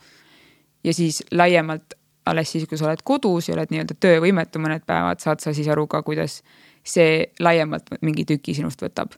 ja 0.84 0.94
siis 0.94 1.22
laiemalt 1.30 1.94
alles 2.26 2.52
siis, 2.52 2.68
kui 2.68 2.78
sa 2.78 2.86
oled 2.86 3.02
kodus 3.04 3.48
ja 3.48 3.56
oled 3.56 3.72
nii-öelda 3.72 3.96
töövõimetu 4.00 4.60
mõned 4.62 4.84
päevad, 4.86 5.20
saad 5.20 5.42
sa 5.42 5.54
siis 5.56 5.68
aru 5.68 5.86
ka, 5.90 6.02
kuidas 6.06 6.42
see 6.86 7.24
laiemalt 7.40 7.90
mingi 8.00 8.24
tüki 8.28 8.54
sinust 8.54 8.82
võtab. 8.82 9.16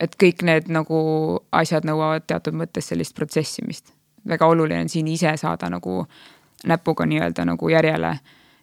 et 0.00 0.16
kõik 0.20 0.42
need 0.42 0.68
nagu 0.68 0.98
asjad 1.52 1.84
nõuavad 1.86 2.26
teatud 2.26 2.54
mõttes 2.54 2.88
sellist 2.88 3.14
protsessimist. 3.14 3.92
väga 4.28 4.46
oluline 4.46 4.80
on 4.80 4.88
siin 4.88 5.08
ise 5.08 5.36
saada 5.36 5.70
nagu 5.70 6.06
näpuga 6.64 7.06
nii-öelda 7.06 7.44
nagu 7.44 7.68
järjele, 7.68 8.18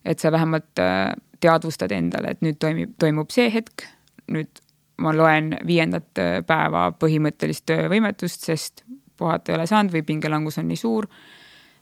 et 0.05 0.19
sa 0.19 0.31
vähemalt 0.31 0.79
äh, 0.79 1.11
teadvustad 1.41 1.91
endale, 1.95 2.35
et 2.35 2.43
nüüd 2.45 2.59
toimib, 2.61 2.95
toimub 3.01 3.31
see 3.33 3.49
hetk, 3.53 3.85
nüüd 4.31 4.61
ma 5.01 5.13
loen 5.15 5.55
viiendat 5.67 6.21
äh, 6.21 6.39
päeva 6.47 6.89
põhimõttelist 7.01 7.65
töövõimetust, 7.69 8.45
sest 8.45 8.85
puhata 9.17 9.51
ei 9.51 9.57
ole 9.59 9.67
saanud 9.69 9.93
või 9.93 10.05
pingelangus 10.05 10.59
on 10.61 10.69
nii 10.69 10.79
suur. 10.79 11.07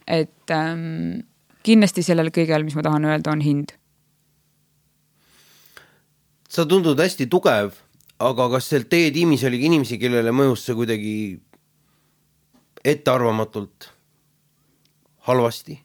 et 0.07 0.52
ähm, 0.52 1.19
kindlasti 1.64 2.03
sellel 2.03 2.31
kõigel, 2.34 2.64
mis 2.65 2.76
ma 2.76 2.84
tahan 2.86 3.06
öelda, 3.06 3.31
on 3.31 3.44
hind. 3.45 3.76
sa 6.49 6.65
tundud 6.65 6.99
hästi 6.99 7.27
tugev, 7.30 7.76
aga 8.19 8.49
kas 8.56 8.72
seal 8.72 8.88
teie 8.90 9.11
tiimis 9.14 9.44
oli 9.45 9.60
ka 9.61 9.69
inimesi, 9.69 9.99
kellele 10.02 10.31
mõjus 10.34 10.65
see 10.65 10.76
kuidagi 10.76 11.14
ettearvamatult 12.86 13.91
halvasti? 15.30 15.77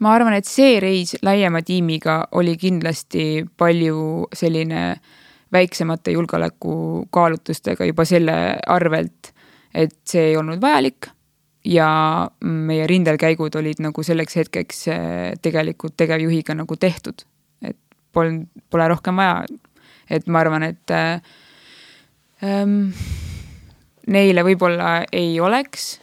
Ma 0.00 0.14
arvan, 0.16 0.34
et 0.36 0.48
see 0.48 0.78
reis 0.80 1.16
laiema 1.22 1.62
tiimiga 1.62 2.22
oli 2.32 2.56
kindlasti 2.56 3.44
palju 3.56 4.28
selline 4.36 4.84
väiksemate 5.52 6.14
julgeolekukaalutlustega 6.14 7.88
juba 7.90 8.04
selle 8.08 8.36
arvelt, 8.66 9.32
et 9.74 9.96
see 10.08 10.30
ei 10.30 10.36
olnud 10.40 10.60
vajalik 10.62 11.10
ja 11.64 11.88
meie 12.40 12.86
rindelkäigud 12.86 13.54
olid 13.60 13.82
nagu 13.84 14.02
selleks 14.02 14.36
hetkeks 14.36 14.86
eh, 14.88 15.32
tegelikult 15.42 15.96
tegevjuhiga 15.96 16.54
nagu 16.54 16.76
tehtud. 16.76 17.26
et 17.62 17.76
polnud, 18.12 18.46
pole 18.70 18.88
rohkem 18.88 19.16
vaja. 19.16 19.44
et 20.10 20.26
ma 20.26 20.40
arvan, 20.40 20.62
et 20.62 20.90
ähm, 22.42 22.90
neile 24.06 24.44
võib-olla 24.44 25.04
ei 25.12 25.40
oleks 25.40 26.00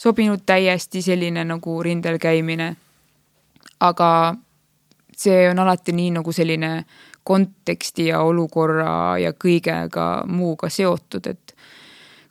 sobinud 0.00 0.44
täiesti 0.46 1.02
selline 1.02 1.44
nagu 1.44 1.82
rindel 1.82 2.18
käimine. 2.18 2.76
Aga 3.80 4.10
see 5.16 5.48
on 5.50 5.58
alati 5.58 5.92
nii 5.92 6.10
nagu 6.18 6.32
selline 6.32 6.84
konteksti 7.24 8.08
ja 8.10 8.22
olukorra 8.24 9.18
ja 9.20 9.32
kõigega 9.36 10.08
muuga 10.26 10.70
seotud, 10.72 11.26
et 11.28 11.54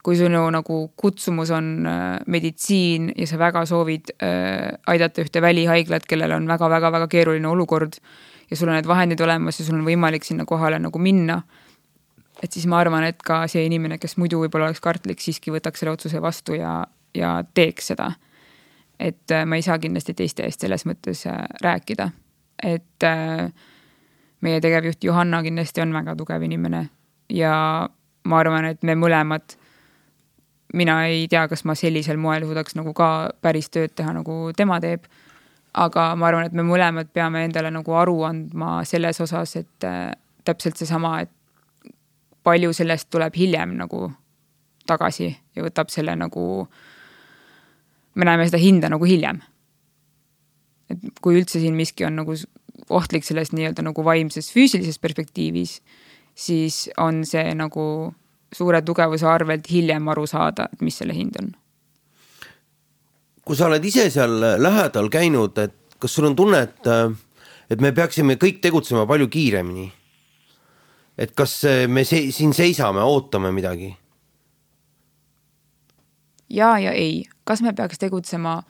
kui 0.04 0.18
sinu 0.18 0.42
nagu 0.54 0.80
kutsumus 0.98 1.52
on 1.54 1.86
äh, 1.88 2.18
meditsiin 2.28 3.12
ja 3.18 3.28
sa 3.28 3.38
väga 3.40 3.66
soovid 3.70 4.14
äh, 4.24 4.80
aidata 4.88 5.22
ühte 5.26 5.42
välihaiglat, 5.44 6.08
kellel 6.10 6.34
on 6.38 6.48
väga-väga-väga 6.50 7.10
keeruline 7.12 7.48
olukord 7.48 8.00
ja 8.50 8.58
sul 8.58 8.72
on 8.72 8.80
need 8.80 8.88
vahendid 8.88 9.22
olemas 9.22 9.60
ja 9.60 9.66
sul 9.68 9.78
on 9.78 9.86
võimalik 9.86 10.26
sinna 10.26 10.48
kohale 10.50 10.80
nagu 10.80 11.00
minna. 11.00 11.42
et 12.44 12.56
siis 12.56 12.66
ma 12.72 12.80
arvan, 12.80 13.04
et 13.04 13.20
ka 13.24 13.44
see 13.52 13.66
inimene, 13.68 13.98
kes 14.00 14.16
muidu 14.18 14.40
võib-olla 14.40 14.70
oleks 14.70 14.80
kartlik, 14.80 15.20
siiski 15.20 15.52
võtaks 15.52 15.82
selle 15.82 15.92
otsuse 15.92 16.22
vastu 16.24 16.56
ja, 16.56 16.86
ja 17.14 17.44
teeks 17.54 17.92
seda. 17.92 18.14
Et 19.00 19.32
äh, 19.32 19.46
ma 19.46 19.56
ei 19.56 19.62
saa 19.66 19.80
kindlasti 19.80 20.14
teiste 20.14 20.44
eest 20.44 20.66
selles 20.66 20.86
mõttes 20.86 21.26
rääkida. 21.64 22.10
et 22.64 23.04
äh, 23.04 23.52
meie 24.42 24.62
tegevjuht 24.62 25.04
Johanna 25.04 25.44
kindlasti 25.44 25.82
on 25.82 25.94
väga 25.94 26.16
tugev 26.16 26.44
inimene 26.44 26.90
ja 27.30 27.90
ma 28.24 28.40
arvan, 28.40 28.66
et 28.66 28.84
me 28.84 28.96
mõlemad, 29.00 29.56
mina 30.74 31.00
ei 31.10 31.28
tea, 31.30 31.48
kas 31.50 31.66
ma 31.66 31.76
sellisel 31.78 32.20
moel 32.22 32.46
suudaks 32.46 32.78
nagu 32.78 32.94
ka 32.98 33.10
päris 33.42 33.70
tööd 33.74 33.96
teha, 33.96 34.14
nagu 34.14 34.52
tema 34.58 34.80
teeb. 34.84 35.08
aga 35.74 36.16
ma 36.18 36.26
arvan, 36.28 36.48
et 36.50 36.54
me 36.58 36.64
mõlemad 36.66 37.12
peame 37.14 37.44
endale 37.46 37.70
nagu 37.72 37.94
aru 37.94 38.24
andma 38.26 38.80
selles 38.90 39.22
osas, 39.22 39.56
et 39.56 39.86
äh, 39.86 40.12
täpselt 40.44 40.78
seesama, 40.78 41.20
et 41.22 41.94
palju 42.44 42.74
sellest 42.74 43.10
tuleb 43.10 43.36
hiljem 43.38 43.76
nagu 43.78 44.08
tagasi 44.90 45.30
ja 45.56 45.64
võtab 45.64 45.92
selle 45.94 46.16
nagu, 46.18 46.66
me 48.16 48.26
näeme 48.26 48.48
seda 48.48 48.60
hinda 48.62 48.90
nagu 48.90 49.06
hiljem. 49.06 49.42
et 50.90 51.20
kui 51.22 51.38
üldse 51.38 51.60
siin 51.62 51.76
miski 51.78 52.06
on 52.06 52.16
nagu 52.18 52.34
ohtlik 52.90 53.26
selles 53.26 53.52
nii-öelda 53.54 53.84
nagu 53.86 54.04
vaimses 54.06 54.50
füüsilises 54.50 54.98
perspektiivis, 55.00 55.80
siis 56.34 56.88
on 56.98 57.22
see 57.28 57.54
nagu 57.54 57.84
suure 58.56 58.82
tugevuse 58.82 59.28
arvelt 59.30 59.70
hiljem 59.70 60.08
aru 60.10 60.26
saada, 60.28 60.70
et 60.74 60.82
mis 60.82 60.98
selle 60.98 61.14
hind 61.14 61.38
on. 61.42 61.52
kui 63.46 63.58
sa 63.58 63.66
oled 63.66 63.86
ise 63.86 64.10
seal 64.14 64.36
lähedal 64.62 65.10
käinud, 65.10 65.58
et 65.58 65.98
kas 66.00 66.14
sul 66.16 66.30
on 66.30 66.36
tunne, 66.36 66.62
et, 66.66 66.90
et 67.70 67.82
me 67.82 67.92
peaksime 67.94 68.38
kõik 68.42 68.62
tegutsema 68.62 69.06
palju 69.10 69.30
kiiremini? 69.30 69.92
et 71.20 71.34
kas 71.36 71.62
me 71.92 72.06
se 72.08 72.22
siin 72.32 72.54
seisame, 72.56 73.04
ootame 73.04 73.52
midagi? 73.52 73.92
Ja, 76.50 76.80
ja 76.80 76.92
ei, 76.92 77.24
kas 77.44 77.62
me 77.62 77.74
peaks 77.74 78.00
tegutsema 78.00 78.62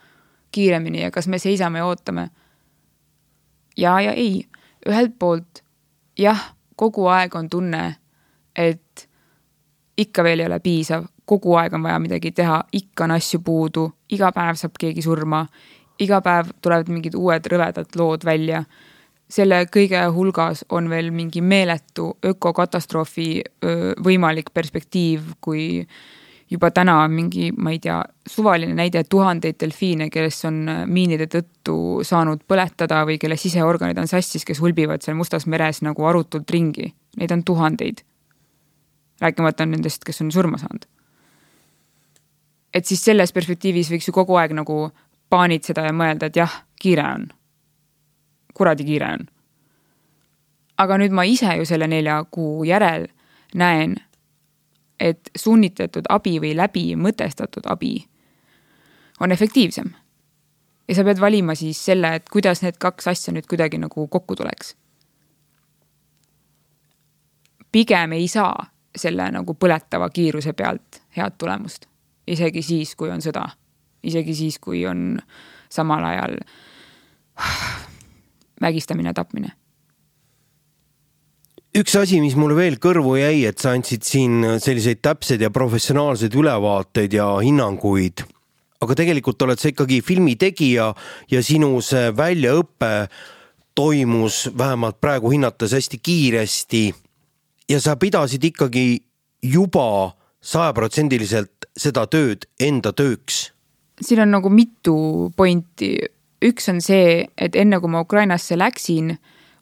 kiiremini 0.52 1.02
ja 1.02 1.12
kas 1.12 1.28
me 1.28 1.40
seisame 1.40 1.80
ja 1.80 1.86
ootame? 1.86 2.30
ja, 3.78 4.02
ja 4.02 4.12
ei, 4.12 4.46
ühelt 4.88 5.16
poolt 5.20 5.64
jah, 6.20 6.42
kogu 6.76 7.08
aeg 7.12 7.36
on 7.36 7.50
tunne, 7.50 7.84
et 8.56 9.08
ikka 10.00 10.24
veel 10.24 10.44
ei 10.44 10.48
ole 10.48 10.60
piisav, 10.64 11.08
kogu 11.30 11.56
aeg 11.60 11.74
on 11.78 11.84
vaja 11.84 12.00
midagi 12.02 12.32
teha, 12.36 12.62
ikka 12.74 13.06
on 13.06 13.16
asju 13.18 13.42
puudu, 13.46 13.86
iga 14.16 14.32
päev 14.36 14.60
saab 14.60 14.80
keegi 14.80 15.04
surma, 15.06 15.44
iga 16.00 16.22
päev 16.26 16.54
tulevad 16.64 16.92
mingid 16.92 17.18
uued 17.20 17.52
rõvedad 17.52 18.00
lood 18.00 18.26
välja. 18.26 18.64
selle 19.30 19.66
kõige 19.70 20.00
hulgas 20.10 20.64
on 20.74 20.88
veel 20.90 21.12
mingi 21.14 21.42
meeletu 21.42 22.18
ökokatastroofi 22.26 23.44
võimalik 24.02 24.50
perspektiiv, 24.54 25.22
kui 25.42 25.86
juba 26.50 26.72
täna 26.72 27.08
mingi, 27.08 27.52
ma 27.58 27.72
ei 27.72 27.80
tea, 27.80 28.00
suvaline 28.28 28.74
näide, 28.74 29.04
tuhandeid 29.10 29.60
delfiine, 29.62 30.10
kes 30.10 30.46
on 30.50 30.64
miinide 30.90 31.28
tõttu 31.30 32.04
saanud 32.04 32.42
põletada 32.50 33.04
või 33.06 33.20
kelle 33.22 33.38
siseorganid 33.38 33.98
on 34.02 34.10
sassis, 34.10 34.46
kes 34.46 34.62
hulbivad 34.62 35.06
seal 35.06 35.18
Mustas 35.18 35.46
meres 35.46 35.84
nagu 35.86 36.06
arutult 36.10 36.50
ringi. 36.50 36.90
Neid 37.20 37.32
on 37.36 37.44
tuhandeid 37.46 38.02
rääkimata 39.22 39.66
nendest, 39.66 40.04
kes 40.06 40.22
on 40.22 40.32
surma 40.32 40.58
saanud. 40.58 40.86
et 42.74 42.86
siis 42.86 43.02
selles 43.06 43.34
perspektiivis 43.34 43.90
võiks 43.92 44.08
ju 44.08 44.14
kogu 44.14 44.36
aeg 44.38 44.52
nagu 44.54 44.92
paanitseda 45.30 45.88
ja 45.88 45.94
mõelda, 45.94 46.30
et 46.30 46.36
jah, 46.36 46.64
kiire 46.82 47.04
on. 47.04 47.28
kuradi 48.54 48.86
kiire 48.86 49.14
on. 49.14 49.28
aga 50.78 50.98
nüüd 50.98 51.12
ma 51.12 51.24
ise 51.24 51.56
ju 51.58 51.66
selle 51.66 51.88
nelja 51.88 52.24
kuu 52.32 52.64
järel 52.64 53.08
näen, 53.56 53.98
et 55.00 55.30
sunnitletud 55.38 56.10
abi 56.10 56.40
või 56.40 56.56
läbi 56.56 56.96
mõtestatud 56.96 57.66
abi 57.66 58.10
on 59.20 59.32
efektiivsem. 59.32 59.94
ja 60.88 60.96
sa 60.96 61.04
pead 61.04 61.20
valima 61.20 61.56
siis 61.56 61.86
selle, 61.86 62.16
et 62.16 62.30
kuidas 62.30 62.62
need 62.62 62.78
kaks 62.80 63.08
asja 63.08 63.34
nüüd 63.34 63.48
kuidagi 63.50 63.78
nagu 63.78 64.08
kokku 64.08 64.36
tuleks. 64.36 64.76
pigem 67.72 68.12
ei 68.12 68.28
saa 68.28 68.70
selle 68.96 69.32
nagu 69.32 69.54
põletava 69.54 70.10
kiiruse 70.10 70.54
pealt 70.54 71.02
head 71.18 71.38
tulemust. 71.38 71.86
isegi 72.28 72.62
siis, 72.62 72.96
kui 72.96 73.10
on 73.10 73.22
sõda. 73.22 73.50
isegi 74.04 74.36
siis, 74.36 74.60
kui 74.60 74.86
on 74.86 75.20
samal 75.70 76.04
ajal 76.04 76.38
vägistamine, 78.62 79.14
tapmine. 79.14 79.52
Üks 81.78 81.96
asi, 82.00 82.20
mis 82.22 82.36
mulle 82.40 82.58
veel 82.58 82.78
kõrvu 82.82 83.16
jäi, 83.20 83.44
et 83.50 83.60
sa 83.62 83.74
andsid 83.78 84.06
siin 84.06 84.42
selliseid 84.62 85.02
täpseid 85.06 85.44
ja 85.44 85.52
professionaalseid 85.54 86.36
ülevaateid 86.36 87.14
ja 87.14 87.32
hinnanguid. 87.44 88.26
aga 88.80 88.96
tegelikult 88.96 89.42
oled 89.44 89.60
sa 89.60 89.68
ikkagi 89.68 90.00
filmitegija 90.02 90.94
ja 91.32 91.42
sinu 91.44 91.82
see 91.84 92.14
väljaõpe 92.16 93.10
toimus 93.76 94.50
vähemalt 94.58 95.02
praegu 95.02 95.32
hinnates 95.34 95.74
hästi 95.76 96.00
kiiresti 96.00 96.84
ja 97.70 97.80
sa 97.80 97.96
pidasid 97.96 98.44
ikkagi 98.44 99.04
juba 99.44 100.16
sajaprotsendiliselt 100.42 101.68
seda 101.78 102.08
tööd 102.08 102.48
enda 102.60 102.94
tööks? 102.96 103.52
siin 104.02 104.24
on 104.24 104.32
nagu 104.32 104.50
mitu 104.50 105.32
pointi. 105.36 105.98
üks 106.40 106.70
on 106.72 106.80
see, 106.82 107.28
et 107.38 107.56
enne 107.56 107.82
kui 107.84 107.92
ma 107.92 108.02
Ukrainasse 108.02 108.56
läksin, 108.58 109.18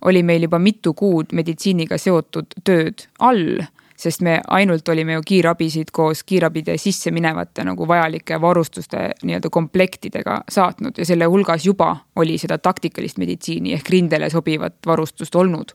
oli 0.06 0.24
meil 0.24 0.46
juba 0.48 0.60
mitu 0.60 0.94
kuud 0.94 1.34
meditsiiniga 1.34 1.98
seotud 1.98 2.60
tööd 2.64 3.08
all, 3.20 3.62
sest 3.98 4.22
me 4.22 4.38
ainult 4.54 4.90
olime 4.90 5.18
ju 5.18 5.24
kiirabisid 5.26 5.90
koos 5.92 6.22
kiirabide 6.24 6.78
sisse 6.78 7.12
minevate 7.12 7.66
nagu 7.66 7.88
vajalike 7.88 8.38
varustuste 8.42 9.10
nii-öelda 9.24 9.50
komplektidega 9.50 10.42
saatnud 10.50 10.98
ja 10.98 11.06
selle 11.06 11.26
hulgas 11.26 11.66
juba 11.66 11.96
oli 12.16 12.38
seda 12.38 12.58
taktikalist 12.58 13.18
meditsiini 13.18 13.74
ehk 13.74 13.90
rindele 13.90 14.30
sobivat 14.30 14.78
varustust 14.86 15.36
olnud. 15.36 15.74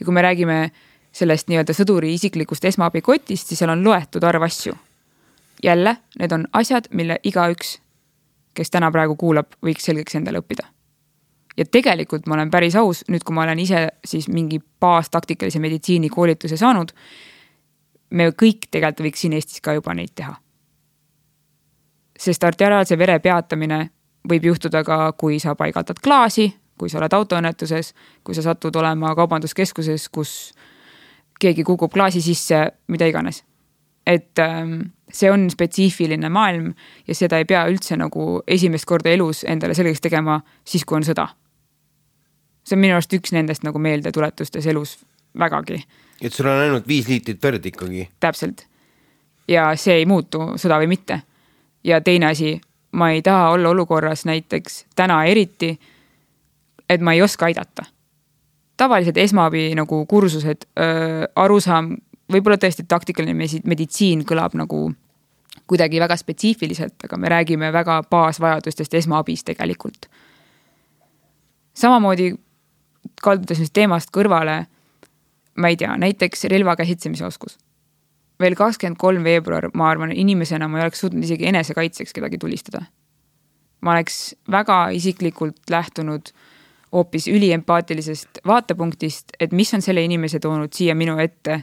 ja 0.00 0.04
kui 0.04 0.14
me 0.14 0.22
räägime 0.22 0.70
sellest 1.12 1.48
nii-öelda 1.48 1.74
sõduri 1.74 2.12
isiklikust 2.14 2.64
esmaabikotist, 2.64 3.48
siis 3.48 3.62
seal 3.62 3.72
on 3.72 3.84
loetud 3.84 4.24
arv 4.24 4.42
asju. 4.42 4.74
jälle, 5.62 5.96
need 6.18 6.32
on 6.32 6.46
asjad, 6.52 6.84
mille 6.90 7.18
igaüks, 7.24 7.78
kes 8.54 8.70
täna 8.70 8.90
praegu 8.94 9.16
kuulab, 9.16 9.56
võiks 9.64 9.88
selgeks 9.88 10.14
endale 10.14 10.38
õppida. 10.38 10.68
Ja 11.58 11.64
tegelikult 11.66 12.26
ma 12.26 12.36
olen 12.38 12.50
päris 12.50 12.76
aus, 12.78 13.02
nüüd 13.10 13.24
kui 13.26 13.34
ma 13.34 13.42
olen 13.42 13.58
ise 13.58 13.88
siis 14.06 14.28
mingi 14.30 14.60
baastaktikalise 14.80 15.58
meditsiini 15.58 16.08
koolituse 16.08 16.56
saanud, 16.56 16.92
me 18.10 18.30
kõik 18.30 18.68
tegelikult 18.70 19.08
võiks 19.08 19.24
siin 19.24 19.34
Eestis 19.36 19.60
ka 19.64 19.74
juba 19.76 19.94
neid 19.94 20.14
teha. 20.14 20.36
sest 22.18 22.44
arteriaalse 22.44 22.96
vere 22.98 23.18
peatamine 23.22 23.90
võib 24.28 24.44
juhtuda 24.44 24.82
ka, 24.84 25.12
kui 25.12 25.38
sa 25.38 25.54
paigaldad 25.54 26.00
klaasi, 26.02 26.48
kui 26.78 26.90
sa 26.90 26.98
oled 26.98 27.14
autoõnnetuses, 27.14 27.92
kui 28.24 28.34
sa 28.34 28.42
satud 28.42 28.76
olema 28.76 29.14
kaubanduskeskuses, 29.14 30.08
kus 30.08 30.32
keegi 31.38 31.64
kukub 31.64 31.92
klaasi 31.92 32.22
sisse, 32.22 32.64
mida 32.88 33.06
iganes. 33.06 33.44
et 34.06 34.38
ähm, 34.38 34.80
see 35.12 35.30
on 35.30 35.50
spetsiifiline 35.50 36.28
maailm 36.32 36.70
ja 37.06 37.14
seda 37.14 37.38
ei 37.38 37.44
pea 37.44 37.66
üldse 37.68 37.96
nagu 38.00 38.40
esimest 38.46 38.86
korda 38.88 39.10
elus 39.12 39.42
endale 39.44 39.74
selgeks 39.76 40.00
tegema 40.00 40.40
siis, 40.64 40.84
kui 40.84 40.96
on 40.96 41.04
sõda. 41.04 41.26
See 42.68 42.76
on 42.76 42.82
minu 42.84 42.96
arust 42.98 43.14
üks 43.16 43.32
nendest 43.32 43.64
nagu 43.64 43.80
meeldetuletustes 43.80 44.66
elus 44.66 44.98
vägagi. 45.38 45.82
et 46.22 46.32
sul 46.32 46.46
on 46.46 46.64
ainult 46.64 46.88
viis 46.88 47.08
liitrit 47.08 47.42
verd 47.42 47.66
ikkagi? 47.66 48.08
täpselt. 48.20 48.66
ja 49.48 49.70
see 49.76 50.00
ei 50.02 50.06
muutu, 50.06 50.54
sõda 50.56 50.80
või 50.82 50.92
mitte. 50.94 51.22
ja 51.84 52.00
teine 52.00 52.32
asi, 52.32 52.60
ma 52.92 53.10
ei 53.10 53.22
taha 53.22 53.50
olla 53.56 53.74
olukorras 53.74 54.24
näiteks 54.24 54.84
täna 54.96 55.24
eriti, 55.24 55.78
et 56.88 57.00
ma 57.00 57.12
ei 57.16 57.22
oska 57.22 57.46
aidata 57.46 57.88
tavalised 58.78 59.16
esmaabi 59.16 59.72
nagu 59.74 60.04
kursused, 60.06 60.68
arusaam, 61.36 61.96
võib-olla 62.32 62.58
tõesti 62.60 62.86
taktikaline 62.88 63.34
meditsiin 63.66 64.24
kõlab 64.28 64.54
nagu 64.58 64.86
kuidagi 65.68 66.00
väga 66.00 66.16
spetsiifiliselt, 66.16 66.96
aga 67.04 67.18
me 67.20 67.30
räägime 67.32 67.72
väga 67.72 68.02
baasvajadustest 68.10 68.94
esmaabist 69.02 69.46
tegelikult. 69.50 70.06
samamoodi 71.74 72.32
kaldudes 73.22 73.72
teemast 73.72 74.12
kõrvale, 74.14 74.66
ma 75.56 75.70
ei 75.72 75.76
tea, 75.76 75.96
näiteks 75.96 76.44
relva 76.52 76.76
käsitsemise 76.76 77.26
oskus. 77.26 77.58
veel 78.38 78.54
kakskümmend 78.54 78.96
kolm 78.98 79.24
veebruar, 79.24 79.70
ma 79.74 79.88
arvan, 79.90 80.12
inimesena 80.12 80.68
ma 80.68 80.78
ei 80.78 80.84
oleks 80.86 81.00
suutnud 81.00 81.24
isegi 81.24 81.46
enesekaitseks 81.46 82.12
kedagi 82.12 82.38
tulistada. 82.38 82.84
ma 83.80 83.92
oleks 83.92 84.34
väga 84.50 84.88
isiklikult 84.90 85.70
lähtunud 85.70 86.28
äh, 86.28 86.58
hoopis 86.92 87.28
üliempaatilisest 87.28 88.28
vaatepunktist, 88.46 89.24
et 89.40 89.52
mis 89.52 89.74
on 89.74 89.82
selle 89.82 90.02
inimese 90.04 90.40
toonud 90.40 90.72
siia 90.72 90.94
minu 90.94 91.18
ette 91.18 91.62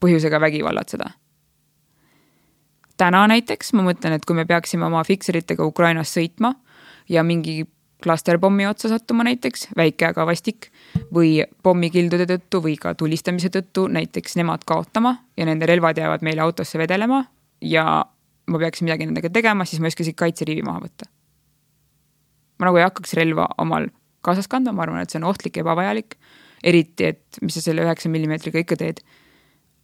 põhjusega 0.00 0.40
vägivallatseda. 0.40 1.10
täna 2.96 3.26
näiteks 3.26 3.72
ma 3.72 3.82
mõtlen, 3.82 4.14
et 4.14 4.24
kui 4.24 4.36
me 4.36 4.44
peaksime 4.44 4.86
oma 4.86 5.04
fikseritega 5.04 5.64
Ukrainas 5.66 6.14
sõitma 6.14 6.54
ja 7.08 7.22
mingi 7.22 7.66
klasterpommi 8.04 8.66
otsa 8.68 8.90
sattuma 8.92 9.24
näiteks, 9.24 9.70
väike 9.76 10.10
aga 10.10 10.26
vastik, 10.28 10.68
või 11.14 11.38
pommikildude 11.64 12.26
tõttu 12.28 12.60
või 12.64 12.76
ka 12.80 12.94
tulistamise 12.98 13.48
tõttu 13.52 13.86
näiteks 13.92 14.36
nemad 14.36 14.66
kaotama 14.68 15.16
ja 15.36 15.48
nende 15.48 15.66
relvad 15.66 15.98
jäävad 15.98 16.24
meile 16.26 16.44
autosse 16.44 16.78
vedelema 16.78 17.24
ja 17.64 18.04
ma 18.46 18.60
peaksin 18.60 18.88
midagi 18.88 19.08
nendega 19.08 19.30
tegema, 19.32 19.64
siis 19.64 19.80
ma 19.80 19.88
ei 19.88 19.94
oska 19.94 20.04
isegi 20.04 20.20
kaitseriivi 20.20 20.64
maha 20.66 20.84
võtta. 20.84 21.10
ma 22.58 22.68
nagu 22.68 22.78
ei 22.78 22.86
hakkaks 22.86 23.16
relva 23.18 23.48
omal 23.58 23.88
kaasas 24.24 24.48
kandma, 24.48 24.72
ma 24.72 24.84
arvan, 24.86 25.02
et 25.02 25.12
see 25.12 25.20
on 25.20 25.28
ohtlik 25.28 25.58
ja 25.58 25.64
ebavajalik. 25.64 26.18
eriti, 26.64 27.04
et 27.12 27.38
mis 27.42 27.54
sa 27.54 27.60
selle 27.60 27.84
üheksa 27.84 28.08
millimeetriga 28.08 28.62
ikka 28.62 28.76
teed. 28.80 29.00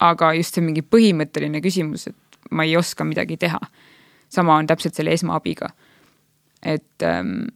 aga 0.01 0.33
just 0.35 0.55
see 0.55 0.65
mingi 0.65 0.83
põhimõtteline 0.83 1.61
küsimus, 1.61 2.07
et 2.09 2.41
ma 2.51 2.65
ei 2.65 2.77
oska 2.77 3.05
midagi 3.05 3.37
teha. 3.37 3.61
sama 4.29 4.57
on 4.57 4.67
täpselt 4.67 4.95
selle 4.95 5.13
esmaabiga. 5.17 5.71
et 6.63 7.03
ähm, 7.03 7.49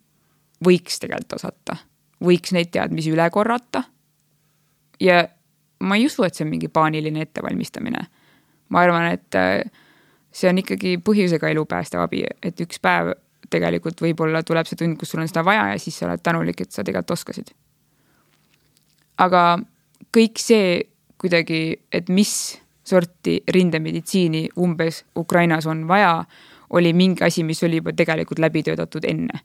võiks 0.64 1.00
tegelikult 1.02 1.38
osata, 1.38 1.76
võiks 2.24 2.54
neid 2.56 2.72
teadmisi 2.74 3.12
üle 3.12 3.28
korrata. 3.30 3.84
ja 5.00 5.24
ma 5.80 5.96
ei 5.96 6.06
usu, 6.06 6.24
et 6.24 6.34
see 6.34 6.44
on 6.46 6.50
mingi 6.50 6.68
paaniline 6.68 7.22
ettevalmistamine. 7.26 8.06
ma 8.68 8.80
arvan, 8.80 9.10
et 9.12 9.34
äh, 9.34 9.62
see 10.32 10.48
on 10.50 10.58
ikkagi 10.58 10.96
põhjusega 11.04 11.50
elu 11.52 11.66
päästev 11.66 12.02
abi, 12.04 12.24
et 12.42 12.60
üks 12.60 12.80
päev 12.82 13.12
tegelikult 13.50 14.00
võib-olla 14.00 14.42
tuleb 14.42 14.66
see 14.66 14.78
tund, 14.80 14.96
kus 14.98 15.12
sul 15.12 15.22
on 15.22 15.30
seda 15.30 15.44
vaja 15.46 15.68
ja 15.72 15.78
siis 15.78 15.98
sa 15.98 16.08
oled 16.08 16.22
tänulik, 16.24 16.60
et 16.60 16.72
sa 16.72 16.82
tegelikult 16.82 17.14
oskasid. 17.18 17.52
aga 19.18 19.58
kõik 20.14 20.40
see 20.42 20.82
kuidagi, 21.20 21.78
et 21.92 22.08
mis 22.08 22.58
sorti 22.84 23.38
rindemeditsiini 23.48 24.48
umbes 24.60 25.04
Ukrainas 25.16 25.66
on 25.66 25.86
vaja, 25.88 26.24
oli 26.70 26.92
mingi 26.92 27.24
asi, 27.24 27.44
mis 27.44 27.62
oli 27.64 27.80
juba 27.80 27.94
tegelikult 27.96 28.38
läbi 28.38 28.62
töötatud 28.62 29.04
enne. 29.08 29.40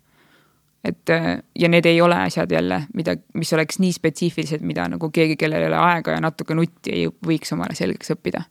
Et 0.83 1.11
ja 1.59 1.69
need 1.69 1.85
ei 1.85 2.01
ole 2.01 2.15
asjad 2.15 2.51
jälle, 2.51 2.83
mida, 2.93 3.15
mis 3.33 3.53
oleks 3.53 3.79
nii 3.79 3.91
spetsiifilised, 3.91 4.61
mida 4.61 4.87
nagu 4.87 5.09
keegi, 5.11 5.35
kellel 5.35 5.65
ei 5.65 5.67
ole 5.67 5.81
aega 5.81 6.15
ja 6.15 6.21
natuke 6.23 6.55
nutti 6.55 6.93
ei 6.95 7.09
võiks 7.25 7.51
omale 7.53 7.75
selgeks 7.75 8.15
õppida 8.15 8.45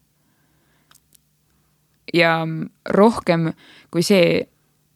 ja 2.13 2.47
rohkem 2.89 3.51
kui 3.91 4.03
see, 4.05 4.41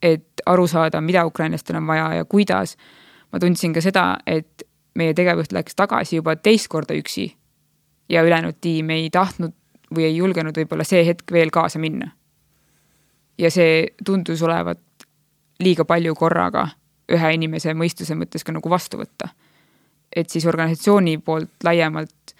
et 0.02 0.44
aru 0.46 0.68
saada, 0.68 1.02
mida 1.02 1.26
ukrainlastel 1.26 1.78
on 1.80 1.88
vaja 1.88 2.14
ja 2.20 2.26
kuidas, 2.26 2.78
ma 3.32 3.40
tundsin 3.40 3.74
ka 3.74 3.82
seda, 3.82 4.06
et 4.28 4.66
meie 5.00 5.14
tegevjuht 5.18 5.54
läks 5.56 5.76
tagasi 5.76 6.20
juba 6.20 6.36
teist 6.36 6.68
korda 6.70 6.94
üksi 6.98 7.32
ja 8.10 8.24
ülejäänud 8.24 8.60
tiim 8.62 8.90
ei 8.94 9.10
tahtnud 9.10 9.56
või 9.94 10.10
ei 10.10 10.18
julgenud 10.18 10.58
võib-olla 10.58 10.86
see 10.86 11.06
hetk 11.06 11.32
veel 11.32 11.50
kaasa 11.54 11.80
minna. 11.80 12.12
ja 13.38 13.50
see 13.52 13.88
tundus 14.06 14.42
olevat 14.42 14.80
liiga 15.60 15.86
palju 15.86 16.14
korraga 16.16 16.68
ühe 17.12 17.34
inimese 17.34 17.74
mõistuse 17.74 18.16
mõttes 18.16 18.44
ka 18.44 18.56
nagu 18.56 18.70
vastu 18.70 18.98
võtta. 18.98 19.30
et 20.16 20.30
siis 20.30 20.46
organisatsiooni 20.46 21.18
poolt 21.18 21.64
laiemalt 21.64 22.36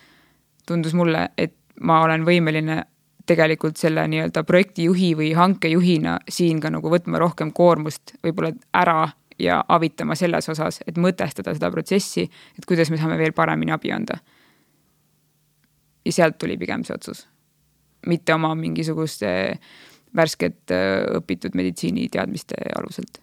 tundus 0.66 0.94
mulle, 0.94 1.30
et 1.38 1.56
ma 1.82 2.02
olen 2.04 2.26
võimeline 2.26 2.84
tegelikult 3.26 3.80
selle 3.80 4.04
nii-öelda 4.08 4.44
projektijuhi 4.44 5.14
või 5.18 5.32
hankejuhina 5.34 6.18
siin 6.30 6.60
ka 6.62 6.70
nagu 6.70 6.92
võtma 6.92 7.20
rohkem 7.20 7.52
koormust 7.56 8.16
võib-olla 8.24 8.52
ära 8.74 9.08
ja 9.40 9.64
avitama 9.68 10.16
selles 10.16 10.50
osas, 10.50 10.82
et 10.88 11.00
mõtestada 11.00 11.56
seda 11.56 11.72
protsessi, 11.72 12.28
et 12.58 12.68
kuidas 12.68 12.92
me 12.92 13.00
saame 13.00 13.18
veel 13.18 13.34
paremini 13.34 13.72
abi 13.72 13.92
anda. 13.92 14.18
ja 16.06 16.12
sealt 16.12 16.38
tuli 16.38 16.58
pigem 16.58 16.84
see 16.84 16.96
otsus, 16.96 17.28
mitte 18.06 18.34
oma 18.34 18.52
mingisuguste 18.56 19.58
värsket 20.16 20.72
õpitud 21.18 21.56
meditsiiniteadmiste 21.56 22.56
aluselt. 22.76 23.23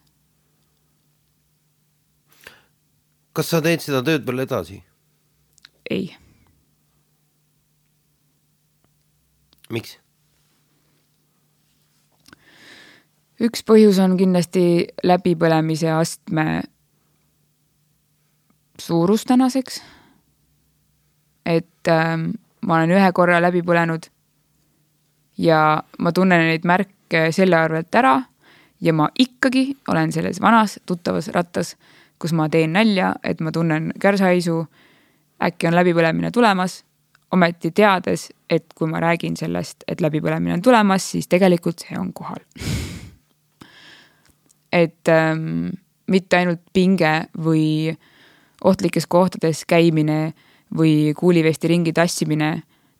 Kas 3.32 3.52
sa 3.52 3.62
teed 3.64 3.82
seda 3.84 4.02
tööd 4.06 4.26
veel 4.26 4.44
edasi? 4.46 4.80
ei 5.90 6.10
miks? 9.70 9.96
üks 13.40 13.64
põhjus 13.64 14.00
on 14.02 14.18
kindlasti 14.20 14.64
läbipõlemise 15.06 15.88
astme 15.94 16.46
suurus 18.80 19.24
tänaseks. 19.24 19.82
et 21.46 21.88
äh, 21.88 22.16
ma 22.66 22.76
olen 22.76 22.96
ühe 22.96 23.12
korra 23.12 23.40
läbi 23.42 23.62
põlenud 23.62 24.10
ja 25.38 25.82
ma 25.98 26.12
tunnen 26.12 26.44
neid 26.50 26.66
märke 26.68 27.30
selle 27.32 27.56
arvelt 27.56 27.94
ära 27.94 28.18
ja 28.80 28.92
ma 28.92 29.08
ikkagi 29.18 29.70
olen 29.88 30.12
selles 30.12 30.40
vanas 30.40 30.78
tuttavas 30.86 31.28
rattas, 31.28 31.76
kus 32.20 32.32
ma 32.36 32.48
teen 32.52 32.72
nalja, 32.76 33.14
et 33.24 33.40
ma 33.40 33.52
tunnen 33.52 33.90
kärsahaisu, 34.00 34.60
äkki 35.42 35.70
on 35.70 35.76
läbipõlemine 35.78 36.30
tulemas 36.30 36.84
ometi 37.32 37.70
teades, 37.70 38.28
et 38.50 38.72
kui 38.74 38.90
ma 38.90 39.00
räägin 39.00 39.36
sellest, 39.38 39.84
et 39.88 40.00
läbipõlemine 40.02 40.58
on 40.58 40.62
tulemas, 40.62 41.10
siis 41.12 41.28
tegelikult 41.30 41.86
see 41.86 41.98
on 41.98 42.12
kohal 42.12 42.42
et 44.72 45.08
ähm, 45.08 45.70
mitte 46.10 46.38
ainult 46.38 46.62
pinge 46.72 47.12
või 47.38 47.90
ohtlikes 48.64 49.06
kohtades 49.10 49.64
käimine 49.68 50.32
või 50.76 51.12
kuulivesti 51.16 51.70
ringi 51.70 51.92
tassimine 51.92 52.50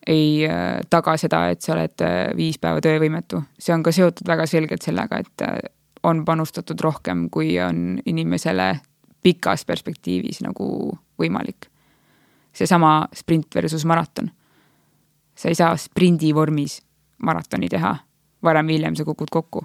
ei 0.07 0.47
äh, 0.49 0.81
taga 0.91 1.17
seda, 1.21 1.45
et 1.53 1.63
sa 1.63 1.75
oled 1.77 2.03
äh, 2.03 2.31
viis 2.37 2.59
päeva 2.59 2.81
töövõimetu. 2.83 3.43
see 3.59 3.75
on 3.75 3.83
ka 3.83 3.93
seotud 3.93 4.27
väga 4.27 4.47
selgelt 4.47 4.83
sellega, 4.83 5.21
et 5.21 5.45
äh, 5.47 5.59
on 6.03 6.25
panustatud 6.25 6.81
rohkem, 6.81 7.29
kui 7.31 7.59
on 7.61 8.01
inimesele 8.07 8.73
pikas 9.23 9.65
perspektiivis 9.65 10.41
nagu 10.45 10.99
võimalik 11.21 11.71
seesama 12.53 13.09
sprint 13.15 13.55
versus 13.55 13.85
maraton. 13.85 14.31
sa 15.35 15.49
ei 15.49 15.55
saa 15.55 15.77
sprindi 15.77 16.35
vormis 16.35 16.83
maratoni 17.23 17.69
teha, 17.69 17.95
varem 18.43 18.67
või 18.67 18.77
hiljem 18.77 18.97
sa 18.97 19.05
kukud 19.05 19.31
kokku. 19.31 19.65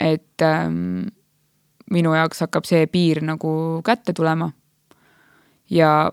et 0.00 0.42
ähm, 0.42 1.08
minu 1.90 2.14
jaoks 2.14 2.40
hakkab 2.40 2.64
see 2.64 2.86
piir 2.86 3.22
nagu 3.22 3.82
kätte 3.84 4.12
tulema. 4.12 4.52
ja 5.70 6.12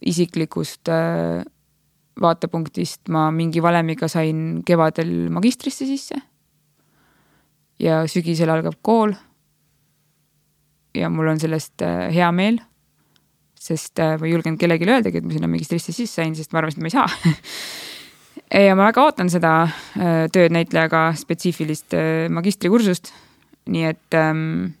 isiklikust 0.00 0.88
äh, 0.88 1.44
vaatepunktist 2.20 3.08
ma 3.08 3.30
mingi 3.30 3.62
valemiga 3.62 4.08
sain 4.08 4.62
kevadel 4.66 5.30
magistrisse 5.30 5.86
sisse. 5.86 6.16
ja 7.78 8.06
sügisel 8.06 8.50
algab 8.50 8.74
kool. 8.82 9.12
Ja 10.94 11.10
mul 11.10 11.32
on 11.32 11.40
sellest 11.40 11.82
äh, 11.84 12.08
hea 12.14 12.28
meel 12.34 12.60
sest 13.62 14.00
äh, 14.02 14.16
ma 14.18 14.26
ei 14.26 14.34
julgenud 14.34 14.60
kellelegi 14.60 14.88
öeldagi, 14.88 15.20
et 15.20 15.26
ma 15.26 15.34
sinna 15.34 15.50
magistrisse 15.50 15.94
sisse 15.94 16.20
sain, 16.20 16.36
sest 16.36 16.52
ma 16.52 16.62
arvasin, 16.62 16.82
et 16.82 16.86
ma 16.86 16.90
ei 16.90 16.96
saa 16.96 18.62
ja 18.68 18.76
ma 18.76 18.88
väga 18.90 19.06
ootan 19.06 19.32
seda 19.32 19.54
äh, 19.64 20.24
tööd 20.34 20.54
näitlejaga 20.54 21.10
spetsiifilist 21.18 21.96
magistrikursust. 22.32 23.12
nii 23.72 23.84
et 23.86 24.16
ähm, 24.18 24.72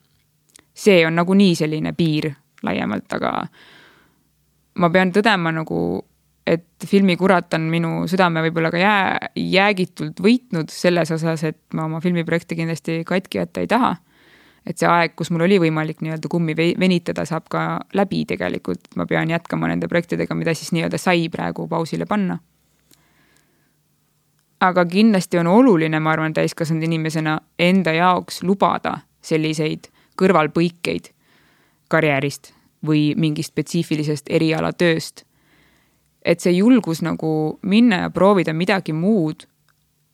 see 0.74 1.04
on 1.06 1.14
nagunii 1.14 1.54
selline 1.56 1.92
piir 1.94 2.32
laiemalt, 2.66 3.06
aga 3.14 3.32
ma 4.82 4.90
pean 4.90 5.12
tõdema 5.14 5.52
nagu, 5.54 5.78
et 6.46 6.86
filmikurat 6.86 7.54
on 7.54 7.68
minu 7.70 7.92
südame 8.10 8.42
võib-olla 8.42 8.72
ka 8.74 8.80
jää, 8.80 9.32
jäägitult 9.38 10.18
võitnud 10.22 10.72
selles 10.74 11.10
osas, 11.14 11.44
et 11.46 11.60
ma 11.74 11.86
oma 11.86 12.00
filmiprojekte 12.02 12.58
kindlasti 12.58 13.02
katki 13.06 13.38
jätta 13.38 13.62
ei 13.62 13.70
taha 13.70 13.94
et 14.66 14.78
see 14.78 14.88
aeg, 14.88 15.16
kus 15.18 15.30
mul 15.34 15.46
oli 15.46 15.58
võimalik 15.62 16.02
nii-öelda 16.02 16.30
kummi 16.30 16.54
venitada, 16.56 17.24
saab 17.26 17.48
ka 17.50 17.64
läbi 17.98 18.24
tegelikult, 18.28 18.92
ma 18.96 19.06
pean 19.10 19.30
jätkama 19.30 19.70
nende 19.70 19.88
projektidega, 19.90 20.34
mida 20.38 20.54
siis 20.54 20.72
nii-öelda 20.72 21.00
sai 21.02 21.28
praegu 21.32 21.68
pausile 21.68 22.06
panna. 22.06 22.38
aga 24.62 24.84
kindlasti 24.86 25.38
on 25.38 25.46
oluline, 25.50 25.98
ma 26.00 26.12
arvan, 26.14 26.34
täiskasvanud 26.34 26.84
inimesena 26.86 27.40
enda 27.58 27.92
jaoks 27.92 28.42
lubada 28.46 29.00
selliseid 29.22 29.88
kõrvalpõikeid 30.14 31.08
karjäärist 31.90 32.52
või 32.86 33.14
mingist 33.16 33.50
spetsiifilisest 33.50 34.30
erialatööst. 34.30 35.24
et 36.24 36.40
see 36.40 36.52
julgus 36.52 37.02
nagu 37.02 37.58
minna 37.62 37.96
ja 37.96 38.10
proovida 38.10 38.52
midagi 38.52 38.92
muud 38.92 39.42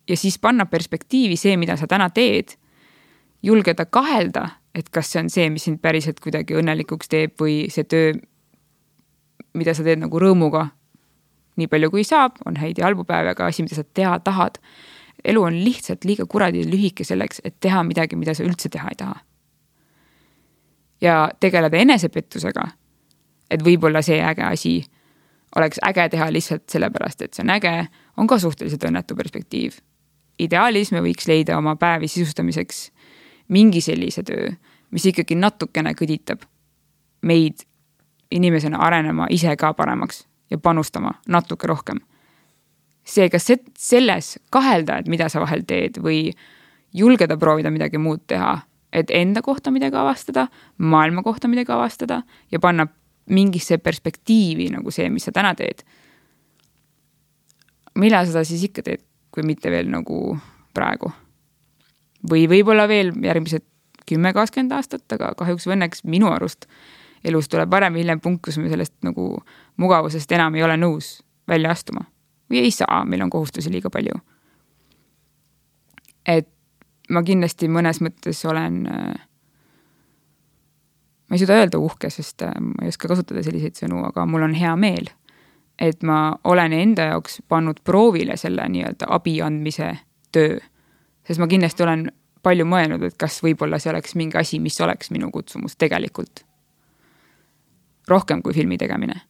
ja 0.08 0.16
siis 0.16 0.38
panna 0.38 0.66
perspektiivi 0.66 1.36
see, 1.36 1.56
mida 1.56 1.76
sa 1.76 1.86
täna 1.86 2.10
teed 2.10 2.56
julgeda 3.42 3.86
kahelda, 3.86 4.48
et 4.74 4.88
kas 4.90 5.12
see 5.12 5.22
on 5.22 5.30
see, 5.30 5.50
mis 5.50 5.64
sind 5.68 5.80
päriselt 5.82 6.20
kuidagi 6.20 6.56
õnnelikuks 6.58 7.10
teeb 7.10 7.36
või 7.40 7.66
see 7.72 7.86
töö, 7.88 8.12
mida 9.58 9.74
sa 9.74 9.86
teed 9.86 10.02
nagu 10.02 10.20
rõõmuga. 10.20 10.68
nii 11.58 11.66
palju 11.66 11.90
kui 11.90 12.04
saab, 12.06 12.36
on 12.46 12.56
häid 12.56 12.78
ja 12.78 12.84
halbu 12.86 13.02
päevi, 13.04 13.32
aga 13.32 13.48
asi, 13.50 13.64
mida 13.66 13.74
sa 13.74 13.82
teha 13.84 14.18
tahad. 14.20 14.58
elu 15.24 15.42
on 15.42 15.54
lihtsalt 15.64 16.04
liiga 16.04 16.26
kuradi 16.26 16.62
lühike 16.70 17.04
selleks, 17.04 17.40
et 17.44 17.56
teha 17.60 17.82
midagi, 17.82 18.16
mida 18.16 18.34
sa 18.34 18.44
üldse 18.44 18.68
teha 18.68 18.88
ei 18.88 18.96
taha. 18.96 19.16
ja 21.00 21.30
tegeleda 21.40 21.76
enesepettusega, 21.76 22.68
et 23.50 23.62
võib-olla 23.62 24.02
see 24.02 24.22
äge 24.22 24.42
asi 24.42 24.84
oleks 25.56 25.78
äge 25.82 26.08
teha 26.08 26.32
lihtsalt 26.32 26.68
sellepärast, 26.70 27.22
et 27.22 27.34
see 27.34 27.42
on 27.42 27.50
äge, 27.50 27.72
on 28.16 28.26
ka 28.26 28.38
suhteliselt 28.38 28.84
õnnetu 28.84 29.16
perspektiiv. 29.16 29.78
ideaalis 30.38 30.92
me 30.92 31.00
võiks 31.02 31.26
leida 31.26 31.58
oma 31.58 31.76
päevi 31.76 32.08
sisustamiseks 32.08 32.90
mingi 33.48 33.80
sellise 33.80 34.22
töö, 34.22 34.50
mis 34.90 35.06
ikkagi 35.06 35.36
natukene 35.38 35.94
kõditab 35.96 36.44
meid 37.22 37.64
inimesena 38.30 38.80
arenema 38.84 39.26
ise 39.30 39.56
ka 39.56 39.72
paremaks 39.74 40.26
ja 40.50 40.58
panustama 40.58 41.14
natuke 41.28 41.66
rohkem. 41.66 42.00
seega 43.08 43.38
selles 43.40 44.38
kahelda, 44.50 44.98
et 44.98 45.06
mida 45.08 45.28
sa 45.32 45.40
vahel 45.40 45.62
teed 45.64 45.96
või 46.04 46.32
julgeda 46.92 47.38
proovida 47.40 47.70
midagi 47.72 47.98
muud 47.98 48.26
teha, 48.26 48.58
et 48.92 49.10
enda 49.10 49.40
kohta 49.42 49.70
midagi 49.70 49.96
avastada, 49.96 50.46
maailma 50.78 51.22
kohta 51.22 51.48
midagi 51.48 51.72
avastada 51.72 52.22
ja 52.52 52.60
panna 52.60 52.86
mingisse 53.30 53.78
perspektiivi 53.78 54.68
nagu 54.72 54.90
see, 54.90 55.08
mis 55.08 55.24
sa 55.24 55.32
täna 55.32 55.54
teed. 55.54 55.84
millal 57.98 58.26
seda 58.26 58.44
siis 58.44 58.62
ikka 58.68 58.82
teed, 58.82 59.00
kui 59.32 59.42
mitte 59.42 59.70
veel 59.70 59.88
nagu 59.90 60.38
praegu? 60.74 61.10
Või 62.30 62.46
võib-olla 62.50 62.88
veel 62.88 63.12
järgmised 63.22 63.64
kümme, 64.08 64.32
kakskümmend 64.32 64.72
aastat, 64.72 65.04
aga 65.12 65.34
kahjuks 65.38 65.66
või 65.68 65.76
õnneks 65.76 66.04
minu 66.04 66.30
arust 66.32 66.66
elus 67.24 67.48
tuleb 67.48 67.70
varem 67.70 67.94
või 67.94 68.04
hiljem 68.04 68.20
punkt, 68.20 68.42
kus 68.46 68.58
me 68.58 68.70
sellest 68.70 68.94
nagu 69.06 69.42
mugavusest 69.76 70.32
enam 70.32 70.54
ei 70.54 70.62
ole 70.62 70.76
nõus 70.76 71.18
välja 71.48 71.70
astuma. 71.70 72.06
või 72.50 72.62
ei 72.64 72.70
saa, 72.70 73.04
meil 73.04 73.22
on 73.22 73.30
kohustusi 73.30 73.70
liiga 73.70 73.90
palju. 73.90 74.14
et 76.26 76.48
ma 77.08 77.22
kindlasti 77.22 77.68
mõnes 77.68 78.00
mõttes 78.04 78.44
olen, 78.48 78.82
ma 81.28 81.36
ei 81.36 81.38
suuda 81.38 81.58
öelda 81.60 81.78
uhke, 81.78 82.10
sest 82.10 82.42
äh, 82.42 82.54
ma 82.60 82.84
ei 82.84 82.92
oska 82.92 83.08
kasutada 83.08 83.42
selliseid 83.44 83.78
sõnu, 83.80 84.02
aga 84.08 84.26
mul 84.26 84.46
on 84.48 84.56
hea 84.56 84.74
meel, 84.76 85.10
et 85.78 86.02
ma 86.02 86.38
olen 86.44 86.72
enda 86.72 87.10
jaoks 87.12 87.40
pannud 87.48 87.80
proovile 87.84 88.36
selle 88.36 88.66
nii-öelda 88.68 89.08
abi 89.14 89.38
andmise 89.44 89.94
töö. 90.32 90.58
Sest 91.28 91.40
ma 91.40 91.46
kindlasti 91.50 91.84
olen 91.84 92.06
palju 92.42 92.64
mõelnud, 92.64 93.02
et 93.04 93.16
kas 93.20 93.42
võib-olla 93.44 93.78
see 93.82 93.92
oleks 93.92 94.14
mingi 94.16 94.38
asi, 94.40 94.60
mis 94.62 94.80
oleks 94.80 95.10
minu 95.14 95.30
kutsumus 95.34 95.76
tegelikult. 95.76 96.44
rohkem 98.08 98.42
kui 98.42 98.54
filmi 98.56 98.78
tegemine. 98.78 99.20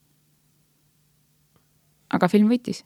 aga 2.15 2.29
film 2.29 2.49
võitis 2.49 2.85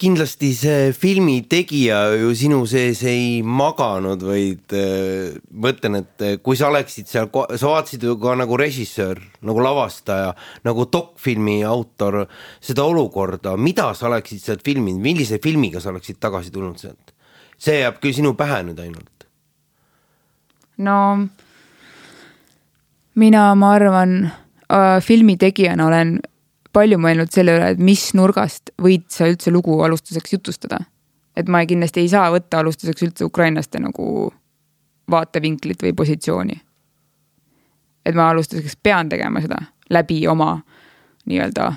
kindlasti 0.00 0.50
see 0.56 0.92
filmi 0.96 1.42
tegija 1.48 1.98
ju 2.16 2.32
sinu 2.36 2.62
sees 2.68 3.02
ei 3.08 3.42
maganud, 3.44 4.22
vaid 4.24 4.72
äh, 4.76 5.36
mõtlen, 5.52 6.00
et 6.00 6.24
äh, 6.24 6.36
kui 6.40 6.56
sa 6.56 6.70
oleksid 6.70 7.08
seal, 7.10 7.28
sa 7.28 7.72
vaatasid 7.74 8.06
ju 8.08 8.16
ka 8.20 8.34
nagu 8.40 8.56
režissöör, 8.60 9.20
nagu 9.46 9.60
lavastaja, 9.64 10.32
nagu 10.64 10.86
dokfilmi 10.88 11.58
autor 11.68 12.22
seda 12.64 12.86
olukorda, 12.88 13.56
mida 13.60 13.90
sa 13.98 14.08
oleksid 14.08 14.40
sealt 14.44 14.64
filminud, 14.64 15.02
millise 15.04 15.40
filmiga 15.42 15.82
sa 15.84 15.92
oleksid 15.92 16.20
tagasi 16.20 16.54
tulnud 16.54 16.80
sealt? 16.80 17.14
see 17.60 17.82
jääb 17.82 17.98
küll 18.00 18.16
sinu 18.16 18.32
pähe 18.38 18.62
nüüd 18.64 18.78
ainult. 18.80 19.26
no 20.80 20.96
mina, 23.20 23.42
ma 23.52 23.74
arvan 23.76 24.14
äh,, 24.24 24.96
filmi 25.04 25.36
tegijana 25.36 25.90
olen 25.90 26.14
palju 26.72 26.98
mõelnud 26.98 27.30
selle 27.34 27.56
üle, 27.58 27.72
et 27.74 27.82
mis 27.82 28.02
nurgast 28.14 28.70
võid 28.80 29.08
sa 29.10 29.28
üldse 29.30 29.50
lugu 29.50 29.80
alustuseks 29.82 30.32
jutustada. 30.32 30.78
et 31.36 31.48
ma 31.48 31.64
kindlasti 31.66 32.00
ei 32.00 32.08
saa 32.08 32.30
võtta 32.30 32.58
alustuseks 32.58 33.02
üldse 33.02 33.24
ukrainlaste 33.24 33.78
nagu 33.80 34.32
vaatevinklit 35.10 35.82
või 35.82 35.92
positsiooni. 35.92 36.60
et 38.06 38.14
ma 38.14 38.30
alustuseks 38.30 38.76
pean 38.82 39.08
tegema 39.08 39.40
seda 39.40 39.58
läbi 39.90 40.26
oma 40.28 40.60
nii-öelda 41.26 41.72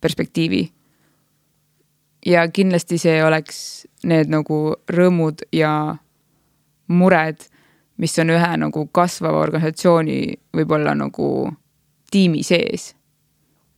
perspektiivi. 0.00 0.72
ja 2.26 2.48
kindlasti 2.48 2.98
see 2.98 3.24
oleks 3.24 3.86
need 4.04 4.28
nagu 4.28 4.74
rõõmud 4.90 5.44
ja 5.52 5.96
mured, 6.88 7.36
mis 7.96 8.18
on 8.18 8.30
ühe 8.30 8.56
nagu 8.56 8.86
kasvava 8.86 9.40
organisatsiooni 9.40 10.20
võib-olla 10.56 10.94
nagu 10.94 11.52
tiimi 12.10 12.42
sees. 12.42 12.94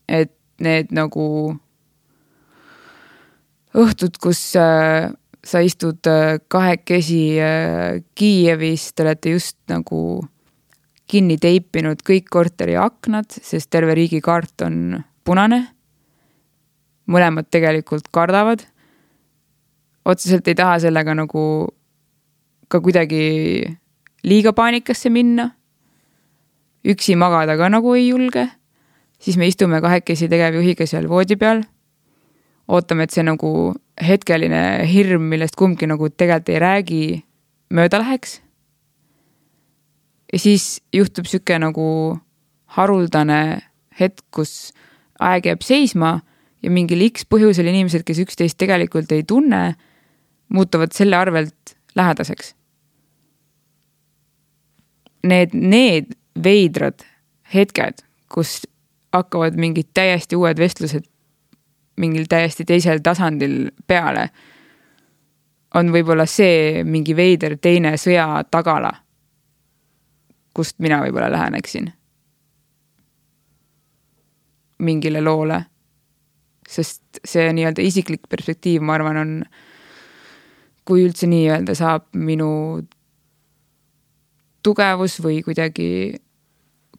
et 0.08 0.39
need 0.60 0.92
nagu 0.94 1.26
õhtud, 3.76 4.18
kus 4.22 4.40
äh, 4.58 5.10
sa 5.44 5.62
istud 5.64 6.06
äh, 6.10 6.38
kahekesi 6.50 7.22
äh, 7.40 8.02
Kiievis, 8.14 8.90
te 8.94 9.04
olete 9.06 9.34
just 9.36 9.58
nagu 9.70 10.20
kinni 11.10 11.40
teipinud 11.42 12.02
kõik 12.06 12.28
korteri 12.30 12.76
aknad, 12.78 13.30
sest 13.30 13.70
terve 13.70 13.96
riigikaart 13.98 14.66
on 14.66 15.00
punane. 15.24 15.66
mõlemad 17.10 17.48
tegelikult 17.50 18.06
kardavad. 18.12 18.62
otseselt 20.04 20.46
ei 20.48 20.54
taha 20.54 20.78
sellega 20.78 21.14
nagu 21.14 21.74
ka 22.68 22.80
kuidagi 22.80 23.76
liiga 24.22 24.52
paanikasse 24.52 25.10
minna. 25.10 25.50
üksi 26.84 27.16
magada 27.16 27.56
ka 27.56 27.68
nagu 27.68 27.94
ei 27.94 28.08
julge 28.08 28.59
siis 29.20 29.36
me 29.36 29.48
istume 29.50 29.80
kahekesi 29.80 30.28
tegevjuhiga 30.28 30.86
seal 30.88 31.08
voodi 31.08 31.36
peal. 31.36 31.62
ootame, 32.70 33.02
et 33.02 33.10
see 33.10 33.24
nagu 33.26 33.74
hetkeline 33.98 34.86
hirm, 34.86 35.24
millest 35.32 35.56
kumbki 35.58 35.88
nagu 35.90 36.06
tegelikult 36.08 36.52
ei 36.54 36.60
räägi, 36.62 37.02
mööda 37.70 37.98
läheks. 37.98 38.40
ja 40.32 40.38
siis 40.38 40.80
juhtub 40.92 41.26
sihuke 41.26 41.58
nagu 41.58 42.18
haruldane 42.76 43.60
hetk, 44.00 44.24
kus 44.30 44.72
aeg 45.20 45.46
jääb 45.50 45.62
seisma 45.66 46.20
ja 46.62 46.70
mingil 46.70 47.02
X 47.10 47.26
põhjusel 47.28 47.68
inimesed, 47.68 48.04
kes 48.06 48.22
üksteist 48.24 48.58
tegelikult 48.60 49.12
ei 49.12 49.24
tunne, 49.24 49.74
muutuvad 50.48 50.94
selle 50.96 51.16
arvelt 51.16 51.76
lähedaseks. 51.96 52.54
Need, 55.26 55.52
need 55.52 56.14
veidrad 56.38 57.02
hetked, 57.52 58.04
kus 58.32 58.62
hakkavad 59.12 59.56
mingid 59.58 59.90
täiesti 59.94 60.36
uued 60.36 60.58
vestlused 60.58 61.06
mingil 62.00 62.24
täiesti 62.28 62.64
teisel 62.64 63.02
tasandil 63.04 63.70
peale. 63.86 64.30
on 65.74 65.92
võib-olla 65.94 66.24
see 66.26 66.82
mingi 66.82 67.14
veider 67.14 67.54
teine 67.62 67.92
sõja 67.94 68.42
tagala, 68.50 68.90
kust 70.54 70.78
mina 70.78 70.98
võib-olla 71.04 71.30
läheneksin. 71.30 71.92
mingile 74.78 75.20
loole. 75.20 75.64
sest 76.68 77.20
see 77.24 77.52
nii-öelda 77.52 77.82
isiklik 77.82 78.28
perspektiiv, 78.28 78.82
ma 78.82 78.94
arvan, 78.94 79.16
on, 79.16 79.44
kui 80.84 81.04
üldse 81.04 81.26
nii 81.26 81.48
öelda 81.50 81.74
saab, 81.74 82.06
minu 82.14 82.86
tugevus 84.62 85.18
või 85.22 85.42
kuidagi 85.42 86.20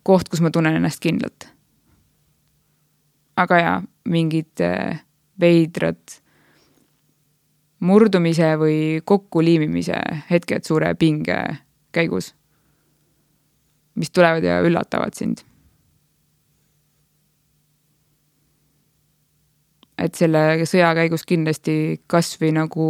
koht, 0.03 0.29
kus 0.29 0.41
ma 0.41 0.51
tunnen 0.51 0.75
ennast 0.75 0.99
kindlalt 0.99 1.47
aga 3.41 3.59
jaa, 3.61 3.77
mingid 4.09 4.61
äh, 4.65 5.01
veidrad 5.41 6.17
murdumise 7.81 8.53
või 8.61 8.79
kokkuliimimise 9.05 9.97
hetked 10.29 10.67
suure 10.67 10.93
pinge 10.95 11.37
käigus, 11.91 12.33
mis 13.97 14.11
tulevad 14.13 14.45
ja 14.45 14.59
üllatavad 14.65 15.17
sind. 15.17 15.45
et 20.01 20.17
selle 20.17 20.65
sõja 20.65 20.95
käigus 20.97 21.21
kindlasti 21.29 21.73
kasvõi 22.09 22.49
nagu 22.55 22.85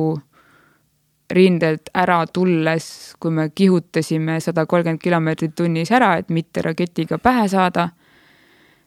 rindelt 1.32 1.90
ära 1.96 2.22
tulles, 2.28 2.86
kui 3.20 3.34
me 3.36 3.50
kihutasime 3.56 4.38
sada 4.44 4.66
kolmkümmend 4.66 5.02
kilomeetrit 5.04 5.56
tunnis 5.56 5.92
ära, 5.92 6.14
et 6.20 6.32
mitte 6.32 6.64
raketiga 6.64 7.20
pähe 7.20 7.48
saada 7.52 7.90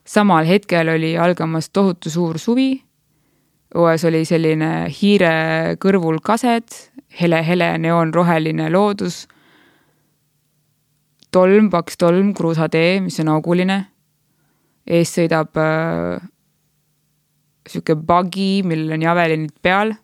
samal 0.05 0.47
hetkel 0.47 0.89
oli 0.89 1.19
algamas 1.19 1.71
tohutu 1.71 2.11
suur 2.11 2.39
suvi. 2.39 2.83
õues 3.75 4.05
oli 4.07 4.21
selline 4.23 4.87
hiire 4.87 5.77
kõrvul 5.83 6.21
kased 6.23 6.77
hele,, 7.21 7.41
hele-hele 7.43 7.79
neoonroheline 7.79 8.71
loodus. 8.71 9.27
tolm, 11.33 11.71
paks 11.71 11.97
tolm, 11.97 12.35
kruusatee, 12.35 13.01
mis 13.01 13.21
on 13.21 13.29
auguline. 13.29 13.87
ees 14.87 15.17
sõidab 15.17 15.57
äh, 15.57 16.23
sihuke 17.69 17.97
buggy, 17.97 18.63
millel 18.63 18.93
on 18.99 19.03
javelinid 19.03 19.57
peal. 19.63 19.95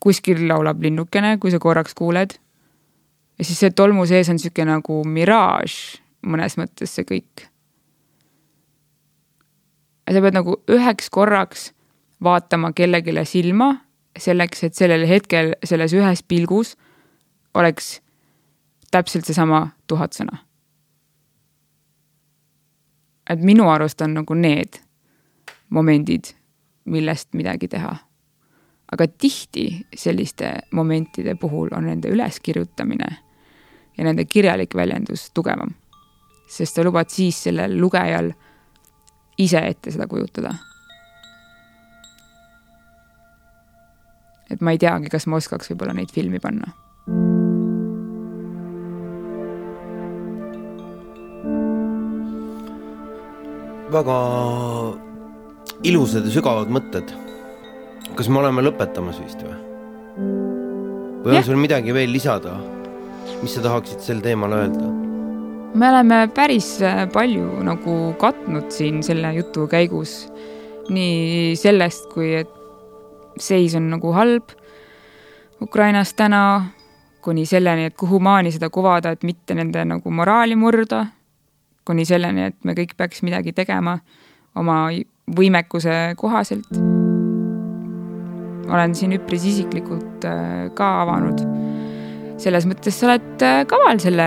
kuskil 0.00 0.48
laulab 0.48 0.82
linnukene, 0.82 1.38
kui 1.38 1.50
sa 1.50 1.58
korraks 1.58 1.94
kuuled. 1.94 2.34
ja 3.38 3.44
siis 3.44 3.58
see 3.58 3.70
tolmu 3.70 4.06
sees 4.06 4.28
on 4.28 4.38
sihuke 4.38 4.64
nagu 4.64 5.04
miraaž 5.04 6.00
mõnes 6.26 6.58
mõttes 6.60 6.92
see 6.92 7.06
kõik 7.08 7.49
ja 10.10 10.16
sa 10.16 10.22
pead 10.24 10.34
nagu 10.34 10.56
üheks 10.66 11.06
korraks 11.14 11.70
vaatama 12.22 12.72
kellelegi 12.74 13.14
silma 13.24 13.76
selleks, 14.18 14.64
et 14.64 14.74
sellel 14.74 15.06
hetkel 15.06 15.54
selles 15.64 15.94
ühes 15.94 16.22
pilgus 16.26 16.74
oleks 17.54 18.00
täpselt 18.90 19.24
seesama 19.24 19.68
tuhat 19.86 20.12
sõna. 20.12 20.38
et 23.30 23.38
minu 23.38 23.68
arust 23.70 24.00
on 24.02 24.14
nagu 24.14 24.34
need 24.34 24.80
momendid, 25.70 26.34
millest 26.84 27.28
midagi 27.32 27.68
teha. 27.68 27.96
aga 28.92 29.06
tihti 29.06 29.86
selliste 29.94 30.58
momentide 30.72 31.34
puhul 31.34 31.68
on 31.72 31.86
nende 31.86 32.08
üleskirjutamine 32.08 33.16
ja 33.98 34.04
nende 34.04 34.24
kirjalik 34.24 34.74
väljendus 34.74 35.30
tugevam. 35.30 35.74
sest 36.48 36.74
sa 36.74 36.82
lubad 36.82 37.08
siis 37.08 37.42
sellel 37.42 37.80
lugejal 37.80 38.32
ise 39.40 39.62
ette 39.72 39.94
seda 39.94 40.08
kujutada. 40.10 40.54
et 44.50 44.60
ma 44.60 44.72
ei 44.74 44.80
teagi, 44.82 45.08
kas 45.12 45.28
ma 45.30 45.38
oskaks 45.38 45.70
võib-olla 45.70 45.94
neid 45.94 46.10
filmi 46.10 46.40
panna 46.42 46.72
väga 53.90 54.16
ilusad 55.86 56.26
ja 56.26 56.32
sügavad 56.34 56.70
mõtted. 56.70 57.10
kas 58.14 58.28
me 58.28 58.40
oleme 58.42 58.62
lõpetamas 58.62 59.18
vist 59.22 59.42
või? 59.42 59.56
või 61.24 61.36
on 61.38 61.46
sul 61.46 61.60
midagi 61.60 61.94
veel 61.94 62.12
lisada, 62.12 62.56
mis 63.42 63.54
sa 63.54 63.64
tahaksid 63.66 64.02
sel 64.04 64.22
teemal 64.24 64.54
öelda? 64.56 64.99
Me 65.74 65.88
oleme 65.88 66.28
päris 66.34 66.82
äh, 66.82 67.04
palju 67.12 67.62
nagu 67.66 68.14
katnud 68.18 68.70
siin 68.74 69.02
selle 69.02 69.34
jutu 69.34 69.66
käigus. 69.70 70.32
nii 70.90 71.54
sellest, 71.54 72.08
kui 72.10 72.32
et 72.34 72.50
seis 73.38 73.76
on 73.78 73.90
nagu 73.92 74.10
halb 74.12 74.50
Ukrainas 75.62 76.14
täna, 76.16 76.64
kuni 77.22 77.44
selleni, 77.46 77.84
et 77.90 77.96
kuhumaani 77.96 78.50
seda 78.50 78.70
kuvada, 78.72 79.12
et 79.12 79.22
mitte 79.22 79.54
nende 79.54 79.84
nagu 79.84 80.10
moraali 80.10 80.56
murda, 80.56 81.04
kuni 81.84 82.06
selleni, 82.08 82.48
et 82.48 82.56
me 82.64 82.74
kõik 82.74 82.96
peaks 82.96 83.22
midagi 83.22 83.52
tegema 83.52 83.98
oma 84.56 84.88
võimekuse 85.36 86.16
kohaselt. 86.16 86.80
olen 88.70 88.94
siin 88.94 89.12
üpris 89.12 89.44
isiklikult 89.44 90.24
äh, 90.24 90.70
ka 90.74 90.90
avanud. 91.02 91.44
selles 92.40 92.66
mõttes 92.66 92.98
sa 92.98 93.06
oled 93.10 93.42
äh, 93.44 93.62
kaval 93.68 94.00
selle 94.00 94.26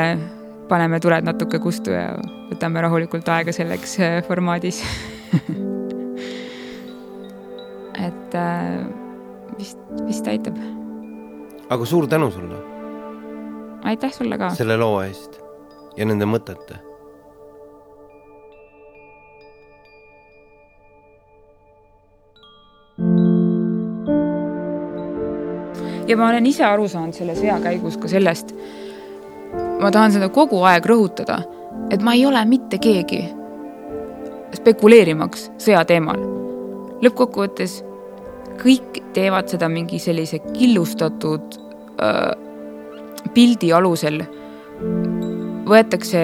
paneme 0.73 0.99
tuled 0.99 1.25
natuke 1.27 1.59
kustu 1.61 1.91
ja 1.93 2.15
võtame 2.49 2.81
rahulikult 2.81 3.27
aega 3.29 3.53
selleks 3.53 3.99
äh, 4.01 4.15
formaadis 4.25 4.79
et 8.07 8.37
äh, 8.39 8.79
vist, 9.59 9.77
vist 10.07 10.27
aitab. 10.31 10.57
aga 11.69 11.85
suur 11.85 12.07
tänu 12.09 12.31
sulle. 12.33 12.57
aitäh 13.83 14.15
sulle 14.15 14.37
ka. 14.41 14.49
selle 14.57 14.79
loo 14.81 14.97
eest 15.05 15.37
ja 15.97 16.05
nende 16.09 16.25
mõtete 16.25 16.81
ja 26.07 26.17
ma 26.17 26.31
olen 26.31 26.45
ise 26.49 26.65
aru 26.65 26.87
saanud 26.89 27.13
selle 27.17 27.35
sõja 27.37 27.59
käigus 27.61 27.99
ka 28.01 28.09
sellest, 28.11 28.55
ma 29.81 29.91
tahan 29.91 30.11
seda 30.15 30.29
kogu 30.29 30.61
aeg 30.67 30.85
rõhutada, 30.85 31.41
et 31.91 32.01
ma 32.01 32.13
ei 32.13 32.25
ole 32.25 32.43
mitte 32.45 32.77
keegi 32.81 33.23
spekuleerimaks 34.57 35.49
sõja 35.61 35.83
teemal. 35.89 36.21
lõppkokkuvõttes 37.03 37.81
kõik 38.61 39.01
teevad 39.15 39.49
seda 39.51 39.67
mingi 39.69 39.99
sellise 39.99 40.39
killustatud 40.53 41.57
äh, 42.01 42.31
pildi 43.33 43.73
alusel. 43.73 44.23
võetakse 45.63 46.19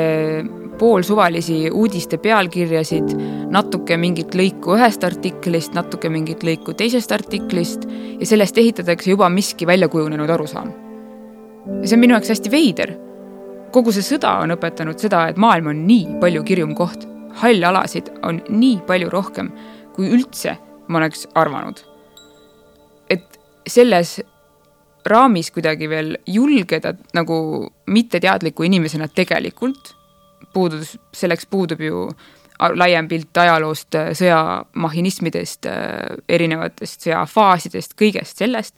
poolsuvalisi 0.79 1.69
uudiste 1.71 2.17
pealkirjasid, 2.17 3.11
natuke 3.51 3.97
mingit 3.97 4.35
lõiku 4.35 4.75
ühest 4.77 5.03
artiklist, 5.03 5.73
natuke 5.75 6.09
mingit 6.11 6.43
lõiku 6.43 6.73
teisest 6.77 7.11
artiklist 7.11 7.85
ja 8.19 8.25
sellest 8.27 8.57
ehitatakse 8.57 9.11
juba 9.11 9.29
miski 9.29 9.67
väljakujunenud 9.67 10.29
arusaam. 10.29 10.71
ja 11.81 11.87
see 11.87 11.95
on 11.97 12.03
minu 12.05 12.15
jaoks 12.15 12.35
hästi 12.35 12.51
veider. 12.51 12.95
Kogu 13.73 13.93
see 13.95 14.05
sõda 14.05 14.37
on 14.43 14.55
õpetanud 14.55 14.99
seda, 15.01 15.27
et 15.29 15.37
maailm 15.41 15.71
on 15.73 15.83
nii 15.87 16.19
palju 16.21 16.43
kirjum 16.47 16.73
koht, 16.77 17.05
halle 17.41 17.69
alasid 17.69 18.09
on 18.25 18.41
nii 18.49 18.79
palju 18.87 19.11
rohkem, 19.13 19.51
kui 19.95 20.09
üldse 20.15 20.57
ma 20.89 21.01
oleks 21.01 21.27
arvanud. 21.37 21.85
et 23.09 23.39
selles 23.67 24.19
raamis 25.05 25.49
kuidagi 25.51 25.87
veel 25.89 26.17
julgeda 26.27 26.93
nagu 27.13 27.69
mitteteadliku 27.87 28.63
inimesena 28.63 29.07
tegelikult 29.07 29.95
puudus, 30.53 30.97
selleks 31.13 31.45
puudub 31.49 31.81
ju 31.81 32.09
laiem 32.59 33.07
pilt 33.07 33.37
ajaloost, 33.37 33.95
sõjamahinismidest, 34.19 35.65
äh, 35.69 36.17
erinevatest 36.29 37.07
sõjafaasidest, 37.07 37.95
kõigest 37.99 38.41
sellest. 38.41 38.75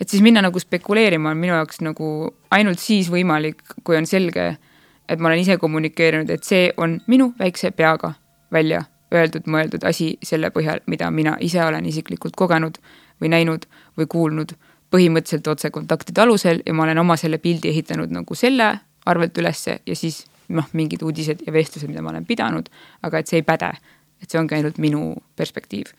Et 0.00 0.08
siis 0.08 0.22
minna 0.22 0.42
nagu 0.44 0.60
spekuleerima 0.60 1.30
on 1.30 1.40
minu 1.40 1.54
jaoks 1.54 1.80
nagu 1.84 2.10
ainult 2.50 2.82
siis 2.82 3.10
võimalik, 3.12 3.62
kui 3.84 3.96
on 3.96 4.06
selge, 4.06 4.56
et 5.08 5.18
ma 5.20 5.30
olen 5.30 5.40
ise 5.40 5.56
kommunikeerinud, 5.56 6.30
et 6.30 6.44
see 6.44 6.70
on 6.76 7.00
minu 7.06 7.32
väikse 7.38 7.70
peaga 7.70 8.14
välja 8.52 8.84
öeldud, 9.14 9.46
mõeldud 9.46 9.84
asi 9.86 10.16
selle 10.22 10.50
põhjal, 10.50 10.82
mida 10.86 11.10
mina 11.10 11.36
ise 11.40 11.62
olen 11.64 11.86
isiklikult 11.86 12.36
kogenud 12.36 12.78
või 13.22 13.30
näinud 13.32 13.66
või 13.98 14.08
kuulnud 14.10 14.56
põhimõtteliselt 14.90 15.46
otsekontaktide 15.50 16.22
alusel 16.22 16.62
ja 16.66 16.74
ma 16.74 16.84
olen 16.86 16.98
oma 16.98 17.16
selle 17.16 17.38
pildi 17.42 17.70
ehitanud 17.70 18.12
nagu 18.14 18.34
selle 18.34 18.72
arvelt 19.06 19.38
ülesse 19.38 19.80
ja 19.86 19.96
siis 19.96 20.24
noh, 20.48 20.66
mingid 20.72 21.02
uudised 21.02 21.42
ja 21.46 21.52
vestlused, 21.54 21.90
mida 21.90 22.02
ma 22.02 22.12
olen 22.12 22.26
pidanud, 22.26 22.68
aga 23.06 23.18
et 23.18 23.30
see 23.30 23.42
ei 23.42 23.46
päde. 23.46 23.72
et 24.22 24.30
see 24.32 24.38
ongi 24.40 24.54
ainult 24.56 24.78
minu 24.80 25.14
perspektiiv. 25.36 25.90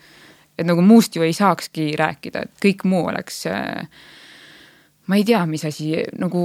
Et 0.58 0.66
nagu 0.66 0.82
muust 0.82 1.16
ju 1.16 1.26
ei 1.26 1.34
saakski 1.38 1.92
rääkida, 2.00 2.48
et 2.48 2.64
kõik 2.64 2.86
muu 2.90 3.06
oleks 3.12 3.44
ma 5.08 5.20
ei 5.20 5.26
tea, 5.28 5.46
mis 5.46 5.66
asi 5.68 5.94
nagu 6.20 6.42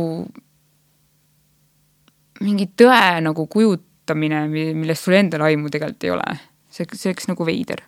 mingi 2.43 2.69
tõe 2.79 3.23
nagu 3.25 3.47
kujutamine, 3.51 4.45
millest 4.51 5.07
sul 5.07 5.17
endal 5.19 5.47
aimu 5.49 5.71
tegelikult 5.73 6.07
ei 6.07 6.15
ole. 6.15 6.39
see, 6.73 6.87
see 6.93 7.11
oleks 7.11 7.29
nagu 7.29 7.47
veider 7.47 7.83